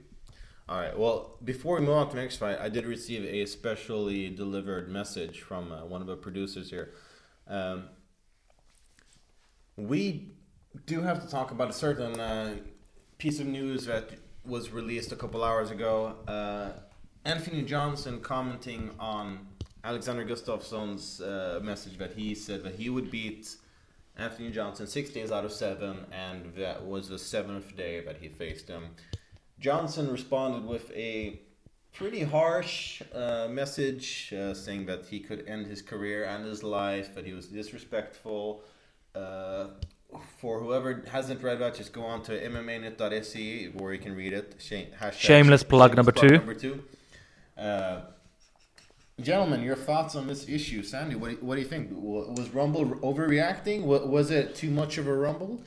All 0.69 0.79
right. 0.79 0.97
Well, 0.97 1.37
before 1.45 1.81
we 1.81 1.81
move 1.81 1.97
on 1.97 2.09
to 2.09 2.15
the 2.15 2.23
next 2.23 2.37
fight, 2.37 2.61
I 2.61 2.69
did 2.69 2.87
receive 2.87 3.25
a 3.25 3.45
specially 3.47 4.31
delivered 4.31 4.89
message 4.89 5.41
from 5.41 5.73
uh, 5.73 5.85
one 5.85 6.01
of 6.01 6.07
the 6.07 6.15
producers 6.15 6.71
here. 6.71 6.93
Um, 7.49 7.89
we 9.77 10.31
do 10.87 11.01
have 11.01 11.21
to 11.25 11.29
talk 11.29 11.51
about 11.51 11.71
a 11.71 11.73
certain 11.73 12.21
uh, 12.21 12.55
piece 13.19 13.41
of 13.41 13.47
news 13.47 13.87
that 13.87 14.11
was 14.45 14.71
released 14.71 15.11
a 15.11 15.17
couple 15.17 15.43
hours 15.43 15.73
ago. 15.73 16.15
Uh, 16.29 16.71
Anthony 17.25 17.63
Johnson 17.63 18.21
commenting 18.21 18.93
on 19.01 19.45
Alexander 19.83 20.23
Gustafsson's 20.23 21.21
uh, 21.21 21.59
message 21.65 21.99
that 21.99 22.13
he 22.13 22.33
said 22.33 22.63
that 22.63 22.77
he 22.77 22.91
would 22.91 23.11
beat 23.11 23.57
Anthony 24.21 24.51
Johnson 24.51 24.87
six 24.87 25.11
days 25.11 25.33
out 25.33 25.45
of 25.45 25.53
seven, 25.53 26.07
and 26.13 26.53
that 26.57 26.85
was 26.85 27.09
the 27.09 27.19
seventh 27.19 27.77
day 27.77 28.01
that 28.01 28.19
he 28.19 28.29
faced 28.29 28.69
him. 28.69 28.91
Johnson 29.59 30.11
responded 30.11 30.67
with 30.67 30.91
a 30.93 31.41
pretty 31.93 32.23
harsh 32.23 33.03
uh, 33.15 33.49
message 33.51 34.33
uh, 34.33 34.55
saying 34.55 34.87
that 34.87 35.07
he 35.07 35.21
could 35.21 35.47
end 35.47 35.67
his 35.67 35.83
career 35.83 36.25
and 36.25 36.45
his 36.45 36.63
life, 36.63 37.15
that 37.15 37.27
he 37.27 37.33
was 37.33 37.47
disrespectful. 37.47 38.63
Uh, 39.15 39.69
for 40.39 40.61
whoever 40.61 41.05
hasn't 41.11 41.43
read 41.43 41.59
that, 41.61 41.75
just 41.75 41.93
go 41.93 42.03
on 42.03 42.23
to 42.23 42.33
MMAnytt.se 42.33 43.71
where 43.75 43.93
you 43.93 43.99
can 43.99 44.15
read 44.15 44.33
it. 44.33 44.57
Shame, 44.59 44.89
Shameless 45.13 45.63
plug 45.63 45.97
number 45.97 46.13
two. 46.13 46.29
Number 46.29 46.55
two. 46.55 46.83
Gentlemen, 49.23 49.63
your 49.63 49.77
thoughts 49.77 50.15
on 50.17 50.27
this 50.27 50.49
issue, 50.49 50.83
Sandy? 50.83 51.15
What 51.15 51.29
do 51.29 51.37
you, 51.37 51.39
what 51.41 51.55
do 51.57 51.61
you 51.61 51.67
think? 51.67 51.91
Was 51.93 52.51
Rumble 52.51 52.87
overreacting? 53.01 53.83
Was 53.83 54.31
it 54.31 54.55
too 54.55 54.71
much 54.71 54.99
of 54.99 55.07
a 55.07 55.15
Rumble? 55.15 55.61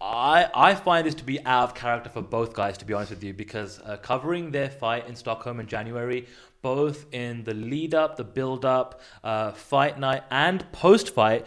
I, 0.00 0.48
I 0.54 0.74
find 0.74 1.06
this 1.06 1.14
to 1.16 1.24
be 1.24 1.44
out 1.44 1.64
of 1.64 1.74
character 1.74 2.08
for 2.08 2.22
both 2.22 2.54
guys, 2.54 2.78
to 2.78 2.84
be 2.84 2.94
honest 2.94 3.10
with 3.10 3.22
you, 3.22 3.34
because 3.34 3.80
uh, 3.80 3.96
covering 3.98 4.50
their 4.50 4.70
fight 4.70 5.08
in 5.08 5.14
Stockholm 5.14 5.60
in 5.60 5.66
January, 5.66 6.26
both 6.62 7.06
in 7.12 7.44
the 7.44 7.54
lead 7.54 7.94
up, 7.94 8.16
the 8.16 8.24
build 8.24 8.64
up, 8.64 9.00
uh, 9.22 9.52
fight 9.52 9.98
night, 9.98 10.22
and 10.30 10.70
post 10.72 11.14
fight, 11.14 11.46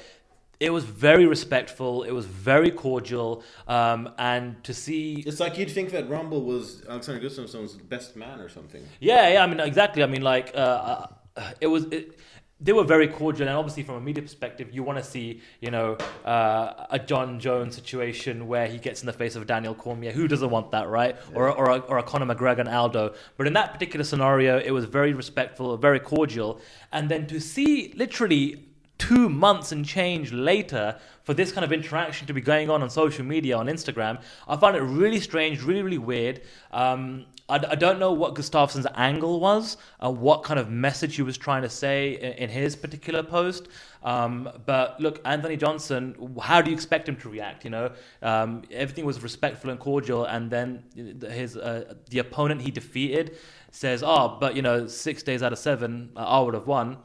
it 0.60 0.72
was 0.72 0.84
very 0.84 1.26
respectful. 1.28 2.04
It 2.04 2.12
was 2.12 2.26
very 2.26 2.72
cordial. 2.72 3.44
Um, 3.68 4.10
and 4.18 4.64
to 4.64 4.74
see. 4.74 5.24
It's 5.26 5.40
like 5.40 5.58
you'd 5.58 5.72
think 5.72 5.92
that 5.92 6.10
Rumble 6.10 6.44
was 6.44 6.84
Alexander 6.88 7.22
Gustafsson's 7.22 7.74
best 7.74 8.16
man 8.16 8.40
or 8.40 8.50
something. 8.50 8.84
Yeah, 9.00 9.34
yeah. 9.34 9.44
I 9.44 9.48
mean, 9.48 9.60
exactly. 9.60 10.02
I 10.04 10.08
mean, 10.08 10.24
like, 10.24 10.52
uh, 10.56 10.58
uh, 10.58 11.08
it 11.62 11.68
was. 11.68 11.86
It, 11.86 12.20
they 12.60 12.74
were 12.74 12.84
very 12.84 13.08
cordial, 13.08 13.48
and 13.48 13.56
obviously 13.56 13.84
from 13.84 13.96
a 13.96 14.02
media 14.02 14.24
perspective, 14.24 14.74
you 14.74 14.82
want 14.82 14.98
to 14.98 15.04
see, 15.04 15.42
you 15.62 15.70
know, 15.70 15.96
uh, 16.26 16.88
a 16.90 16.98
Jon 16.98 17.40
Jones 17.40 17.76
situation 17.76 18.48
where 18.48 18.66
he 18.66 18.80
gets 18.80 19.02
in 19.02 19.06
the 19.06 19.14
face 19.14 19.36
of 19.36 19.46
Daniel 19.46 19.76
Cormier. 19.76 20.12
Who 20.12 20.28
doesn't 20.28 20.50
want 20.50 20.72
that, 20.72 20.90
right? 20.90 21.16
Or 21.36 21.52
or 21.52 21.70
a, 21.70 21.78
or 21.82 22.00
a 22.00 22.04
Conor 22.04 22.34
McGregor 22.34 22.60
and 22.60 22.70
Aldo. 22.70 23.14
But 23.38 23.46
in 23.46 23.54
that 23.54 23.74
particular 23.74 24.04
scenario, 24.04 24.58
it 24.58 24.72
was 24.72 24.86
very 24.86 25.14
respectful, 25.14 25.78
very 25.78 26.00
cordial, 26.00 26.60
and 26.92 27.10
then 27.10 27.28
to 27.28 27.40
see 27.40 27.94
literally 27.96 28.64
two 28.98 29.30
months 29.30 29.72
and 29.72 29.86
change 29.86 30.34
later 30.34 30.98
for 31.22 31.36
this 31.36 31.52
kind 31.52 31.64
of 31.64 31.72
interaction 31.72 32.26
to 32.26 32.34
be 32.34 32.42
going 32.42 32.72
on 32.72 32.82
on 32.82 32.90
social 32.90 33.24
media 33.24 33.56
on 33.56 33.68
Instagram, 33.68 34.20
I 34.48 34.58
find 34.58 34.76
it 34.76 34.82
really 34.82 35.20
strange, 35.20 35.62
really 35.62 35.84
really 35.84 36.00
weird. 36.00 36.42
Um, 36.72 37.28
I, 37.50 37.56
I 37.56 37.76
don't 37.76 38.00
know 38.00 38.12
what 38.12 38.36
Gustafsson's 38.36 38.88
angle 38.96 39.40
was, 39.40 39.78
uh, 40.04 40.12
what 40.12 40.44
kind 40.44 40.60
of 40.60 40.70
message 40.70 41.16
he 41.16 41.22
was 41.22 41.38
trying 41.38 41.62
to 41.62 41.70
say 41.70 42.14
in, 42.14 42.34
in 42.34 42.50
his 42.50 42.76
particular 42.76 43.24
post. 43.24 43.68
Um, 44.04 44.50
but 44.66 45.00
look, 45.00 45.22
Anthony 45.26 45.58
Johnson, 45.58 46.36
how 46.42 46.62
do 46.62 46.70
you 46.70 46.76
expect 46.76 47.10
him 47.10 47.16
to 47.18 47.30
react? 47.30 47.64
You 47.64 47.72
know, 47.72 47.92
um, 48.22 48.64
everything 48.72 49.06
was 49.06 49.22
respectful 49.24 49.70
and 49.70 49.80
cordial, 49.80 50.26
and 50.26 50.50
then 50.50 50.84
his 50.96 51.58
uh, 51.58 51.96
the 52.10 52.20
opponent 52.20 52.62
he 52.62 52.72
defeated 52.72 53.38
says, 53.72 54.04
"Oh, 54.06 54.38
but 54.40 54.56
you 54.56 54.62
know, 54.62 54.88
six 54.88 55.24
days 55.24 55.44
out 55.44 55.52
of 55.54 55.60
seven, 55.60 56.12
uh, 56.16 56.20
I 56.20 56.40
would 56.40 56.54
have 56.54 56.68
won." 56.68 56.98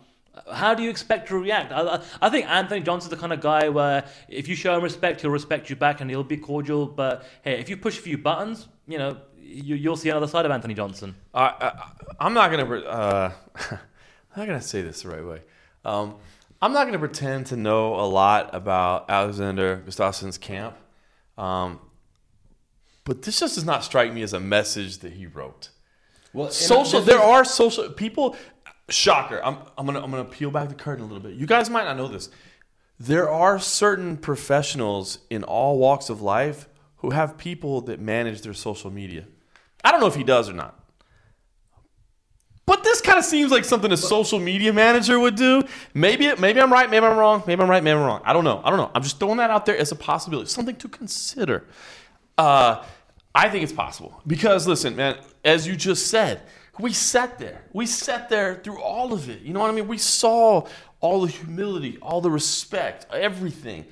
How 0.50 0.72
do 0.74 0.83
you 0.83 0.88
expect 0.88 1.28
to 1.28 1.38
react? 1.38 1.72
I, 1.72 2.02
I 2.22 2.31
think 2.31 2.48
Anthony 2.48 2.81
Johnson's 2.81 3.11
the 3.11 3.18
kind 3.18 3.35
of 3.35 3.40
guy 3.40 3.68
where 3.68 4.05
if 4.28 4.48
you 4.48 4.55
show 4.55 4.74
him 4.74 4.83
respect, 4.83 5.20
he'll 5.20 5.31
respect 5.31 5.68
you 5.68 5.76
back 5.76 6.00
and 6.00 6.09
he'll 6.09 6.24
be 6.24 6.38
cordial. 6.38 6.87
But 6.87 7.26
hey, 7.42 7.59
if 7.61 7.68
you 7.68 7.76
push 7.76 7.98
a 7.98 8.02
few 8.02 8.16
buttons, 8.16 8.68
you 8.87 8.96
know, 8.96 9.18
you, 9.53 9.77
you'll 9.77 9.97
see 9.97 10.09
another 10.09 10.27
side 10.27 10.47
of 10.47 10.53
Anthony 10.53 10.75
Johnson. 10.75 11.15
I, 11.35 11.73
I, 12.19 12.27
am 12.27 12.35
not 12.35 12.51
gonna. 12.51 12.75
Uh, 12.81 13.33
I'm 13.71 13.79
not 14.37 14.47
gonna 14.47 14.61
say 14.61 14.83
this 14.83 15.03
the 15.03 15.09
right 15.09 15.25
way. 15.25 15.41
Um, 15.85 16.17
I'm 16.61 16.73
not 16.73 16.85
gonna 16.87 16.99
pretend 16.99 17.47
to 17.47 17.57
know 17.57 17.95
a 17.97 18.07
lot 18.07 18.55
about 18.55 19.11
Alexander 19.11 19.83
Gustafsson's 19.85 20.38
camp, 20.38 20.77
um, 21.37 21.81
but 23.05 23.23
this 23.23 23.41
just 23.41 23.57
does 23.57 23.65
not 23.65 23.85
strike 23.85 24.12
me 24.12 24.23
as 24.23 24.33
a 24.33 24.41
message 24.41 24.99
that 24.99 25.12
he 25.12 25.27
wrote. 25.27 25.71
Well, 26.33 26.51
social. 26.51 27.01
There 27.01 27.17
is, 27.17 27.23
are 27.23 27.45
social 27.45 27.91
people. 27.91 28.37
Shocker. 28.88 29.41
I'm, 29.45 29.59
I'm 29.79 29.87
gonna 29.87 30.03
I'm 30.03 30.11
gonna 30.11 30.25
peel 30.25 30.51
back 30.51 30.69
the 30.69 30.75
curtain 30.75 31.05
a 31.05 31.07
little 31.07 31.23
bit. 31.23 31.35
You 31.35 31.47
guys 31.47 31.71
might 31.71 31.85
not 31.85 31.97
know 31.97 32.09
this. 32.09 32.31
There 32.99 33.29
are 33.29 33.59
certain 33.59 34.17
professionals 34.17 35.19
in 35.31 35.45
all 35.45 35.79
walks 35.79 36.09
of 36.09 36.23
life 36.23 36.69
who 36.99 37.11
have 37.11 37.37
people 37.37 37.81
that 37.83 38.01
manage 38.01 38.43
their 38.43 38.55
social 38.55 38.91
media. 38.91 39.27
I 39.85 39.90
don't 39.90 40.01
know 40.01 40.07
if 40.07 40.14
he 40.14 40.25
does 40.25 40.49
or 40.49 40.53
not. 40.53 40.79
But 42.64 42.85
this 42.85 43.01
kind 43.01 43.18
of 43.18 43.25
seems 43.25 43.51
like 43.51 43.64
something 43.64 43.90
a 43.90 43.97
social 43.97 44.38
media 44.38 44.73
manager 44.73 45.18
would 45.18 45.35
do. 45.35 45.62
Maybe 45.95 46.33
maybe 46.37 46.61
I'm 46.61 46.73
right, 46.73 46.88
maybe 46.88 47.05
I'm 47.05 47.18
wrong, 47.18 47.42
maybe 47.47 47.61
I'm 47.61 47.68
right, 47.68 47.83
maybe 47.83 47.99
I'm 47.99 48.05
wrong. 48.05 48.23
I 48.25 48.33
don't 48.33 48.45
know. 48.45 48.62
I 48.64 48.71
don't 48.71 48.79
know. 48.79 48.90
I'm 48.95 49.03
just 49.03 49.18
throwing 49.18 49.38
that 49.38 49.51
out 49.51 49.66
there 49.66 49.77
as 49.77 49.90
a 49.90 49.97
possibility, 49.97 50.49
something 50.49 50.77
to 50.77 50.88
consider. 50.88 51.64
Uh, 52.38 52.85
I 53.35 53.49
think 53.49 53.64
it's 53.64 53.73
possible 53.73 54.23
because 54.27 54.66
listen, 54.66 54.95
man, 54.95 55.16
as 55.45 55.66
you 55.66 55.75
just 55.75 56.07
said, 56.07 56.42
we 56.79 56.92
sat 56.92 57.38
there. 57.38 57.62
We 57.73 57.87
sat 57.87 58.29
there 58.29 58.55
through 58.55 58.81
all 58.81 59.12
of 59.12 59.29
it. 59.29 59.42
You 59.42 59.53
know 59.53 59.61
what 59.61 59.71
I 59.71 59.75
mean? 59.75 59.88
We 59.88 59.99
saw 59.99 60.66
all 61.01 61.23
the 61.23 61.29
humility, 61.29 61.99
all 62.01 62.21
the 62.21 62.31
respect, 62.31 63.07
everything. 63.12 63.85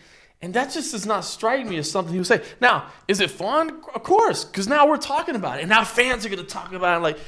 And 0.42 0.54
that 0.54 0.72
just 0.72 0.92
does 0.92 1.04
not 1.04 1.24
strike 1.24 1.66
me 1.66 1.76
as 1.76 1.90
something 1.90 2.14
he 2.14 2.18
would 2.18 2.26
say. 2.26 2.42
Now, 2.62 2.86
is 3.06 3.20
it 3.20 3.30
fun? 3.30 3.82
Of 3.94 4.02
course, 4.02 4.44
because 4.44 4.66
now 4.66 4.88
we're 4.88 4.96
talking 4.96 5.36
about 5.36 5.58
it. 5.58 5.62
And 5.62 5.68
now 5.68 5.84
fans 5.84 6.24
are 6.24 6.30
going 6.30 6.40
to 6.40 6.48
talk 6.48 6.72
about 6.72 6.98
it 6.98 7.02
like, 7.02 7.18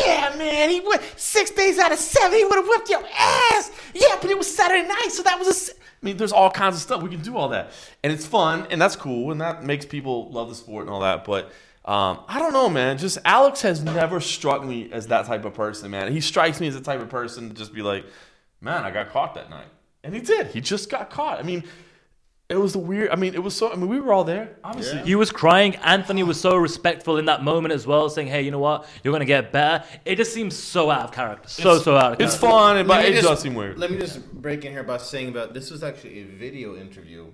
yeah, 0.00 0.34
man, 0.38 0.70
he 0.70 0.80
went 0.80 1.02
six 1.16 1.50
days 1.50 1.78
out 1.78 1.92
of 1.92 1.98
seven. 1.98 2.38
He 2.38 2.44
would 2.44 2.56
have 2.56 2.66
whipped 2.66 2.88
your 2.88 3.04
ass. 3.14 3.70
Yeah, 3.92 4.16
but 4.20 4.30
it 4.30 4.38
was 4.38 4.54
Saturday 4.54 4.88
night, 4.88 5.08
so 5.10 5.22
that 5.22 5.38
was 5.38 5.70
a. 5.70 5.72
I 5.72 5.76
mean, 6.06 6.16
there's 6.16 6.32
all 6.32 6.50
kinds 6.50 6.76
of 6.76 6.80
stuff. 6.80 7.02
We 7.02 7.10
can 7.10 7.20
do 7.20 7.36
all 7.36 7.50
that. 7.50 7.72
And 8.02 8.10
it's 8.10 8.24
fun, 8.24 8.66
and 8.70 8.80
that's 8.80 8.96
cool, 8.96 9.32
and 9.32 9.40
that 9.42 9.64
makes 9.64 9.84
people 9.84 10.30
love 10.30 10.48
the 10.48 10.54
sport 10.54 10.86
and 10.86 10.90
all 10.90 11.00
that. 11.00 11.24
But 11.24 11.52
um, 11.84 12.20
I 12.26 12.38
don't 12.38 12.54
know, 12.54 12.70
man. 12.70 12.96
Just 12.96 13.18
Alex 13.24 13.60
has 13.62 13.84
never 13.84 14.18
struck 14.18 14.64
me 14.64 14.90
as 14.92 15.08
that 15.08 15.26
type 15.26 15.44
of 15.44 15.52
person, 15.52 15.90
man. 15.90 16.10
He 16.10 16.22
strikes 16.22 16.58
me 16.58 16.68
as 16.68 16.74
the 16.74 16.80
type 16.80 17.00
of 17.00 17.10
person 17.10 17.50
to 17.50 17.54
just 17.54 17.74
be 17.74 17.82
like, 17.82 18.06
man, 18.62 18.84
I 18.84 18.90
got 18.90 19.10
caught 19.10 19.34
that 19.34 19.50
night. 19.50 19.68
And 20.02 20.14
he 20.14 20.20
did. 20.20 20.48
He 20.48 20.60
just 20.60 20.90
got 20.90 21.10
caught. 21.10 21.38
I 21.38 21.42
mean, 21.42 21.64
it 22.52 22.60
was 22.60 22.74
the 22.74 22.78
weird. 22.78 23.10
I 23.10 23.16
mean, 23.16 23.34
it 23.34 23.42
was 23.42 23.56
so. 23.56 23.72
I 23.72 23.76
mean, 23.76 23.88
we 23.88 23.98
were 23.98 24.12
all 24.12 24.24
there. 24.24 24.56
Obviously, 24.62 24.98
yeah. 24.98 25.04
he 25.04 25.14
was 25.14 25.30
crying. 25.30 25.76
Anthony 25.76 26.22
was 26.22 26.38
so 26.38 26.56
respectful 26.56 27.16
in 27.16 27.24
that 27.24 27.42
moment 27.42 27.72
as 27.72 27.86
well, 27.86 28.08
saying, 28.10 28.28
"Hey, 28.28 28.42
you 28.42 28.50
know 28.50 28.58
what? 28.58 28.86
You're 29.02 29.12
gonna 29.12 29.24
get 29.24 29.52
better." 29.52 29.84
It 30.04 30.16
just 30.16 30.34
seems 30.34 30.56
so 30.56 30.90
out 30.90 31.04
of 31.04 31.12
character. 31.12 31.48
So 31.48 31.76
it's, 31.76 31.84
so 31.84 31.96
out 31.96 32.12
of 32.12 32.18
character. 32.18 32.24
It's 32.24 32.36
fun, 32.36 32.86
but 32.86 33.04
it 33.06 33.12
just, 33.12 33.26
does 33.26 33.40
seem 33.40 33.54
weird. 33.54 33.78
Let 33.78 33.90
me 33.90 33.98
just 33.98 34.30
break 34.32 34.64
in 34.64 34.72
here 34.72 34.82
by 34.82 34.98
saying 34.98 35.28
about 35.28 35.54
this 35.54 35.70
was 35.70 35.82
actually 35.82 36.20
a 36.20 36.24
video 36.24 36.76
interview 36.76 37.26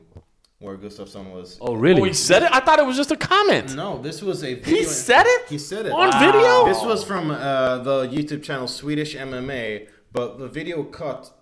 where 0.61 0.77
Gustafsson 0.77 1.33
was. 1.33 1.59
Oh, 1.61 1.75
really? 1.75 2.01
Oh, 2.01 2.05
he 2.05 2.13
said 2.13 2.45
it. 2.45 2.51
I 2.53 2.61
thought 2.61 2.79
it 2.79 2.87
was 2.87 2.97
just 2.97 3.11
a 3.11 3.17
comment. 3.17 3.75
No, 3.75 4.01
this 4.01 4.23
was 4.23 4.45
a. 4.45 4.55
Video 4.55 4.79
he 4.79 4.85
said 4.85 5.25
it. 5.27 5.49
He 5.49 5.59
said 5.59 5.87
it 5.87 5.93
on 5.93 6.11
wow. 6.11 6.21
video. 6.21 6.67
This 6.67 6.83
was 6.85 7.03
from 7.03 7.31
uh, 7.31 7.79
the 7.79 8.07
YouTube 8.09 8.43
channel 8.45 8.69
Swedish 8.69 9.17
MMA, 9.17 9.89
but 10.13 10.39
the 10.39 10.49
video 10.49 10.85
cut. 10.85 11.35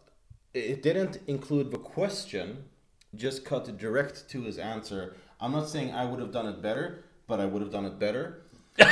It 0.55 0.83
didn't 0.83 1.19
include 1.27 1.71
the 1.71 1.77
question 1.77 2.65
just 3.15 3.45
cut 3.45 3.77
direct 3.79 4.29
to 4.31 4.43
his 4.43 4.59
answer. 4.59 5.17
I'm 5.41 5.53
not 5.53 5.69
saying 5.69 5.93
I 5.93 6.05
would 6.05 6.21
have 6.21 6.33
done 6.33 6.47
it 6.47 6.63
better, 6.63 7.05
but 7.27 7.41
I 7.41 7.47
would 7.47 7.63
have 7.63 7.71
done 7.71 7.85
it 7.85 7.99
better. 7.99 8.43
uh, 8.79 8.87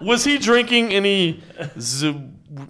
so, 0.00 0.06
was 0.06 0.24
he 0.24 0.38
drinking 0.38 0.92
any 0.92 1.42
z- 1.78 2.20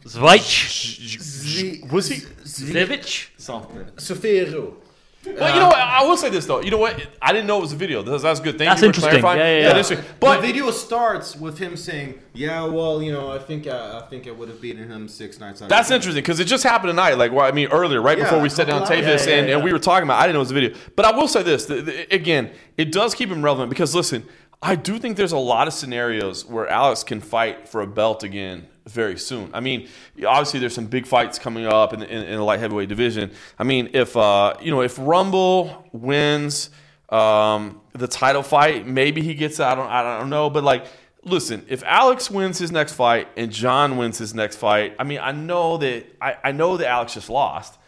Zweich? 0.04 1.90
Was 1.92 2.08
he 2.08 2.16
Zivich? 2.44 3.28
Something. 3.36 3.84
Sofero. 3.96 4.76
Well, 5.24 5.54
you 5.54 5.60
know 5.60 5.68
what? 5.68 5.78
I 5.78 6.02
will 6.04 6.16
say 6.16 6.30
this 6.30 6.46
though. 6.46 6.60
You 6.60 6.72
know 6.72 6.78
what? 6.78 7.00
I 7.20 7.32
didn't 7.32 7.46
know 7.46 7.58
it 7.58 7.62
was 7.62 7.72
a 7.72 7.76
video. 7.76 8.02
That's, 8.02 8.24
that's 8.24 8.40
good. 8.40 8.58
Thank 8.58 8.70
that's 8.70 8.82
you 8.82 8.86
for 8.86 8.88
interesting. 8.88 9.20
clarifying. 9.20 9.38
Yeah, 9.38 9.76
yeah, 9.76 9.84
yeah. 9.88 10.02
But 10.18 10.40
the 10.40 10.46
video 10.48 10.70
starts 10.72 11.36
with 11.36 11.58
him 11.58 11.76
saying, 11.76 12.18
"Yeah, 12.32 12.64
well, 12.64 13.00
you 13.00 13.12
know, 13.12 13.30
I 13.30 13.38
think 13.38 13.68
I, 13.68 14.00
I 14.00 14.06
think 14.08 14.26
I 14.26 14.32
would 14.32 14.48
have 14.48 14.60
beaten 14.60 14.90
him 14.90 15.06
six 15.06 15.38
nights." 15.38 15.62
Out 15.62 15.68
that's 15.68 15.92
interesting 15.92 16.22
because 16.22 16.40
it 16.40 16.46
just 16.46 16.64
happened 16.64 16.90
tonight. 16.90 17.14
Like, 17.14 17.30
well, 17.30 17.46
I 17.46 17.52
mean, 17.52 17.68
earlier, 17.68 18.02
right 18.02 18.18
yeah, 18.18 18.24
before 18.24 18.40
we 18.40 18.48
sat 18.48 18.66
down 18.66 18.78
and 18.78 18.86
taped 18.86 19.06
this, 19.06 19.28
and, 19.28 19.48
and 19.48 19.62
we 19.62 19.72
were 19.72 19.78
talking 19.78 20.04
about. 20.04 20.18
I 20.18 20.22
didn't 20.22 20.34
know 20.34 20.40
it 20.40 20.44
was 20.44 20.50
a 20.50 20.54
video, 20.54 20.76
but 20.96 21.04
I 21.04 21.16
will 21.16 21.28
say 21.28 21.42
this 21.42 21.66
the, 21.66 21.82
the, 21.82 22.14
again. 22.14 22.50
It 22.76 22.90
does 22.90 23.14
keep 23.14 23.28
him 23.28 23.42
relevant 23.42 23.68
because 23.70 23.94
listen, 23.94 24.26
I 24.60 24.74
do 24.74 24.98
think 24.98 25.16
there's 25.16 25.32
a 25.32 25.38
lot 25.38 25.68
of 25.68 25.74
scenarios 25.74 26.44
where 26.46 26.66
Alex 26.66 27.04
can 27.04 27.20
fight 27.20 27.68
for 27.68 27.80
a 27.80 27.86
belt 27.86 28.24
again 28.24 28.66
very 28.86 29.18
soon. 29.18 29.50
I 29.54 29.60
mean, 29.60 29.88
obviously 30.26 30.60
there's 30.60 30.74
some 30.74 30.86
big 30.86 31.06
fights 31.06 31.38
coming 31.38 31.66
up 31.66 31.92
in 31.92 32.00
the, 32.00 32.08
in, 32.08 32.22
in 32.24 32.36
the 32.36 32.42
light 32.42 32.60
heavyweight 32.60 32.88
division. 32.88 33.30
I 33.58 33.64
mean, 33.64 33.90
if 33.92 34.16
uh, 34.16 34.54
you 34.60 34.70
know 34.70 34.82
if 34.82 34.96
Rumble 34.98 35.88
wins 35.92 36.70
um, 37.08 37.80
the 37.92 38.08
title 38.08 38.42
fight, 38.42 38.86
maybe 38.86 39.22
he 39.22 39.34
gets. 39.34 39.60
I 39.60 39.74
don't, 39.74 39.88
I 39.88 40.18
don't 40.18 40.30
know, 40.30 40.50
but 40.50 40.64
like. 40.64 40.86
Listen, 41.24 41.64
if 41.68 41.84
Alex 41.84 42.28
wins 42.28 42.58
his 42.58 42.72
next 42.72 42.94
fight 42.94 43.28
and 43.36 43.52
Jon 43.52 43.96
wins 43.96 44.18
his 44.18 44.34
next 44.34 44.56
fight, 44.56 44.96
I 44.98 45.04
mean, 45.04 45.20
I 45.22 45.30
know 45.30 45.76
that 45.76 46.04
I, 46.20 46.36
I 46.42 46.50
know 46.50 46.76
that 46.76 46.88
Alex 46.88 47.14
just 47.14 47.30
lost, 47.30 47.78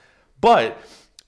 but 0.40 0.80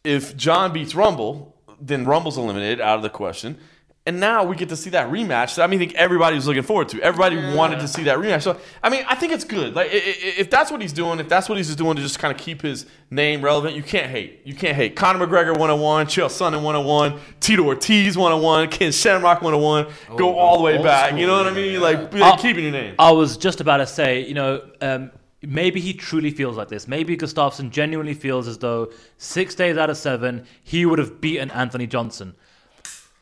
if 0.05 0.37
Jon 0.37 0.73
beats 0.73 0.95
Rumble, 0.95 1.57
then 1.81 2.05
Rumble's 2.05 2.39
eliminated 2.39 2.81
out 2.81 2.97
of 2.97 3.03
the 3.03 3.11
question. 3.11 3.59
And 4.07 4.21
now 4.21 4.45
we 4.45 4.55
get 4.55 4.69
to 4.69 4.77
see 4.77 4.91
that 4.91 5.11
rematch 5.11 5.57
that 5.57 5.63
I 5.63 5.67
mean, 5.67 5.81
I 5.81 5.87
think 5.87 5.95
everybody 5.97 6.37
was 6.37 6.47
looking 6.47 6.63
forward 6.63 6.89
to. 6.91 7.03
Everybody 7.03 7.37
yeah. 7.37 7.57
wanted 7.57 7.81
to 7.81 7.89
see 7.89 8.05
that 8.05 8.19
rematch. 8.19 8.43
So, 8.43 8.61
I 8.81 8.89
mean, 8.89 9.05
I 9.09 9.17
think 9.17 9.33
it's 9.33 9.43
good. 9.43 9.75
Like, 9.75 9.89
if 9.91 10.49
that's 10.49 10.71
what 10.71 10.81
he's 10.81 10.93
doing, 10.93 11.19
if 11.19 11.29
that's 11.29 11.49
what 11.49 11.59
he's 11.59 11.75
doing 11.75 11.97
to 11.97 12.03
just 12.03 12.21
kind 12.21 12.33
of 12.33 12.41
keep 12.41 12.63
his 12.63 12.87
name 13.11 13.43
relevant, 13.43 13.75
you 13.75 13.83
can't 13.83 14.09
hate. 14.09 14.43
You 14.45 14.55
can't 14.55 14.77
hate. 14.77 14.95
Conor 14.95 15.27
McGregor 15.27 15.59
101, 15.59 16.07
Chael 16.07 16.27
Sonnen 16.27 16.63
101, 16.63 17.19
Tito 17.41 17.65
Ortiz 17.65 18.17
101, 18.17 18.69
Ken 18.69 18.93
Shamrock 18.93 19.43
101. 19.43 19.87
Oh, 20.09 20.17
go 20.17 20.39
all 20.39 20.59
the 20.59 20.63
way 20.63 20.81
back. 20.81 21.09
School, 21.09 21.19
you 21.19 21.27
know 21.27 21.39
what 21.39 21.49
I 21.49 21.55
mean? 21.55 21.81
Like, 21.81 22.15
like 22.15 22.39
keeping 22.39 22.63
your 22.63 22.73
name. 22.73 22.95
I 23.01 23.11
was 23.11 23.37
just 23.37 23.61
about 23.61 23.79
to 23.79 23.89
say, 23.89 24.25
you 24.25 24.35
know, 24.35 24.63
um, 24.83 25.11
maybe 25.43 25.81
he 25.81 25.93
truly 25.93 26.31
feels 26.31 26.57
like 26.57 26.69
this. 26.69 26.87
Maybe 26.87 27.17
Gustafsson 27.17 27.71
genuinely 27.71 28.15
feels 28.15 28.47
as 28.47 28.59
though 28.59 28.93
six 29.19 29.57
days 29.57 29.77
out 29.77 29.91
of 29.91 29.97
seven, 29.97 30.47
he 30.63 30.87
would 30.87 31.01
have 31.01 31.21
beaten 31.21 31.51
Anthony 31.51 31.89
Johnson. 31.89 32.37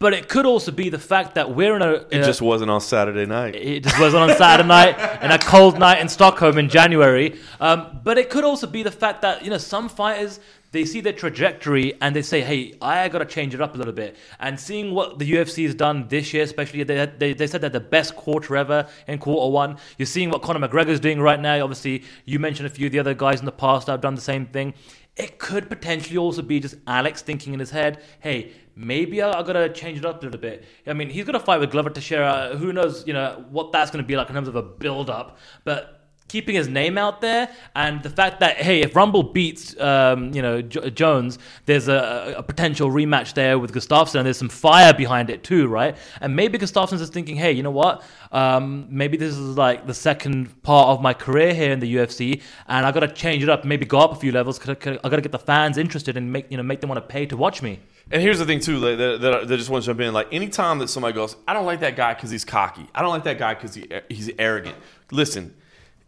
But 0.05 0.13
it 0.13 0.29
could 0.29 0.45
also 0.45 0.71
be 0.71 0.91
the 0.91 0.99
fact 0.99 1.37
that 1.37 1.55
we're 1.55 1.77
in 1.77 1.81
a. 1.81 1.93
It 2.11 2.27
just 2.27 2.43
wasn't 2.43 2.71
on 2.71 2.83
Saturday 2.83 3.25
night. 3.25 3.55
It 3.55 3.85
just 3.85 3.99
wasn't 3.99 4.31
on 4.31 4.37
Saturday 4.37 4.69
night 4.69 4.99
and 4.99 5.33
a 5.33 5.39
cold 5.39 5.79
night 5.79 5.99
in 5.99 6.11
Stockholm 6.11 6.59
in 6.59 6.69
January. 6.69 7.41
Um, 7.59 8.01
but 8.05 8.19
it 8.19 8.29
could 8.29 8.45
also 8.45 8.67
be 8.67 8.83
the 8.83 8.91
fact 8.91 9.23
that 9.23 9.43
you 9.43 9.49
know 9.49 9.57
some 9.57 9.89
fighters 9.89 10.41
they 10.73 10.85
see 10.85 11.01
their 11.01 11.15
trajectory 11.15 11.95
and 12.03 12.15
they 12.15 12.21
say, 12.21 12.43
"Hey, 12.43 12.75
I 12.83 13.09
got 13.09 13.21
to 13.21 13.25
change 13.25 13.55
it 13.55 13.63
up 13.63 13.75
a 13.75 13.79
little 13.79 13.95
bit." 13.95 14.17
And 14.39 14.61
seeing 14.61 14.93
what 14.93 15.19
the 15.19 15.33
UFC 15.33 15.65
has 15.65 15.75
done 15.75 16.09
this 16.09 16.35
year, 16.35 16.43
especially 16.43 16.83
they, 16.83 17.07
they, 17.17 17.33
they 17.33 17.47
said 17.47 17.63
that 17.63 17.73
the 17.73 17.81
best 17.81 18.15
quarter 18.15 18.57
ever 18.57 18.87
in 19.07 19.19
quarter 19.19 19.51
one. 19.51 19.79
You're 19.97 20.05
seeing 20.05 20.29
what 20.29 20.43
Conor 20.43 20.69
McGregor 20.69 20.89
is 20.89 21.01
doing 21.01 21.19
right 21.19 21.41
now. 21.41 21.63
Obviously, 21.63 22.05
you 22.27 22.39
mentioned 22.39 22.67
a 22.67 22.71
few 22.71 22.87
of 22.87 22.93
the 22.93 22.99
other 22.99 23.15
guys 23.15 23.39
in 23.39 23.47
the 23.47 23.53
past 23.53 23.87
that 23.87 23.93
have 23.93 24.01
done 24.03 24.17
the 24.17 24.21
same 24.21 24.45
thing. 24.45 24.75
It 25.17 25.39
could 25.39 25.69
potentially 25.69 26.19
also 26.19 26.43
be 26.43 26.59
just 26.59 26.77
Alex 26.87 27.23
thinking 27.23 27.55
in 27.55 27.61
his 27.61 27.71
head, 27.71 28.03
"Hey." 28.21 28.53
maybe 28.77 29.23
I, 29.23 29.31
I 29.31 29.43
gotta 29.43 29.69
change 29.69 29.99
it 29.99 30.05
up 30.05 30.21
a 30.23 30.25
little 30.27 30.41
bit. 30.41 30.65
I 30.87 30.93
mean, 30.93 31.09
he's 31.09 31.25
gonna 31.25 31.41
fight 31.41 31.61
with 31.61 31.71
Glover 31.71 31.91
Teixeira. 31.91 32.57
Who 32.57 32.73
knows, 32.73 33.07
you 33.07 33.13
know, 33.13 33.45
what 33.51 33.73
that's 33.73 33.91
gonna 33.91 34.05
be 34.05 34.17
like 34.17 34.29
in 34.29 34.35
terms 34.35 34.49
of 34.49 34.57
a 34.57 34.63
build 34.63 35.11
up. 35.11 35.39
But 35.65 36.04
keeping 36.29 36.55
his 36.55 36.69
name 36.69 36.99
out 36.99 37.21
there, 37.21 37.49
and 37.77 38.03
the 38.03 38.11
fact 38.11 38.41
that 38.41 38.57
hey, 38.57 38.83
if 38.83 38.97
Rumble 38.97 39.23
beats 39.23 39.79
um, 39.81 40.33
you 40.35 40.43
know 40.43 40.63
J- 40.63 40.91
Jones, 40.91 41.39
there's 41.67 41.89
a, 41.89 42.35
a 42.37 42.43
potential 42.43 42.91
rematch 42.91 43.35
there 43.35 43.59
with 43.59 43.73
Gustafsson, 43.73 44.17
and 44.17 44.27
there's 44.27 44.39
some 44.39 44.49
fire 44.49 44.93
behind 44.93 45.31
it 45.31 45.45
too, 45.45 45.69
right? 45.69 45.97
And 46.21 46.35
maybe 46.35 46.59
Gustafsson's 46.59 47.01
just 47.01 47.13
thinking, 47.13 47.37
hey, 47.37 47.53
you 47.53 47.63
know 47.63 47.71
what? 47.71 48.03
Um, 48.33 48.87
maybe 48.91 49.17
this 49.17 49.35
is 49.35 49.57
like 49.57 49.87
the 49.87 49.95
second 49.95 50.63
part 50.63 50.89
of 50.89 51.01
my 51.01 51.15
career 51.15 51.55
here 51.55 51.73
in 51.73 51.81
the 51.81 51.95
UFC, 51.97 52.43
and 52.67 52.85
I 52.85 52.93
got 52.93 53.01
to 53.01 53.09
change 53.09 53.43
it 53.43 53.49
up, 53.49 53.65
maybe 53.65 53.87
go 53.87 53.99
up 53.99 54.13
a 54.13 54.17
few 54.17 54.33
levels. 54.33 54.59
Cause 54.59 54.77
I 54.83 55.09
got 55.09 55.17
to 55.17 55.21
get 55.21 55.33
the 55.33 55.39
fans 55.39 55.79
interested 55.79 56.17
and 56.17 56.33
make 56.33 56.51
you 56.51 56.57
know 56.57 56.63
make 56.63 56.81
them 56.81 56.89
want 56.89 57.03
to 57.07 57.13
pay 57.13 57.27
to 57.27 57.37
watch 57.37 57.63
me. 57.63 57.81
And 58.11 58.21
here's 58.21 58.39
the 58.39 58.45
thing 58.45 58.61
too 58.61 58.81
that, 58.81 58.97
that, 58.97 59.21
that 59.21 59.55
I 59.55 59.57
just 59.57 59.71
want 59.71 59.85
to 59.85 59.87
jump 59.87 60.01
in. 60.01 60.13
Like 60.13 60.33
anytime 60.33 60.79
that 60.81 60.89
somebody 60.89 61.15
goes, 61.15 61.37
I 61.49 61.55
don't 61.55 61.67
like 61.67 61.81
that 61.81 61.97
guy 61.97 62.15
because 62.15 62.31
he's 62.31 62.45
cocky. 62.45 62.87
I 62.95 63.01
don't 63.01 63.11
like 63.11 63.25
that 63.25 63.39
guy 63.39 63.55
because 63.55 63.75
he, 63.75 63.89
he's 64.09 64.31
arrogant. 64.39 64.77
Listen, 65.11 65.55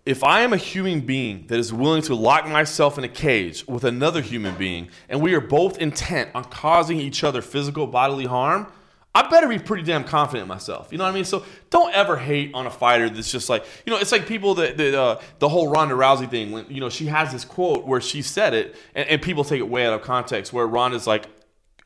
if 0.06 0.22
I 0.22 0.42
am 0.42 0.52
a 0.52 0.56
human 0.56 1.00
being 1.00 1.48
that 1.48 1.58
is 1.58 1.72
willing 1.72 2.02
to 2.02 2.14
lock 2.14 2.46
myself 2.48 2.96
in 2.96 3.02
a 3.02 3.08
cage 3.08 3.66
with 3.66 3.82
another 3.82 4.22
human 4.22 4.54
being, 4.54 4.88
and 5.08 5.20
we 5.20 5.34
are 5.34 5.40
both 5.40 5.78
intent 5.78 6.30
on 6.32 6.44
causing 6.44 7.00
each 7.00 7.24
other 7.24 7.42
physical 7.42 7.88
bodily 7.88 8.24
harm, 8.24 8.68
I 9.16 9.28
better 9.28 9.48
be 9.48 9.58
pretty 9.58 9.82
damn 9.82 10.04
confident 10.04 10.42
in 10.42 10.48
myself. 10.48 10.88
You 10.92 10.98
know 10.98 11.04
what 11.04 11.10
I 11.10 11.14
mean? 11.14 11.24
So 11.24 11.44
don't 11.70 11.92
ever 11.92 12.16
hate 12.16 12.52
on 12.54 12.66
a 12.66 12.70
fighter 12.70 13.10
that's 13.10 13.32
just 13.32 13.48
like, 13.48 13.64
you 13.84 13.92
know, 13.92 13.98
it's 13.98 14.12
like 14.12 14.26
people 14.26 14.54
that, 14.56 14.76
that 14.76 14.94
uh, 14.94 15.20
the 15.40 15.48
whole 15.48 15.68
Ronda 15.68 15.94
Rousey 15.94 16.30
thing, 16.30 16.52
when, 16.52 16.66
you 16.68 16.80
know, 16.80 16.90
she 16.90 17.06
has 17.06 17.32
this 17.32 17.44
quote 17.44 17.84
where 17.84 18.00
she 18.00 18.22
said 18.22 18.54
it, 18.54 18.76
and, 18.94 19.08
and 19.08 19.20
people 19.20 19.42
take 19.42 19.58
it 19.58 19.68
way 19.68 19.86
out 19.86 19.94
of 19.94 20.02
context, 20.02 20.52
where 20.52 20.66
Ronda's 20.66 21.06
like, 21.06 21.26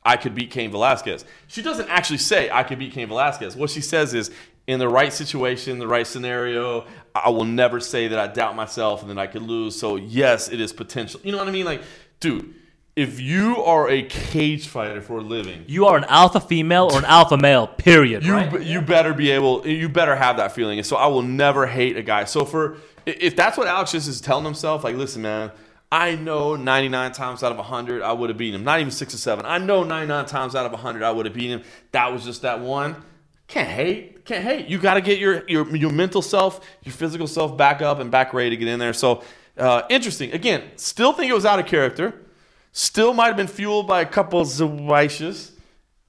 I 0.03 0.17
could 0.17 0.35
beat 0.35 0.51
Cain 0.51 0.71
Velasquez. 0.71 1.25
She 1.47 1.61
doesn't 1.61 1.89
actually 1.89 2.17
say 2.17 2.51
I 2.51 2.63
could 2.63 2.77
beat 2.77 2.91
Cain 2.91 3.07
Velasquez. 3.07 3.55
What 3.55 3.69
she 3.69 3.81
says 3.81 4.13
is, 4.13 4.29
in 4.67 4.79
the 4.79 4.87
right 4.87 5.11
situation, 5.11 5.79
the 5.79 5.87
right 5.87 6.05
scenario, 6.05 6.85
I 7.13 7.29
will 7.29 7.45
never 7.45 7.79
say 7.79 8.07
that 8.07 8.19
I 8.19 8.27
doubt 8.27 8.55
myself 8.55 9.01
and 9.01 9.09
that 9.09 9.17
I 9.17 9.27
could 9.27 9.41
lose. 9.41 9.77
So 9.79 9.95
yes, 9.95 10.49
it 10.49 10.61
is 10.61 10.71
potential. 10.73 11.19
You 11.23 11.31
know 11.31 11.37
what 11.37 11.47
I 11.47 11.51
mean? 11.51 11.65
Like, 11.65 11.81
dude, 12.19 12.53
if 12.95 13.19
you 13.19 13.63
are 13.63 13.89
a 13.89 14.03
cage 14.03 14.67
fighter 14.67 15.01
for 15.01 15.17
a 15.17 15.21
living, 15.21 15.63
You 15.67 15.85
are 15.87 15.97
an 15.97 16.05
alpha 16.05 16.39
female 16.39 16.89
or 16.91 16.99
an 16.99 17.05
alpha 17.05 17.37
male. 17.37 17.67
Period. 17.67 18.23
you 18.23 18.33
right? 18.33 18.61
you 18.61 18.81
better 18.81 19.13
be 19.13 19.31
able 19.31 19.65
you 19.65 19.87
better 19.89 20.15
have 20.15 20.37
that 20.37 20.51
feeling 20.51 20.77
and 20.77 20.85
so 20.85 20.95
i 20.97 21.07
will 21.07 21.21
never 21.21 21.65
hate 21.65 21.97
a 21.97 22.03
guy 22.03 22.25
so 22.25 22.45
for 22.45 22.77
if 23.05 23.35
that's 23.35 23.57
what 23.57 23.67
alex 23.67 23.91
just 23.93 24.07
is 24.07 24.21
telling 24.21 24.45
himself 24.45 24.83
like 24.83 24.95
listen 24.95 25.21
man 25.21 25.51
i 25.91 26.15
know 26.15 26.55
99 26.55 27.11
times 27.13 27.43
out 27.43 27.51
of 27.51 27.57
100 27.57 28.03
i 28.03 28.11
would 28.11 28.29
have 28.29 28.37
beaten 28.37 28.59
him 28.59 28.65
not 28.65 28.79
even 28.79 28.91
six 28.91 29.13
or 29.13 29.17
seven 29.17 29.45
i 29.45 29.57
know 29.57 29.83
99 29.83 30.25
times 30.25 30.53
out 30.55 30.65
of 30.65 30.71
100 30.73 31.01
i 31.01 31.11
would 31.11 31.25
have 31.25 31.33
beaten 31.33 31.59
him 31.59 31.65
that 31.91 32.11
was 32.11 32.23
just 32.23 32.41
that 32.43 32.59
one 32.59 32.95
can't 33.51 33.69
hate 33.69 34.25
can't 34.25 34.43
hate 34.43 34.67
you 34.67 34.77
got 34.77 34.95
to 34.95 35.01
get 35.01 35.19
your, 35.19 35.47
your 35.47 35.75
your 35.75 35.91
mental 35.91 36.21
self 36.21 36.61
your 36.83 36.93
physical 36.93 37.27
self 37.27 37.57
back 37.57 37.81
up 37.81 37.99
and 37.99 38.09
back 38.09 38.33
ready 38.33 38.49
to 38.49 38.57
get 38.57 38.67
in 38.67 38.79
there 38.79 38.93
so 38.93 39.23
uh, 39.57 39.83
interesting 39.89 40.31
again 40.31 40.63
still 40.75 41.13
think 41.13 41.29
it 41.29 41.33
was 41.33 41.45
out 41.45 41.59
of 41.59 41.65
character 41.65 42.21
still 42.71 43.13
might 43.13 43.27
have 43.27 43.37
been 43.37 43.47
fueled 43.47 43.87
by 43.87 44.01
a 44.01 44.05
couple 44.05 44.39
of 44.39 44.47
Zawishas, 44.47 45.51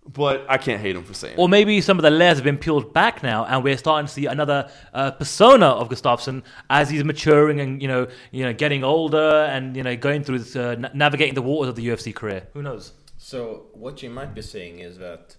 but 0.07 0.45
i 0.49 0.57
can't 0.59 0.81
hate 0.81 0.97
him 0.97 1.05
for 1.05 1.15
saying 1.15 1.35
it. 1.35 1.39
Or 1.39 1.49
maybe 1.49 1.81
some 1.81 1.99
of 1.99 2.03
the 2.03 2.11
layers 2.11 2.39
have 2.39 2.45
been 2.45 2.59
peeled 2.59 2.93
back 2.93 3.23
now, 3.23 3.45
and 3.45 3.63
we're 3.63 3.77
starting 3.77 4.07
to 4.07 4.13
see 4.13 4.27
another 4.27 4.71
uh, 4.93 5.13
persona 5.13 5.67
of 5.67 5.89
Gustafsson 5.89 6.43
as 6.71 6.91
he's 6.91 7.05
maturing 7.05 7.61
and 7.61 7.81
you 7.83 7.89
know, 7.89 8.09
you 8.31 8.45
know, 8.45 8.53
getting 8.53 8.85
older 8.85 9.47
and 9.51 9.77
you 9.77 9.83
know, 9.83 9.97
going 9.97 10.25
through 10.25 10.41
this, 10.41 10.57
uh, 10.57 10.77
navigating 10.95 11.35
the 11.35 11.43
waters 11.43 11.69
of 11.69 11.77
the 11.77 11.87
UFC 11.87 12.15
career. 12.15 12.49
Who 12.55 12.63
knows? 12.63 12.93
So 13.17 13.67
what 13.73 14.03
you 14.03 14.11
might 14.11 14.35
be 14.35 14.43
saying 14.43 14.81
is 14.81 14.99
that 14.99 15.37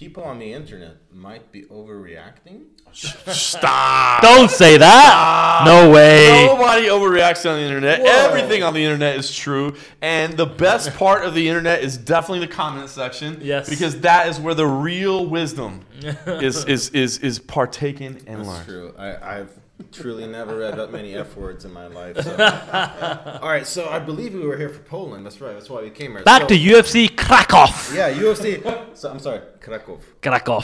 people 0.00 0.24
on 0.24 0.38
the 0.38 0.50
internet 0.50 0.96
might 1.12 1.52
be 1.52 1.64
overreacting. 1.64 2.62
Stop. 2.90 4.22
Don't 4.22 4.50
say 4.50 4.78
that. 4.78 5.62
No 5.66 5.90
way. 5.90 6.46
Nobody 6.46 6.86
overreacts 6.86 7.48
on 7.48 7.58
the 7.58 7.62
internet. 7.62 8.00
Whoa. 8.00 8.06
Everything 8.08 8.62
on 8.62 8.72
the 8.72 8.82
internet 8.82 9.16
is 9.16 9.36
true. 9.36 9.76
And 10.00 10.38
the 10.38 10.46
best 10.46 10.94
part 10.96 11.26
of 11.26 11.34
the 11.34 11.46
internet 11.46 11.84
is 11.84 11.98
definitely 11.98 12.46
the 12.46 12.52
comment 12.52 12.88
section. 12.88 13.40
Yes. 13.42 13.68
Because 13.68 14.00
that 14.00 14.26
is 14.28 14.40
where 14.40 14.54
the 14.54 14.66
real 14.66 15.26
wisdom 15.26 15.84
is 16.26 16.64
is 16.64 16.88
is 16.90 17.18
is 17.18 17.38
partaken 17.38 18.22
and 18.26 18.38
That's 18.38 18.48
learned. 18.48 18.66
true. 18.66 18.94
I, 18.96 19.40
I've 19.40 19.59
truly 19.92 20.26
never 20.26 20.58
read 20.58 20.76
that 20.76 20.92
many 20.92 21.14
F 21.14 21.36
words 21.36 21.64
in 21.64 21.72
my 21.72 21.86
life. 21.86 22.20
So. 22.20 22.32
All 23.42 23.48
right, 23.48 23.66
so 23.66 23.88
I 23.88 23.98
believe 23.98 24.34
we 24.34 24.46
were 24.46 24.56
here 24.56 24.68
for 24.68 24.80
Poland. 24.80 25.24
That's 25.24 25.40
right. 25.40 25.52
That's 25.52 25.70
why 25.70 25.82
we 25.82 25.90
came 25.90 26.12
here. 26.12 26.22
Back 26.22 26.42
so, 26.42 26.48
to 26.48 26.58
UFC 26.58 27.16
Krakow. 27.16 27.66
Yeah, 27.94 28.12
UFC. 28.12 28.96
So, 28.96 29.10
I'm 29.10 29.18
sorry, 29.18 29.40
Krakow. 29.60 29.98
Krakow. 30.22 30.62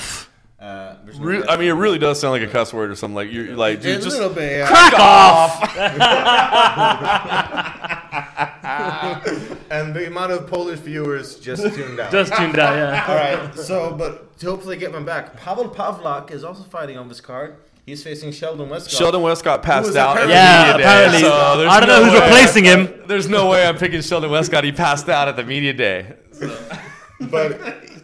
Uh, 0.59 0.97
no 1.05 1.13
Re- 1.19 1.39
F 1.39 1.45
I 1.51 1.57
mean, 1.59 1.69
it 1.69 1.75
really 1.75 1.99
does 1.99 2.19
sound 2.19 2.33
like 2.33 2.49
a 2.49 2.51
cuss 2.51 2.73
word 2.73 2.91
or 2.91 2.97
something. 2.97 3.15
Like 3.15 3.31
you're 3.31 3.55
like, 3.55 3.81
A 3.81 3.83
dude, 3.83 4.03
just 4.03 4.17
little 4.17 4.35
bit. 4.35 4.59
Yeah. 4.59 4.67
Krakow. 4.67 5.77
and 9.71 9.95
the 9.95 10.07
amount 10.07 10.33
of 10.33 10.47
Polish 10.47 10.81
viewers 10.81 11.39
just 11.39 11.63
tuned 11.75 12.01
out. 12.01 12.11
Just 12.11 12.35
tuned 12.35 12.59
out. 12.59 12.75
Yeah. 12.75 13.05
All 13.07 13.17
right. 13.17 13.59
So, 13.59 13.93
but 13.93 14.37
to 14.39 14.47
hopefully 14.47 14.77
get 14.77 14.93
them 14.93 15.05
back, 15.05 15.39
Paweł 15.39 15.75
Pawlak 15.75 16.31
is 16.31 16.43
also 16.43 16.63
fighting 16.63 16.97
on 16.97 17.09
this 17.09 17.21
card. 17.21 17.57
He's 17.87 18.03
facing 18.03 18.33
Sheldon 18.33 18.69
Westcott. 18.69 18.93
Sheldon 18.99 19.23
Westcott 19.23 19.63
passed 19.63 19.95
out. 19.97 20.19
at 20.19 20.29
Yeah, 20.29 20.73
media 20.73 20.77
day, 20.79 20.83
apparently. 20.83 21.21
so 21.21 21.69
I 21.69 21.79
don't 21.81 21.89
know 21.89 22.05
who's 22.05 22.21
replacing 22.21 22.65
him. 22.65 22.89
There's 23.07 23.29
no 23.29 23.49
way 23.49 23.65
I'm 23.65 23.79
picking 23.79 24.01
Sheldon 24.01 24.31
Westcott. 24.31 24.65
He 24.65 24.73
passed 24.73 25.09
out 25.09 25.29
at 25.29 25.37
the 25.37 25.45
media 25.45 25.73
day. 25.73 26.15
But 27.19 27.59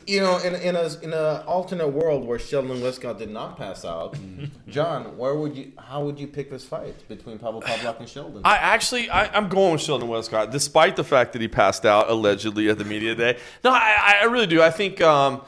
you 0.07 0.21
know, 0.21 0.39
in 0.39 0.55
in 0.55 0.75
a 0.75 0.89
in 1.03 1.13
a 1.13 1.45
alternate 1.47 1.89
world 1.89 2.27
where 2.27 2.39
Sheldon 2.39 2.81
Westcott 2.81 3.19
did 3.19 3.31
not 3.31 3.59
pass 3.59 3.85
out, 3.85 4.17
John, 4.69 5.19
where 5.19 5.35
would 5.35 5.55
you? 5.55 5.73
How 5.77 6.03
would 6.03 6.19
you 6.19 6.27
pick 6.27 6.51
this 6.51 6.65
fight 6.65 7.07
between 7.09 7.39
Paweł 7.39 7.63
Pawlak 7.63 7.99
and 8.01 8.09
Sheldon? 8.09 8.41
I 8.43 8.57
actually, 8.57 9.11
I, 9.11 9.27
I'm 9.37 9.51
going 9.51 9.73
with 9.73 9.83
Sheldon 9.83 10.09
Westcott, 10.09 10.51
despite 10.51 10.97
the 10.97 11.05
fact 11.05 11.35
that 11.35 11.43
he 11.43 11.49
passed 11.49 11.85
out 11.85 12.09
allegedly 12.09 12.71
at 12.71 12.79
the 12.79 12.85
media 12.85 13.15
day. 13.15 13.39
No, 13.63 13.71
I, 13.71 14.21
I 14.23 14.25
really 14.25 14.47
do. 14.47 14.63
I 14.63 14.71
think, 14.71 15.03
um, 15.03 15.43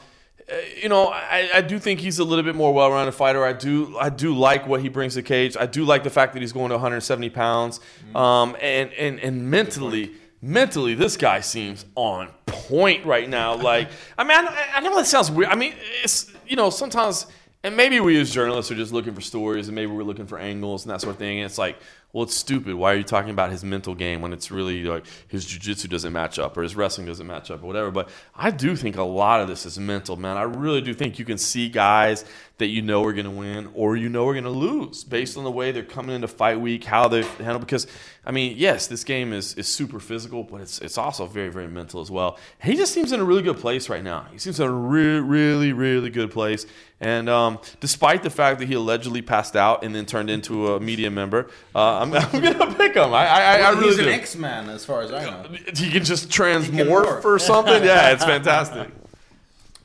you 0.81 0.89
know, 0.89 1.07
I, 1.07 1.49
I 1.55 1.61
do 1.61 1.79
think 1.79 1.99
he's 1.99 2.19
a 2.19 2.23
little 2.23 2.43
bit 2.43 2.55
more 2.55 2.73
well-rounded 2.73 3.13
fighter. 3.13 3.43
I 3.43 3.53
do, 3.53 3.97
I 3.97 4.09
do 4.09 4.35
like 4.35 4.67
what 4.67 4.81
he 4.81 4.89
brings 4.89 5.13
to 5.13 5.21
the 5.21 5.27
cage. 5.27 5.57
I 5.59 5.65
do 5.65 5.85
like 5.85 6.03
the 6.03 6.09
fact 6.09 6.33
that 6.33 6.41
he's 6.41 6.53
going 6.53 6.69
to 6.69 6.75
170 6.75 7.29
pounds, 7.31 7.79
um, 8.13 8.55
and 8.61 8.91
and 8.93 9.19
and 9.19 9.49
mentally. 9.49 10.11
Mentally, 10.41 10.93
this 10.93 11.17
guy 11.17 11.39
seems 11.39 11.85
on 11.95 12.29
point 12.45 13.03
right 13.03 13.27
now. 13.27 13.55
Like, 13.55 13.89
I 14.15 14.23
mean, 14.23 14.37
I 14.37 14.41
know, 14.41 14.55
I 14.75 14.79
know 14.81 14.95
that 14.97 15.07
sounds 15.07 15.31
weird. 15.31 15.49
I 15.49 15.55
mean, 15.55 15.73
it's 16.03 16.31
you 16.47 16.55
know, 16.55 16.69
sometimes, 16.69 17.25
and 17.65 17.75
maybe 17.75 17.99
we 17.99 18.21
as 18.21 18.29
journalists 18.29 18.71
are 18.71 18.75
just 18.75 18.93
looking 18.93 19.15
for 19.15 19.21
stories, 19.21 19.67
and 19.67 19.73
maybe 19.73 19.91
we're 19.91 20.03
looking 20.03 20.27
for 20.27 20.37
angles 20.37 20.85
and 20.85 20.93
that 20.93 21.01
sort 21.01 21.13
of 21.15 21.17
thing. 21.17 21.39
And 21.39 21.47
it's 21.47 21.57
like, 21.57 21.77
well, 22.13 22.23
it's 22.23 22.35
stupid. 22.35 22.75
Why 22.75 22.93
are 22.93 22.95
you 22.95 23.03
talking 23.03 23.31
about 23.31 23.51
his 23.51 23.61
mental 23.61 23.93
game 23.93 24.21
when 24.21 24.31
it's 24.31 24.49
really 24.49 24.83
like 24.83 25.05
his 25.27 25.45
jujitsu 25.45 25.89
doesn't 25.89 26.13
match 26.13 26.39
up 26.39 26.55
or 26.55 26.63
his 26.63 26.73
wrestling 26.73 27.07
doesn't 27.07 27.27
match 27.27 27.51
up 27.51 27.61
or 27.61 27.65
whatever? 27.65 27.91
But 27.91 28.07
I 28.33 28.51
do 28.51 28.75
think 28.77 28.95
a 28.95 29.03
lot 29.03 29.41
of 29.41 29.49
this 29.49 29.65
is 29.65 29.77
mental, 29.77 30.15
man. 30.15 30.37
I 30.37 30.43
really 30.43 30.79
do 30.79 30.93
think 30.93 31.19
you 31.19 31.25
can 31.25 31.37
see 31.37 31.67
guys 31.67 32.23
that 32.57 32.67
you 32.67 32.81
know 32.81 33.03
are 33.03 33.11
going 33.11 33.25
to 33.25 33.31
win 33.31 33.69
or 33.73 33.97
you 33.97 34.07
know 34.07 34.25
are 34.29 34.31
going 34.33 34.45
to 34.45 34.49
lose 34.49 35.03
based 35.03 35.35
on 35.35 35.43
the 35.43 35.51
way 35.51 35.73
they're 35.73 35.83
coming 35.83 36.15
into 36.15 36.29
fight 36.29 36.57
week, 36.61 36.85
how 36.85 37.09
they 37.09 37.23
handle. 37.23 37.59
Because 37.59 37.85
I 38.25 38.31
mean, 38.31 38.55
yes, 38.55 38.87
this 38.87 39.03
game 39.03 39.33
is 39.33 39.55
is 39.55 39.67
super 39.67 39.99
physical, 39.99 40.43
but 40.43 40.61
it's 40.61 40.79
it's 40.79 40.97
also 40.97 41.25
very 41.25 41.49
very 41.49 41.67
mental 41.67 41.99
as 41.99 42.09
well. 42.09 42.37
He 42.63 42.77
just 42.77 42.93
seems 42.93 43.11
in 43.11 43.19
a 43.19 43.25
really 43.25 43.43
good 43.43 43.57
place 43.57 43.89
right 43.89 44.03
now. 44.03 44.27
He 44.31 44.37
seems 44.37 44.57
in 44.61 44.67
a 44.67 44.71
really 44.71 45.19
really 45.19 45.73
really 45.73 46.09
good 46.09 46.31
place. 46.31 46.65
And 47.05 47.29
um, 47.29 47.59
despite 47.81 48.23
the 48.23 48.31
fact 48.31 48.57
that 48.57 48.67
he 48.67 48.73
allegedly 48.73 49.21
passed 49.21 49.55
out 49.55 49.83
and 49.83 49.93
then 49.93 50.07
turned 50.07 50.31
into 50.31 50.73
a 50.73 50.79
media 50.79 51.11
member, 51.11 51.51
uh, 51.75 51.99
I'm, 51.99 52.11
I'm 52.15 52.41
gonna 52.41 52.73
pick 52.73 52.95
him. 52.95 53.13
I, 53.13 53.27
I, 53.27 53.57
I 53.57 53.69
really 53.73 53.85
He's 53.89 53.97
do. 53.97 54.07
an 54.07 54.09
X-Man, 54.09 54.69
as 54.69 54.85
far 54.85 55.03
as 55.03 55.11
I 55.11 55.25
know. 55.25 55.43
he 55.75 55.91
can 55.91 56.03
just 56.03 56.31
can 56.31 56.63
transmorph 56.63 57.05
morph. 57.05 57.25
or 57.25 57.37
something. 57.37 57.75
Yeah, 57.83 58.09
it's 58.09 58.25
fantastic. 58.25 58.89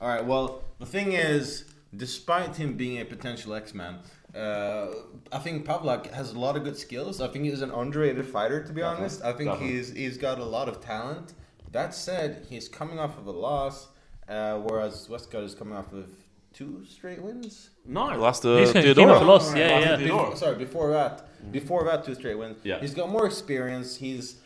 All 0.00 0.08
right. 0.08 0.24
Well, 0.24 0.62
the 0.78 0.86
thing 0.86 1.12
is, 1.12 1.66
despite 1.94 2.56
him 2.56 2.78
being 2.78 3.02
a 3.02 3.04
potential 3.04 3.52
X-Man, 3.52 3.98
uh, 4.34 4.86
I 5.30 5.38
think 5.40 5.66
Pawlak 5.66 6.10
has 6.14 6.32
a 6.32 6.38
lot 6.38 6.56
of 6.56 6.64
good 6.64 6.78
skills. 6.78 7.20
I 7.20 7.28
think 7.28 7.44
he's 7.44 7.60
an 7.60 7.70
underrated 7.70 8.24
fighter, 8.24 8.64
to 8.64 8.72
be 8.72 8.80
honest. 8.80 9.22
I 9.22 9.34
think 9.34 9.50
Definitely. 9.50 9.76
he's 9.76 9.92
he's 9.92 10.16
got 10.16 10.38
a 10.38 10.44
lot 10.44 10.70
of 10.70 10.80
talent. 10.80 11.34
That 11.70 11.94
said, 11.94 12.46
he's 12.48 12.66
coming 12.66 12.98
off 12.98 13.18
of 13.18 13.26
a 13.26 13.30
loss, 13.30 13.88
uh, 14.26 14.56
whereas 14.60 15.06
Westcott 15.06 15.42
is 15.42 15.54
coming 15.54 15.76
off 15.76 15.92
of 15.92 16.08
two 16.52 16.84
straight 16.88 17.22
wins. 17.22 17.70
No, 17.84 18.02
I 18.14 18.16
lost 18.16 18.42
to 18.42 18.56
He's- 18.56 18.68
he 18.68 18.72
came 18.74 18.82
Theodora. 18.82 19.12
off 19.14 19.22
a 19.22 19.24
loss, 19.24 19.54
yeah, 19.54 19.68
Lost 19.70 19.84
to 19.84 19.90
yeah. 19.90 19.96
Before, 19.96 20.36
sorry, 20.36 20.56
before 20.56 20.90
that, 20.92 21.52
before 21.52 21.84
that, 21.84 22.04
two 22.04 22.14
straight 22.14 22.38
wins. 22.38 22.58
Yeah. 22.64 22.80
he's 22.80 22.94
got 22.94 23.08
more 23.10 23.26
experience. 23.26 23.96
He's 23.96 24.36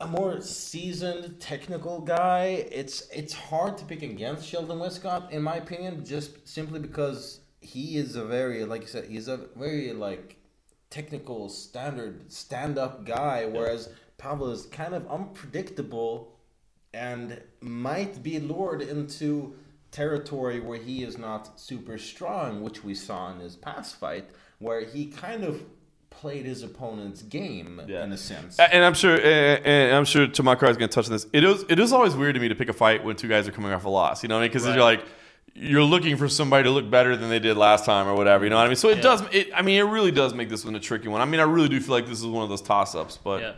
a 0.00 0.06
more 0.06 0.40
seasoned 0.40 1.40
technical 1.40 2.00
guy. 2.00 2.66
It's 2.70 3.08
it's 3.10 3.32
hard 3.34 3.76
to 3.78 3.84
pick 3.84 4.02
against 4.02 4.46
Sheldon 4.46 4.78
Westcott, 4.78 5.32
in 5.32 5.42
my 5.42 5.56
opinion, 5.56 6.04
just 6.04 6.46
simply 6.46 6.78
because 6.80 7.40
he 7.60 7.96
is 7.96 8.14
a 8.14 8.24
very, 8.24 8.64
like 8.64 8.82
you 8.82 8.86
said, 8.86 9.06
he's 9.06 9.26
a 9.28 9.38
very 9.56 9.92
like 9.92 10.36
technical, 10.90 11.48
standard, 11.48 12.30
stand-up 12.32 13.04
guy, 13.04 13.44
whereas 13.44 13.90
Pablo 14.16 14.50
is 14.50 14.66
kind 14.66 14.94
of 14.94 15.06
unpredictable 15.10 16.32
and 16.94 17.40
might 17.60 18.22
be 18.22 18.38
lured 18.38 18.80
into 18.80 19.54
territory 19.90 20.60
where 20.60 20.78
he 20.78 21.02
is 21.02 21.18
not 21.18 21.58
super 21.58 21.98
strong, 21.98 22.62
which 22.62 22.84
we 22.84 22.94
saw 22.94 23.30
in 23.32 23.40
his 23.40 23.56
past 23.56 23.96
fight, 23.96 24.24
where 24.58 24.82
he 24.84 25.06
kind 25.06 25.44
of 25.44 25.62
played 26.10 26.44
his 26.46 26.62
opponent's 26.62 27.22
game 27.22 27.80
Yeah. 27.86 28.02
in 28.04 28.12
a 28.12 28.16
sense. 28.16 28.58
And 28.58 28.84
I'm 28.84 28.94
sure, 28.94 29.14
and 29.14 29.64
and 29.66 29.96
I'm 29.96 30.04
sure 30.04 30.26
Chamatkar 30.26 30.68
is 30.70 30.76
going 30.76 30.88
to 30.88 30.94
touch 30.94 31.06
on 31.06 31.12
this. 31.12 31.26
It 31.32 31.44
is, 31.44 31.64
it 31.68 31.78
is 31.78 31.92
always 31.92 32.16
weird 32.16 32.34
to 32.34 32.40
me 32.40 32.48
to 32.48 32.54
pick 32.54 32.68
a 32.68 32.72
fight 32.72 33.04
when 33.04 33.16
two 33.16 33.28
guys 33.28 33.46
are 33.46 33.52
coming 33.52 33.72
off 33.72 33.84
a 33.84 33.88
loss. 33.88 34.22
You 34.22 34.28
know 34.28 34.34
what 34.36 34.40
I 34.40 34.44
mean? 34.44 34.50
Because 34.50 34.64
Right. 34.66 34.74
you're 34.74 34.82
like, 34.84 35.04
you're 35.54 35.82
looking 35.84 36.16
for 36.16 36.28
somebody 36.28 36.64
to 36.64 36.70
look 36.70 36.88
better 36.90 37.16
than 37.16 37.30
they 37.30 37.38
did 37.38 37.56
last 37.56 37.84
time 37.84 38.06
or 38.06 38.14
whatever. 38.14 38.44
You 38.44 38.50
know 38.50 38.56
what 38.56 38.64
I 38.64 38.68
mean? 38.68 38.76
So 38.76 38.88
it 38.90 38.96
Yeah. 38.96 39.02
does. 39.02 39.22
It, 39.32 39.48
I 39.54 39.62
mean, 39.62 39.78
it 39.78 39.84
really 39.90 40.10
does 40.12 40.34
make 40.34 40.48
this 40.48 40.64
one 40.64 40.74
a 40.74 40.80
tricky 40.80 41.08
one. 41.08 41.20
I 41.20 41.24
mean, 41.24 41.40
I 41.40 41.44
really 41.44 41.68
do 41.68 41.80
feel 41.80 41.94
like 41.94 42.06
this 42.06 42.18
is 42.20 42.26
one 42.26 42.42
of 42.42 42.48
those 42.48 42.62
toss 42.62 42.94
ups. 42.94 43.18
But 43.22 43.40
Yeah. 43.40 43.52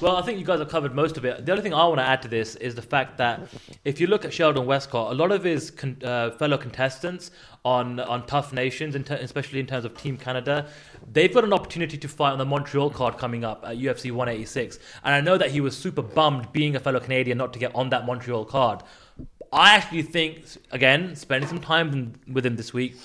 Well, 0.00 0.14
I 0.14 0.22
think 0.22 0.38
you 0.38 0.44
guys 0.44 0.60
have 0.60 0.68
covered 0.68 0.94
most 0.94 1.16
of 1.16 1.24
it. 1.24 1.44
The 1.44 1.50
only 1.50 1.62
thing 1.62 1.74
I 1.74 1.84
want 1.84 1.98
to 1.98 2.06
add 2.06 2.22
to 2.22 2.28
this 2.28 2.54
is 2.54 2.76
the 2.76 2.82
fact 2.82 3.18
that 3.18 3.40
if 3.84 4.00
you 4.00 4.06
look 4.06 4.24
at 4.24 4.32
Sheldon 4.32 4.64
Westcott, 4.64 5.10
a 5.10 5.14
lot 5.14 5.32
of 5.32 5.42
his 5.42 5.72
con- 5.72 6.00
uh, 6.04 6.30
fellow 6.30 6.56
contestants 6.56 7.32
on 7.64 7.98
on 7.98 8.24
TUF 8.24 8.52
Nations, 8.52 8.94
in 8.94 9.02
ter- 9.02 9.16
especially 9.16 9.58
in 9.58 9.66
terms 9.66 9.84
of 9.84 9.96
Team 9.96 10.16
Canada, 10.16 10.68
they've 11.12 11.34
got 11.34 11.42
an 11.42 11.52
opportunity 11.52 11.98
to 11.98 12.06
fight 12.06 12.30
on 12.30 12.38
the 12.38 12.44
Montreal 12.44 12.90
card 12.90 13.18
coming 13.18 13.44
up 13.44 13.64
at 13.66 13.76
UFC 13.76 14.12
186. 14.12 14.78
And 15.02 15.14
I 15.14 15.20
know 15.20 15.36
that 15.36 15.50
he 15.50 15.60
was 15.60 15.76
super 15.76 16.02
bummed 16.02 16.52
being 16.52 16.76
a 16.76 16.80
fellow 16.80 17.00
Canadian 17.00 17.36
not 17.36 17.52
to 17.54 17.58
get 17.58 17.74
on 17.74 17.90
that 17.90 18.06
Montreal 18.06 18.44
card. 18.44 18.84
I 19.52 19.74
actually 19.74 20.02
think, 20.02 20.44
again, 20.70 21.16
spending 21.16 21.48
some 21.48 21.60
time 21.60 22.12
with 22.30 22.46
him 22.46 22.54
this 22.54 22.72
week, 22.72 22.96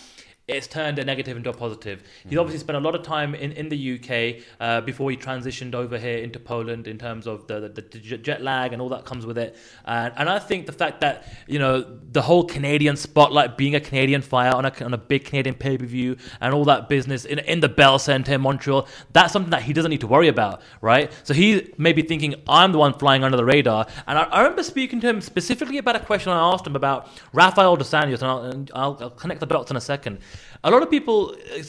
it's 0.45 0.67
turned 0.67 0.99
a 0.99 1.05
negative 1.05 1.37
into 1.37 1.49
a 1.49 1.53
positive. 1.53 2.03
He's 2.27 2.37
obviously 2.37 2.59
spent 2.59 2.75
a 2.75 2.81
lot 2.81 2.95
of 2.95 3.03
time 3.03 3.33
in, 3.33 3.53
in 3.53 3.69
the 3.69 3.93
UK 3.95 4.43
uh, 4.59 4.81
before 4.81 5.09
he 5.09 5.15
transitioned 5.15 5.73
over 5.73 5.97
here 5.97 6.17
into 6.17 6.37
Poland 6.37 6.85
in 6.85 6.97
terms 6.97 7.27
of 7.27 7.47
the, 7.47 7.61
the, 7.61 7.81
the 7.81 8.17
jet 8.17 8.41
lag 8.41 8.73
and 8.73 8.81
all 8.81 8.89
that 8.89 9.05
comes 9.05 9.25
with 9.25 9.37
it. 9.37 9.55
And, 9.85 10.13
and 10.17 10.27
I 10.27 10.39
think 10.39 10.65
the 10.65 10.73
fact 10.73 10.99
that, 10.99 11.31
you 11.47 11.59
know, 11.59 11.81
the 12.11 12.21
whole 12.21 12.43
Canadian 12.43 12.97
spotlight, 12.97 13.57
being 13.57 13.73
a 13.75 13.79
Canadian 13.79 14.21
fighter 14.21 14.53
on 14.53 14.65
a, 14.65 14.83
on 14.83 14.93
a 14.93 14.97
big 14.97 15.23
Canadian 15.23 15.55
pay 15.55 15.77
per 15.77 15.85
view 15.85 16.17
and 16.41 16.53
all 16.53 16.65
that 16.65 16.89
business 16.89 17.23
in, 17.23 17.39
in 17.39 17.61
the 17.61 17.69
Bell 17.69 17.97
Centre 17.97 18.33
in 18.33 18.41
Montreal, 18.41 18.85
that's 19.13 19.31
something 19.31 19.51
that 19.51 19.61
he 19.61 19.71
doesn't 19.71 19.91
need 19.91 20.01
to 20.01 20.07
worry 20.07 20.27
about, 20.27 20.61
right? 20.81 21.09
So 21.23 21.33
he 21.33 21.73
may 21.77 21.93
be 21.93 22.01
thinking, 22.01 22.35
I'm 22.49 22.73
the 22.73 22.79
one 22.79 22.95
flying 22.95 23.23
under 23.23 23.37
the 23.37 23.45
radar. 23.45 23.87
And 24.07 24.19
I, 24.19 24.23
I 24.23 24.41
remember 24.41 24.63
speaking 24.63 24.99
to 24.99 25.07
him 25.07 25.21
specifically 25.21 25.77
about 25.77 25.95
a 25.95 26.01
question 26.01 26.33
I 26.33 26.51
asked 26.51 26.67
him 26.67 26.75
about 26.75 27.07
Rafael 27.31 27.77
dos 27.77 27.91
Anjos, 27.91 28.21
and 28.21 28.25
I'll, 28.25 28.39
and 28.43 28.71
I'll, 28.75 28.97
I'll 28.99 29.09
connect 29.09 29.39
the 29.39 29.45
dots 29.45 29.71
in 29.71 29.77
a 29.77 29.81
second. 29.81 30.19
A 30.63 30.71
lot 30.71 30.81
of 30.81 30.89
people, 30.89 31.35
uh, 31.57 31.63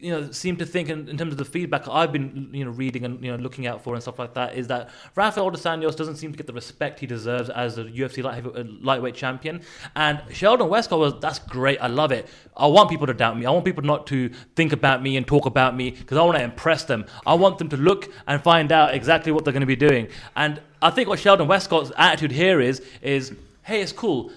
you 0.00 0.10
know, 0.10 0.30
seem 0.32 0.56
to 0.56 0.66
think 0.66 0.88
in, 0.88 1.08
in 1.08 1.16
terms 1.16 1.32
of 1.32 1.38
the 1.38 1.44
feedback 1.44 1.86
I've 1.88 2.12
been, 2.12 2.50
you 2.52 2.64
know, 2.64 2.72
reading 2.72 3.04
and 3.04 3.24
you 3.24 3.30
know 3.30 3.36
looking 3.36 3.66
out 3.66 3.82
for 3.82 3.94
and 3.94 4.02
stuff 4.02 4.18
like 4.18 4.34
that, 4.34 4.56
is 4.56 4.66
that 4.68 4.90
Rafael 5.14 5.50
dos 5.50 5.62
Anjos 5.62 5.94
doesn't 5.94 6.16
seem 6.16 6.32
to 6.32 6.36
get 6.36 6.46
the 6.46 6.52
respect 6.52 6.98
he 7.00 7.06
deserves 7.06 7.48
as 7.50 7.78
a 7.78 7.84
UFC 7.84 8.22
light, 8.24 8.44
uh, 8.44 8.64
lightweight 8.82 9.14
champion. 9.14 9.62
And 9.94 10.20
Sheldon 10.32 10.68
Westcott 10.68 10.98
was, 10.98 11.20
that's 11.20 11.38
great, 11.38 11.80
I 11.80 11.86
love 11.86 12.12
it. 12.12 12.28
I 12.56 12.66
want 12.66 12.90
people 12.90 13.06
to 13.06 13.14
doubt 13.14 13.38
me. 13.38 13.46
I 13.46 13.50
want 13.50 13.64
people 13.64 13.84
not 13.84 14.06
to 14.08 14.30
think 14.56 14.72
about 14.72 15.02
me 15.02 15.16
and 15.16 15.26
talk 15.26 15.46
about 15.46 15.76
me 15.76 15.90
because 15.90 16.18
I 16.18 16.22
want 16.22 16.38
to 16.38 16.44
impress 16.44 16.84
them. 16.84 17.06
I 17.26 17.34
want 17.34 17.58
them 17.58 17.68
to 17.68 17.76
look 17.76 18.12
and 18.26 18.42
find 18.42 18.72
out 18.72 18.94
exactly 18.94 19.32
what 19.32 19.44
they're 19.44 19.52
going 19.52 19.60
to 19.60 19.66
be 19.66 19.76
doing. 19.76 20.08
And 20.34 20.60
I 20.82 20.90
think 20.90 21.08
what 21.08 21.18
Sheldon 21.18 21.46
Westcott's 21.46 21.92
attitude 21.96 22.32
here 22.32 22.60
is, 22.60 22.82
is, 23.02 23.32
hey, 23.62 23.80
it's 23.80 23.92
cool. 23.92 24.32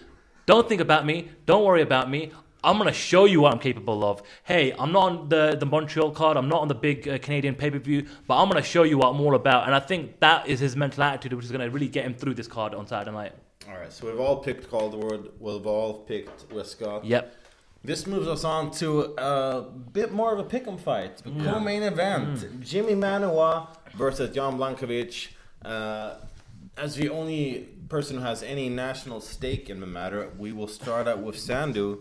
Don't 0.45 0.67
think 0.67 0.81
about 0.81 1.05
me. 1.05 1.29
Don't 1.45 1.63
worry 1.63 1.81
about 1.81 2.09
me. 2.09 2.31
I'm 2.63 2.77
going 2.77 2.87
to 2.87 2.93
show 2.93 3.25
you 3.25 3.41
what 3.41 3.53
I'm 3.53 3.59
capable 3.59 4.05
of. 4.05 4.23
Hey, 4.43 4.73
I'm 4.79 4.91
not 4.91 5.03
on 5.03 5.29
the, 5.29 5.57
the 5.59 5.65
Montreal 5.65 6.11
card. 6.11 6.37
I'm 6.37 6.47
not 6.47 6.61
on 6.61 6.69
the 6.69 6.75
big 6.75 7.07
uh, 7.07 7.17
Canadian 7.17 7.55
pay 7.55 7.69
per 7.69 7.79
view, 7.79 8.07
but 8.27 8.41
I'm 8.41 8.49
going 8.49 8.61
to 8.61 8.67
show 8.67 8.83
you 8.83 8.97
what 8.97 9.09
I'm 9.09 9.19
all 9.19 9.35
about. 9.35 9.65
And 9.65 9.75
I 9.75 9.79
think 9.79 10.19
that 10.21 10.47
is 10.47 10.59
his 10.59 10.75
mental 10.75 11.03
attitude, 11.03 11.33
which 11.33 11.45
is 11.45 11.51
going 11.51 11.61
to 11.61 11.69
really 11.69 11.89
get 11.89 12.05
him 12.05 12.13
through 12.13 12.35
this 12.35 12.47
card 12.47 12.73
on 12.73 12.87
Saturday 12.87 13.11
night. 13.11 13.33
All 13.67 13.75
right, 13.75 13.91
so 13.91 14.07
we've 14.07 14.19
all 14.19 14.37
picked 14.37 14.69
Calderwood. 14.69 15.31
We've 15.39 15.65
all 15.65 15.93
picked 15.93 16.51
Westcott. 16.51 17.05
Yep. 17.05 17.35
This 17.85 18.07
moves 18.07 18.27
us 18.27 18.45
on 18.45 18.71
to 18.71 19.13
a 19.17 19.61
bit 19.91 20.13
more 20.13 20.33
of 20.33 20.39
a 20.39 20.45
pick'em 20.45 20.79
fight, 20.79 21.21
a 21.25 21.43
co-main 21.43 21.83
event: 21.83 22.61
Jimmy 22.61 22.93
Manuwa 22.93 23.67
versus 23.95 24.33
Jan 24.33 24.57
Blachowicz. 24.57 25.27
Uh, 25.65 26.15
as 26.77 26.95
the 26.95 27.09
only 27.09 27.69
person 27.89 28.17
who 28.17 28.23
has 28.23 28.41
any 28.41 28.69
national 28.69 29.19
stake 29.19 29.69
in 29.69 29.79
the 29.81 29.85
matter, 29.85 30.29
we 30.37 30.51
will 30.53 30.67
start 30.67 31.07
out 31.07 31.19
with 31.19 31.35
Sandhu. 31.35 31.99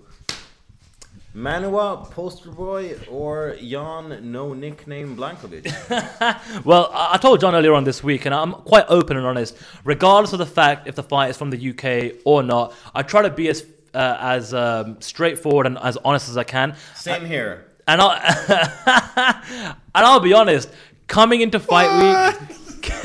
Manuwa, 1.35 2.11
poster 2.11 2.51
boy, 2.51 2.95
or 3.11 3.57
Jan, 3.57 4.31
no 4.31 4.53
nickname 4.53 5.17
Blachowicz? 5.17 5.73
Well, 6.65 6.91
I 6.93 7.17
told 7.17 7.41
John 7.41 7.55
earlier 7.55 7.73
on 7.73 7.85
this 7.85 8.05
week, 8.05 8.27
and 8.27 8.35
I'm 8.35 8.53
quite 8.53 8.85
open 8.89 9.17
and 9.17 9.25
honest. 9.25 9.57
Regardless 9.85 10.35
of 10.35 10.39
the 10.41 10.47
fact 10.47 10.87
if 10.87 10.95
the 10.95 11.03
fight 11.03 11.31
is 11.31 11.39
from 11.39 11.49
the 11.49 11.71
UK 11.71 12.21
or 12.27 12.43
not, 12.43 12.75
I 12.95 13.03
try 13.03 13.23
to 13.23 13.31
be 13.31 13.49
as 13.49 13.65
uh, 13.95 14.17
as 14.21 14.53
um, 14.53 15.01
straightforward 15.01 15.67
and 15.67 15.79
as 15.79 15.97
honest 16.05 16.29
as 16.29 16.37
I 16.37 16.45
can. 16.45 16.77
Same 16.95 17.25
here. 17.25 17.67
And 17.89 18.01
I'll 18.03 18.13
and 19.95 20.05
I'll 20.07 20.21
be 20.21 20.35
honest. 20.35 20.69
Coming 21.07 21.41
into 21.41 21.59
fight 21.59 21.91
week, 21.99 22.91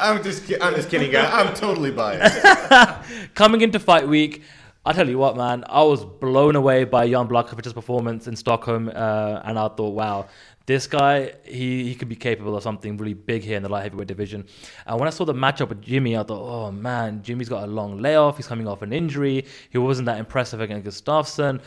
I'm 0.00 0.22
just, 0.22 0.50
I'm 0.60 0.74
just 0.74 0.90
kidding, 0.90 1.10
guys. 1.10 1.30
I'm 1.32 1.54
totally 1.54 1.90
biased. 1.90 3.34
coming 3.34 3.60
into 3.62 3.78
fight 3.78 4.06
week, 4.08 4.42
I 4.84 4.94
tell 4.94 5.08
you 5.10 5.18
what, 5.18 5.36
man, 5.36 5.62
I 5.68 5.82
was 5.82 6.06
blown 6.06 6.56
away 6.56 6.84
by 6.84 7.06
Jan 7.06 7.28
Blachowicz' 7.28 7.74
performance 7.74 8.26
in 8.26 8.34
Stockholm, 8.34 8.88
uh, 8.88 9.42
and 9.44 9.58
I 9.58 9.68
thought, 9.68 9.92
wow, 9.92 10.28
this 10.64 10.86
guy, 10.86 11.34
he, 11.44 11.84
he 11.84 11.94
could 11.94 12.08
be 12.08 12.16
capable 12.16 12.56
of 12.56 12.62
something 12.62 12.96
really 12.96 13.12
big 13.12 13.42
here 13.42 13.58
in 13.58 13.62
the 13.62 13.68
light 13.68 13.82
heavyweight 13.82 14.08
division. 14.08 14.46
And 14.86 14.98
when 14.98 15.06
I 15.06 15.10
saw 15.10 15.26
the 15.26 15.34
matchup 15.34 15.68
with 15.68 15.82
Jimmy, 15.82 16.16
I 16.16 16.22
thought, 16.22 16.40
oh 16.40 16.72
man, 16.72 17.22
Jimmy's 17.22 17.50
got 17.50 17.64
a 17.64 17.66
long 17.66 17.98
layoff. 17.98 18.38
He's 18.38 18.46
coming 18.46 18.66
off 18.66 18.80
an 18.80 18.94
injury. 18.94 19.44
He 19.68 19.76
wasn't 19.76 20.06
that 20.06 20.18
impressive 20.18 20.62
against 20.62 21.04
Gustafsson. 21.04 21.60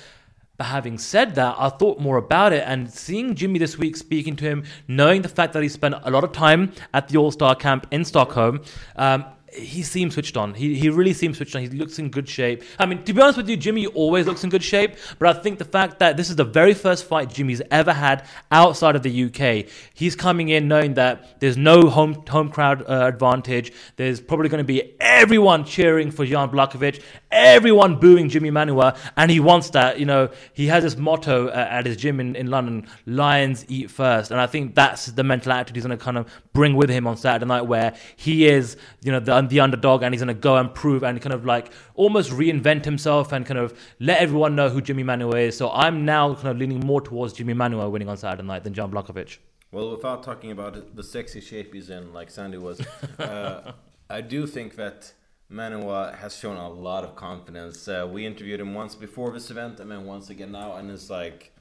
But 0.58 0.66
having 0.66 0.98
said 0.98 1.36
that, 1.36 1.56
I 1.60 1.70
thought 1.70 2.00
more 2.00 2.18
about 2.18 2.54
it 2.54 2.64
and 2.66 2.92
seeing 2.92 3.36
Jimmy 3.36 3.60
this 3.60 3.78
week, 3.78 3.98
speaking 3.98 4.36
to 4.38 4.46
him, 4.46 4.64
knowing 4.88 5.22
the 5.22 5.30
fact 5.30 5.54
that 5.54 5.64
he 5.64 5.70
spent 5.70 5.96
a 6.04 6.10
lot 6.10 6.24
of 6.24 6.32
time 6.32 6.72
at 6.94 7.08
the 7.08 7.18
All 7.18 7.32
Star 7.32 7.56
camp 7.56 7.88
in 7.92 8.06
Stockholm, 8.06 8.62
um, 8.96 9.26
he 9.56 9.84
seems 9.84 10.14
switched 10.14 10.38
on. 10.38 10.54
He, 10.54 10.76
he 10.76 10.90
really 10.90 11.14
seems 11.14 11.38
switched 11.38 11.56
on. 11.56 11.62
He 11.62 11.70
looks 11.70 12.00
in 12.00 12.10
good 12.10 12.28
shape. 12.28 12.64
I 12.80 12.86
mean, 12.86 13.04
to 13.04 13.14
be 13.14 13.22
honest 13.22 13.38
with 13.38 13.50
you, 13.50 13.58
Jimmy 13.58 13.88
always 13.88 14.26
looks 14.26 14.44
in 14.44 14.50
good 14.50 14.64
shape. 14.64 14.96
But 15.20 15.36
I 15.36 15.40
think 15.40 15.60
the 15.60 15.66
fact 15.66 16.00
that 16.00 16.18
this 16.18 16.30
is 16.30 16.36
the 16.36 16.44
very 16.44 16.74
first 16.74 17.06
fight 17.06 17.30
Jimmy's 17.30 17.62
ever 17.72 17.94
had 17.94 18.26
outside 18.52 18.96
of 18.96 19.04
the 19.04 19.26
UK, 19.26 19.70
he's 19.94 20.16
coming 20.16 20.50
in 20.50 20.68
knowing 20.68 20.96
that 20.96 21.40
there's 21.40 21.58
no 21.58 21.90
home 21.90 22.26
home 22.28 22.50
crowd 22.50 22.84
uh, 22.84 23.06
advantage. 23.06 23.72
There's 23.96 24.20
probably 24.20 24.50
going 24.50 24.60
to 24.60 24.64
be 24.64 24.96
everyone 25.00 25.66
cheering 25.66 26.12
for 26.12 26.26
Jan 26.26 26.50
Blachowicz, 26.50 27.02
everyone 27.32 28.00
booing 28.00 28.30
Jimmy 28.30 28.52
Manuwa, 28.52 28.98
and 29.18 29.30
he 29.30 29.40
wants 29.40 29.70
that. 29.72 30.00
You 30.00 30.06
know, 30.06 30.30
he 30.54 30.68
has 30.68 30.84
this 30.84 30.98
motto 30.98 31.48
uh, 31.48 31.68
at 31.70 31.86
his 31.86 31.98
gym 31.98 32.20
in, 32.20 32.36
in 32.36 32.48
London: 32.48 32.88
"Lions 33.06 33.66
eat 33.68 33.92
first. 33.92 34.32
and 34.32 34.40
I 34.40 34.48
think 34.48 34.76
that's 34.76 35.08
the 35.08 35.24
mental 35.24 35.52
attitude 35.52 35.76
he's 35.76 35.86
going 35.86 35.98
to 35.98 36.04
kind 36.04 36.18
of 36.18 36.28
bring 36.54 36.76
with 36.76 36.90
him 36.90 37.08
on 37.08 37.18
Saturday 37.18 37.46
night, 37.46 37.64
where 37.64 37.96
he 38.16 38.48
is, 38.48 38.78
you 39.04 39.12
know, 39.12 39.20
the, 39.20 39.36
the 39.50 39.60
underdog, 39.60 40.04
and 40.04 40.14
he's 40.14 40.22
going 40.22 40.36
to 40.36 40.42
go 40.42 40.58
and 40.58 40.74
prove 40.74 41.04
and 41.04 41.22
kind 41.22 41.34
of 41.34 41.46
like 41.46 41.72
almost 41.96 42.32
reinvent 42.32 42.86
himself 42.86 43.32
and 43.32 43.46
kind 43.46 43.60
of 43.60 43.78
let 44.00 44.20
everyone 44.20 44.56
know 44.56 44.70
who 44.70 44.82
Jimmy 44.82 45.04
Manuwa 45.04 45.48
is. 45.48 45.58
So 45.58 45.70
I'm 45.72 46.06
now 46.06 46.34
kind 46.36 46.50
of 46.50 46.58
leaning 46.58 46.80
more 46.80 47.02
towards 47.02 47.34
Jimmy 47.34 47.54
Manuwa 47.54 47.90
winning 47.90 48.10
on 48.10 48.18
Saturday 48.18 48.48
night 48.48 48.64
than 48.64 48.74
John 48.74 48.92
Blachowicz. 48.92 49.38
Well, 49.72 49.90
without 49.92 50.22
talking 50.22 50.52
about 50.52 50.96
the 50.96 51.04
sexy 51.04 51.42
shape 51.42 51.74
he's 51.74 51.90
in, 51.90 52.14
like 52.14 52.30
Sandy 52.30 52.60
was, 52.60 52.80
uh, 53.18 53.72
I 54.10 54.22
do 54.22 54.46
think 54.46 54.76
that 54.76 55.14
Manuwa 55.52 56.16
has 56.16 56.38
shown 56.38 56.58
a 56.58 56.70
lot 56.70 57.04
of 57.04 57.16
confidence. 57.16 57.88
Uh, 57.88 58.08
we 58.12 58.26
interviewed 58.26 58.60
him 58.60 58.74
once 58.74 58.96
before 58.96 59.32
this 59.32 59.50
event, 59.50 59.80
and 59.80 59.90
then 59.90 60.06
once 60.06 60.30
again 60.30 60.52
now, 60.52 60.76
and 60.76 60.92
it's 60.92 61.10
like 61.10 61.54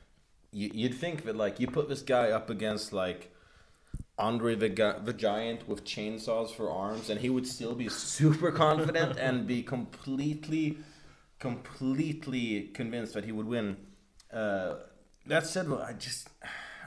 you, 0.52 0.70
you'd 0.72 0.94
think 0.94 1.24
that 1.24 1.36
like 1.36 1.58
you 1.58 1.66
put 1.66 1.88
this 1.88 2.02
guy 2.02 2.30
up 2.30 2.50
against 2.50 2.92
like 2.92 3.31
Andre 4.18 4.54
the 4.54 4.68
Gi- 4.68 5.04
the 5.04 5.12
Giant 5.12 5.66
with 5.68 5.84
chainsaws 5.84 6.50
for 6.54 6.70
arms, 6.70 7.08
and 7.10 7.20
he 7.20 7.30
would 7.30 7.46
still 7.46 7.74
be 7.74 7.88
super 7.88 8.52
confident 8.52 9.18
and 9.18 9.46
be 9.46 9.62
completely, 9.62 10.78
completely 11.38 12.70
convinced 12.74 13.14
that 13.14 13.24
he 13.24 13.32
would 13.32 13.46
win. 13.46 13.76
Uh, 14.32 14.74
that 15.26 15.46
said, 15.46 15.68
well, 15.68 15.80
I 15.82 15.92
just 15.94 16.28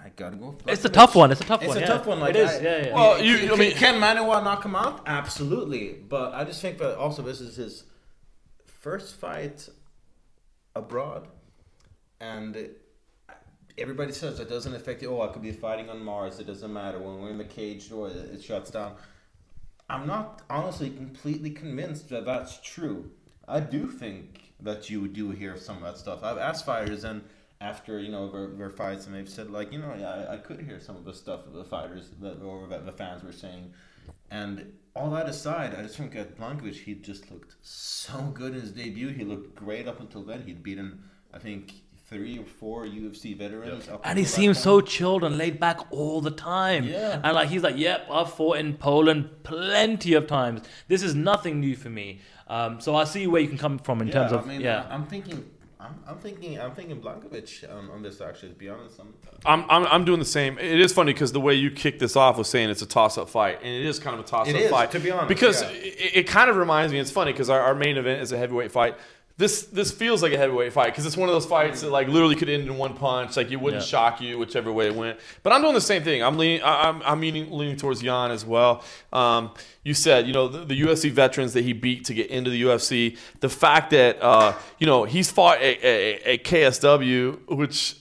I 0.03 0.09
gotta 0.15 0.35
go. 0.35 0.49
with 0.51 0.67
It's 0.67 0.85
a 0.85 0.89
tough 0.89 1.15
one. 1.15 1.31
It's 1.31 1.41
a 1.41 1.45
tough 1.45 1.61
It's 1.61 1.69
one. 1.69 1.77
a 1.77 1.81
yeah. 1.81 1.85
tough 1.87 2.05
one. 2.05 2.19
Like 2.19 2.35
it 2.35 2.41
is. 2.41 2.49
I- 2.51 2.59
yeah, 2.61 2.85
yeah. 2.87 2.93
Well, 2.95 3.21
you- 3.21 3.37
can, 3.39 3.51
I 3.51 3.55
mean- 3.55 3.71
can 3.73 3.95
Manuwa 4.01 4.43
knock 4.43 4.63
him 4.63 4.75
out? 4.75 5.01
Absolutely, 5.07 5.93
but 5.93 6.33
I 6.33 6.43
just 6.43 6.61
think 6.61 6.77
that 6.77 6.97
also 6.97 7.21
this 7.21 7.41
is 7.41 7.55
his 7.55 7.83
first 8.65 9.15
fight 9.15 9.67
abroad, 10.75 11.27
and 12.19 12.69
everybody 13.77 14.11
says 14.11 14.39
it 14.39 14.49
doesn't 14.49 14.73
affect 14.73 15.01
you. 15.01 15.15
Oh, 15.15 15.21
I 15.21 15.27
could 15.27 15.41
be 15.41 15.51
fighting 15.51 15.89
on 15.89 16.03
Mars. 16.03 16.39
It 16.39 16.47
doesn't 16.47 16.71
matter 16.71 16.99
when 16.99 17.19
we're 17.21 17.31
in 17.31 17.37
the 17.37 17.43
cage 17.43 17.89
door. 17.89 18.09
It, 18.09 18.43
shuts 18.43 18.71
down. 18.71 18.95
I'm 19.89 20.07
not 20.07 20.41
honestly 20.49 20.89
completely 20.89 21.51
convinced 21.51 22.09
that 22.09 22.25
that's 22.25 22.59
true. 22.61 23.11
I 23.47 23.59
do 23.59 23.87
think 23.87 24.53
that 24.61 24.89
you 24.89 25.07
do 25.07 25.31
hear 25.31 25.57
some 25.57 25.77
of 25.77 25.83
that 25.83 25.97
stuff. 25.97 26.23
I've 26.23 26.37
asked 26.37 26.65
fighters, 26.65 27.03
and 27.03 27.21
after 27.61 27.99
you 27.99 28.09
know 28.09 28.31
their, 28.31 28.47
their 28.47 28.69
fights, 28.69 29.05
and 29.05 29.15
they've 29.15 29.29
said 29.29 29.51
like, 29.51 29.71
you 29.71 29.79
know, 29.79 29.93
yeah, 29.97 30.27
I, 30.29 30.33
I 30.33 30.37
could 30.37 30.61
hear 30.61 30.79
some 30.79 30.95
of 30.95 31.05
the 31.05 31.13
stuff 31.13 31.45
that 31.45 31.53
the 31.53 31.63
fighters 31.63 32.09
that 32.21 32.41
or 32.41 32.67
that 32.67 32.85
the 32.85 32.91
fans 32.91 33.23
were 33.23 33.31
saying. 33.31 33.73
And 34.31 34.73
all 34.95 35.11
that 35.11 35.27
aside, 35.27 35.75
I 35.75 35.83
just 35.83 35.97
think 35.97 36.15
at 36.15 36.37
Blachowicz, 36.37 36.75
he 36.75 36.95
just 36.95 37.29
looked 37.29 37.55
so 37.61 38.19
good 38.33 38.55
in 38.55 38.61
his 38.61 38.71
debut. 38.71 39.09
He 39.09 39.23
looked 39.23 39.55
great 39.55 39.87
up 39.87 39.99
until 39.99 40.23
then. 40.23 40.43
He'd 40.43 40.63
beaten, 40.63 41.03
I 41.33 41.39
think, 41.39 41.73
three 42.09 42.37
or 42.37 42.45
four 42.45 42.85
UFC 42.85 43.37
veterans. 43.37 43.89
up 43.89 44.01
And 44.03 44.17
he 44.17 44.23
until 44.23 44.35
seems 44.35 44.59
so 44.59 44.81
chilled 44.81 45.23
and 45.23 45.37
laid 45.37 45.59
back 45.59 45.79
all 45.91 46.21
the 46.21 46.31
time. 46.31 46.85
Yeah. 46.85 47.19
And 47.23 47.33
like 47.33 47.49
he's 47.49 47.63
like, 47.63 47.77
yep, 47.77 48.07
I've 48.11 48.31
fought 48.31 48.57
in 48.57 48.75
Poland 48.75 49.29
plenty 49.43 50.13
of 50.13 50.27
times. 50.27 50.61
This 50.87 51.01
is 51.01 51.15
nothing 51.15 51.59
new 51.59 51.75
for 51.75 51.89
me. 51.89 52.21
Um, 52.47 52.79
so 52.79 52.95
I 52.95 53.05
see 53.05 53.25
where 53.27 53.41
you 53.41 53.47
can 53.47 53.57
come 53.57 53.79
from 53.79 54.01
in 54.01 54.11
terms 54.11 54.31
of 54.31 54.45
I 54.45 54.47
mean, 54.47 54.61
yeah. 54.61 54.85
I'm 54.89 55.05
thinking. 55.05 55.51
I'm, 55.79 55.95
I'm 56.07 56.17
thinking. 56.17 56.59
I'm 56.59 56.71
thinking 56.71 56.99
Blachowicz 57.01 57.71
on, 57.71 57.89
on 57.91 58.01
this. 58.01 58.21
Actually, 58.21 58.49
to 58.49 58.55
be 58.55 58.69
honest, 58.69 58.99
I'm, 58.99 59.13
I'm, 59.45 59.69
I'm, 59.69 59.87
I'm 59.87 60.05
doing 60.05 60.19
the 60.19 60.25
same. 60.25 60.57
It 60.57 60.79
is 60.79 60.93
funny 60.93 61.13
because 61.13 61.31
the 61.31 61.39
way 61.39 61.53
you 61.53 61.69
kicked 61.69 61.99
this 61.99 62.15
off 62.15 62.37
was 62.37 62.49
saying 62.49 62.69
it's 62.69 62.81
a 62.81 62.87
toss 62.87 63.17
up 63.17 63.29
fight, 63.29 63.59
and 63.61 63.69
it 63.69 63.85
is 63.85 63.99
kind 63.99 64.15
of 64.15 64.25
a 64.25 64.27
toss 64.27 64.47
up 64.47 64.55
It 64.55 64.61
is, 64.61 64.71
fight. 64.71 64.91
to 64.91 64.99
be 64.99 65.11
honest, 65.11 65.27
because 65.27 65.61
yeah. 65.61 65.69
it, 65.69 66.11
it 66.15 66.27
kind 66.27 66.49
of 66.49 66.55
reminds 66.55 66.91
me. 66.91 66.99
It's 66.99 67.11
funny 67.11 67.33
because 67.33 67.49
our, 67.49 67.59
our 67.59 67.75
main 67.75 67.97
event 67.97 68.21
is 68.21 68.31
a 68.31 68.37
heavyweight 68.37 68.71
fight. 68.71 68.95
This 69.37 69.63
this 69.63 69.91
feels 69.91 70.23
like 70.23 70.31
a 70.31 70.37
heavyweight 70.37 70.71
fight 70.71 70.87
because 70.93 71.05
it's 71.05 71.17
one 71.17 71.27
of 71.27 71.35
those 71.35 71.45
fights 71.45 71.81
that 71.81 71.89
like 71.91 72.07
literally 72.07 72.35
could 72.37 72.47
end 72.47 72.67
in 72.67 72.77
one 72.77 72.93
punch. 72.93 73.35
Like 73.35 73.51
it 73.51 73.57
wouldn't 73.57 73.83
Yeah. 73.83 73.87
shock 73.87 74.21
you 74.21 74.37
whichever 74.37 74.71
way 74.71 74.85
it 74.87 74.95
went. 74.95 75.19
But 75.43 75.51
I'm 75.51 75.61
doing 75.61 75.73
the 75.73 75.81
same 75.81 76.03
thing. 76.03 76.23
I'm 76.23 76.37
leaning. 76.37 76.61
I'm 76.63 77.01
I'm 77.03 77.19
leaning, 77.19 77.51
leaning 77.51 77.75
towards 77.75 78.01
Jan 78.01 78.31
as 78.31 78.45
well. 78.45 78.81
Um, 79.11 79.51
you 79.83 79.93
said 79.93 80.25
you 80.25 80.31
know 80.31 80.47
the, 80.47 80.59
the 80.63 80.81
UFC 80.81 81.11
veterans 81.11 81.51
that 81.51 81.65
he 81.65 81.73
beat 81.73 82.05
to 82.05 82.13
get 82.13 82.29
into 82.29 82.49
the 82.49 82.61
UFC. 82.63 83.17
The 83.41 83.49
fact 83.49 83.89
that 83.89 84.21
uh, 84.21 84.53
you 84.79 84.87
know 84.87 85.03
he's 85.03 85.29
fought 85.29 85.57
a, 85.61 86.37
KSW, 86.37 87.45
which 87.49 87.97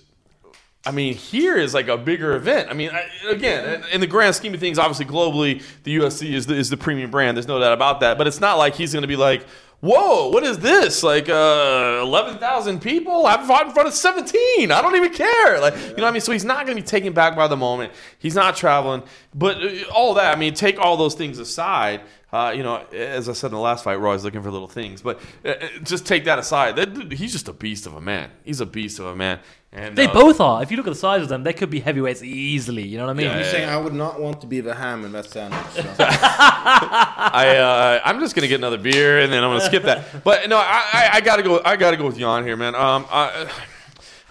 I 0.87 0.91
mean, 0.91 1.15
here 1.15 1.57
is 1.57 1.73
like 1.75 1.89
a 1.89 1.97
bigger 1.97 2.37
event. 2.37 2.69
I 2.71 2.75
mean, 2.75 2.91
I, 2.91 3.09
again, 3.31 3.83
in- 3.83 3.89
in 3.95 4.01
the 4.01 4.07
grand 4.07 4.35
scheme 4.37 4.53
of 4.53 4.61
things, 4.61 4.79
obviously 4.79 5.07
globally, 5.07 5.63
the 5.83 5.97
UFC 5.97 6.33
is 6.35 6.45
the, 6.47 6.55
is 6.55 6.69
the 6.69 6.77
premium 6.77 7.11
brand. 7.11 7.37
There's 7.39 7.49
no 7.49 7.59
doubt 7.59 7.73
about 7.73 8.01
that. 8.01 8.19
But 8.19 8.27
it's 8.27 8.39
not 8.41 8.59
like 8.59 8.75
he's 8.75 8.93
going 8.93 9.01
to 9.03 9.09
be 9.09 9.17
like, 9.17 9.47
"Whoa, 9.85 10.31
what 10.31 10.45
is 10.45 10.59
this? 10.61 11.03
Like, 11.03 11.29
uh, 11.29 11.99
eleven 12.01 12.39
thousand 12.39 12.81
people? 12.81 13.27
I've 13.27 13.47
fought 13.47 13.67
in 13.67 13.73
front 13.73 13.87
of 13.87 13.95
seventeen. 13.95 14.73
I 14.73 14.81
don't 14.81 14.97
even 14.97 15.13
care." 15.13 15.61
Like, 15.61 15.75
you 15.75 15.89
know 15.89 15.95
what 15.95 16.05
I 16.05 16.11
mean? 16.11 16.23
So 16.23 16.33
he's 16.33 16.45
not 16.45 16.65
going 16.65 16.77
to 16.77 16.83
be 16.83 16.87
taken 16.87 17.13
back 17.13 17.37
by 17.37 17.49
the 17.49 17.57
moment. 17.57 17.93
He's 18.19 18.35
not 18.35 18.57
traveling. 18.57 19.03
But 19.35 19.63
uh, 19.63 19.85
all 19.95 20.15
that, 20.15 20.35
I 20.35 20.41
mean, 20.41 20.55
take 20.55 20.79
all 20.79 20.97
those 20.97 21.15
things 21.15 21.39
aside. 21.39 22.01
Uh, 22.35 22.51
you 22.51 22.65
know, 22.65 22.85
as 22.93 23.29
I 23.29 23.33
said 23.33 23.49
in 23.49 23.53
the 23.53 23.61
last 23.61 23.85
fight, 23.85 23.97
we're 24.01 24.09
always 24.09 24.25
looking 24.25 24.43
for 24.43 24.51
little 24.51 24.67
things. 24.67 25.03
But 25.03 25.21
uh, 25.45 25.51
uh, 25.51 25.69
just 25.85 26.05
take 26.05 26.25
that 26.25 26.37
aside. 26.37 26.75
That, 26.75 27.13
he's 27.13 27.31
just 27.31 27.47
a 27.47 27.53
beast 27.53 27.87
of 27.87 27.95
a 27.95 28.01
man. 28.01 28.29
He's 28.43 28.61
a 28.61 28.67
beast 28.67 28.99
of 28.99 29.07
a 29.07 29.15
man. 29.15 29.39
And 29.71 29.97
They 29.97 30.09
uh, 30.09 30.13
both 30.13 30.41
are. 30.41 30.61
If 30.61 30.73
you 30.73 30.77
look 30.77 30.89
at 30.89 30.95
the 30.95 30.99
size 30.99 31.23
of 31.23 31.29
them, 31.29 31.45
they 31.45 31.53
could 31.53 31.71
be 31.71 31.79
heavyweights 31.79 32.25
easily. 32.25 32.83
You 32.83 32.99
know 32.99 33.05
what 33.07 33.11
I 33.11 33.15
mean? 33.15 33.27
Yeah, 33.27 33.35
You're 33.35 33.45
yeah, 33.45 33.51
saying 33.53 33.69
I 33.69 33.77
would 33.77 33.95
not 33.95 34.21
want 34.21 34.41
to 34.41 34.49
be 34.49 34.61
the 34.61 34.75
ham 34.75 35.05
in 35.05 35.13
that 35.13 35.27
sandwich. 35.27 35.61
so. 35.75 35.83
I 36.01 37.57
uh, 37.57 38.01
I'm 38.05 38.19
just 38.19 38.35
gonna 38.35 38.49
get 38.49 38.59
another 38.59 38.79
beer 38.79 39.21
and 39.21 39.33
then 39.33 39.45
I'm 39.45 39.51
gonna 39.51 39.61
skip 39.61 39.85
that. 39.85 40.25
But 40.25 40.49
no, 40.49 40.57
I, 40.57 40.83
I, 40.93 41.11
I 41.13 41.21
gotta 41.21 41.45
go. 41.45 41.63
I 41.65 41.77
gotta 41.77 41.97
go 41.97 42.07
with 42.07 42.19
Jan 42.19 42.45
here, 42.45 42.57
man. 42.57 42.75
Um, 42.75 43.07
I, 43.11 43.49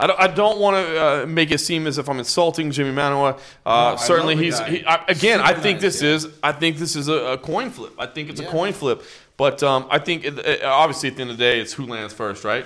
I 0.04 0.08
don't, 0.08 0.20
I 0.20 0.28
don't 0.28 0.60
want 0.60 0.76
to 0.76 1.06
uh, 1.24 1.26
make 1.26 1.50
it 1.52 1.60
seem 1.60 1.88
as 1.88 1.98
if 1.98 2.10
I'm 2.10 2.20
insulting 2.20 2.72
Jimmy 2.72 2.92
Manuwa. 2.92 3.40
Uh, 3.66 3.94
I 3.94 3.96
certainly, 3.96 4.36
he's 4.36 4.60
he, 4.60 4.84
I, 4.84 5.02
again. 5.08 5.40
I 5.40 5.54
think 5.54 5.78
nice, 5.78 5.82
this 5.82 6.02
yeah. 6.02 6.10
is 6.10 6.28
I 6.44 6.52
think 6.52 6.76
this 6.78 6.98
is 6.98 7.08
a, 7.08 7.14
a 7.14 7.38
coin 7.38 7.70
flip. 7.70 7.94
I 7.98 8.08
think 8.08 8.30
it's 8.30 8.42
a 8.42 8.46
coin 8.46 8.74
flip. 8.74 9.02
But 9.38 9.64
um, 9.64 9.88
I 9.90 10.00
think 10.00 10.26
it, 10.26 10.38
it- 10.40 10.64
obviously 10.64 11.08
at 11.10 11.16
the 11.16 11.22
end 11.22 11.32
of 11.32 11.38
the 11.38 11.44
day, 11.44 11.62
it's 11.62 11.72
who 11.72 11.86
lands 11.86 12.14
first, 12.14 12.44
right? 12.44 12.66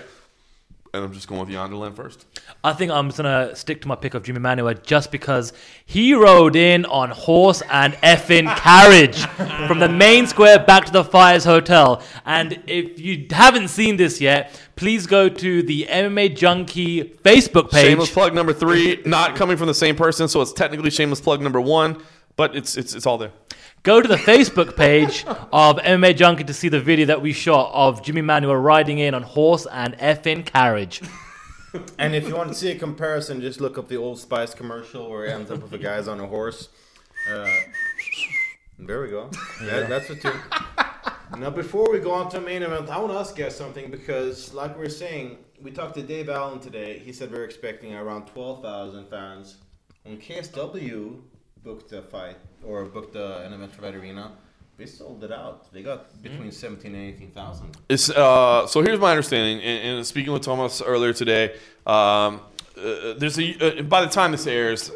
And 0.97 1.05
I'm 1.05 1.13
just 1.13 1.27
going 1.27 1.41
with 1.41 1.49
Jan 1.49 1.69
to 1.69 1.91
first. 1.91 2.25
I 2.63 2.73
think 2.73 2.91
I'm 2.91 3.07
just 3.09 3.17
gonna 3.17 3.55
stick 3.55 3.81
to 3.81 3.87
my 3.87 3.95
pick 3.95 4.15
of 4.15 4.23
Jimmy 4.23 4.39
Manuwa 4.39 4.81
just 4.81 5.11
because 5.11 5.53
he 5.85 6.15
rode 6.15 6.55
in 6.55 6.85
on 6.85 7.11
horse 7.11 7.61
and 7.69 7.93
effing 7.95 8.47
carriage 8.57 9.25
from 9.67 9.77
the 9.77 9.89
main 9.89 10.25
square 10.25 10.57
back 10.57 10.85
to 10.85 10.91
the 10.91 11.03
Fires 11.03 11.43
Hotel. 11.43 12.01
And 12.25 12.63
if 12.65 12.99
you 12.99 13.27
haven't 13.29 13.67
seen 13.67 13.97
this 13.97 14.19
yet, 14.19 14.59
please 14.75 15.05
go 15.05 15.29
to 15.29 15.61
the 15.61 15.85
MMA 15.87 16.35
Junkie 16.35 17.03
Facebook 17.03 17.69
page. 17.69 17.85
Shameless 17.85 18.11
plug 18.11 18.33
number 18.33 18.53
three, 18.53 18.99
not 19.05 19.35
coming 19.35 19.55
from 19.55 19.67
the 19.67 19.75
same 19.75 19.95
person, 19.95 20.27
so 20.27 20.41
it's 20.41 20.51
technically 20.51 20.89
shameless 20.89 21.21
plug 21.21 21.41
number 21.41 21.61
one. 21.61 22.01
But 22.37 22.55
it's 22.55 22.77
it's 22.77 22.93
it's 22.93 23.05
all 23.05 23.17
there. 23.17 23.31
Go 23.81 23.99
to 23.99 24.07
the 24.07 24.15
Facebook 24.15 24.77
page 24.77 25.25
of 25.51 25.77
MMA 25.77 26.15
Junkie 26.15 26.43
to 26.43 26.53
see 26.53 26.69
the 26.69 26.79
video 26.79 27.07
that 27.07 27.21
we 27.21 27.33
shot 27.33 27.71
of 27.73 28.03
Jimmy 28.03 28.21
Manuwa 28.21 28.61
riding 28.61 28.99
in 28.99 29.13
on 29.13 29.23
horse 29.23 29.65
and 29.71 29.97
effing 29.97 30.45
carriage. 30.45 31.01
and 31.97 32.13
if 32.13 32.27
you 32.27 32.35
want 32.35 32.49
to 32.49 32.55
see 32.55 32.69
a 32.71 32.77
comparison, 32.77 33.41
just 33.41 33.59
look 33.59 33.77
up 33.79 33.87
the 33.87 33.97
Old 33.97 34.19
Spice 34.19 34.53
commercial 34.53 35.09
where 35.09 35.25
he 35.25 35.31
ends 35.31 35.49
up 35.49 35.63
with 35.63 35.73
a 35.73 35.79
guys 35.79 36.07
on 36.07 36.19
a 36.19 36.27
horse. 36.27 36.69
Uh, 37.27 37.49
there 38.77 39.01
we 39.01 39.09
go. 39.09 39.31
Yeah, 39.63 39.87
that's 39.87 40.07
the 40.07 40.15
two. 40.15 40.33
Now, 41.39 41.49
before 41.49 41.91
we 41.91 41.99
go 41.99 42.11
on 42.11 42.29
to 42.29 42.39
the 42.39 42.45
main 42.45 42.61
event, 42.61 42.89
I 42.89 42.99
want 42.99 43.11
to 43.11 43.17
ask 43.17 43.37
you 43.37 43.45
guys 43.45 43.55
something 43.55 43.89
because, 43.91 44.53
like 44.53 44.75
we 44.75 44.83
were 44.83 44.89
saying, 44.89 45.39
we 45.59 45.71
talked 45.71 45.95
to 45.95 46.03
Dave 46.03 46.29
Allen 46.29 46.59
today. 46.59 46.99
He 46.99 47.11
said 47.11 47.31
we're 47.31 47.43
expecting 47.43 47.95
around 47.95 48.27
12,000 48.27 49.09
fans. 49.09 49.57
On 50.05 50.17
KSW 50.17 51.19
booked 51.67 51.91
a 51.91 52.01
fight 52.01 52.37
or 52.65 52.85
booked 52.85 53.15
a, 53.15 53.41
an 53.45 53.51
event 53.51 53.71
for 53.73 53.81
that 53.81 53.93
arena, 53.93 54.31
they 54.77 54.85
sold 54.85 55.21
it 55.23 55.33
out. 55.33 55.71
They 55.73 55.83
got 55.83 56.21
between 56.23 56.51
17 56.51 56.95
and 56.95 57.13
18,000. 57.13 57.77
It's, 57.89 58.09
uh, 58.09 58.65
so 58.67 58.81
here's 58.81 58.99
my 58.99 59.11
understanding, 59.11 59.61
and, 59.61 59.97
and 59.97 60.05
speaking 60.05 60.31
with 60.31 60.43
Thomas 60.43 60.81
earlier 60.81 61.11
today, 61.11 61.55
um, 61.85 62.39
uh, 62.77 63.13
there's 63.17 63.37
a 63.37 63.79
uh, 63.79 63.81
by 63.81 64.01
the 64.01 64.07
time 64.07 64.31
this 64.31 64.47
airs, 64.47 64.91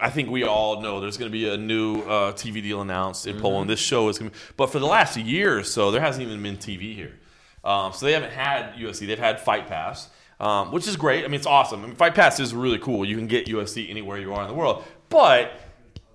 I 0.00 0.10
think 0.10 0.30
we 0.30 0.42
all 0.42 0.80
know 0.80 1.00
there's 1.00 1.18
going 1.18 1.30
to 1.30 1.38
be 1.38 1.48
a 1.48 1.56
new 1.56 2.00
uh, 2.00 2.32
TV 2.32 2.62
deal 2.62 2.80
announced 2.80 3.26
in 3.26 3.38
Poland. 3.38 3.70
This 3.70 3.78
show 3.78 4.08
is 4.08 4.18
going 4.18 4.30
to, 4.30 4.36
but 4.56 4.68
for 4.72 4.78
the 4.78 4.86
last 4.86 5.16
year 5.16 5.58
or 5.58 5.62
so, 5.62 5.90
there 5.90 6.00
hasn't 6.00 6.26
even 6.26 6.42
been 6.42 6.56
TV 6.56 6.94
here. 6.94 7.14
Um, 7.62 7.92
so 7.92 8.06
they 8.06 8.12
haven't 8.12 8.32
had 8.32 8.74
UFC. 8.74 9.06
They've 9.06 9.18
had 9.18 9.38
Fight 9.38 9.68
Pass, 9.68 10.08
um, 10.40 10.72
which 10.72 10.88
is 10.88 10.96
great. 10.96 11.24
I 11.24 11.28
mean, 11.28 11.34
it's 11.34 11.46
awesome. 11.46 11.84
I 11.84 11.86
mean, 11.88 11.96
Fight 11.96 12.14
Pass 12.14 12.40
is 12.40 12.54
really 12.54 12.78
cool. 12.78 13.04
You 13.04 13.16
can 13.16 13.26
get 13.26 13.46
UFC 13.46 13.90
anywhere 13.90 14.18
you 14.18 14.32
are 14.32 14.42
in 14.42 14.48
the 14.48 14.54
world, 14.54 14.82
but 15.10 15.52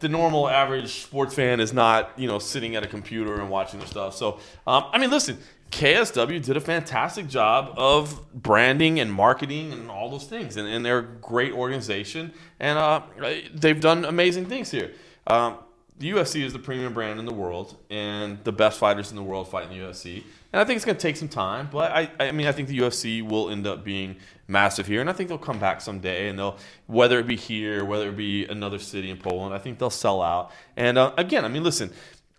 the 0.01 0.09
normal 0.09 0.49
average 0.49 1.03
sports 1.03 1.33
fan 1.33 1.59
is 1.59 1.71
not, 1.71 2.11
you 2.17 2.27
know, 2.27 2.39
sitting 2.39 2.75
at 2.75 2.83
a 2.83 2.87
computer 2.87 3.39
and 3.39 3.49
watching 3.49 3.79
the 3.79 3.87
stuff. 3.87 4.15
So, 4.15 4.39
um, 4.67 4.85
I 4.91 4.97
mean, 4.97 5.09
listen, 5.09 5.37
KSW 5.71 6.43
did 6.43 6.57
a 6.57 6.61
fantastic 6.61 7.27
job 7.27 7.73
of 7.77 8.21
branding 8.33 8.99
and 8.99 9.11
marketing 9.11 9.71
and 9.71 9.89
all 9.89 10.09
those 10.09 10.25
things, 10.25 10.57
and, 10.57 10.67
and 10.67 10.85
they're 10.85 10.99
a 10.99 11.03
great 11.03 11.53
organization, 11.53 12.33
and 12.59 12.77
uh, 12.77 13.01
they've 13.53 13.79
done 13.79 14.03
amazing 14.03 14.47
things 14.47 14.69
here. 14.69 14.91
Um, 15.27 15.57
the 15.97 16.11
UFC 16.11 16.43
is 16.43 16.51
the 16.51 16.59
premium 16.59 16.93
brand 16.93 17.19
in 17.19 17.25
the 17.25 17.33
world, 17.33 17.77
and 17.89 18.43
the 18.43 18.51
best 18.51 18.79
fighters 18.79 19.11
in 19.11 19.15
the 19.15 19.23
world 19.23 19.47
fight 19.47 19.69
in 19.71 19.77
the 19.77 19.85
UFC. 19.85 20.23
And 20.51 20.59
I 20.59 20.65
think 20.65 20.75
it's 20.75 20.85
going 20.85 20.97
to 20.97 21.01
take 21.01 21.15
some 21.15 21.29
time, 21.29 21.69
but 21.71 21.91
I, 21.91 22.11
I 22.19 22.31
mean, 22.31 22.47
I 22.47 22.51
think 22.51 22.67
the 22.67 22.79
UFC 22.79 23.21
will 23.21 23.49
end 23.49 23.65
up 23.65 23.83
being 23.83 24.17
massive 24.47 24.87
here, 24.87 25.01
and 25.01 25.09
I 25.09 25.13
think 25.13 25.29
they'll 25.29 25.37
come 25.37 25.59
back 25.59 25.81
someday, 25.81 26.29
and 26.29 26.37
they'll 26.37 26.57
whether 26.87 27.19
it 27.19 27.27
be 27.27 27.35
here, 27.35 27.85
whether 27.85 28.09
it 28.09 28.17
be 28.17 28.45
another 28.45 28.79
city 28.79 29.09
in 29.09 29.17
Poland, 29.17 29.53
I 29.53 29.57
think 29.57 29.79
they'll 29.79 29.89
sell 29.89 30.21
out. 30.21 30.51
And 30.75 30.97
uh, 30.97 31.13
again, 31.17 31.45
I 31.45 31.47
mean, 31.47 31.63
listen, 31.63 31.91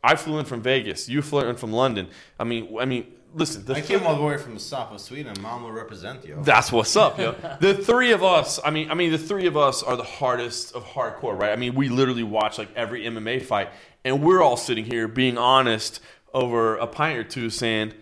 I 0.02 0.16
flew 0.16 0.38
in 0.38 0.44
from 0.44 0.62
Vegas, 0.62 1.08
you 1.08 1.22
flew 1.22 1.48
in 1.48 1.56
from 1.56 1.72
London. 1.72 2.08
I 2.38 2.44
mean, 2.44 2.76
I 2.78 2.84
mean, 2.84 3.06
listen, 3.34 3.64
the 3.64 3.74
I 3.74 3.80
came 3.80 4.02
all 4.02 4.16
the 4.16 4.22
way 4.22 4.36
from 4.36 4.54
the 4.54 4.60
south 4.60 4.92
of 4.92 5.00
Sweden. 5.00 5.34
Mom 5.40 5.62
will 5.62 5.72
represent 5.72 6.24
you. 6.24 6.38
that's 6.42 6.72
what's 6.72 6.96
up, 6.96 7.18
yo. 7.18 7.34
The 7.60 7.74
three 7.74 8.12
of 8.12 8.22
us, 8.22 8.58
I 8.64 8.70
mean, 8.70 8.90
I 8.90 8.94
mean, 8.94 9.12
the 9.12 9.18
three 9.18 9.46
of 9.46 9.56
us 9.56 9.82
are 9.82 9.96
the 9.96 10.02
hardest 10.02 10.74
of 10.74 10.84
hardcore, 10.84 11.38
right? 11.38 11.52
I 11.52 11.56
mean, 11.56 11.74
we 11.74 11.88
literally 11.88 12.24
watch 12.24 12.58
like 12.58 12.68
every 12.74 13.04
MMA 13.04 13.42
fight, 13.42 13.70
and 14.04 14.22
we're 14.22 14.42
all 14.42 14.56
sitting 14.56 14.84
here 14.84 15.08
being 15.08 15.38
honest 15.38 16.00
over 16.34 16.76
a 16.76 16.86
pint 16.86 17.18
or 17.18 17.24
two, 17.24 17.50
saying, 17.50 17.92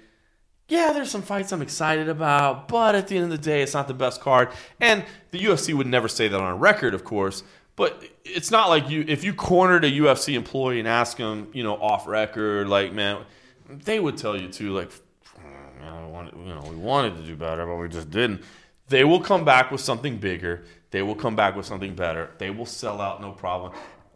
"Yeah, 0.70 0.92
there's 0.92 1.10
some 1.10 1.22
fights 1.22 1.52
I'm 1.52 1.60
excited 1.62 2.08
about, 2.08 2.68
but 2.68 2.94
at 2.94 3.08
the 3.08 3.16
end 3.16 3.24
of 3.24 3.30
the 3.30 3.38
day, 3.38 3.60
it's 3.62 3.74
not 3.74 3.88
the 3.88 3.94
best 3.94 4.20
card." 4.20 4.48
And 4.80 5.04
the 5.32 5.38
UFC 5.38 5.74
would 5.74 5.86
never 5.86 6.08
say 6.08 6.28
that 6.28 6.40
on 6.40 6.58
record, 6.58 6.94
of 6.94 7.04
course. 7.04 7.42
But 7.76 8.02
it's 8.24 8.50
not 8.50 8.68
like 8.68 8.88
you 8.88 9.04
if 9.08 9.24
you 9.24 9.34
cornered 9.34 9.84
a 9.84 9.90
UFC 9.90 10.34
employee 10.34 10.78
and 10.78 10.88
asked 10.88 11.18
him, 11.18 11.48
you 11.52 11.62
know, 11.62 11.74
off 11.74 12.06
record, 12.06 12.68
like, 12.68 12.92
man, 12.92 13.24
they 13.68 13.98
would 14.00 14.16
tell 14.16 14.36
you 14.40 14.48
too, 14.48 14.72
like, 14.72 14.90
"Man, 15.80 15.92
I 15.92 16.06
wanted, 16.06 16.34
you 16.36 16.54
know, 16.54 16.62
we 16.68 16.76
wanted 16.76 17.16
to 17.16 17.22
do 17.22 17.36
better, 17.36 17.66
but 17.66 17.76
we 17.76 17.88
just 17.88 18.10
didn't. 18.10 18.42
They 18.88 19.04
will 19.04 19.20
come 19.20 19.44
back 19.44 19.70
with 19.70 19.80
something 19.80 20.18
bigger. 20.18 20.64
They 20.90 21.02
will 21.02 21.14
come 21.14 21.36
back 21.36 21.56
with 21.56 21.66
something 21.66 21.94
better. 21.94 22.30
They 22.38 22.50
will 22.50 22.66
sell 22.66 23.00
out, 23.00 23.20
no 23.20 23.32
problem. 23.32 23.72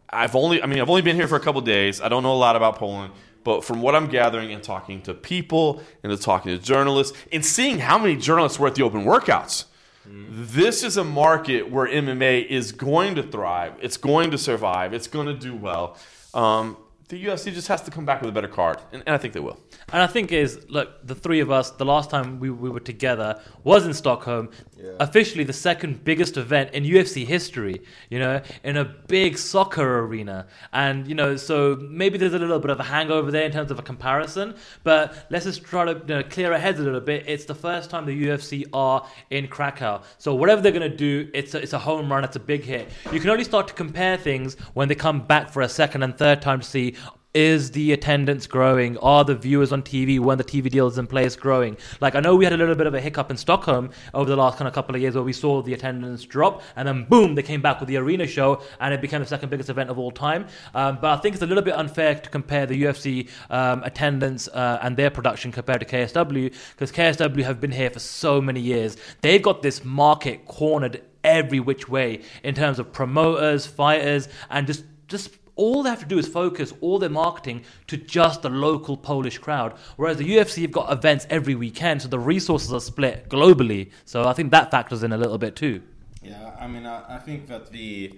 I've 0.09 0.35
only, 0.35 0.61
I 0.61 0.65
mean, 0.65 0.79
I've 0.79 0.89
only 0.89 1.01
been 1.01 1.15
here 1.15 1.27
for 1.27 1.35
a 1.35 1.39
couple 1.39 1.61
days. 1.61 2.01
I 2.01 2.09
don't 2.09 2.23
know 2.23 2.33
a 2.33 2.37
lot 2.37 2.55
about 2.55 2.75
Poland, 2.75 3.13
but 3.45 3.63
from 3.63 3.81
what 3.81 3.95
I'm 3.95 4.07
gathering 4.07 4.51
and 4.51 4.61
talking 4.61 5.01
to 5.03 5.13
people 5.13 5.81
and 6.03 6.11
to 6.11 6.17
talking 6.17 6.51
to 6.51 6.61
journalists 6.61 7.17
and 7.31 7.45
seeing 7.45 7.77
how 7.77 7.97
many 7.97 8.17
journalists 8.17 8.59
were 8.59 8.67
at 8.67 8.75
the 8.75 8.83
open 8.83 9.05
workouts, 9.05 9.65
this 10.05 10.83
is 10.83 10.97
a 10.97 11.03
market 11.03 11.69
where 11.71 11.87
MMA 11.87 12.47
is 12.47 12.71
going 12.71 13.15
to 13.15 13.23
thrive. 13.23 13.73
It's 13.81 13.97
going 13.97 14.31
to 14.31 14.37
survive. 14.37 14.93
It's 14.93 15.07
going 15.07 15.27
to 15.27 15.33
do 15.33 15.55
well. 15.55 15.95
Um, 16.33 16.75
the 17.07 17.23
UFC 17.23 17.53
just 17.53 17.67
has 17.67 17.81
to 17.83 17.91
come 17.91 18.03
back 18.03 18.21
with 18.21 18.29
a 18.29 18.33
better 18.33 18.47
card, 18.47 18.79
and, 18.91 19.03
and 19.05 19.13
I 19.13 19.19
think 19.19 19.33
they 19.33 19.39
will. 19.39 19.59
And 19.93 20.01
I 20.01 20.07
think 20.07 20.31
is 20.31 20.65
look, 20.69 21.05
the 21.05 21.13
three 21.13 21.39
of 21.39 21.51
us, 21.51 21.69
the 21.69 21.85
last 21.85 22.09
time 22.09 22.39
we, 22.39 22.49
we 22.49 22.67
were 22.69 22.79
together 22.79 23.39
was 23.63 23.85
in 23.85 23.93
Stockholm, 23.93 24.49
Yeah. 24.75 24.93
officially 24.99 25.43
the 25.43 25.53
second 25.53 26.03
biggest 26.03 26.35
event 26.37 26.71
in 26.73 26.83
UFC 26.83 27.23
history, 27.23 27.83
you 28.09 28.17
know, 28.17 28.41
in 28.63 28.77
a 28.77 28.85
big 28.85 29.37
soccer 29.37 29.99
arena. 29.99 30.47
And, 30.73 31.07
you 31.07 31.13
know, 31.13 31.35
so 31.35 31.75
maybe 31.89 32.17
there's 32.17 32.33
a 32.33 32.39
little 32.39 32.59
bit 32.59 32.71
of 32.71 32.79
a 32.79 32.83
hangover 32.83 33.29
there 33.29 33.43
in 33.45 33.51
terms 33.51 33.69
of 33.69 33.77
a 33.77 33.83
comparison, 33.83 34.55
but 34.83 35.27
let's 35.29 35.45
just 35.45 35.63
try 35.63 35.85
to 35.85 35.91
you 35.99 36.05
know, 36.15 36.23
clear 36.23 36.51
our 36.53 36.59
heads 36.59 36.79
a 36.79 36.83
little 36.83 37.01
bit. 37.01 37.25
It's 37.27 37.45
the 37.45 37.55
first 37.55 37.91
time 37.91 38.05
the 38.07 38.19
UFC 38.27 38.65
are 38.73 39.05
in 39.29 39.47
Krakow. 39.47 40.01
So 40.17 40.33
whatever 40.33 40.61
they're 40.63 40.71
going 40.71 40.89
to 40.89 40.97
do, 40.97 41.29
it's 41.35 41.53
a, 41.53 41.61
it's 41.61 41.73
a 41.73 41.79
home 41.79 42.11
run, 42.11 42.23
it's 42.23 42.35
a 42.35 42.39
big 42.39 42.63
hit. 42.63 42.89
You 43.11 43.19
can 43.19 43.29
only 43.29 43.43
start 43.43 43.67
to 43.67 43.75
compare 43.75 44.17
things 44.17 44.55
when 44.73 44.87
they 44.87 44.95
come 44.95 45.21
back 45.27 45.51
for 45.51 45.61
a 45.61 45.69
second 45.69 46.01
and 46.01 46.17
third 46.17 46.41
time 46.41 46.61
to 46.61 46.65
see 46.65 46.94
is 47.35 47.71
the 47.71 47.91
attendance 47.91 48.47
growing? 48.47 48.97
Are 48.99 49.25
the 49.25 49.35
viewers 49.35 49.73
on 49.73 49.83
TV 49.83 50.19
when 50.19 50.37
the 50.37 50.43
TV 50.43 50.71
deal 50.71 50.87
is 50.87 50.97
in 50.97 51.05
place 51.05 51.35
growing? 51.35 51.75
Like 51.99 52.15
I 52.15 52.21
know 52.21 52.35
we 52.35 52.45
had 52.45 52.53
a 52.53 52.57
little 52.57 52.75
bit 52.75 52.87
of 52.87 52.93
a 52.93 53.01
hiccup 53.01 53.29
in 53.29 53.35
Stockholm 53.35 53.89
over 54.13 54.29
the 54.29 54.37
last 54.37 54.57
kind 54.57 54.69
of 54.69 54.73
couple 54.73 54.95
of 54.95 55.01
years 55.01 55.15
where 55.15 55.23
we 55.23 55.33
saw 55.33 55.61
the 55.61 55.73
attendance 55.73 56.23
drop, 56.23 56.61
and 56.77 56.87
then 56.87 57.03
boom, 57.03 57.35
they 57.35 57.43
came 57.43 57.61
back 57.61 57.81
with 57.81 57.89
the 57.89 57.97
arena 57.97 58.25
show, 58.25 58.63
and 58.79 58.93
it 58.93 59.01
became 59.01 59.19
the 59.19 59.27
second 59.27 59.49
biggest 59.49 59.69
event 59.69 59.89
of 59.89 59.99
all 59.99 60.11
time. 60.11 60.47
Um, 60.73 60.97
but 61.01 61.11
I 61.11 61.21
think 61.21 61.35
it's 61.35 61.43
a 61.43 61.47
little 61.47 61.63
bit 61.63 61.75
unfair 61.75 62.15
to 62.15 62.29
compare 62.29 62.65
the 62.65 62.81
UFC 62.83 63.29
um, 63.49 63.83
attendance 63.83 64.47
uh, 64.47 64.79
and 64.81 64.95
their 64.95 65.09
production 65.09 65.51
compared 65.51 65.81
to 65.81 65.85
KSW 65.85 66.53
because 66.71 66.91
KSW 66.93 67.43
have 67.43 67.59
been 67.59 67.71
here 67.71 67.89
for 67.89 67.99
so 67.99 68.39
many 68.39 68.61
years. 68.61 68.95
They've 69.21 69.41
got 69.41 69.61
this 69.61 69.83
market 69.83 70.45
cornered 70.45 71.01
every 71.25 71.59
which 71.59 71.89
way 71.89 72.21
in 72.43 72.55
terms 72.55 72.79
of 72.79 72.93
promoters, 72.93 73.65
fighters, 73.65 74.29
and 74.49 74.67
just 74.67 74.85
just 75.07 75.31
all 75.55 75.83
they 75.83 75.89
have 75.89 75.99
to 76.01 76.05
do 76.05 76.17
is 76.17 76.27
focus 76.27 76.73
all 76.81 76.99
their 76.99 77.09
marketing 77.09 77.63
to 77.87 77.97
just 77.97 78.41
the 78.41 78.49
local 78.49 78.97
Polish 78.97 79.37
crowd. 79.37 79.73
Whereas 79.95 80.17
the 80.17 80.25
UFC 80.29 80.61
have 80.63 80.71
got 80.71 80.91
events 80.91 81.25
every 81.29 81.55
weekend, 81.55 82.01
so 82.01 82.07
the 82.07 82.19
resources 82.19 82.73
are 82.73 82.81
split 82.81 83.29
globally. 83.29 83.91
So 84.05 84.25
I 84.25 84.33
think 84.33 84.51
that 84.51 84.71
factors 84.71 85.03
in 85.03 85.13
a 85.13 85.17
little 85.17 85.37
bit 85.37 85.55
too. 85.55 85.81
Yeah, 86.21 86.55
I 86.59 86.67
mean, 86.67 86.85
I, 86.85 87.15
I 87.15 87.19
think 87.19 87.47
that 87.47 87.71
the 87.71 88.13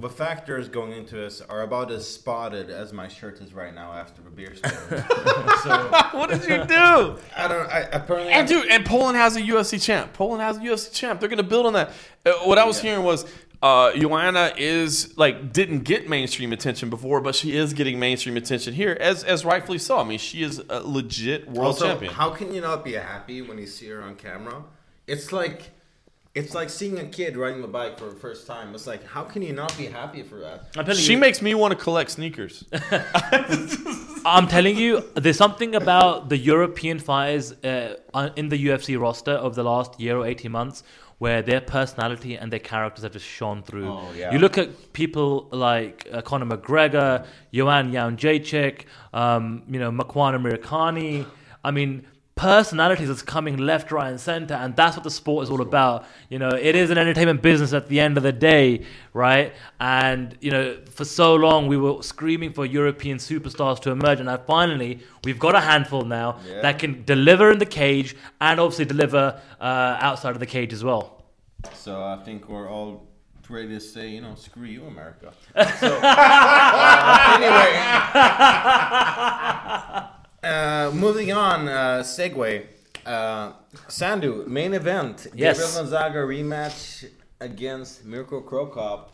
the 0.00 0.08
factors 0.10 0.68
going 0.68 0.92
into 0.92 1.14
this 1.14 1.40
are 1.40 1.62
about 1.62 1.90
as 1.90 2.06
spotted 2.06 2.68
as 2.68 2.92
my 2.92 3.08
shirt 3.08 3.40
is 3.40 3.54
right 3.54 3.74
now 3.74 3.90
after 3.92 4.20
a 4.26 4.30
beer 4.30 4.54
spill. 4.54 4.70
so 5.62 5.90
What 6.18 6.28
did 6.30 6.42
you 6.42 6.64
do? 6.66 7.18
I 7.36 7.48
don't. 7.48 7.68
I 7.70 7.80
apparently. 7.92 8.32
And 8.32 8.46
dude, 8.48 8.70
and 8.70 8.84
Poland 8.84 9.16
has 9.16 9.36
a 9.36 9.40
UFC 9.40 9.82
champ. 9.82 10.12
Poland 10.12 10.42
has 10.42 10.58
a 10.58 10.60
UFC 10.60 10.92
champ. 10.92 11.20
They're 11.20 11.28
gonna 11.28 11.42
build 11.42 11.66
on 11.66 11.72
that. 11.74 11.90
Uh, 12.26 12.32
what 12.44 12.58
I 12.58 12.64
was 12.64 12.76
Yeah. 12.82 12.90
hearing 12.90 13.04
was. 13.04 13.24
Uh, 13.62 13.96
Joanna 13.96 14.52
is 14.56 15.16
like 15.16 15.52
didn't 15.52 15.84
get 15.84 16.08
mainstream 16.08 16.52
attention 16.52 16.90
before, 16.90 17.20
but 17.20 17.36
she 17.36 17.56
is 17.56 17.72
getting 17.72 18.00
mainstream 18.00 18.36
attention 18.36 18.74
here, 18.74 18.96
as 19.00 19.22
as 19.22 19.44
rightfully 19.44 19.78
so. 19.78 19.98
I 19.98 20.04
mean, 20.04 20.18
she 20.18 20.42
is 20.42 20.60
a 20.68 20.80
legit 20.80 21.46
world 21.46 21.74
also, 21.74 21.86
champion. 21.86 22.12
how 22.12 22.30
can 22.30 22.52
you 22.52 22.60
not 22.60 22.84
be 22.84 22.94
happy 22.94 23.40
when 23.40 23.58
you 23.58 23.68
see 23.68 23.86
her 23.88 24.02
on 24.02 24.16
camera? 24.16 24.64
It's 25.06 25.32
like. 25.32 25.70
It's 26.34 26.54
like 26.54 26.70
seeing 26.70 26.98
a 26.98 27.04
kid 27.04 27.36
riding 27.36 27.62
a 27.62 27.68
bike 27.68 27.98
for 27.98 28.06
the 28.06 28.16
first 28.16 28.46
time. 28.46 28.74
It's 28.74 28.86
like, 28.86 29.06
how 29.06 29.22
can 29.22 29.42
you 29.42 29.52
not 29.52 29.76
be 29.76 29.84
happy 29.84 30.22
for 30.22 30.36
that? 30.40 30.96
She 30.96 31.12
you, 31.12 31.18
makes 31.18 31.42
me 31.42 31.54
want 31.54 31.72
to 31.72 31.84
collect 31.84 32.10
sneakers. 32.10 32.64
I'm 34.24 34.48
telling 34.48 34.78
you, 34.78 35.04
there's 35.14 35.36
something 35.36 35.74
about 35.74 36.30
the 36.30 36.38
European 36.38 37.00
fighters 37.00 37.52
uh, 37.62 37.96
in 38.34 38.48
the 38.48 38.56
UFC 38.64 38.98
roster 38.98 39.32
over 39.36 39.54
the 39.54 39.62
last 39.62 40.00
year 40.00 40.16
or 40.16 40.26
18 40.26 40.50
months 40.50 40.82
where 41.18 41.42
their 41.42 41.60
personality 41.60 42.36
and 42.36 42.52
their 42.52 42.58
characters 42.58 43.02
have 43.04 43.12
just 43.12 43.26
shone 43.26 43.62
through. 43.62 43.88
Oh, 43.88 44.12
yeah. 44.16 44.32
You 44.32 44.38
look 44.38 44.58
at 44.58 44.92
people 44.92 45.48
like 45.52 46.08
uh, 46.12 46.22
Conor 46.22 46.56
McGregor, 46.56 47.26
Joanna 47.52 47.90
Jędrzejczyk, 47.90 48.84
um, 49.12 49.62
you 49.68 49.78
know, 49.78 49.90
Makwan 49.90 50.34
Amirkhani. 50.34 51.26
I 51.64 51.70
mean, 51.70 52.06
personalities 52.42 53.08
is 53.08 53.22
coming 53.22 53.56
left, 53.56 53.92
right, 53.92 54.08
and 54.10 54.20
center, 54.20 54.54
and 54.54 54.74
that's 54.74 54.96
what 54.96 55.04
the 55.04 55.10
sport 55.10 55.44
is 55.44 55.50
all 55.50 55.60
about. 55.60 56.04
You 56.28 56.40
know, 56.40 56.48
it 56.48 56.74
is 56.74 56.90
an 56.90 56.98
entertainment 56.98 57.40
business 57.40 57.72
at 57.72 57.86
the 57.86 58.00
end 58.00 58.16
of 58.16 58.24
the 58.24 58.32
day, 58.32 58.84
right? 59.14 59.52
And 59.78 60.36
you 60.40 60.50
know, 60.50 60.76
for 60.90 61.04
so 61.04 61.36
long 61.36 61.68
we 61.68 61.76
were 61.76 62.02
screaming 62.02 62.52
for 62.52 62.66
European 62.66 63.18
superstars 63.18 63.78
to 63.82 63.90
emerge, 63.92 64.18
and 64.18 64.26
now 64.26 64.38
finally 64.38 64.98
we've 65.22 65.38
got 65.38 65.54
a 65.54 65.60
handful 65.60 66.02
now 66.04 66.40
Yeah. 66.44 66.62
that 66.62 66.80
can 66.80 67.04
deliver 67.04 67.52
in 67.52 67.58
the 67.60 67.66
cage 67.82 68.16
and 68.40 68.58
obviously 68.58 68.86
deliver 68.86 69.40
uh, 69.60 69.96
outside 70.00 70.30
of 70.30 70.40
the 70.40 70.46
cage 70.46 70.72
as 70.72 70.82
well. 70.82 71.22
So 71.74 72.02
I 72.02 72.16
think 72.24 72.48
we're 72.48 72.68
all 72.68 73.06
ready 73.48 73.68
to 73.68 73.80
say, 73.80 74.08
you 74.08 74.20
know, 74.20 74.34
screw 74.34 74.66
you, 74.66 74.84
America. 74.86 75.32
So, 75.82 75.88
uh, 76.02 77.36
anyway, 77.36 77.68
uh, 80.42 80.90
moving 80.94 81.32
on. 81.32 81.68
Uh, 81.68 82.02
segue. 82.04 82.66
Uh, 83.04 83.52
Sandhu 83.88 84.46
main 84.46 84.74
event. 84.74 85.26
Yes. 85.34 85.58
Gabriel 85.58 85.82
Gonzaga 85.82 86.18
rematch 86.18 87.08
against 87.40 88.04
Mirko 88.04 88.40
Cro 88.40 88.66
Cop. 88.66 89.12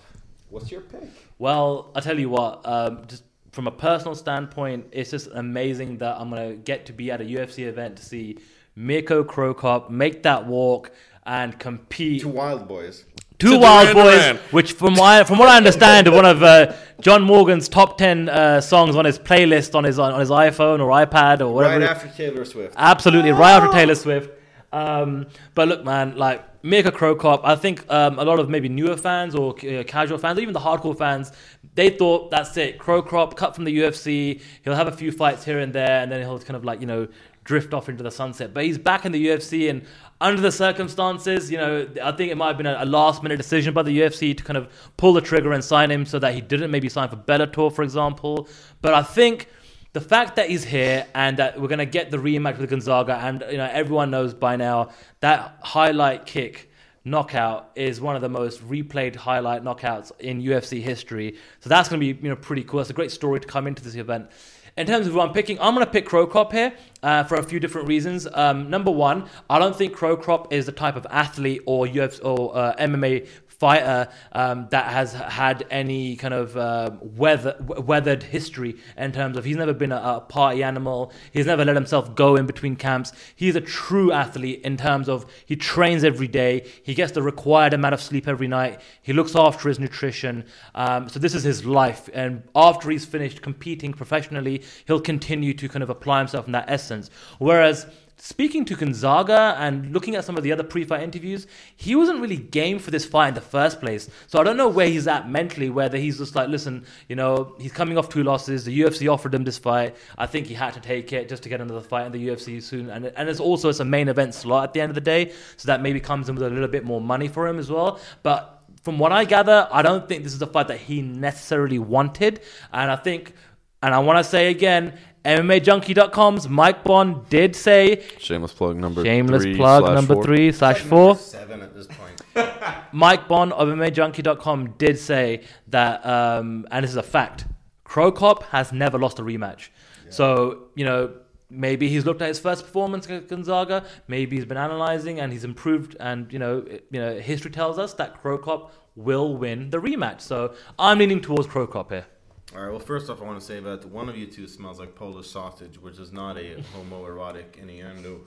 What's 0.50 0.70
your 0.70 0.82
pick? 0.82 1.08
Well, 1.38 1.90
I'll 1.94 2.02
tell 2.02 2.18
you 2.18 2.30
what, 2.30 2.60
um, 2.64 3.02
just 3.06 3.24
from 3.52 3.66
a 3.66 3.70
personal 3.70 4.14
standpoint, 4.14 4.86
it's 4.92 5.10
just 5.10 5.28
amazing 5.34 5.98
that 5.98 6.16
I'm 6.18 6.30
gonna 6.30 6.54
get 6.54 6.86
to 6.86 6.92
be 6.92 7.10
at 7.10 7.20
a 7.20 7.24
UFC 7.24 7.66
event 7.66 7.96
to 7.96 8.04
see 8.04 8.38
Mirko 8.76 9.24
Cro 9.24 9.54
Cop 9.54 9.90
make 9.90 10.22
that 10.22 10.46
walk 10.46 10.90
and 11.26 11.58
compete. 11.58 12.22
Two 12.22 12.28
wild 12.28 12.66
boys. 12.68 13.04
Two 13.38 13.52
To 13.52 13.58
Wild 13.58 13.88
Duran 13.88 14.04
Boys, 14.04 14.20
Duran. 14.20 14.36
which 14.50 14.72
from 14.72 14.94
my, 14.94 15.22
from 15.24 15.38
what 15.38 15.48
I 15.48 15.56
understand, 15.56 16.08
are 16.08 16.12
one 16.14 16.24
of 16.26 16.42
uh, 16.42 16.74
John 17.00 17.22
Morgan's 17.22 17.68
top 17.68 17.96
ten 17.96 18.28
uh, 18.28 18.60
songs 18.60 18.96
on 18.96 19.04
his 19.04 19.18
playlist 19.18 19.74
on 19.76 19.84
his 19.84 19.98
on 19.98 20.18
his 20.18 20.30
iPhone 20.30 20.80
or 20.80 20.90
iPad 20.90 21.40
or 21.40 21.54
whatever. 21.54 21.78
Right 21.78 21.88
after 21.88 22.08
Taylor 22.08 22.44
Swift. 22.44 22.74
Absolutely, 22.76 23.30
right 23.30 23.52
after 23.52 23.70
Taylor 23.72 23.94
Swift. 23.94 24.30
Um, 24.72 25.26
but 25.54 25.68
look, 25.68 25.84
man, 25.84 26.16
like 26.16 26.44
Mirko 26.64 26.90
Cro 26.90 27.14
Cop, 27.14 27.40
I 27.44 27.54
think 27.54 27.84
um, 27.90 28.18
a 28.18 28.24
lot 28.24 28.38
of 28.40 28.50
maybe 28.50 28.68
newer 28.68 28.96
fans 28.96 29.34
or 29.34 29.54
uh, 29.66 29.84
casual 29.84 30.18
fans, 30.18 30.38
or 30.38 30.42
even 30.42 30.52
the 30.52 30.60
hardcore 30.60 30.98
fans, 30.98 31.32
they 31.74 31.90
thought 31.90 32.30
that's 32.30 32.56
it. 32.56 32.78
Cro 32.78 33.00
Cop 33.02 33.36
cut 33.36 33.54
from 33.54 33.64
the 33.64 33.78
UFC. 33.78 34.40
He'll 34.64 34.74
have 34.74 34.88
a 34.88 34.92
few 34.92 35.12
fights 35.12 35.44
here 35.44 35.60
and 35.60 35.72
there, 35.72 36.02
and 36.02 36.10
then 36.10 36.20
he'll 36.20 36.40
kind 36.40 36.56
of 36.56 36.64
like 36.64 36.80
you 36.80 36.86
know 36.86 37.06
drift 37.48 37.72
off 37.72 37.88
into 37.88 38.02
the 38.02 38.10
sunset. 38.10 38.52
But 38.52 38.64
he's 38.64 38.76
back 38.76 39.06
in 39.06 39.10
the 39.10 39.26
UFC, 39.26 39.70
and 39.70 39.82
under 40.20 40.40
the 40.40 40.52
circumstances, 40.52 41.50
you 41.50 41.56
know, 41.56 41.88
I 42.04 42.12
think 42.12 42.30
it 42.30 42.36
might 42.36 42.48
have 42.48 42.58
been 42.58 42.66
a, 42.66 42.76
a 42.80 42.84
last 42.84 43.22
minute 43.22 43.38
decision 43.38 43.72
by 43.72 43.82
the 43.82 44.00
UFC 44.00 44.36
to 44.36 44.44
kind 44.44 44.58
of 44.58 44.68
pull 44.98 45.14
the 45.14 45.22
trigger 45.22 45.52
and 45.52 45.64
sign 45.64 45.90
him 45.90 46.04
so 46.04 46.18
that 46.18 46.34
he 46.34 46.42
didn't 46.42 46.70
maybe 46.70 46.90
sign 46.90 47.08
for 47.08 47.16
Bellator, 47.16 47.72
for 47.74 47.82
example. 47.82 48.48
But 48.82 48.92
I 48.92 49.02
think 49.02 49.48
the 49.94 50.00
fact 50.02 50.36
that 50.36 50.50
he's 50.50 50.62
here 50.62 51.06
and 51.14 51.38
that 51.38 51.58
we're 51.58 51.68
going 51.68 51.78
to 51.78 51.86
get 51.86 52.10
the 52.10 52.18
rematch 52.18 52.58
with 52.58 52.68
Gonzaga, 52.68 53.16
and 53.16 53.42
you 53.50 53.56
know 53.56 53.70
everyone 53.72 54.10
knows 54.10 54.34
by 54.34 54.56
now 54.56 54.90
that 55.20 55.56
highlight 55.62 56.26
kick 56.26 56.70
knockout 57.06 57.70
is 57.74 57.98
one 57.98 58.14
of 58.14 58.20
the 58.20 58.28
most 58.28 58.60
replayed 58.68 59.16
highlight 59.16 59.64
knockouts 59.64 60.12
in 60.20 60.42
UFC 60.42 60.82
history. 60.82 61.36
So 61.60 61.70
that's 61.70 61.88
going 61.88 61.98
to 61.98 62.12
be 62.14 62.20
you 62.22 62.28
know 62.28 62.36
pretty 62.36 62.64
cool. 62.64 62.78
That's 62.78 62.90
a 62.90 62.92
great 62.92 63.10
story 63.10 63.40
to 63.40 63.48
come 63.48 63.66
into 63.66 63.82
this 63.82 63.94
event. 63.94 64.30
In 64.78 64.86
terms 64.86 65.08
of 65.08 65.12
who 65.12 65.20
I'm 65.20 65.32
picking, 65.32 65.60
I'm 65.60 65.74
going 65.74 65.84
to 65.84 65.90
pick 65.90 66.06
Cro 66.06 66.24
Cop 66.24 66.52
here 66.52 66.72
uh, 67.02 67.24
for 67.24 67.34
a 67.34 67.42
few 67.42 67.58
different 67.58 67.88
reasons. 67.88 68.28
Um, 68.32 68.70
number 68.70 68.92
one, 68.92 69.28
I 69.50 69.58
don't 69.58 69.74
think 69.74 69.92
Cro 69.92 70.16
Cop 70.16 70.52
is 70.52 70.66
the 70.66 70.72
type 70.72 70.94
of 70.94 71.04
athlete 71.10 71.62
or 71.66 71.84
UFC 71.84 72.24
or 72.24 72.56
uh, 72.56 72.76
MMA 72.76 73.26
fighter 73.58 74.08
um, 74.32 74.68
that 74.70 74.86
has 74.86 75.12
had 75.12 75.66
any 75.70 76.14
kind 76.16 76.32
of 76.32 76.56
uh, 76.56 76.90
weather, 77.00 77.56
weathered 77.60 78.22
history 78.22 78.76
in 78.96 79.10
terms 79.10 79.36
of 79.36 79.44
he's 79.44 79.56
never 79.56 79.74
been 79.74 79.90
a, 79.90 79.96
a 79.96 80.20
party 80.20 80.62
animal. 80.62 81.12
He's 81.32 81.46
never 81.46 81.64
let 81.64 81.74
himself 81.74 82.14
go 82.14 82.36
in 82.36 82.46
between 82.46 82.76
camps. 82.76 83.12
He's 83.34 83.56
a 83.56 83.60
true 83.60 84.12
athlete 84.12 84.60
in 84.62 84.76
terms 84.76 85.08
of 85.08 85.26
he 85.44 85.56
trains 85.56 86.04
every 86.04 86.28
day. 86.28 86.66
He 86.84 86.94
gets 86.94 87.12
the 87.12 87.22
required 87.22 87.74
amount 87.74 87.94
of 87.94 88.00
sleep 88.00 88.28
every 88.28 88.48
night. 88.48 88.80
He 89.02 89.12
looks 89.12 89.34
after 89.34 89.68
his 89.68 89.80
nutrition. 89.80 90.44
Um, 90.74 91.08
so 91.08 91.18
this 91.18 91.34
is 91.34 91.42
his 91.42 91.66
life. 91.66 92.08
And 92.14 92.44
after 92.54 92.90
he's 92.90 93.04
finished 93.04 93.42
competing 93.42 93.92
professionally, 93.92 94.62
he'll 94.86 95.00
continue 95.00 95.52
to 95.54 95.68
kind 95.68 95.82
of 95.82 95.90
apply 95.90 96.18
himself 96.18 96.46
in 96.46 96.52
that 96.52 96.66
essence. 96.68 97.10
Whereas 97.38 97.86
Speaking 98.20 98.64
to 98.64 98.74
Gonzaga 98.74 99.54
and 99.58 99.92
looking 99.92 100.16
at 100.16 100.24
some 100.24 100.36
of 100.36 100.42
the 100.42 100.50
other 100.50 100.64
pre-fight 100.64 101.02
interviews, 101.02 101.46
he 101.76 101.94
wasn't 101.94 102.20
really 102.20 102.36
game 102.36 102.80
for 102.80 102.90
this 102.90 103.04
fight 103.04 103.28
in 103.28 103.34
the 103.34 103.40
first 103.40 103.80
place. 103.80 104.10
So 104.26 104.40
I 104.40 104.42
don't 104.42 104.56
know 104.56 104.68
where 104.68 104.88
he's 104.88 105.06
at 105.06 105.30
mentally. 105.30 105.70
Whether 105.70 105.98
he's 105.98 106.18
just 106.18 106.34
like, 106.34 106.48
listen, 106.48 106.84
you 107.08 107.14
know, 107.14 107.54
he's 107.60 107.70
coming 107.70 107.96
off 107.96 108.08
two 108.08 108.24
losses. 108.24 108.64
The 108.64 108.80
UFC 108.80 109.10
offered 109.10 109.34
him 109.34 109.44
this 109.44 109.56
fight. 109.56 109.96
I 110.18 110.26
think 110.26 110.48
he 110.48 110.54
had 110.54 110.74
to 110.74 110.80
take 110.80 111.12
it 111.12 111.28
just 111.28 111.44
to 111.44 111.48
get 111.48 111.60
another 111.60 111.80
fight 111.80 112.06
in 112.06 112.12
the 112.12 112.28
UFC 112.28 112.60
soon. 112.60 112.90
And 112.90 113.06
and 113.06 113.28
it's 113.28 113.40
also 113.40 113.68
it's 113.68 113.80
a 113.80 113.84
main 113.84 114.08
event 114.08 114.34
slot 114.34 114.64
at 114.64 114.72
the 114.72 114.80
end 114.80 114.90
of 114.90 114.96
the 114.96 115.00
day, 115.00 115.32
so 115.56 115.68
that 115.68 115.80
maybe 115.80 116.00
comes 116.00 116.28
in 116.28 116.34
with 116.34 116.44
a 116.44 116.50
little 116.50 116.68
bit 116.68 116.84
more 116.84 117.00
money 117.00 117.28
for 117.28 117.46
him 117.46 117.58
as 117.58 117.70
well. 117.70 118.00
But 118.24 118.58
from 118.82 118.98
what 118.98 119.12
I 119.12 119.24
gather, 119.24 119.68
I 119.70 119.82
don't 119.82 120.08
think 120.08 120.24
this 120.24 120.34
is 120.34 120.42
a 120.42 120.46
fight 120.46 120.68
that 120.68 120.78
he 120.80 121.02
necessarily 121.02 121.78
wanted. 121.78 122.40
And 122.72 122.90
I 122.90 122.96
think, 122.96 123.34
and 123.82 123.94
I 123.94 123.98
want 124.00 124.18
to 124.18 124.24
say 124.24 124.50
again, 124.50 124.98
MMAJunkie.com's 125.36 126.48
Mike 126.48 126.82
Bohn 126.84 127.24
did 127.28 127.54
say 127.54 128.02
Shameless 128.18 128.52
plug 128.52 128.76
number 128.76 129.04
Shameless 129.04 129.42
three 129.42 129.56
plug 129.56 129.82
slash 129.84 129.94
number 129.94 130.14
four. 130.14 130.24
three 130.24 130.52
slash 130.52 130.80
four. 130.80 131.16
Seven 131.16 131.60
at 131.60 131.74
this 131.74 131.86
point. 131.86 132.22
Mike 132.92 133.28
Bohn 133.28 133.52
of 133.52 133.68
MMAJunkie.com 133.68 134.70
did 134.78 134.98
say 134.98 135.42
that, 135.68 136.04
um, 136.06 136.66
and 136.70 136.82
this 136.82 136.90
is 136.90 136.96
a 136.96 137.02
fact. 137.02 137.44
Cro 137.84 138.10
Cop 138.10 138.42
has 138.44 138.72
never 138.72 138.98
lost 138.98 139.18
a 139.18 139.22
rematch. 139.22 139.68
So, 140.10 140.68
you 140.74 140.84
know, 140.86 141.12
maybe 141.50 141.88
he's 141.88 142.06
looked 142.06 142.22
at 142.22 142.28
his 142.28 142.38
first 142.38 142.64
performance 142.64 143.04
against 143.04 143.28
Gonzaga, 143.28 143.84
maybe 144.06 144.36
he's 144.36 144.46
been 144.46 144.56
analyzing 144.56 145.20
and 145.20 145.30
he's 145.32 145.44
improved 145.44 145.96
and, 146.00 146.32
you 146.32 146.38
know, 146.38 146.58
it- 146.66 146.86
you 146.90 147.00
know, 147.00 147.18
history 147.18 147.50
tells 147.50 147.78
us 147.78 147.92
that 147.94 148.18
Cro 148.22 148.38
Cop 148.38 148.72
will 148.96 149.36
win 149.36 149.68
the 149.70 149.78
rematch. 149.78 150.22
So, 150.22 150.54
I'm 150.78 150.98
leaning 150.98 151.20
towards 151.20 151.46
Cro 151.46 151.66
Cop 151.66 151.90
here. 151.90 152.06
All 152.54 152.62
right. 152.62 152.70
Well, 152.70 152.80
first 152.80 153.10
off, 153.10 153.20
I 153.20 153.24
want 153.24 153.38
to 153.38 153.44
say 153.44 153.60
that 153.60 153.84
one 153.86 154.08
of 154.08 154.16
you 154.16 154.26
two 154.26 154.48
smells 154.48 154.80
like 154.80 154.94
Polish 154.94 155.28
sausage, 155.28 155.78
which 155.78 155.98
is 155.98 156.12
not 156.12 156.38
a 156.38 156.62
homoerotic 156.74 157.58
innuendo, 157.58 158.20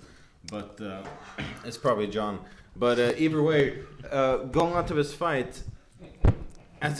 but 0.51 0.79
uh, 0.81 1.03
it's 1.65 1.77
probably 1.77 2.07
John. 2.07 2.39
But 2.75 2.99
uh, 2.99 3.13
either 3.17 3.41
way, 3.41 3.79
uh, 4.11 4.37
going 4.37 4.73
on 4.73 4.85
to 4.87 4.93
this 4.93 5.13
fight. 5.13 5.63
As 6.83 6.99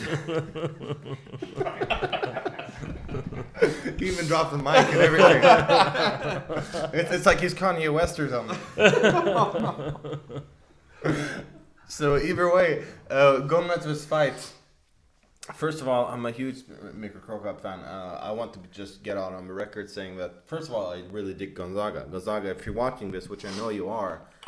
he 3.98 4.08
even 4.08 4.28
dropped 4.28 4.52
the 4.52 4.58
mic 4.58 4.88
and 4.92 4.98
everything. 4.98 5.42
it's, 6.94 7.12
it's 7.12 7.26
like 7.26 7.40
he's 7.40 7.54
Kanye 7.54 7.92
West 7.92 8.20
or 8.20 8.30
something. 8.30 8.58
so 11.88 12.18
either 12.18 12.54
way, 12.54 12.84
uh, 13.10 13.40
going 13.40 13.70
on 13.70 13.80
to 13.80 13.88
this 13.88 14.06
fight. 14.06 14.52
First 15.56 15.82
of 15.82 15.88
all, 15.88 16.08
I'm 16.08 16.26
a 16.26 16.32
huge 16.32 16.64
Mika 16.94 17.20
Cro 17.20 17.40
Cop 17.40 17.62
fan. 17.62 17.80
Uh, 17.80 18.20
I 18.22 18.32
want 18.32 18.54
to 18.54 18.60
just 18.72 19.04
get 19.04 19.18
out 19.18 19.34
on 19.34 19.48
the 19.48 19.54
record 19.54 19.90
saying 19.90 20.18
that, 20.18 20.48
first 20.48 20.70
of 20.70 20.74
all, 20.74 20.92
I 20.92 21.02
really 21.12 21.34
dig 21.34 21.56
Gonzaga. 21.56 22.08
Gonzaga, 22.10 22.50
if 22.50 22.66
you're 22.66 22.76
watching 22.76 23.12
this, 23.12 23.30
which 23.30 23.46
I 23.46 23.52
know 23.58 23.70
you 23.70 23.90
are. 23.90 24.22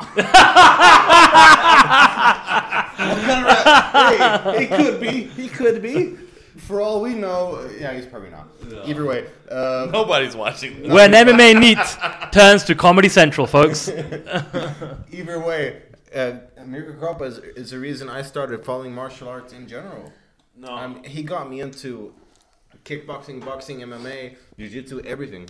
hey, 4.54 4.60
he 4.60 4.66
could 4.66 5.00
be. 5.00 5.24
He 5.24 5.48
could 5.48 5.82
be. 5.82 6.16
For 6.56 6.80
all 6.80 7.00
we 7.00 7.14
know, 7.14 7.68
yeah, 7.78 7.92
he's 7.92 8.06
probably 8.06 8.30
not. 8.30 8.46
Either 8.86 9.04
way, 9.04 9.26
uh, 9.50 9.88
Nobody's 9.90 10.36
watching. 10.36 10.88
When 10.88 11.10
MMAnytt 11.12 12.30
turns 12.30 12.62
to 12.64 12.74
Comedy 12.76 13.08
Central, 13.08 13.46
folks. 13.46 13.88
either 15.12 15.40
way, 15.40 15.82
uh, 16.14 16.34
Mirko 16.64 16.92
Cro 16.92 17.08
Cop 17.14 17.22
is, 17.22 17.38
is 17.38 17.70
the 17.70 17.78
reason 17.78 18.08
I 18.08 18.22
started 18.22 18.64
following 18.64 18.94
martial 18.94 19.28
arts 19.28 19.52
in 19.52 19.66
general. 19.66 20.12
No. 20.56 20.68
Um, 20.68 21.02
he 21.04 21.22
got 21.22 21.50
me 21.50 21.60
into 21.60 22.14
kickboxing, 22.84 23.44
boxing, 23.44 23.80
MMA, 23.80 24.36
jiu-jitsu, 24.58 25.00
everything. 25.04 25.48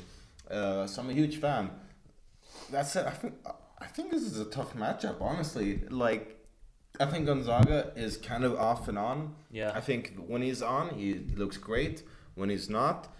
Uh, 0.50 0.86
so 0.86 1.02
I'm 1.02 1.10
a 1.10 1.12
huge 1.12 1.40
fan. 1.40 1.70
That's 2.70 2.96
it. 2.96 3.06
I 3.06 3.10
think 3.10 3.34
I 3.80 3.86
think 3.86 4.10
this 4.10 4.22
is 4.22 4.38
a 4.38 4.46
tough 4.46 4.74
matchup, 4.74 5.20
honestly. 5.20 5.82
Like, 5.90 6.38
I 6.98 7.06
think 7.06 7.26
Gonzaga 7.26 7.92
is 7.96 8.16
kind 8.16 8.44
of 8.44 8.54
off 8.54 8.88
and 8.88 8.98
on. 8.98 9.34
Yeah. 9.50 9.72
I 9.74 9.80
think 9.80 10.14
when 10.26 10.42
he's 10.42 10.62
on, 10.62 10.94
he 10.94 11.14
looks 11.14 11.58
great. 11.58 12.02
When 12.34 12.48
he's 12.48 12.70
not, 12.70 13.12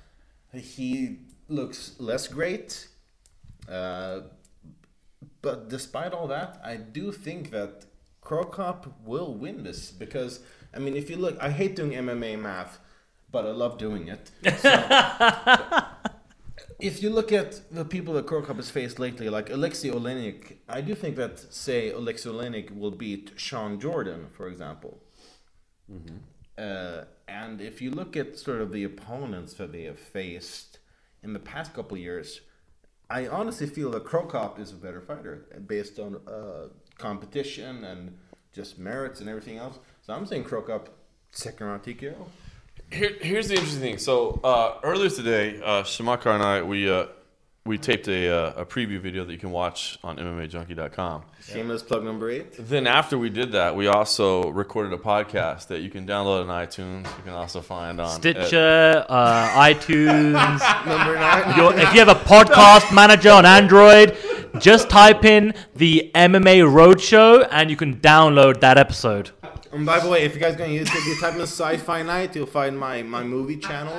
he 0.52 1.18
looks 1.48 1.92
less 1.98 2.28
great. 2.28 2.88
Uh, 3.68 4.20
but 5.42 5.68
despite 5.68 6.12
all 6.12 6.28
that, 6.28 6.60
I 6.64 6.76
do 6.76 7.12
think 7.12 7.50
that 7.50 7.84
Cro 8.20 8.44
Cop 8.44 8.86
will 9.04 9.34
win 9.34 9.64
this 9.64 9.90
because 9.90 10.40
I 10.74 10.78
mean, 10.78 10.96
if 10.96 11.10
you 11.10 11.16
look, 11.16 11.36
I 11.40 11.50
hate 11.50 11.76
doing 11.76 11.92
MMA 11.92 12.40
math, 12.40 12.78
but 13.30 13.46
I 13.46 13.50
love 13.50 13.78
doing 13.78 14.08
it. 14.08 14.30
So, 14.60 14.70
if 16.80 17.02
you 17.02 17.10
look 17.10 17.32
at 17.32 17.60
the 17.70 17.84
people 17.84 18.14
that 18.14 18.26
Cro 18.26 18.42
Cop 18.42 18.56
has 18.56 18.70
faced 18.70 18.98
lately, 18.98 19.28
like 19.28 19.50
Alexei 19.50 19.90
Oleinik, 19.90 20.56
I 20.68 20.80
do 20.80 20.94
think 20.94 21.16
that 21.16 21.38
say 21.52 21.90
Alexei 21.90 22.28
Oleinik 22.30 22.76
will 22.76 22.90
beat 22.90 23.32
Shawn 23.36 23.80
Jordan, 23.80 24.26
for 24.36 24.48
example. 24.48 25.00
Uh, 26.58 27.04
and 27.26 27.60
if 27.60 27.80
you 27.80 27.90
look 27.90 28.16
at 28.16 28.38
sort 28.38 28.60
of 28.60 28.72
the 28.72 28.84
opponents 28.84 29.54
that 29.54 29.72
they 29.72 29.84
have 29.84 29.98
faced 29.98 30.78
in 31.22 31.32
the 31.32 31.38
past 31.38 31.74
couple 31.74 31.96
years, 31.96 32.40
I 33.10 33.26
honestly 33.26 33.66
feel 33.66 33.90
that 33.92 34.04
Cro 34.04 34.26
Cop 34.26 34.58
is 34.58 34.70
a 34.72 34.76
better 34.76 35.00
fighter 35.00 35.46
based 35.66 35.98
on 35.98 36.20
uh, 36.26 36.68
competition 36.98 37.84
and 37.84 38.16
just 38.52 38.78
merits 38.78 39.20
and 39.20 39.28
everything 39.28 39.58
else. 39.58 39.78
So 40.06 40.12
I'm 40.12 40.26
saying 40.26 40.44
Cro 40.44 40.60
Cop 40.60 40.90
second 41.30 41.66
round 41.66 41.82
TKO. 41.82 42.14
Here, 42.92 43.12
here's 43.22 43.48
the 43.48 43.54
interesting 43.54 43.80
thing. 43.80 43.98
So 43.98 44.38
uh, 44.44 44.74
earlier 44.82 45.08
today, 45.08 45.62
uh, 45.62 45.82
Chamatkar 45.82 46.34
and 46.34 46.42
I 46.42 46.62
we 46.62 46.90
uh, 46.90 47.06
we 47.64 47.78
taped 47.78 48.06
a, 48.08 48.28
uh, 48.28 48.52
a 48.62 48.66
preview 48.66 49.00
video 49.00 49.24
that 49.24 49.32
you 49.32 49.38
can 49.38 49.50
watch 49.50 49.98
on 50.04 50.18
MMAJunkie.com. 50.18 51.22
Shameless 51.40 51.82
plug 51.82 52.04
number 52.04 52.28
eight. 52.28 52.54
Then 52.58 52.86
after 52.86 53.16
we 53.16 53.30
did 53.30 53.52
that, 53.52 53.74
we 53.74 53.86
also 53.86 54.50
recorded 54.50 54.92
a 54.92 54.98
podcast 54.98 55.68
that 55.68 55.80
you 55.80 55.88
can 55.88 56.06
download 56.06 56.46
on 56.46 56.48
iTunes. 56.48 57.04
You 57.16 57.22
can 57.24 57.32
also 57.32 57.62
find 57.62 57.98
on 57.98 58.10
Stitcher, 58.10 59.06
uh, 59.08 59.48
iTunes. 59.56 60.32
Number 60.86 61.14
nine. 61.14 61.56
Your, 61.56 61.72
if 61.72 61.94
you 61.94 62.00
have 62.00 62.08
a 62.08 62.20
podcast 62.26 62.94
manager 62.94 63.30
on 63.30 63.46
Android, 63.46 64.18
just 64.58 64.90
type 64.90 65.24
in 65.24 65.54
the 65.74 66.10
MMA 66.14 66.70
Roadshow 66.70 67.48
and 67.50 67.70
you 67.70 67.76
can 67.76 67.96
download 68.00 68.60
that 68.60 68.76
episode. 68.76 69.30
And 69.74 69.84
by 69.84 69.98
the 69.98 70.08
way, 70.08 70.22
if 70.22 70.34
you 70.34 70.40
guys 70.40 70.54
go 70.54 70.64
on 70.64 70.70
YouTube, 70.70 71.04
you 71.06 71.18
type 71.20 71.34
in 71.34 71.40
Sci-Fi 71.40 72.02
Night, 72.02 72.36
you'll 72.36 72.46
find 72.46 72.78
my, 72.78 73.02
my 73.02 73.24
movie 73.24 73.56
channel. 73.56 73.92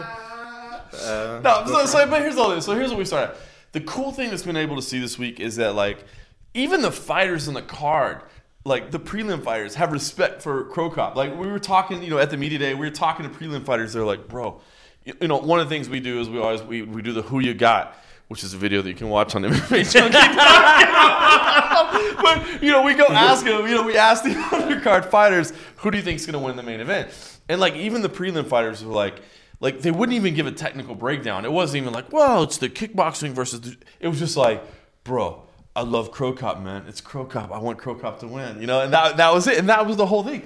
Uh, 1.04 1.42
No, 1.44 1.64
so, 1.68 1.86
so, 1.86 2.10
but 2.10 2.22
here's 2.22 2.38
all 2.38 2.50
this. 2.50 2.66
So 2.66 2.74
here's 2.76 2.90
what 2.90 2.98
we 2.98 3.06
started. 3.06 3.36
The 3.74 3.82
cool 3.82 4.14
thing 4.14 4.30
that's 4.30 4.44
been 4.44 4.56
able 4.56 4.78
to 4.78 4.82
see 4.82 5.00
this 5.00 5.20
week 5.20 5.42
is 5.42 5.58
that 5.58 5.76
like 5.76 6.06
even 6.54 6.82
the 6.82 6.92
fighters 6.92 7.50
in 7.50 7.54
the 7.54 7.62
card, 7.62 8.22
like 8.64 8.92
the 8.92 9.00
prelim 9.00 9.44
fighters, 9.44 9.76
have 9.76 9.92
respect 9.92 10.42
for 10.42 10.64
Cro 10.66 10.90
Cop. 10.90 11.18
Like 11.18 11.38
we 11.38 11.48
were 11.48 11.60
talking, 11.60 12.02
you 12.02 12.10
know, 12.10 12.20
at 12.20 12.30
the 12.30 12.38
media 12.38 12.58
day, 12.58 12.74
we 12.74 12.86
were 12.88 12.96
talking 12.96 13.30
to 13.30 13.38
prelim 13.38 13.66
fighters. 13.66 13.92
They're 13.92 14.06
like, 14.06 14.30
bro, 14.30 14.62
you, 15.04 15.14
you 15.20 15.28
know, 15.28 15.38
one 15.40 15.60
of 15.60 15.68
the 15.68 15.76
things 15.76 15.90
we 15.90 16.00
do 16.00 16.22
is 16.22 16.30
we 16.30 16.40
always 16.40 16.64
we, 16.64 16.84
we 16.84 17.02
do 17.02 17.12
the 17.12 17.22
who 17.22 17.40
you 17.40 17.54
got. 17.54 17.98
Which 18.28 18.44
is 18.44 18.56
a 18.56 18.58
video 18.58 18.82
that 18.82 18.90
you 18.90 18.96
can 18.96 19.10
watch 19.10 19.36
on 19.36 19.44
MMA 19.44 19.86
but 22.22 22.64
you 22.64 22.72
know, 22.72 22.82
we 22.82 22.94
go 22.94 23.06
ask 23.08 23.46
them. 23.46 23.68
You 23.68 23.76
know, 23.76 23.84
we 23.84 23.98
ask 23.98 24.24
the 24.24 24.30
undercard 24.32 25.06
fighters, 25.06 25.54
who 25.78 25.92
do 25.92 25.98
you 25.98 26.04
think 26.04 26.20
is 26.20 26.26
going 26.26 26.40
to 26.40 26.40
win 26.40 26.56
the 26.56 26.64
main 26.64 26.80
event? 26.80 27.10
And 27.50 27.60
like 27.62 27.76
even 27.76 28.02
the 28.02 28.10
prelim 28.10 28.48
fighters 28.48 28.84
were 28.84 28.94
like, 28.94 29.22
like 29.60 29.82
they 29.82 29.92
wouldn't 29.92 30.16
even 30.16 30.34
give 30.34 30.48
a 30.48 30.52
technical 30.52 30.96
breakdown. 30.96 31.46
It 31.46 31.52
wasn't 31.52 31.84
even 31.84 31.94
like, 31.94 32.12
well, 32.12 32.44
it's 32.44 32.58
the 32.58 32.70
kickboxing 32.70 33.32
versus. 33.32 33.62
The, 33.62 33.78
it 34.00 34.08
was 34.08 34.20
just 34.20 34.38
like, 34.38 34.64
bro, 35.04 35.44
I 35.76 35.82
love 35.82 36.12
Cro 36.12 36.34
Cop, 36.34 36.62
man. 36.62 36.86
It's 36.88 37.02
Cro 37.02 37.26
Cop. 37.26 37.52
I 37.52 37.60
want 37.60 37.78
Cro 37.78 37.96
Cop 37.96 38.20
to 38.20 38.28
win. 38.28 38.62
You 38.62 38.68
know, 38.68 38.82
and 38.82 38.94
that 38.94 39.18
that 39.18 39.34
was 39.34 39.48
it. 39.48 39.58
And 39.58 39.70
that 39.70 39.86
was 39.86 39.98
the 39.98 40.06
whole 40.06 40.24
thing. 40.24 40.44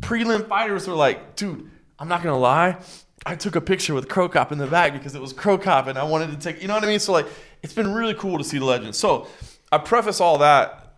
Prelim 0.00 0.46
fighters 0.48 0.86
were 0.86 0.94
like, 0.94 1.36
dude, 1.36 1.70
I'm 1.98 2.08
not 2.08 2.22
gonna 2.22 2.38
lie. 2.38 2.76
I 3.24 3.34
took 3.34 3.56
a 3.56 3.60
picture 3.60 3.94
with 3.94 4.08
Cro 4.08 4.28
Cop 4.28 4.52
in 4.52 4.58
the 4.58 4.66
back 4.66 4.92
because 4.92 5.14
it 5.14 5.20
was 5.20 5.32
Cro 5.32 5.58
Cop, 5.58 5.88
and 5.88 5.98
I 5.98 6.04
wanted 6.04 6.30
to 6.30 6.36
take. 6.36 6.62
You 6.62 6.68
know 6.68 6.74
what 6.74 6.84
I 6.84 6.86
mean? 6.86 7.00
So 7.00 7.12
like, 7.12 7.26
it's 7.62 7.72
been 7.72 7.92
really 7.92 8.14
cool 8.14 8.38
to 8.38 8.44
see 8.44 8.58
the 8.58 8.64
legend. 8.64 8.94
So 8.94 9.26
I 9.72 9.78
preface 9.78 10.20
all 10.20 10.38
that 10.38 10.94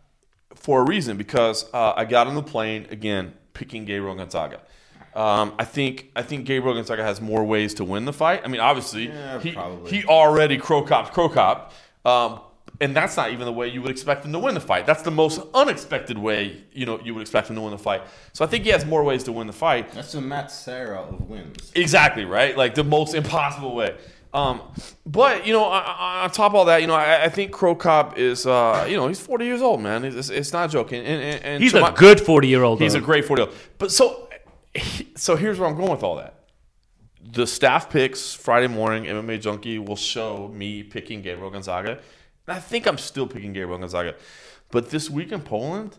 for 0.54 0.80
a 0.80 0.84
reason 0.84 1.16
because 1.16 1.64
uh, 1.72 1.92
I 1.96 2.04
got 2.04 2.26
on 2.26 2.34
the 2.34 2.42
plane 2.42 2.86
again, 2.90 3.34
picking 3.54 3.84
Gabriel 3.84 4.14
Gonzaga. 4.14 4.60
Um, 5.14 5.54
I 5.58 5.64
think 5.64 6.10
I 6.14 6.22
think 6.22 6.44
Gabriel 6.44 6.74
Gonzaga 6.74 7.02
has 7.02 7.20
more 7.20 7.42
ways 7.44 7.74
to 7.74 7.84
win 7.84 8.04
the 8.04 8.12
fight. 8.12 8.42
I 8.44 8.48
mean, 8.48 8.60
obviously, 8.60 9.08
Yeah, 9.08 9.40
he 9.40 9.52
probably. 9.52 9.90
he 9.90 10.04
already 10.04 10.58
Cro 10.58 10.82
Cop 10.82 11.12
Krokop, 11.14 11.70
um, 12.04 12.40
and 12.80 12.94
that's 12.94 13.16
not 13.16 13.32
even 13.32 13.46
the 13.46 13.52
way 13.52 13.66
you 13.68 13.80
would 13.82 13.90
expect 13.90 14.24
him 14.24 14.32
to 14.32 14.38
win 14.38 14.54
the 14.54 14.60
fight. 14.60 14.86
That's 14.86 15.02
the 15.02 15.10
most 15.10 15.40
unexpected 15.54 16.18
way 16.18 16.62
you 16.72 16.86
know 16.86 17.00
you 17.02 17.14
would 17.14 17.22
expect 17.22 17.48
him 17.48 17.56
to 17.56 17.62
win 17.62 17.72
the 17.72 17.78
fight. 17.78 18.02
So 18.32 18.44
I 18.44 18.48
think 18.48 18.64
he 18.64 18.70
has 18.70 18.84
more 18.84 19.02
ways 19.02 19.24
to 19.24 19.32
win 19.32 19.46
the 19.48 19.52
fight. 19.52 19.90
That's 19.92 20.12
the 20.12 20.20
Matt 20.20 20.52
Serra 20.52 20.98
of 21.00 21.28
wins. 21.28 21.72
Exactly 21.74 22.24
right, 22.24 22.56
like 22.56 22.74
the 22.74 22.84
most 22.84 23.14
impossible 23.14 23.74
way. 23.74 23.96
Um, 24.34 24.60
but 25.06 25.46
you 25.46 25.52
know, 25.52 25.64
on- 25.64 26.30
top 26.30 26.52
of 26.52 26.54
all 26.54 26.64
that, 26.66 26.80
you 26.82 26.86
know, 26.86 26.94
I, 26.94 27.24
I 27.24 27.28
think 27.28 27.52
Cop 27.52 28.18
is, 28.18 28.46
uh, 28.46 28.86
you 28.88 28.96
know, 28.96 29.08
he's 29.08 29.20
40 29.20 29.44
years 29.44 29.62
old, 29.62 29.80
man. 29.80 30.04
It's, 30.04 30.28
it's 30.28 30.52
not 30.52 30.70
joking. 30.70 31.00
And, 31.04 31.22
and, 31.22 31.44
and 31.44 31.62
He's 31.62 31.74
a 31.74 31.80
my- 31.80 31.90
good 31.92 32.20
40 32.20 32.46
year 32.48 32.62
old. 32.62 32.80
He's 32.80 32.94
a 32.94 33.00
great 33.00 33.24
40 33.24 33.42
year 33.42 33.48
old. 33.48 33.58
But 33.78 33.90
so, 33.90 34.28
so 35.16 35.36
here's 35.36 35.58
where 35.58 35.68
I'm 35.68 35.76
going 35.76 35.90
with 35.90 36.02
all 36.02 36.16
that. 36.16 36.34
The 37.30 37.46
staff 37.46 37.90
picks 37.90 38.32
Friday 38.34 38.68
morning, 38.68 39.04
MMA 39.04 39.40
Junkie 39.40 39.78
will 39.78 39.96
show 39.96 40.48
me 40.54 40.82
picking 40.82 41.22
Gabriel 41.22 41.50
Gonzaga. 41.50 41.92
And 41.92 42.56
I 42.56 42.60
think 42.60 42.86
I'm 42.86 42.98
still 42.98 43.26
picking 43.26 43.52
Gabriel 43.52 43.78
Gonzaga. 43.78 44.14
But 44.70 44.90
this 44.90 45.08
week 45.10 45.32
in 45.32 45.40
Poland 45.40 45.96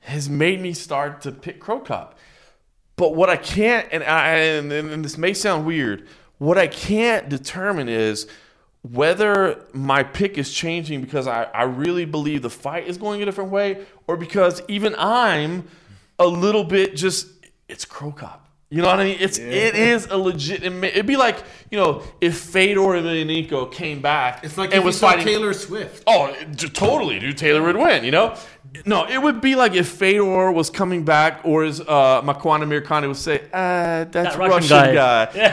has 0.00 0.28
made 0.28 0.60
me 0.60 0.72
start 0.72 1.20
to 1.22 1.32
pick 1.32 1.60
Cro 1.60 1.80
Cop. 1.80 2.18
But 2.96 3.14
what 3.14 3.28
I 3.28 3.36
can't, 3.36 3.86
and, 3.92 4.02
I, 4.02 4.28
and, 4.36 4.72
and 4.72 5.04
this 5.04 5.18
may 5.18 5.34
sound 5.34 5.66
weird, 5.66 6.06
what 6.38 6.58
I 6.58 6.66
can't 6.66 7.28
determine 7.28 7.88
is 7.88 8.26
whether 8.82 9.64
my 9.72 10.02
pick 10.02 10.38
is 10.38 10.52
changing 10.52 11.00
because 11.00 11.26
I, 11.26 11.44
I 11.44 11.64
really 11.64 12.04
believe 12.04 12.42
the 12.42 12.50
fight 12.50 12.86
is 12.86 12.98
going 12.98 13.22
a 13.22 13.24
different 13.24 13.50
way 13.50 13.84
or 14.06 14.16
because 14.16 14.62
even 14.68 14.94
I'm 14.98 15.66
a 16.18 16.26
little 16.26 16.64
bit 16.64 16.94
just, 16.94 17.28
it's 17.68 17.84
Cro 17.84 18.12
Cop. 18.12 18.46
You 18.68 18.82
know 18.82 18.88
what 18.88 18.98
I 18.98 19.04
mean? 19.04 19.18
It's 19.20 19.38
it 19.38 19.76
is 19.76 20.06
a 20.06 20.16
legit. 20.16 20.64
It'd 20.64 21.06
be 21.06 21.16
like 21.16 21.36
you 21.70 21.78
know 21.78 22.02
if 22.20 22.36
Fedor 22.36 22.80
Emelianenko 22.80 23.70
came 23.70 24.02
back 24.02 24.42
It's 24.42 24.58
like 24.58 24.70
and 24.70 24.80
if 24.80 24.84
was 24.84 24.98
fighting. 24.98 25.24
Taylor 25.24 25.52
Swift. 25.52 26.02
Oh, 26.04 26.34
totally, 26.74 27.20
dude. 27.20 27.38
Taylor 27.38 27.62
would 27.62 27.76
win. 27.76 28.02
You 28.02 28.10
know. 28.10 28.36
No, 28.84 29.06
it 29.06 29.20
would 29.20 29.40
be 29.40 29.54
like 29.54 29.74
if 29.74 29.88
Fedor 29.88 30.52
was 30.52 30.70
coming 30.70 31.04
back, 31.04 31.40
or 31.44 31.64
as 31.64 31.80
uh, 31.80 32.22
Makwan 32.22 32.62
Amirkhani 32.62 33.08
would 33.08 33.16
say, 33.16 33.40
uh, 33.52 34.04
"That's 34.04 34.12
That 34.12 34.38
Russian, 34.38 34.50
Russian 34.78 34.94
guy." 34.94 35.26
guy. 35.34 35.50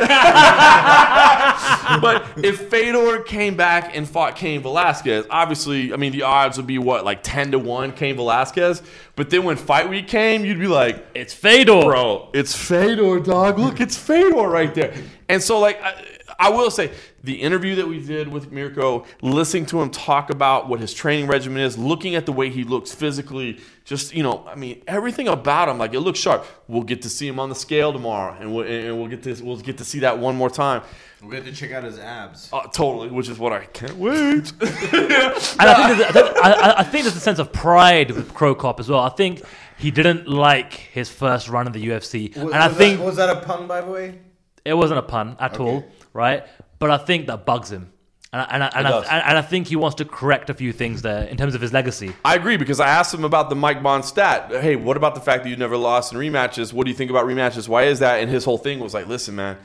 but 2.02 2.26
if 2.44 2.70
Fedor 2.70 3.22
came 3.24 3.56
back 3.56 3.96
and 3.96 4.08
fought 4.08 4.36
Cain 4.36 4.62
Velasquez, 4.62 5.26
obviously, 5.30 5.94
I 5.94 5.98
mean, 5.98 6.12
the 6.12 6.24
odds 6.24 6.58
would 6.58 6.68
be 6.68 6.80
what, 6.80 7.06
like 7.06 7.22
ten 7.24 7.52
to 7.52 7.60
one, 7.60 7.92
Cain 7.94 8.16
Velasquez. 8.16 8.82
But 9.16 9.30
then 9.30 9.44
when 9.44 9.58
fight 9.58 9.90
week 9.90 10.08
came, 10.08 10.44
you'd 10.44 10.60
be 10.60 10.68
like, 10.68 11.06
It's 11.14 11.34
Fedor. 11.34 11.82
bro, 11.82 12.30
it's 12.34 12.56
Fedor, 12.56 13.20
dog. 13.20 13.60
Look, 13.60 13.80
it's 13.80 13.98
Fedor 13.98 14.48
right 14.50 14.74
there. 14.74 14.94
And 15.30 15.42
so, 15.42 15.60
like, 15.60 15.82
I, 15.82 16.04
I 16.40 16.50
will 16.50 16.72
say, 16.72 16.92
the 17.24 17.34
interview 17.42 17.76
that 17.76 17.88
we 17.88 18.04
did 18.04 18.28
with 18.28 18.52
Mirko, 18.52 19.06
listening 19.22 19.66
to 19.68 19.82
him 19.82 19.90
talk 19.90 20.30
about 20.30 20.68
what 20.68 20.80
his 20.80 20.94
training 20.94 21.28
regimen 21.28 21.62
is, 21.62 21.78
looking 21.78 22.16
at 22.16 22.26
the 22.26 22.34
way 22.34 22.50
he 22.50 22.64
looks 22.64 22.94
physically, 22.94 23.60
just 23.86 24.14
you 24.14 24.24
know, 24.24 24.46
I 24.48 24.56
mean, 24.56 24.82
everything 24.88 25.28
about 25.28 25.70
him, 25.70 25.78
like 25.78 25.94
it 25.94 26.00
looks 26.02 26.20
sharp. 26.20 26.46
We'll 26.68 26.84
get 26.84 27.02
to 27.04 27.10
see 27.10 27.28
him 27.28 27.40
on 27.40 27.50
the 27.50 27.56
scale 27.56 27.94
tomorrow, 27.94 28.36
and 28.40 28.54
we'll, 28.54 28.66
and 28.68 28.98
we'll 28.98 29.08
get 29.08 29.24
to 29.24 29.44
we'll 29.44 29.58
get 29.58 29.78
to 29.78 29.86
see 29.86 30.00
that 30.00 30.18
one 30.20 30.36
more 30.36 30.50
time. 30.50 30.82
We 31.22 31.36
had 31.36 31.46
to 31.46 31.54
check 31.54 31.72
out 31.72 31.84
his 31.86 31.98
abs. 32.00 32.50
Uh, 32.52 32.64
totally, 32.68 33.10
which 33.10 33.30
is 33.30 33.40
what 33.40 33.54
I 33.54 33.64
can't 33.66 33.96
wait. 33.96 34.52
And 34.62 35.70
I 35.70 35.88
think, 35.88 35.98
there's, 35.98 36.10
I, 36.10 36.12
think, 36.12 36.38
I, 36.46 36.74
I 36.80 36.84
think 36.84 37.04
there's 37.06 37.16
a 37.16 37.20
sense 37.22 37.40
of 37.40 37.54
pride 37.54 38.12
with 38.12 38.34
Cro 38.34 38.54
Cop 38.56 38.80
as 38.82 38.90
well. 38.90 39.00
I 39.00 39.10
think 39.10 39.42
he 39.78 39.90
didn't 39.92 40.28
like 40.28 40.74
his 40.74 41.10
first 41.10 41.48
run 41.48 41.66
in 41.68 41.72
the 41.74 41.88
UFC, 41.88 42.36
Was, 42.36 42.54
and 42.54 42.56
I 42.62 42.68
was 42.68 42.78
think 42.78 43.00
that, 43.00 43.06
was 43.06 43.16
that 43.18 43.30
a 43.30 43.40
pun, 43.42 43.68
by 43.68 43.82
the 43.82 43.92
way? 43.92 44.20
it 44.66 44.74
wasn't 44.74 45.00
a 45.00 45.04
pun 45.04 45.36
at 45.40 45.54
Okay. 45.54 45.64
all, 45.64 45.86
right? 46.14 46.46
But 46.80 46.92
I 46.92 46.98
think 46.98 47.28
that 47.28 47.46
bugs 47.46 47.72
him, 47.72 47.92
and 48.32 48.42
I, 48.42 48.46
and 48.52 48.64
I, 48.64 48.68
and, 48.76 48.88
I, 48.88 49.20
and 49.20 49.38
I 49.38 49.42
think 49.42 49.68
he 49.68 49.76
wants 49.76 49.96
to 49.96 50.06
correct 50.06 50.50
a 50.50 50.54
few 50.54 50.74
things 50.74 51.02
there 51.02 51.24
in 51.26 51.38
terms 51.38 51.54
of 51.54 51.62
his 51.62 51.72
legacy. 51.72 52.14
I 52.26 52.36
agree 52.36 52.58
because 52.58 52.80
I 52.80 52.88
asked 52.88 53.14
him 53.14 53.24
about 53.24 53.50
the 53.50 53.56
Mike 53.56 53.84
Bohn 53.84 54.02
stat. 54.02 54.50
Hey, 54.50 54.76
what 54.76 54.98
about 54.98 55.16
the 55.16 55.22
fact 55.22 55.44
that 55.44 55.50
you 55.50 55.56
never 55.56 55.78
lost 55.78 56.14
in 56.14 56.20
rematches? 56.20 56.74
What 56.74 56.86
do 56.86 56.92
you 56.92 56.98
think 56.98 57.12
about 57.12 57.26
rematches? 57.26 57.68
Why 57.68 57.84
is 57.84 58.00
that? 58.00 58.22
And 58.22 58.30
his 58.30 58.44
whole 58.44 58.58
thing 58.58 58.80
was 58.80 58.94
like, 58.94 59.08
listen, 59.08 59.36
man, 59.36 59.58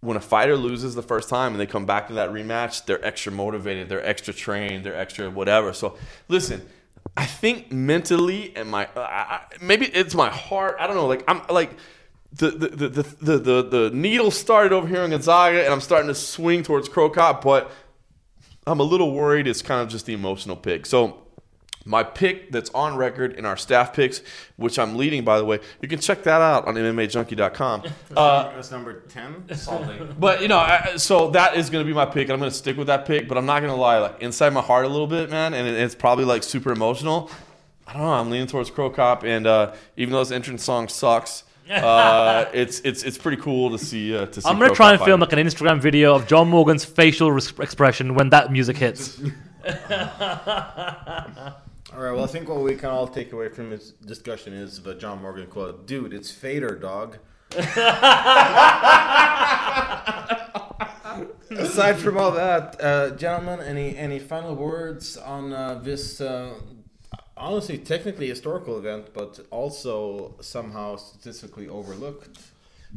when 0.00 0.16
a 0.16 0.20
fighter 0.20 0.56
loses 0.56 0.94
the 0.94 1.02
first 1.02 1.28
time 1.28 1.52
and 1.52 1.60
they 1.60 1.66
come 1.66 1.86
back 1.86 2.08
to 2.08 2.14
that 2.14 2.30
rematch, 2.30 2.84
they're 2.84 3.04
extra 3.04 3.32
motivated, 3.32 3.88
they're 3.88 4.04
extra 4.04 4.34
trained, 4.34 4.84
they're 4.84 4.96
extra 4.96 5.30
whatever. 5.30 5.72
So, 5.72 5.96
listen, 6.28 6.66
I 7.16 7.24
think 7.24 7.72
mentally 7.72 8.54
and 8.54 8.70
my 8.70 8.86
uh, 8.94 9.40
maybe 9.60 9.86
it's 9.86 10.14
my 10.14 10.28
heart. 10.28 10.76
I 10.78 10.86
don't 10.86 10.96
know. 10.96 11.06
Like 11.06 11.24
I'm 11.26 11.42
like. 11.48 11.70
The 12.32 12.50
the, 12.50 12.68
the, 12.68 12.88
the, 12.88 13.02
the, 13.02 13.38
the 13.38 13.62
the 13.62 13.90
needle 13.92 14.30
started 14.30 14.72
over 14.72 14.86
here 14.86 15.02
on 15.02 15.10
Gonzaga, 15.10 15.64
and 15.64 15.72
I'm 15.72 15.80
starting 15.80 16.08
to 16.08 16.14
swing 16.14 16.62
towards 16.62 16.88
Cro 16.88 17.10
Cop, 17.10 17.42
but 17.42 17.70
I'm 18.66 18.80
a 18.80 18.84
little 18.84 19.12
worried. 19.12 19.46
It's 19.46 19.62
kind 19.62 19.80
of 19.82 19.88
just 19.88 20.06
the 20.06 20.12
emotional 20.12 20.56
pick. 20.56 20.86
So 20.86 21.20
my 21.84 22.02
pick 22.02 22.52
that's 22.52 22.70
on 22.70 22.96
record 22.96 23.32
in 23.32 23.46
our 23.46 23.56
staff 23.56 23.94
picks, 23.94 24.22
which 24.56 24.78
I'm 24.78 24.96
leading, 24.96 25.24
by 25.24 25.38
the 25.38 25.44
way, 25.44 25.60
you 25.80 25.88
can 25.88 25.98
check 25.98 26.22
that 26.24 26.40
out 26.40 26.66
on 26.66 26.74
MMAJunkie.com. 26.74 27.84
Uh, 28.16 28.52
That's 28.54 28.70
number 28.72 29.00
10. 29.08 29.44
but 30.18 30.42
you 30.42 30.48
know, 30.48 30.58
I, 30.58 30.96
so 30.96 31.30
that 31.30 31.56
is 31.56 31.70
going 31.70 31.84
to 31.84 31.88
be 31.88 31.94
my 31.94 32.04
pick, 32.04 32.24
and 32.24 32.32
I'm 32.32 32.38
going 32.40 32.50
to 32.50 32.56
stick 32.56 32.76
with 32.76 32.88
that 32.88 33.06
pick. 33.06 33.28
But 33.28 33.38
I'm 33.38 33.46
not 33.46 33.60
going 33.60 33.72
to 33.72 33.80
lie, 33.80 33.98
like 33.98 34.20
inside 34.20 34.52
my 34.52 34.60
heart 34.60 34.84
a 34.84 34.88
little 34.88 35.06
bit, 35.06 35.30
man, 35.30 35.54
and 35.54 35.66
it, 35.66 35.74
it's 35.74 35.94
probably 35.94 36.24
like 36.24 36.42
super 36.42 36.72
emotional. 36.72 37.30
I 37.86 37.92
don't 37.92 38.02
know. 38.02 38.12
I'm 38.12 38.30
leaning 38.30 38.48
towards 38.48 38.70
Cro 38.70 38.90
Cop, 38.90 39.22
and 39.22 39.46
uh, 39.46 39.74
even 39.96 40.12
though 40.12 40.18
this 40.18 40.32
entrance 40.32 40.64
song 40.64 40.88
sucks, 40.88 41.44
uh, 41.70 42.46
it's 42.52 42.80
it's 42.80 43.02
it's 43.02 43.18
pretty 43.18 43.40
cool 43.40 43.70
to 43.70 43.78
see. 43.78 44.16
Uh, 44.16 44.26
to 44.26 44.40
see 44.40 44.48
I'm 44.48 44.56
gonna 44.56 44.68
Crow 44.68 44.74
try 44.74 44.90
Cop 44.92 45.00
and 45.00 45.06
film 45.06 45.20
like 45.20 45.32
an 45.32 45.38
Instagram 45.38 45.80
video 45.80 46.14
of 46.14 46.26
John 46.26 46.48
Morgan's 46.48 46.84
facial 46.84 47.30
res- 47.30 47.52
expression 47.58 48.14
when 48.14 48.30
that 48.30 48.50
music 48.52 48.76
hits. 48.76 49.20
All 51.92 52.00
right, 52.00 52.12
well, 52.12 52.22
I 52.22 52.28
think 52.28 52.48
what 52.48 52.60
we 52.62 52.76
can 52.76 52.88
all 52.88 53.08
take 53.08 53.32
away 53.32 53.48
from 53.48 53.68
this 53.70 53.90
discussion 53.90 54.52
is 54.52 54.80
the 54.80 54.94
John 54.94 55.20
Morgan 55.20 55.48
quote 55.48 55.86
Dude, 55.86 56.14
it's 56.14 56.30
Fader, 56.30 56.76
dog. 56.76 57.18
Aside 61.50 61.98
from 61.98 62.16
all 62.16 62.30
that, 62.30 62.80
uh, 62.80 63.10
gentlemen, 63.16 63.60
any 63.60 63.96
any 63.96 64.20
final 64.20 64.54
words 64.54 65.16
on 65.16 65.52
uh, 65.52 65.74
this 65.82 66.20
uh, 66.20 66.54
honestly 67.40 67.78
technically 67.78 68.28
historical 68.28 68.78
event, 68.78 69.12
but 69.14 69.40
also 69.50 70.34
somehow 70.40 70.96
statistically 70.96 71.68
overlooked? 71.68 72.38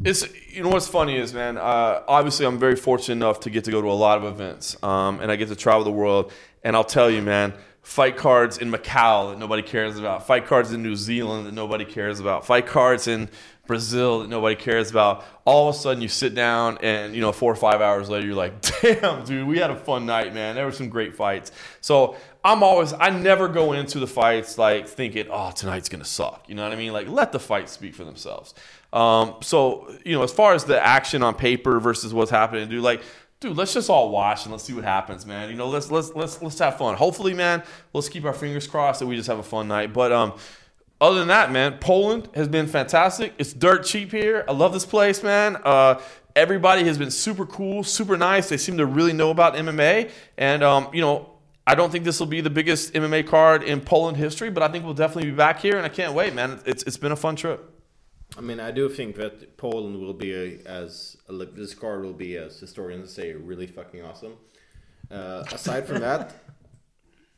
It's 0.03 0.27
you 0.49 0.63
know 0.63 0.69
what's 0.69 0.87
funny 0.87 1.17
is 1.17 1.33
man. 1.33 1.57
Uh, 1.57 2.01
obviously, 2.07 2.45
I'm 2.45 2.57
very 2.57 2.75
fortunate 2.75 3.15
enough 3.15 3.41
to 3.41 3.49
get 3.49 3.63
to 3.65 3.71
go 3.71 3.81
to 3.81 3.87
a 3.87 3.99
lot 4.07 4.17
of 4.17 4.25
events, 4.25 4.81
um, 4.83 5.19
and 5.19 5.31
I 5.31 5.35
get 5.35 5.49
to 5.49 5.55
travel 5.55 5.83
the 5.83 5.91
world. 5.91 6.31
And 6.63 6.75
I'll 6.75 6.83
tell 6.83 7.11
you, 7.11 7.21
man, 7.21 7.53
fight 7.83 8.15
cards 8.15 8.57
in 8.57 8.71
Macau 8.71 9.31
that 9.31 9.37
nobody 9.37 9.61
cares 9.61 9.99
about, 9.99 10.25
fight 10.25 10.47
cards 10.47 10.71
in 10.71 10.81
New 10.81 10.95
Zealand 10.95 11.45
that 11.45 11.53
nobody 11.53 11.85
cares 11.85 12.19
about, 12.19 12.45
fight 12.45 12.65
cards 12.65 13.07
in 13.07 13.29
Brazil 13.67 14.19
that 14.19 14.29
nobody 14.29 14.55
cares 14.55 14.89
about. 14.89 15.23
All 15.45 15.69
of 15.69 15.75
a 15.75 15.77
sudden, 15.77 16.01
you 16.01 16.07
sit 16.07 16.33
down, 16.33 16.77
and 16.81 17.13
you 17.13 17.21
know, 17.21 17.31
four 17.31 17.51
or 17.51 17.55
five 17.55 17.81
hours 17.81 18.09
later, 18.09 18.25
you're 18.25 18.35
like, 18.35 18.53
"Damn, 18.81 19.23
dude, 19.25 19.47
we 19.47 19.59
had 19.59 19.69
a 19.69 19.75
fun 19.75 20.05
night, 20.05 20.33
man. 20.33 20.55
There 20.55 20.65
were 20.65 20.71
some 20.71 20.89
great 20.89 21.15
fights." 21.15 21.51
So 21.81 22.15
I'm 22.43 22.63
always, 22.63 22.93
I 22.93 23.09
never 23.09 23.47
go 23.47 23.73
into 23.73 23.99
the 23.99 24.07
fights 24.07 24.57
like 24.57 24.87
thinking, 24.87 25.27
"Oh, 25.29 25.51
tonight's 25.51 25.87
gonna 25.89 26.05
suck." 26.05 26.43
You 26.47 26.55
know 26.55 26.63
what 26.63 26.73
I 26.73 26.75
mean? 26.75 26.93
Like, 26.93 27.07
let 27.07 27.31
the 27.31 27.39
fights 27.39 27.71
speak 27.71 27.95
for 27.95 28.03
themselves. 28.03 28.53
Um, 28.91 29.35
so 29.41 29.93
you 30.05 30.13
know, 30.13 30.23
as 30.23 30.31
far 30.31 30.53
as 30.53 30.65
the 30.65 30.81
action 30.81 31.23
on 31.23 31.35
paper 31.35 31.79
versus 31.79 32.13
what's 32.13 32.31
happening, 32.31 32.67
dude, 32.69 32.83
like, 32.83 33.01
dude, 33.43 33.57
let's 33.57 33.73
just 33.73 33.89
all 33.89 34.09
watch 34.09 34.43
and 34.43 34.51
let's 34.51 34.63
see 34.63 34.73
what 34.73 34.85
happens, 34.85 35.25
man. 35.25 35.49
You 35.49 35.55
know, 35.55 35.67
let's 35.67 35.91
let's 35.91 36.15
let's 36.15 36.41
let's 36.41 36.57
have 36.59 36.77
fun. 36.77 36.95
Hopefully, 36.95 37.33
man, 37.33 37.61
let's 37.93 38.09
keep 38.09 38.25
our 38.25 38.33
fingers 38.33 38.67
crossed 38.67 39.01
that 39.01 39.05
we 39.05 39.15
just 39.15 39.27
have 39.27 39.37
a 39.37 39.43
fun 39.43 39.67
night. 39.67 39.93
But 39.93 40.11
um, 40.11 40.33
other 40.99 41.19
than 41.19 41.27
that, 41.27 41.51
man, 41.51 41.77
Poland 41.79 42.29
has 42.33 42.47
been 42.47 42.67
fantastic. 42.67 43.33
It's 43.37 43.53
dirt 43.53 43.85
cheap 43.85 44.11
here. 44.11 44.45
I 44.47 44.53
love 44.53 44.73
this 44.73 44.85
place, 44.85 45.21
man. 45.21 45.57
Uh, 45.63 45.99
everybody 46.35 46.85
has 46.85 46.97
been 46.97 47.11
super 47.11 47.45
cool, 47.45 47.83
super 47.83 48.17
nice. 48.17 48.47
They 48.47 48.57
seem 48.57 48.77
to 48.77 48.85
really 48.85 49.13
know 49.13 49.29
about 49.29 49.55
MMA, 49.55 50.09
and 50.37 50.63
um, 50.63 50.89
you 50.93 51.01
know. 51.01 51.29
I 51.65 51.75
don't 51.75 51.93
think 51.93 52.03
this 52.03 52.19
will 52.19 52.27
be 52.27 52.41
the 52.41 52.49
biggest 52.49 52.93
MMA 52.93 53.25
card 53.25 53.63
in 53.63 53.79
Poland 53.79 54.17
history, 54.17 54.49
but 54.49 54.61
I 54.63 54.67
think 54.67 54.83
we'll 54.83 54.93
definitely 54.93 55.31
be 55.31 55.37
back 55.37 55.61
here, 55.61 55.77
and 55.77 55.85
I 55.85 55.87
can't 55.87 56.13
wait, 56.13 56.33
man. 56.33 56.59
It's, 56.65 56.83
it's 56.83 56.97
been 56.97 57.13
a 57.13 57.15
fun 57.15 57.37
trip. 57.37 57.72
I 58.37 58.41
mean, 58.41 58.59
I 58.59 58.71
do 58.71 58.89
think 58.89 59.15
that 59.17 59.57
Poland 59.57 59.99
will 59.99 60.13
be 60.13 60.33
a, 60.33 60.57
as 60.65 61.17
like 61.27 61.55
this 61.55 61.75
card 61.75 62.03
will 62.03 62.13
be, 62.13 62.37
as 62.37 62.59
historians 62.59 63.11
say, 63.11 63.33
really 63.33 63.67
fucking 63.67 64.01
awesome. 64.01 64.33
Uh, 65.11 65.43
aside 65.51 65.85
from 65.85 65.99
that, 65.99 66.33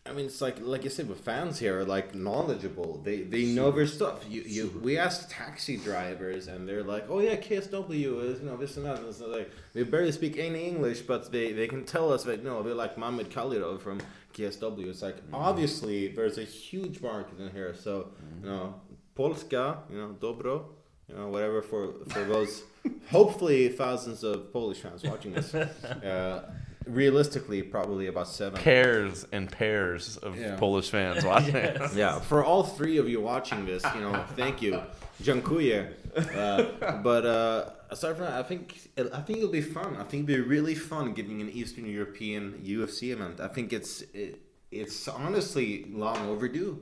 I 0.05 0.13
mean, 0.13 0.27
it's 0.27 0.39
like 0.39 0.57
like 0.61 0.83
you 0.85 0.89
said, 0.89 1.09
the 1.09 1.15
fans 1.15 1.59
here 1.59 1.79
are 1.79 1.83
like 1.83 2.15
knowledgeable. 2.15 3.01
They 3.03 3.23
they 3.23 3.45
know 3.45 3.71
their 3.71 3.87
stuff. 3.87 4.23
You 4.29 4.43
you 4.45 4.79
we 4.81 4.97
ask 4.97 5.27
taxi 5.29 5.75
drivers, 5.77 6.47
and 6.47 6.69
they're 6.69 6.83
like, 6.83 7.07
oh 7.09 7.19
yeah, 7.19 7.35
KSW 7.35 8.23
is 8.23 8.39
you 8.39 8.45
know 8.45 8.55
this 8.55 8.77
and 8.77 8.85
that. 8.85 8.99
And 8.99 9.07
it's 9.07 9.19
like 9.19 9.51
they 9.73 9.83
barely 9.83 10.13
speak 10.13 10.37
any 10.37 10.65
English, 10.65 11.01
but 11.01 11.31
they 11.31 11.51
they 11.51 11.67
can 11.67 11.83
tell 11.83 12.13
us 12.13 12.23
that 12.23 12.43
no, 12.43 12.63
they're 12.63 12.73
like 12.73 12.97
Mohamed 12.97 13.31
Khalidov 13.31 13.81
from 13.81 13.99
KSW. 14.33 14.87
It's 14.87 15.01
like 15.01 15.17
obviously 15.33 16.07
there's 16.09 16.37
a 16.37 16.43
huge 16.43 17.01
market 17.01 17.39
in 17.39 17.49
here. 17.49 17.73
So 17.73 18.11
you 18.43 18.49
know, 18.49 18.75
Polska, 19.15 19.79
you 19.89 19.97
know, 19.97 20.15
dobro 20.21 20.65
you 21.09 21.15
know, 21.15 21.27
whatever 21.29 21.61
for 21.61 21.93
for 22.09 22.23
those 22.23 22.63
hopefully 23.11 23.69
thousands 23.69 24.23
of 24.23 24.51
Polish 24.53 24.79
fans 24.79 25.03
watching 25.03 25.33
this. 25.33 25.53
Uh, 26.03 26.41
realistically, 26.87 27.63
probably 27.63 28.05
about 28.07 28.27
seven. 28.27 28.61
Pairs 28.61 29.25
and 29.31 29.51
pairs 29.51 30.17
of 30.17 30.37
Yeah. 30.37 30.55
Polish 30.55 30.89
fans 30.91 31.25
watching. 31.31 31.53
This. 31.53 31.95
Yeah, 31.95 32.19
for 32.19 32.43
all 32.43 32.63
three 32.63 32.97
of 32.99 33.09
you 33.09 33.21
watching 33.21 33.65
this, 33.65 33.83
you 33.95 34.01
know, 34.01 34.23
thank 34.35 34.61
you, 34.61 34.81
dziękuję. 35.21 35.87
Uh, 36.15 37.01
but 37.03 37.25
uh, 37.25 37.69
aside 37.89 38.15
from 38.15 38.25
that, 38.25 38.33
I 38.39 38.43
think 38.43 38.77
I 38.97 39.21
think 39.21 39.39
it'll 39.39 39.51
be 39.51 39.61
fun. 39.61 39.95
I 39.97 40.03
think 40.03 40.29
it'll 40.29 40.43
be 40.43 40.49
really 40.57 40.75
fun 40.75 41.13
getting 41.13 41.41
an 41.41 41.49
Eastern 41.49 41.85
European 41.87 42.53
UFC 42.63 43.11
event. 43.11 43.39
I 43.39 43.47
think 43.47 43.73
it's 43.73 44.01
it, 44.13 44.39
it's 44.71 45.07
honestly 45.07 45.85
long 45.91 46.29
overdue. 46.29 46.77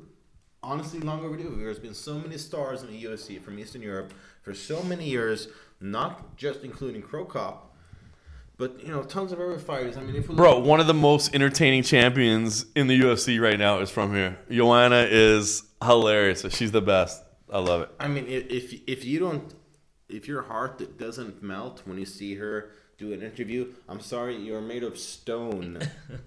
Honestly, 0.64 1.00
long 1.02 1.26
overdue. 1.26 1.56
There's 1.58 1.80
been 1.80 1.94
so 1.94 2.18
many 2.18 2.38
stars 2.38 2.84
in 2.84 2.88
the 2.90 3.04
UFC 3.04 3.42
from 3.42 3.60
Eastern 3.60 3.82
Europe 3.82 4.14
for 4.42 4.54
so 4.54 4.82
many 4.82 5.06
years, 5.10 5.50
not 5.82 6.38
just 6.38 6.64
including 6.64 7.02
Cro 7.02 7.26
Cop, 7.26 7.76
but 8.58 8.82
you 8.82 8.90
know, 8.90 9.04
tons 9.04 9.32
of 9.32 9.40
other 9.40 9.60
fighters. 9.60 9.98
I 9.98 10.02
mean, 10.02 10.16
if 10.16 10.30
we 10.30 10.36
Bro, 10.36 10.60
one 10.60 10.80
of 10.80 10.88
the 10.88 10.94
most 10.94 11.36
entertaining 11.36 11.84
champions 11.84 12.66
in 12.76 12.88
the 12.88 13.00
UFC 13.00 13.42
right 13.42 13.60
now 13.60 13.80
is 13.80 13.90
from 13.90 14.14
here. 14.14 14.38
Joanna 14.50 15.08
is 15.10 15.64
hilarious. 15.84 16.46
She's 16.50 16.72
the 16.72 16.82
best. 16.82 17.22
I 17.52 17.60
love 17.60 17.82
it. 17.82 17.90
I 18.00 18.08
mean, 18.08 18.26
if 18.28 18.74
if 18.88 19.04
you 19.04 19.20
don't, 19.20 19.54
if 20.08 20.28
your 20.28 20.44
heart 20.44 20.78
that 20.78 20.98
doesn't 20.98 21.44
melt 21.44 21.82
when 21.86 21.98
you 21.98 22.06
see 22.06 22.36
her 22.36 22.72
do 22.98 23.14
an 23.14 23.22
interview, 23.22 23.74
I'm 23.90 24.00
sorry, 24.00 24.36
you're 24.38 24.62
made 24.62 24.84
of 24.84 24.98
stone. 24.98 25.80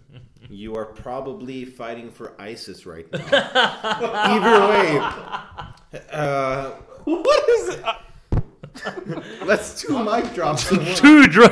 you 0.50 0.74
are 0.76 0.86
probably 0.86 1.64
fighting 1.64 2.10
for 2.10 2.34
ISIS 2.40 2.86
right 2.86 3.10
now. 3.12 3.20
Either 3.32 4.68
way, 4.68 4.98
uh, 6.12 6.70
What 7.04 7.48
is 7.48 7.68
it? 7.76 7.84
That's 9.46 9.80
two 9.80 10.02
mic 10.04 10.34
drops. 10.34 10.70
in 10.70 10.78
one. 10.78 10.94
Two 10.94 11.26
dro- 11.26 11.46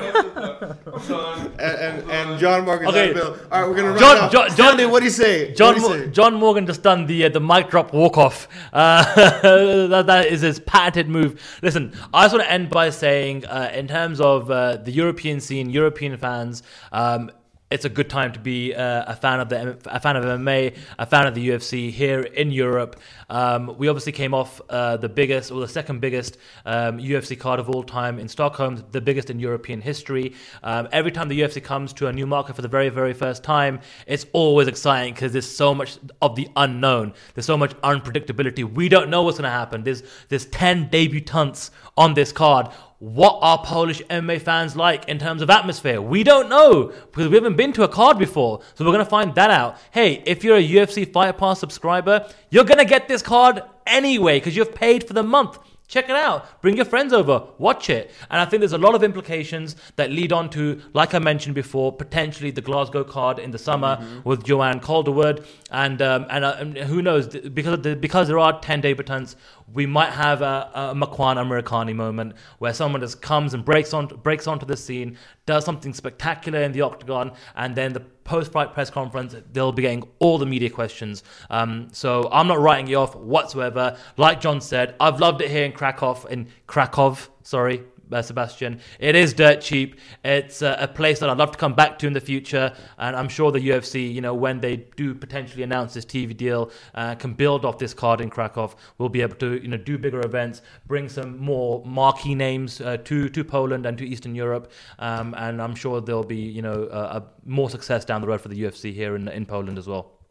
and, 1.58 1.58
and, 1.58 2.10
and 2.10 2.38
John 2.40 2.64
Morgan's 2.64 2.90
Okay. 2.90 3.12
bill. 3.12 3.36
All 3.50 3.60
right, 3.62 3.68
we're 3.68 3.74
gonna 3.76 3.90
run 3.90 3.98
John-. 3.98 4.16
John- 4.16 4.30
John- 4.30 4.50
Stanley, 4.50 4.86
what 4.86 5.00
do 5.00 5.04
you 5.04 5.10
say? 5.10 5.52
John, 5.54 5.80
what 5.80 5.92
do 5.92 5.98
you 5.98 6.04
say? 6.06 6.10
John 6.10 6.34
Morgan 6.34 6.66
just 6.66 6.82
done 6.82 7.06
the 7.06 7.24
uh, 7.24 7.28
the 7.28 7.40
mic 7.40 7.70
drop 7.70 7.92
walk 7.92 8.18
off. 8.18 8.48
Uh, 8.72 9.04
that, 9.88 10.06
that 10.06 10.26
is 10.26 10.40
his 10.40 10.58
patented 10.60 11.08
move. 11.08 11.58
Listen, 11.62 11.92
I 12.12 12.24
just 12.24 12.34
want 12.34 12.44
to 12.46 12.52
end 12.52 12.70
by 12.70 12.90
saying, 12.90 13.46
uh, 13.46 13.70
in 13.74 13.88
terms 13.88 14.20
of 14.20 14.50
uh, 14.50 14.76
the 14.76 14.92
European 14.92 15.40
scene, 15.40 15.70
European 15.70 16.16
fans. 16.16 16.62
Um, 16.92 17.30
it's 17.70 17.84
a 17.84 17.88
good 17.88 18.10
time 18.10 18.32
to 18.32 18.38
be 18.38 18.74
uh, 18.74 19.04
a 19.06 19.16
fan 19.16 19.40
of 19.40 19.48
the 19.48 19.78
a 19.86 19.98
fan 19.98 20.16
of 20.16 20.24
MMA, 20.24 20.76
a 20.98 21.06
fan 21.06 21.26
of 21.26 21.34
the 21.34 21.48
UFC 21.48 21.90
here 21.90 22.20
in 22.20 22.50
Europe. 22.50 23.00
Um, 23.30 23.76
we 23.78 23.88
obviously 23.88 24.12
came 24.12 24.34
off 24.34 24.60
uh, 24.68 24.98
the 24.98 25.08
biggest 25.08 25.50
or 25.50 25.60
the 25.60 25.68
second 25.68 26.00
biggest 26.00 26.36
um, 26.66 26.98
UFC 26.98 27.38
card 27.38 27.58
of 27.58 27.70
all 27.70 27.82
time 27.82 28.18
in 28.18 28.28
Stockholm, 28.28 28.84
the 28.92 29.00
biggest 29.00 29.30
in 29.30 29.40
European 29.40 29.80
history. 29.80 30.34
Um, 30.62 30.88
every 30.92 31.10
time 31.10 31.28
the 31.28 31.40
UFC 31.40 31.62
comes 31.62 31.92
to 31.94 32.06
a 32.08 32.12
new 32.12 32.26
market 32.26 32.54
for 32.54 32.62
the 32.62 32.68
very 32.68 32.90
very 32.90 33.14
first 33.14 33.42
time, 33.42 33.80
it's 34.06 34.26
always 34.32 34.68
exciting 34.68 35.14
because 35.14 35.32
there's 35.32 35.50
so 35.50 35.74
much 35.74 35.98
of 36.20 36.36
the 36.36 36.48
unknown. 36.56 37.14
There's 37.34 37.46
so 37.46 37.56
much 37.56 37.72
unpredictability. 37.80 38.62
We 38.70 38.88
don't 38.88 39.08
know 39.08 39.22
what's 39.22 39.38
going 39.38 39.50
to 39.50 39.50
happen. 39.50 39.82
There's 39.84 40.02
there's 40.28 40.46
ten 40.46 40.90
debutants 40.90 41.70
on 41.96 42.14
this 42.14 42.30
card 42.30 42.68
what 43.04 43.38
are 43.42 43.58
Polish 43.62 44.00
MMA 44.08 44.40
fans 44.40 44.76
like 44.76 45.10
in 45.10 45.18
terms 45.18 45.42
of 45.42 45.50
atmosphere? 45.50 46.00
We 46.00 46.24
don't 46.24 46.48
know 46.48 46.84
because 46.84 47.28
we 47.28 47.34
haven't 47.34 47.54
been 47.54 47.70
to 47.74 47.82
a 47.82 47.88
card 47.88 48.18
before. 48.18 48.62
So 48.74 48.82
we're 48.82 48.92
going 48.92 49.04
to 49.04 49.10
find 49.10 49.34
that 49.34 49.50
out. 49.50 49.76
Hey, 49.90 50.22
if 50.24 50.42
you're 50.42 50.56
a 50.56 50.66
UFC 50.66 51.12
Fight 51.12 51.36
Pass 51.36 51.60
subscriber, 51.60 52.26
you're 52.48 52.64
going 52.64 52.78
to 52.78 52.86
get 52.86 53.06
this 53.06 53.20
card 53.20 53.62
anyway 53.86 54.38
because 54.38 54.56
you've 54.56 54.74
paid 54.74 55.06
for 55.06 55.12
the 55.12 55.22
month. 55.22 55.58
Check 55.94 56.08
it 56.08 56.16
out. 56.16 56.60
Bring 56.60 56.74
your 56.74 56.86
friends 56.86 57.12
over. 57.12 57.46
Watch 57.56 57.88
it. 57.88 58.10
And 58.28 58.40
I 58.40 58.46
think 58.46 58.62
there's 58.62 58.72
a 58.72 58.78
lot 58.78 58.96
of 58.96 59.04
implications 59.04 59.76
that 59.94 60.10
lead 60.10 60.32
on 60.32 60.50
to, 60.50 60.82
like 60.92 61.14
I 61.14 61.20
mentioned 61.20 61.54
before, 61.54 61.92
potentially 61.92 62.50
the 62.50 62.60
Glasgow 62.60 63.04
card 63.04 63.38
in 63.38 63.52
the 63.52 63.58
summer 63.58 64.04
with 64.24 64.42
Joanne 64.42 64.80
Calderwood. 64.80 65.46
And 65.70 66.02
um, 66.02 66.26
and, 66.30 66.44
uh, 66.44 66.56
and 66.58 66.76
who 66.76 67.00
knows? 67.00 67.28
Because 67.28 67.80
the, 67.82 67.94
because 67.94 68.26
there 68.26 68.40
are 68.40 68.60
ten 68.60 68.82
debutants, 68.82 69.36
we 69.72 69.86
might 69.86 70.10
have 70.10 70.42
a, 70.42 70.68
a 70.74 70.94
Makwan 70.96 71.36
Amirkhani 71.36 71.94
moment 71.94 72.34
where 72.58 72.74
someone 72.74 73.00
just 73.00 73.22
comes 73.22 73.54
and 73.54 73.64
breaks 73.64 73.94
on 73.94 74.08
breaks 74.08 74.48
onto 74.48 74.66
the 74.66 74.76
scene, 74.76 75.16
does 75.46 75.64
something 75.64 75.94
spectacular 75.94 76.62
in 76.62 76.72
the 76.72 76.80
octagon, 76.80 77.30
and 77.54 77.76
then 77.76 77.92
the 77.92 78.00
post-fight 78.24 78.72
press 78.72 78.90
conference 78.90 79.36
they'll 79.52 79.72
be 79.72 79.82
getting 79.82 80.08
all 80.18 80.38
the 80.38 80.46
media 80.46 80.70
questions. 80.70 81.22
Um, 81.50 81.88
so 81.92 82.28
I'm 82.32 82.48
not 82.48 82.58
writing 82.58 82.86
you 82.86 82.98
off 82.98 83.14
whatsoever. 83.14 83.96
Like 84.16 84.40
John 84.40 84.60
said, 84.60 84.94
I've 84.98 85.20
loved 85.20 85.40
it 85.40 85.50
here 85.50 85.64
in 85.64 85.72
Krakow. 85.72 86.24
In 86.30 86.48
Krakow, 86.66 87.16
sorry. 87.42 87.84
Uh, 88.12 88.22
Sebastian, 88.22 88.80
it 88.98 89.14
is 89.14 89.32
dirt 89.32 89.60
cheap. 89.60 89.98
It's 90.24 90.62
uh, 90.62 90.76
a 90.78 90.88
place 90.88 91.20
that 91.20 91.30
I'd 91.30 91.38
love 91.38 91.52
to 91.52 91.58
come 91.58 91.74
back 91.74 91.98
to 92.00 92.06
in 92.06 92.12
the 92.12 92.20
future, 92.20 92.72
and 92.98 93.16
I'm 93.16 93.28
sure 93.28 93.50
the 93.50 93.60
UFC, 93.60 94.12
you 94.12 94.20
know, 94.20 94.34
when 94.34 94.60
they 94.60 94.76
do 94.96 95.14
potentially 95.14 95.62
announce 95.62 95.94
this 95.94 96.04
TV 96.04 96.36
deal, 96.36 96.70
uh, 96.94 97.14
can 97.14 97.34
build 97.34 97.64
off 97.64 97.78
this 97.78 97.94
card 97.94 98.20
in 98.20 98.30
Krakow. 98.30 98.74
We'll 98.98 99.08
be 99.08 99.22
able 99.22 99.36
to, 99.36 99.60
you 99.60 99.68
know, 99.68 99.76
do 99.76 99.98
bigger 99.98 100.20
events, 100.20 100.62
bring 100.86 101.08
some 101.08 101.38
more 101.38 101.82
marquee 101.84 102.34
names 102.34 102.80
uh, 102.80 102.98
to 103.04 103.28
to 103.28 103.44
Poland 103.44 103.86
and 103.86 103.96
to 103.98 104.06
Eastern 104.06 104.34
Europe, 104.34 104.70
um, 104.98 105.34
and 105.38 105.60
I'm 105.60 105.74
sure 105.74 106.00
there'll 106.00 106.24
be, 106.24 106.36
you 106.36 106.62
know, 106.62 107.24
more 107.44 107.70
success 107.70 108.04
down 108.04 108.20
the 108.20 108.26
road 108.26 108.40
for 108.40 108.48
the 108.48 108.62
UFC 108.62 108.92
here 108.92 109.16
in 109.16 109.28
in 109.28 109.46
Poland 109.46 109.78
as 109.78 109.86
well. 109.86 110.23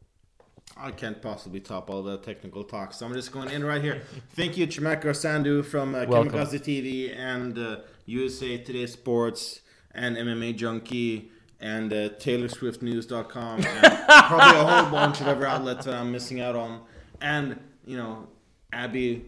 I 0.76 0.92
can't 0.92 1.22
possibly 1.22 1.60
top 1.60 1.90
all 1.90 2.02
the 2.02 2.18
technical 2.18 2.64
talk, 2.64 2.94
so 2.94 3.06
I'm 3.06 3.14
just 3.14 3.32
going 3.32 3.50
in 3.50 3.64
right 3.64 3.82
here. 3.82 4.02
Thank 4.36 4.58
you, 4.58 4.66
Chamatkar 4.66 5.14
Sandhu 5.14 5.64
from 5.64 5.94
uh, 5.94 6.06
Welcome. 6.06 6.32
Kamikaze 6.32 6.60
TV 6.60 7.16
and 7.18 7.58
uh, 7.58 7.78
USA 8.06 8.58
Today 8.58 8.88
Sports 8.88 9.62
and 9.94 10.18
MMA 10.18 10.56
Junkie 10.56 11.30
and 11.60 11.94
uh, 11.94 12.10
TaylorSwiftNews.com 12.10 13.64
and 13.64 13.66
probably 14.28 14.60
a 14.60 14.66
whole 14.66 14.92
bunch 14.92 15.22
of 15.22 15.28
other 15.28 15.46
outlets 15.46 15.86
that 15.86 15.94
I'm 15.94 16.12
missing 16.12 16.42
out 16.42 16.56
on. 16.56 16.82
And, 17.22 17.60
you 17.86 17.96
know, 17.96 18.28
Abby, 18.74 19.26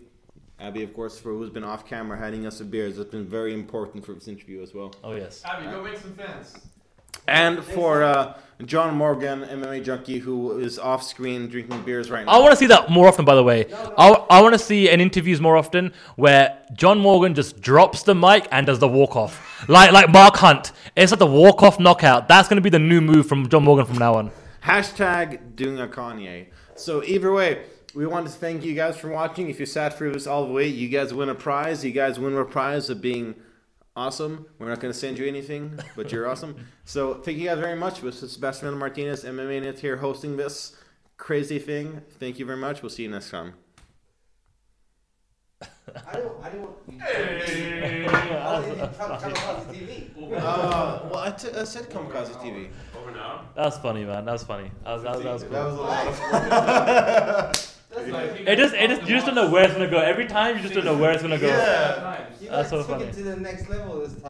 Abby, 0.59 0.83
of 0.83 0.93
course, 0.93 1.19
for 1.19 1.29
who's 1.29 1.51
been 1.51 1.63
off 1.63 1.87
camera 1.87 2.17
handing 2.17 2.47
us 2.47 2.59
a 2.59 2.65
beers. 2.65 2.97
It's 2.97 3.11
been 3.11 3.25
very 3.25 3.53
important 3.53 4.03
for 4.03 4.13
this 4.13 4.27
interview 4.27 4.63
as 4.63 4.73
well. 4.73 4.93
Oh 5.03 5.15
yes. 5.15 5.43
Abby, 5.45 5.67
go 5.67 5.83
make 5.83 5.97
some 5.97 6.15
fans. 6.15 6.57
And 7.27 7.63
for 7.63 8.03
uh, 8.03 8.37
John 8.63 8.95
Morgan, 8.95 9.41
MMA 9.41 9.83
Junkie, 9.83 10.19
who 10.19 10.59
is 10.59 10.79
off 10.79 11.03
screen 11.03 11.47
drinking 11.47 11.81
beers 11.83 12.09
right 12.09 12.25
now. 12.25 12.31
I 12.31 12.39
want 12.39 12.51
to 12.51 12.55
see 12.55 12.67
that 12.67 12.89
more 12.89 13.07
often, 13.07 13.25
by 13.25 13.35
the 13.35 13.43
way. 13.43 13.65
I, 13.97 14.09
I 14.29 14.41
want 14.41 14.53
to 14.53 14.59
see 14.59 14.89
in 14.89 15.01
interviews 15.01 15.41
more 15.41 15.57
often 15.57 15.91
where 16.15 16.57
John 16.73 16.99
Morgan 16.99 17.35
just 17.35 17.59
drops 17.59 18.03
the 18.03 18.15
mic 18.15 18.47
and 18.51 18.65
does 18.65 18.79
the 18.79 18.87
walk 18.87 19.15
off. 19.17 19.67
Like 19.67 19.91
like 19.91 20.09
Mark 20.09 20.37
Hunt. 20.37 20.71
It's 20.95 21.11
like 21.11 21.19
the 21.19 21.25
walk 21.25 21.63
off 21.63 21.79
knockout. 21.79 22.29
That's 22.29 22.47
going 22.47 22.57
to 22.57 22.61
be 22.61 22.69
the 22.69 22.79
new 22.79 23.01
move 23.01 23.27
from 23.27 23.49
John 23.49 23.63
Morgan 23.63 23.85
from 23.85 23.97
now 23.97 24.15
on. 24.15 24.31
Hashtag 24.63 25.55
doing 25.55 25.79
a 25.79 25.87
Kanye. 25.87 26.47
So 26.75 27.03
either 27.03 27.31
way, 27.33 27.63
we 27.93 28.05
want 28.05 28.25
to 28.25 28.31
thank 28.31 28.63
you 28.63 28.73
guys 28.73 28.97
for 28.97 29.09
watching. 29.09 29.49
If 29.49 29.59
you 29.59 29.65
sat 29.65 29.97
through 29.97 30.13
this 30.13 30.27
all 30.27 30.45
the 30.47 30.53
way, 30.53 30.67
you 30.67 30.87
guys 30.87 31.13
win 31.13 31.29
a 31.29 31.35
prize. 31.35 31.83
You 31.83 31.91
guys 31.91 32.19
win 32.19 32.35
a 32.37 32.45
prize 32.45 32.89
of 32.89 33.01
being 33.01 33.35
awesome. 33.95 34.45
We're 34.59 34.69
not 34.69 34.79
going 34.79 34.93
to 34.93 34.99
send 34.99 35.17
you 35.17 35.25
anything, 35.27 35.79
but 35.95 36.11
you're 36.11 36.27
awesome. 36.27 36.55
So 36.87 37.15
thank 37.15 37.39
you 37.39 37.47
guys 37.47 37.57
very 37.57 37.75
much. 37.75 38.01
This 38.01 38.21
is 38.21 38.33
Sebastian 38.33 38.77
Martinez, 38.77 39.23
MMAnytt 39.23 39.79
here 39.79 39.97
hosting 39.97 40.37
this 40.37 40.77
crazy 41.17 41.57
thing. 41.57 42.01
Thank 42.19 42.37
you 42.37 42.45
very 42.45 42.59
much. 42.59 42.83
We'll 42.83 42.91
see 42.91 43.03
you 43.03 43.09
next 43.09 43.31
time. 43.31 43.64
I 45.61 46.13
don't. 46.13 46.43
I 46.43 46.49
don't. 46.49 46.71
You, 46.89 46.99
I 47.01 48.61
don't 48.61 48.71
even 48.71 48.77
try 48.77 48.89
to 48.89 48.95
tell 48.95 49.31
about 49.31 49.67
the 49.71 49.73
TV. 49.77 50.09
Uh, 50.17 50.99
well, 51.09 51.17
I, 51.19 51.31
t- 51.31 51.49
I 51.55 51.63
said 51.63 51.89
Kamikaze 51.89 52.33
TV. 52.41 52.69
Over 52.97 53.11
now. 53.11 53.45
That's 53.55 53.77
funny, 53.77 54.03
man. 54.03 54.25
That's 54.25 54.43
funny. 54.43 54.71
That 54.83 54.93
was, 54.93 55.03
that 55.03 55.15
was, 55.15 55.23
that 55.23 55.33
was 55.33 55.43
cool. 55.43 55.55
a 55.55 55.69
lot 55.73 56.07
of 56.07 57.75
That's 57.95 58.09
like, 58.09 58.41
It 58.41 58.57
just, 58.57 58.75
it 58.75 58.87
just, 58.89 59.01
you 59.03 59.15
just 59.15 59.25
don't 59.25 59.35
know 59.35 59.49
where 59.49 59.63
it's 59.63 59.73
gonna 59.73 59.89
go. 59.89 59.99
Every 59.99 60.25
time, 60.27 60.57
you 60.57 60.61
just 60.63 60.73
don't 60.73 60.85
know 60.85 60.97
where 60.97 61.11
it's 61.11 61.21
gonna 61.21 61.39
go. 61.39 61.47
Yeah. 61.47 62.19
That's 62.41 62.49
like 62.49 62.67
so 62.69 62.77
took 62.79 62.87
funny. 62.87 63.03
it 63.05 63.13
to 63.13 63.23
the 63.23 63.37
next 63.37 63.69
level 63.69 63.99
this 63.99 64.13
time. 64.15 64.29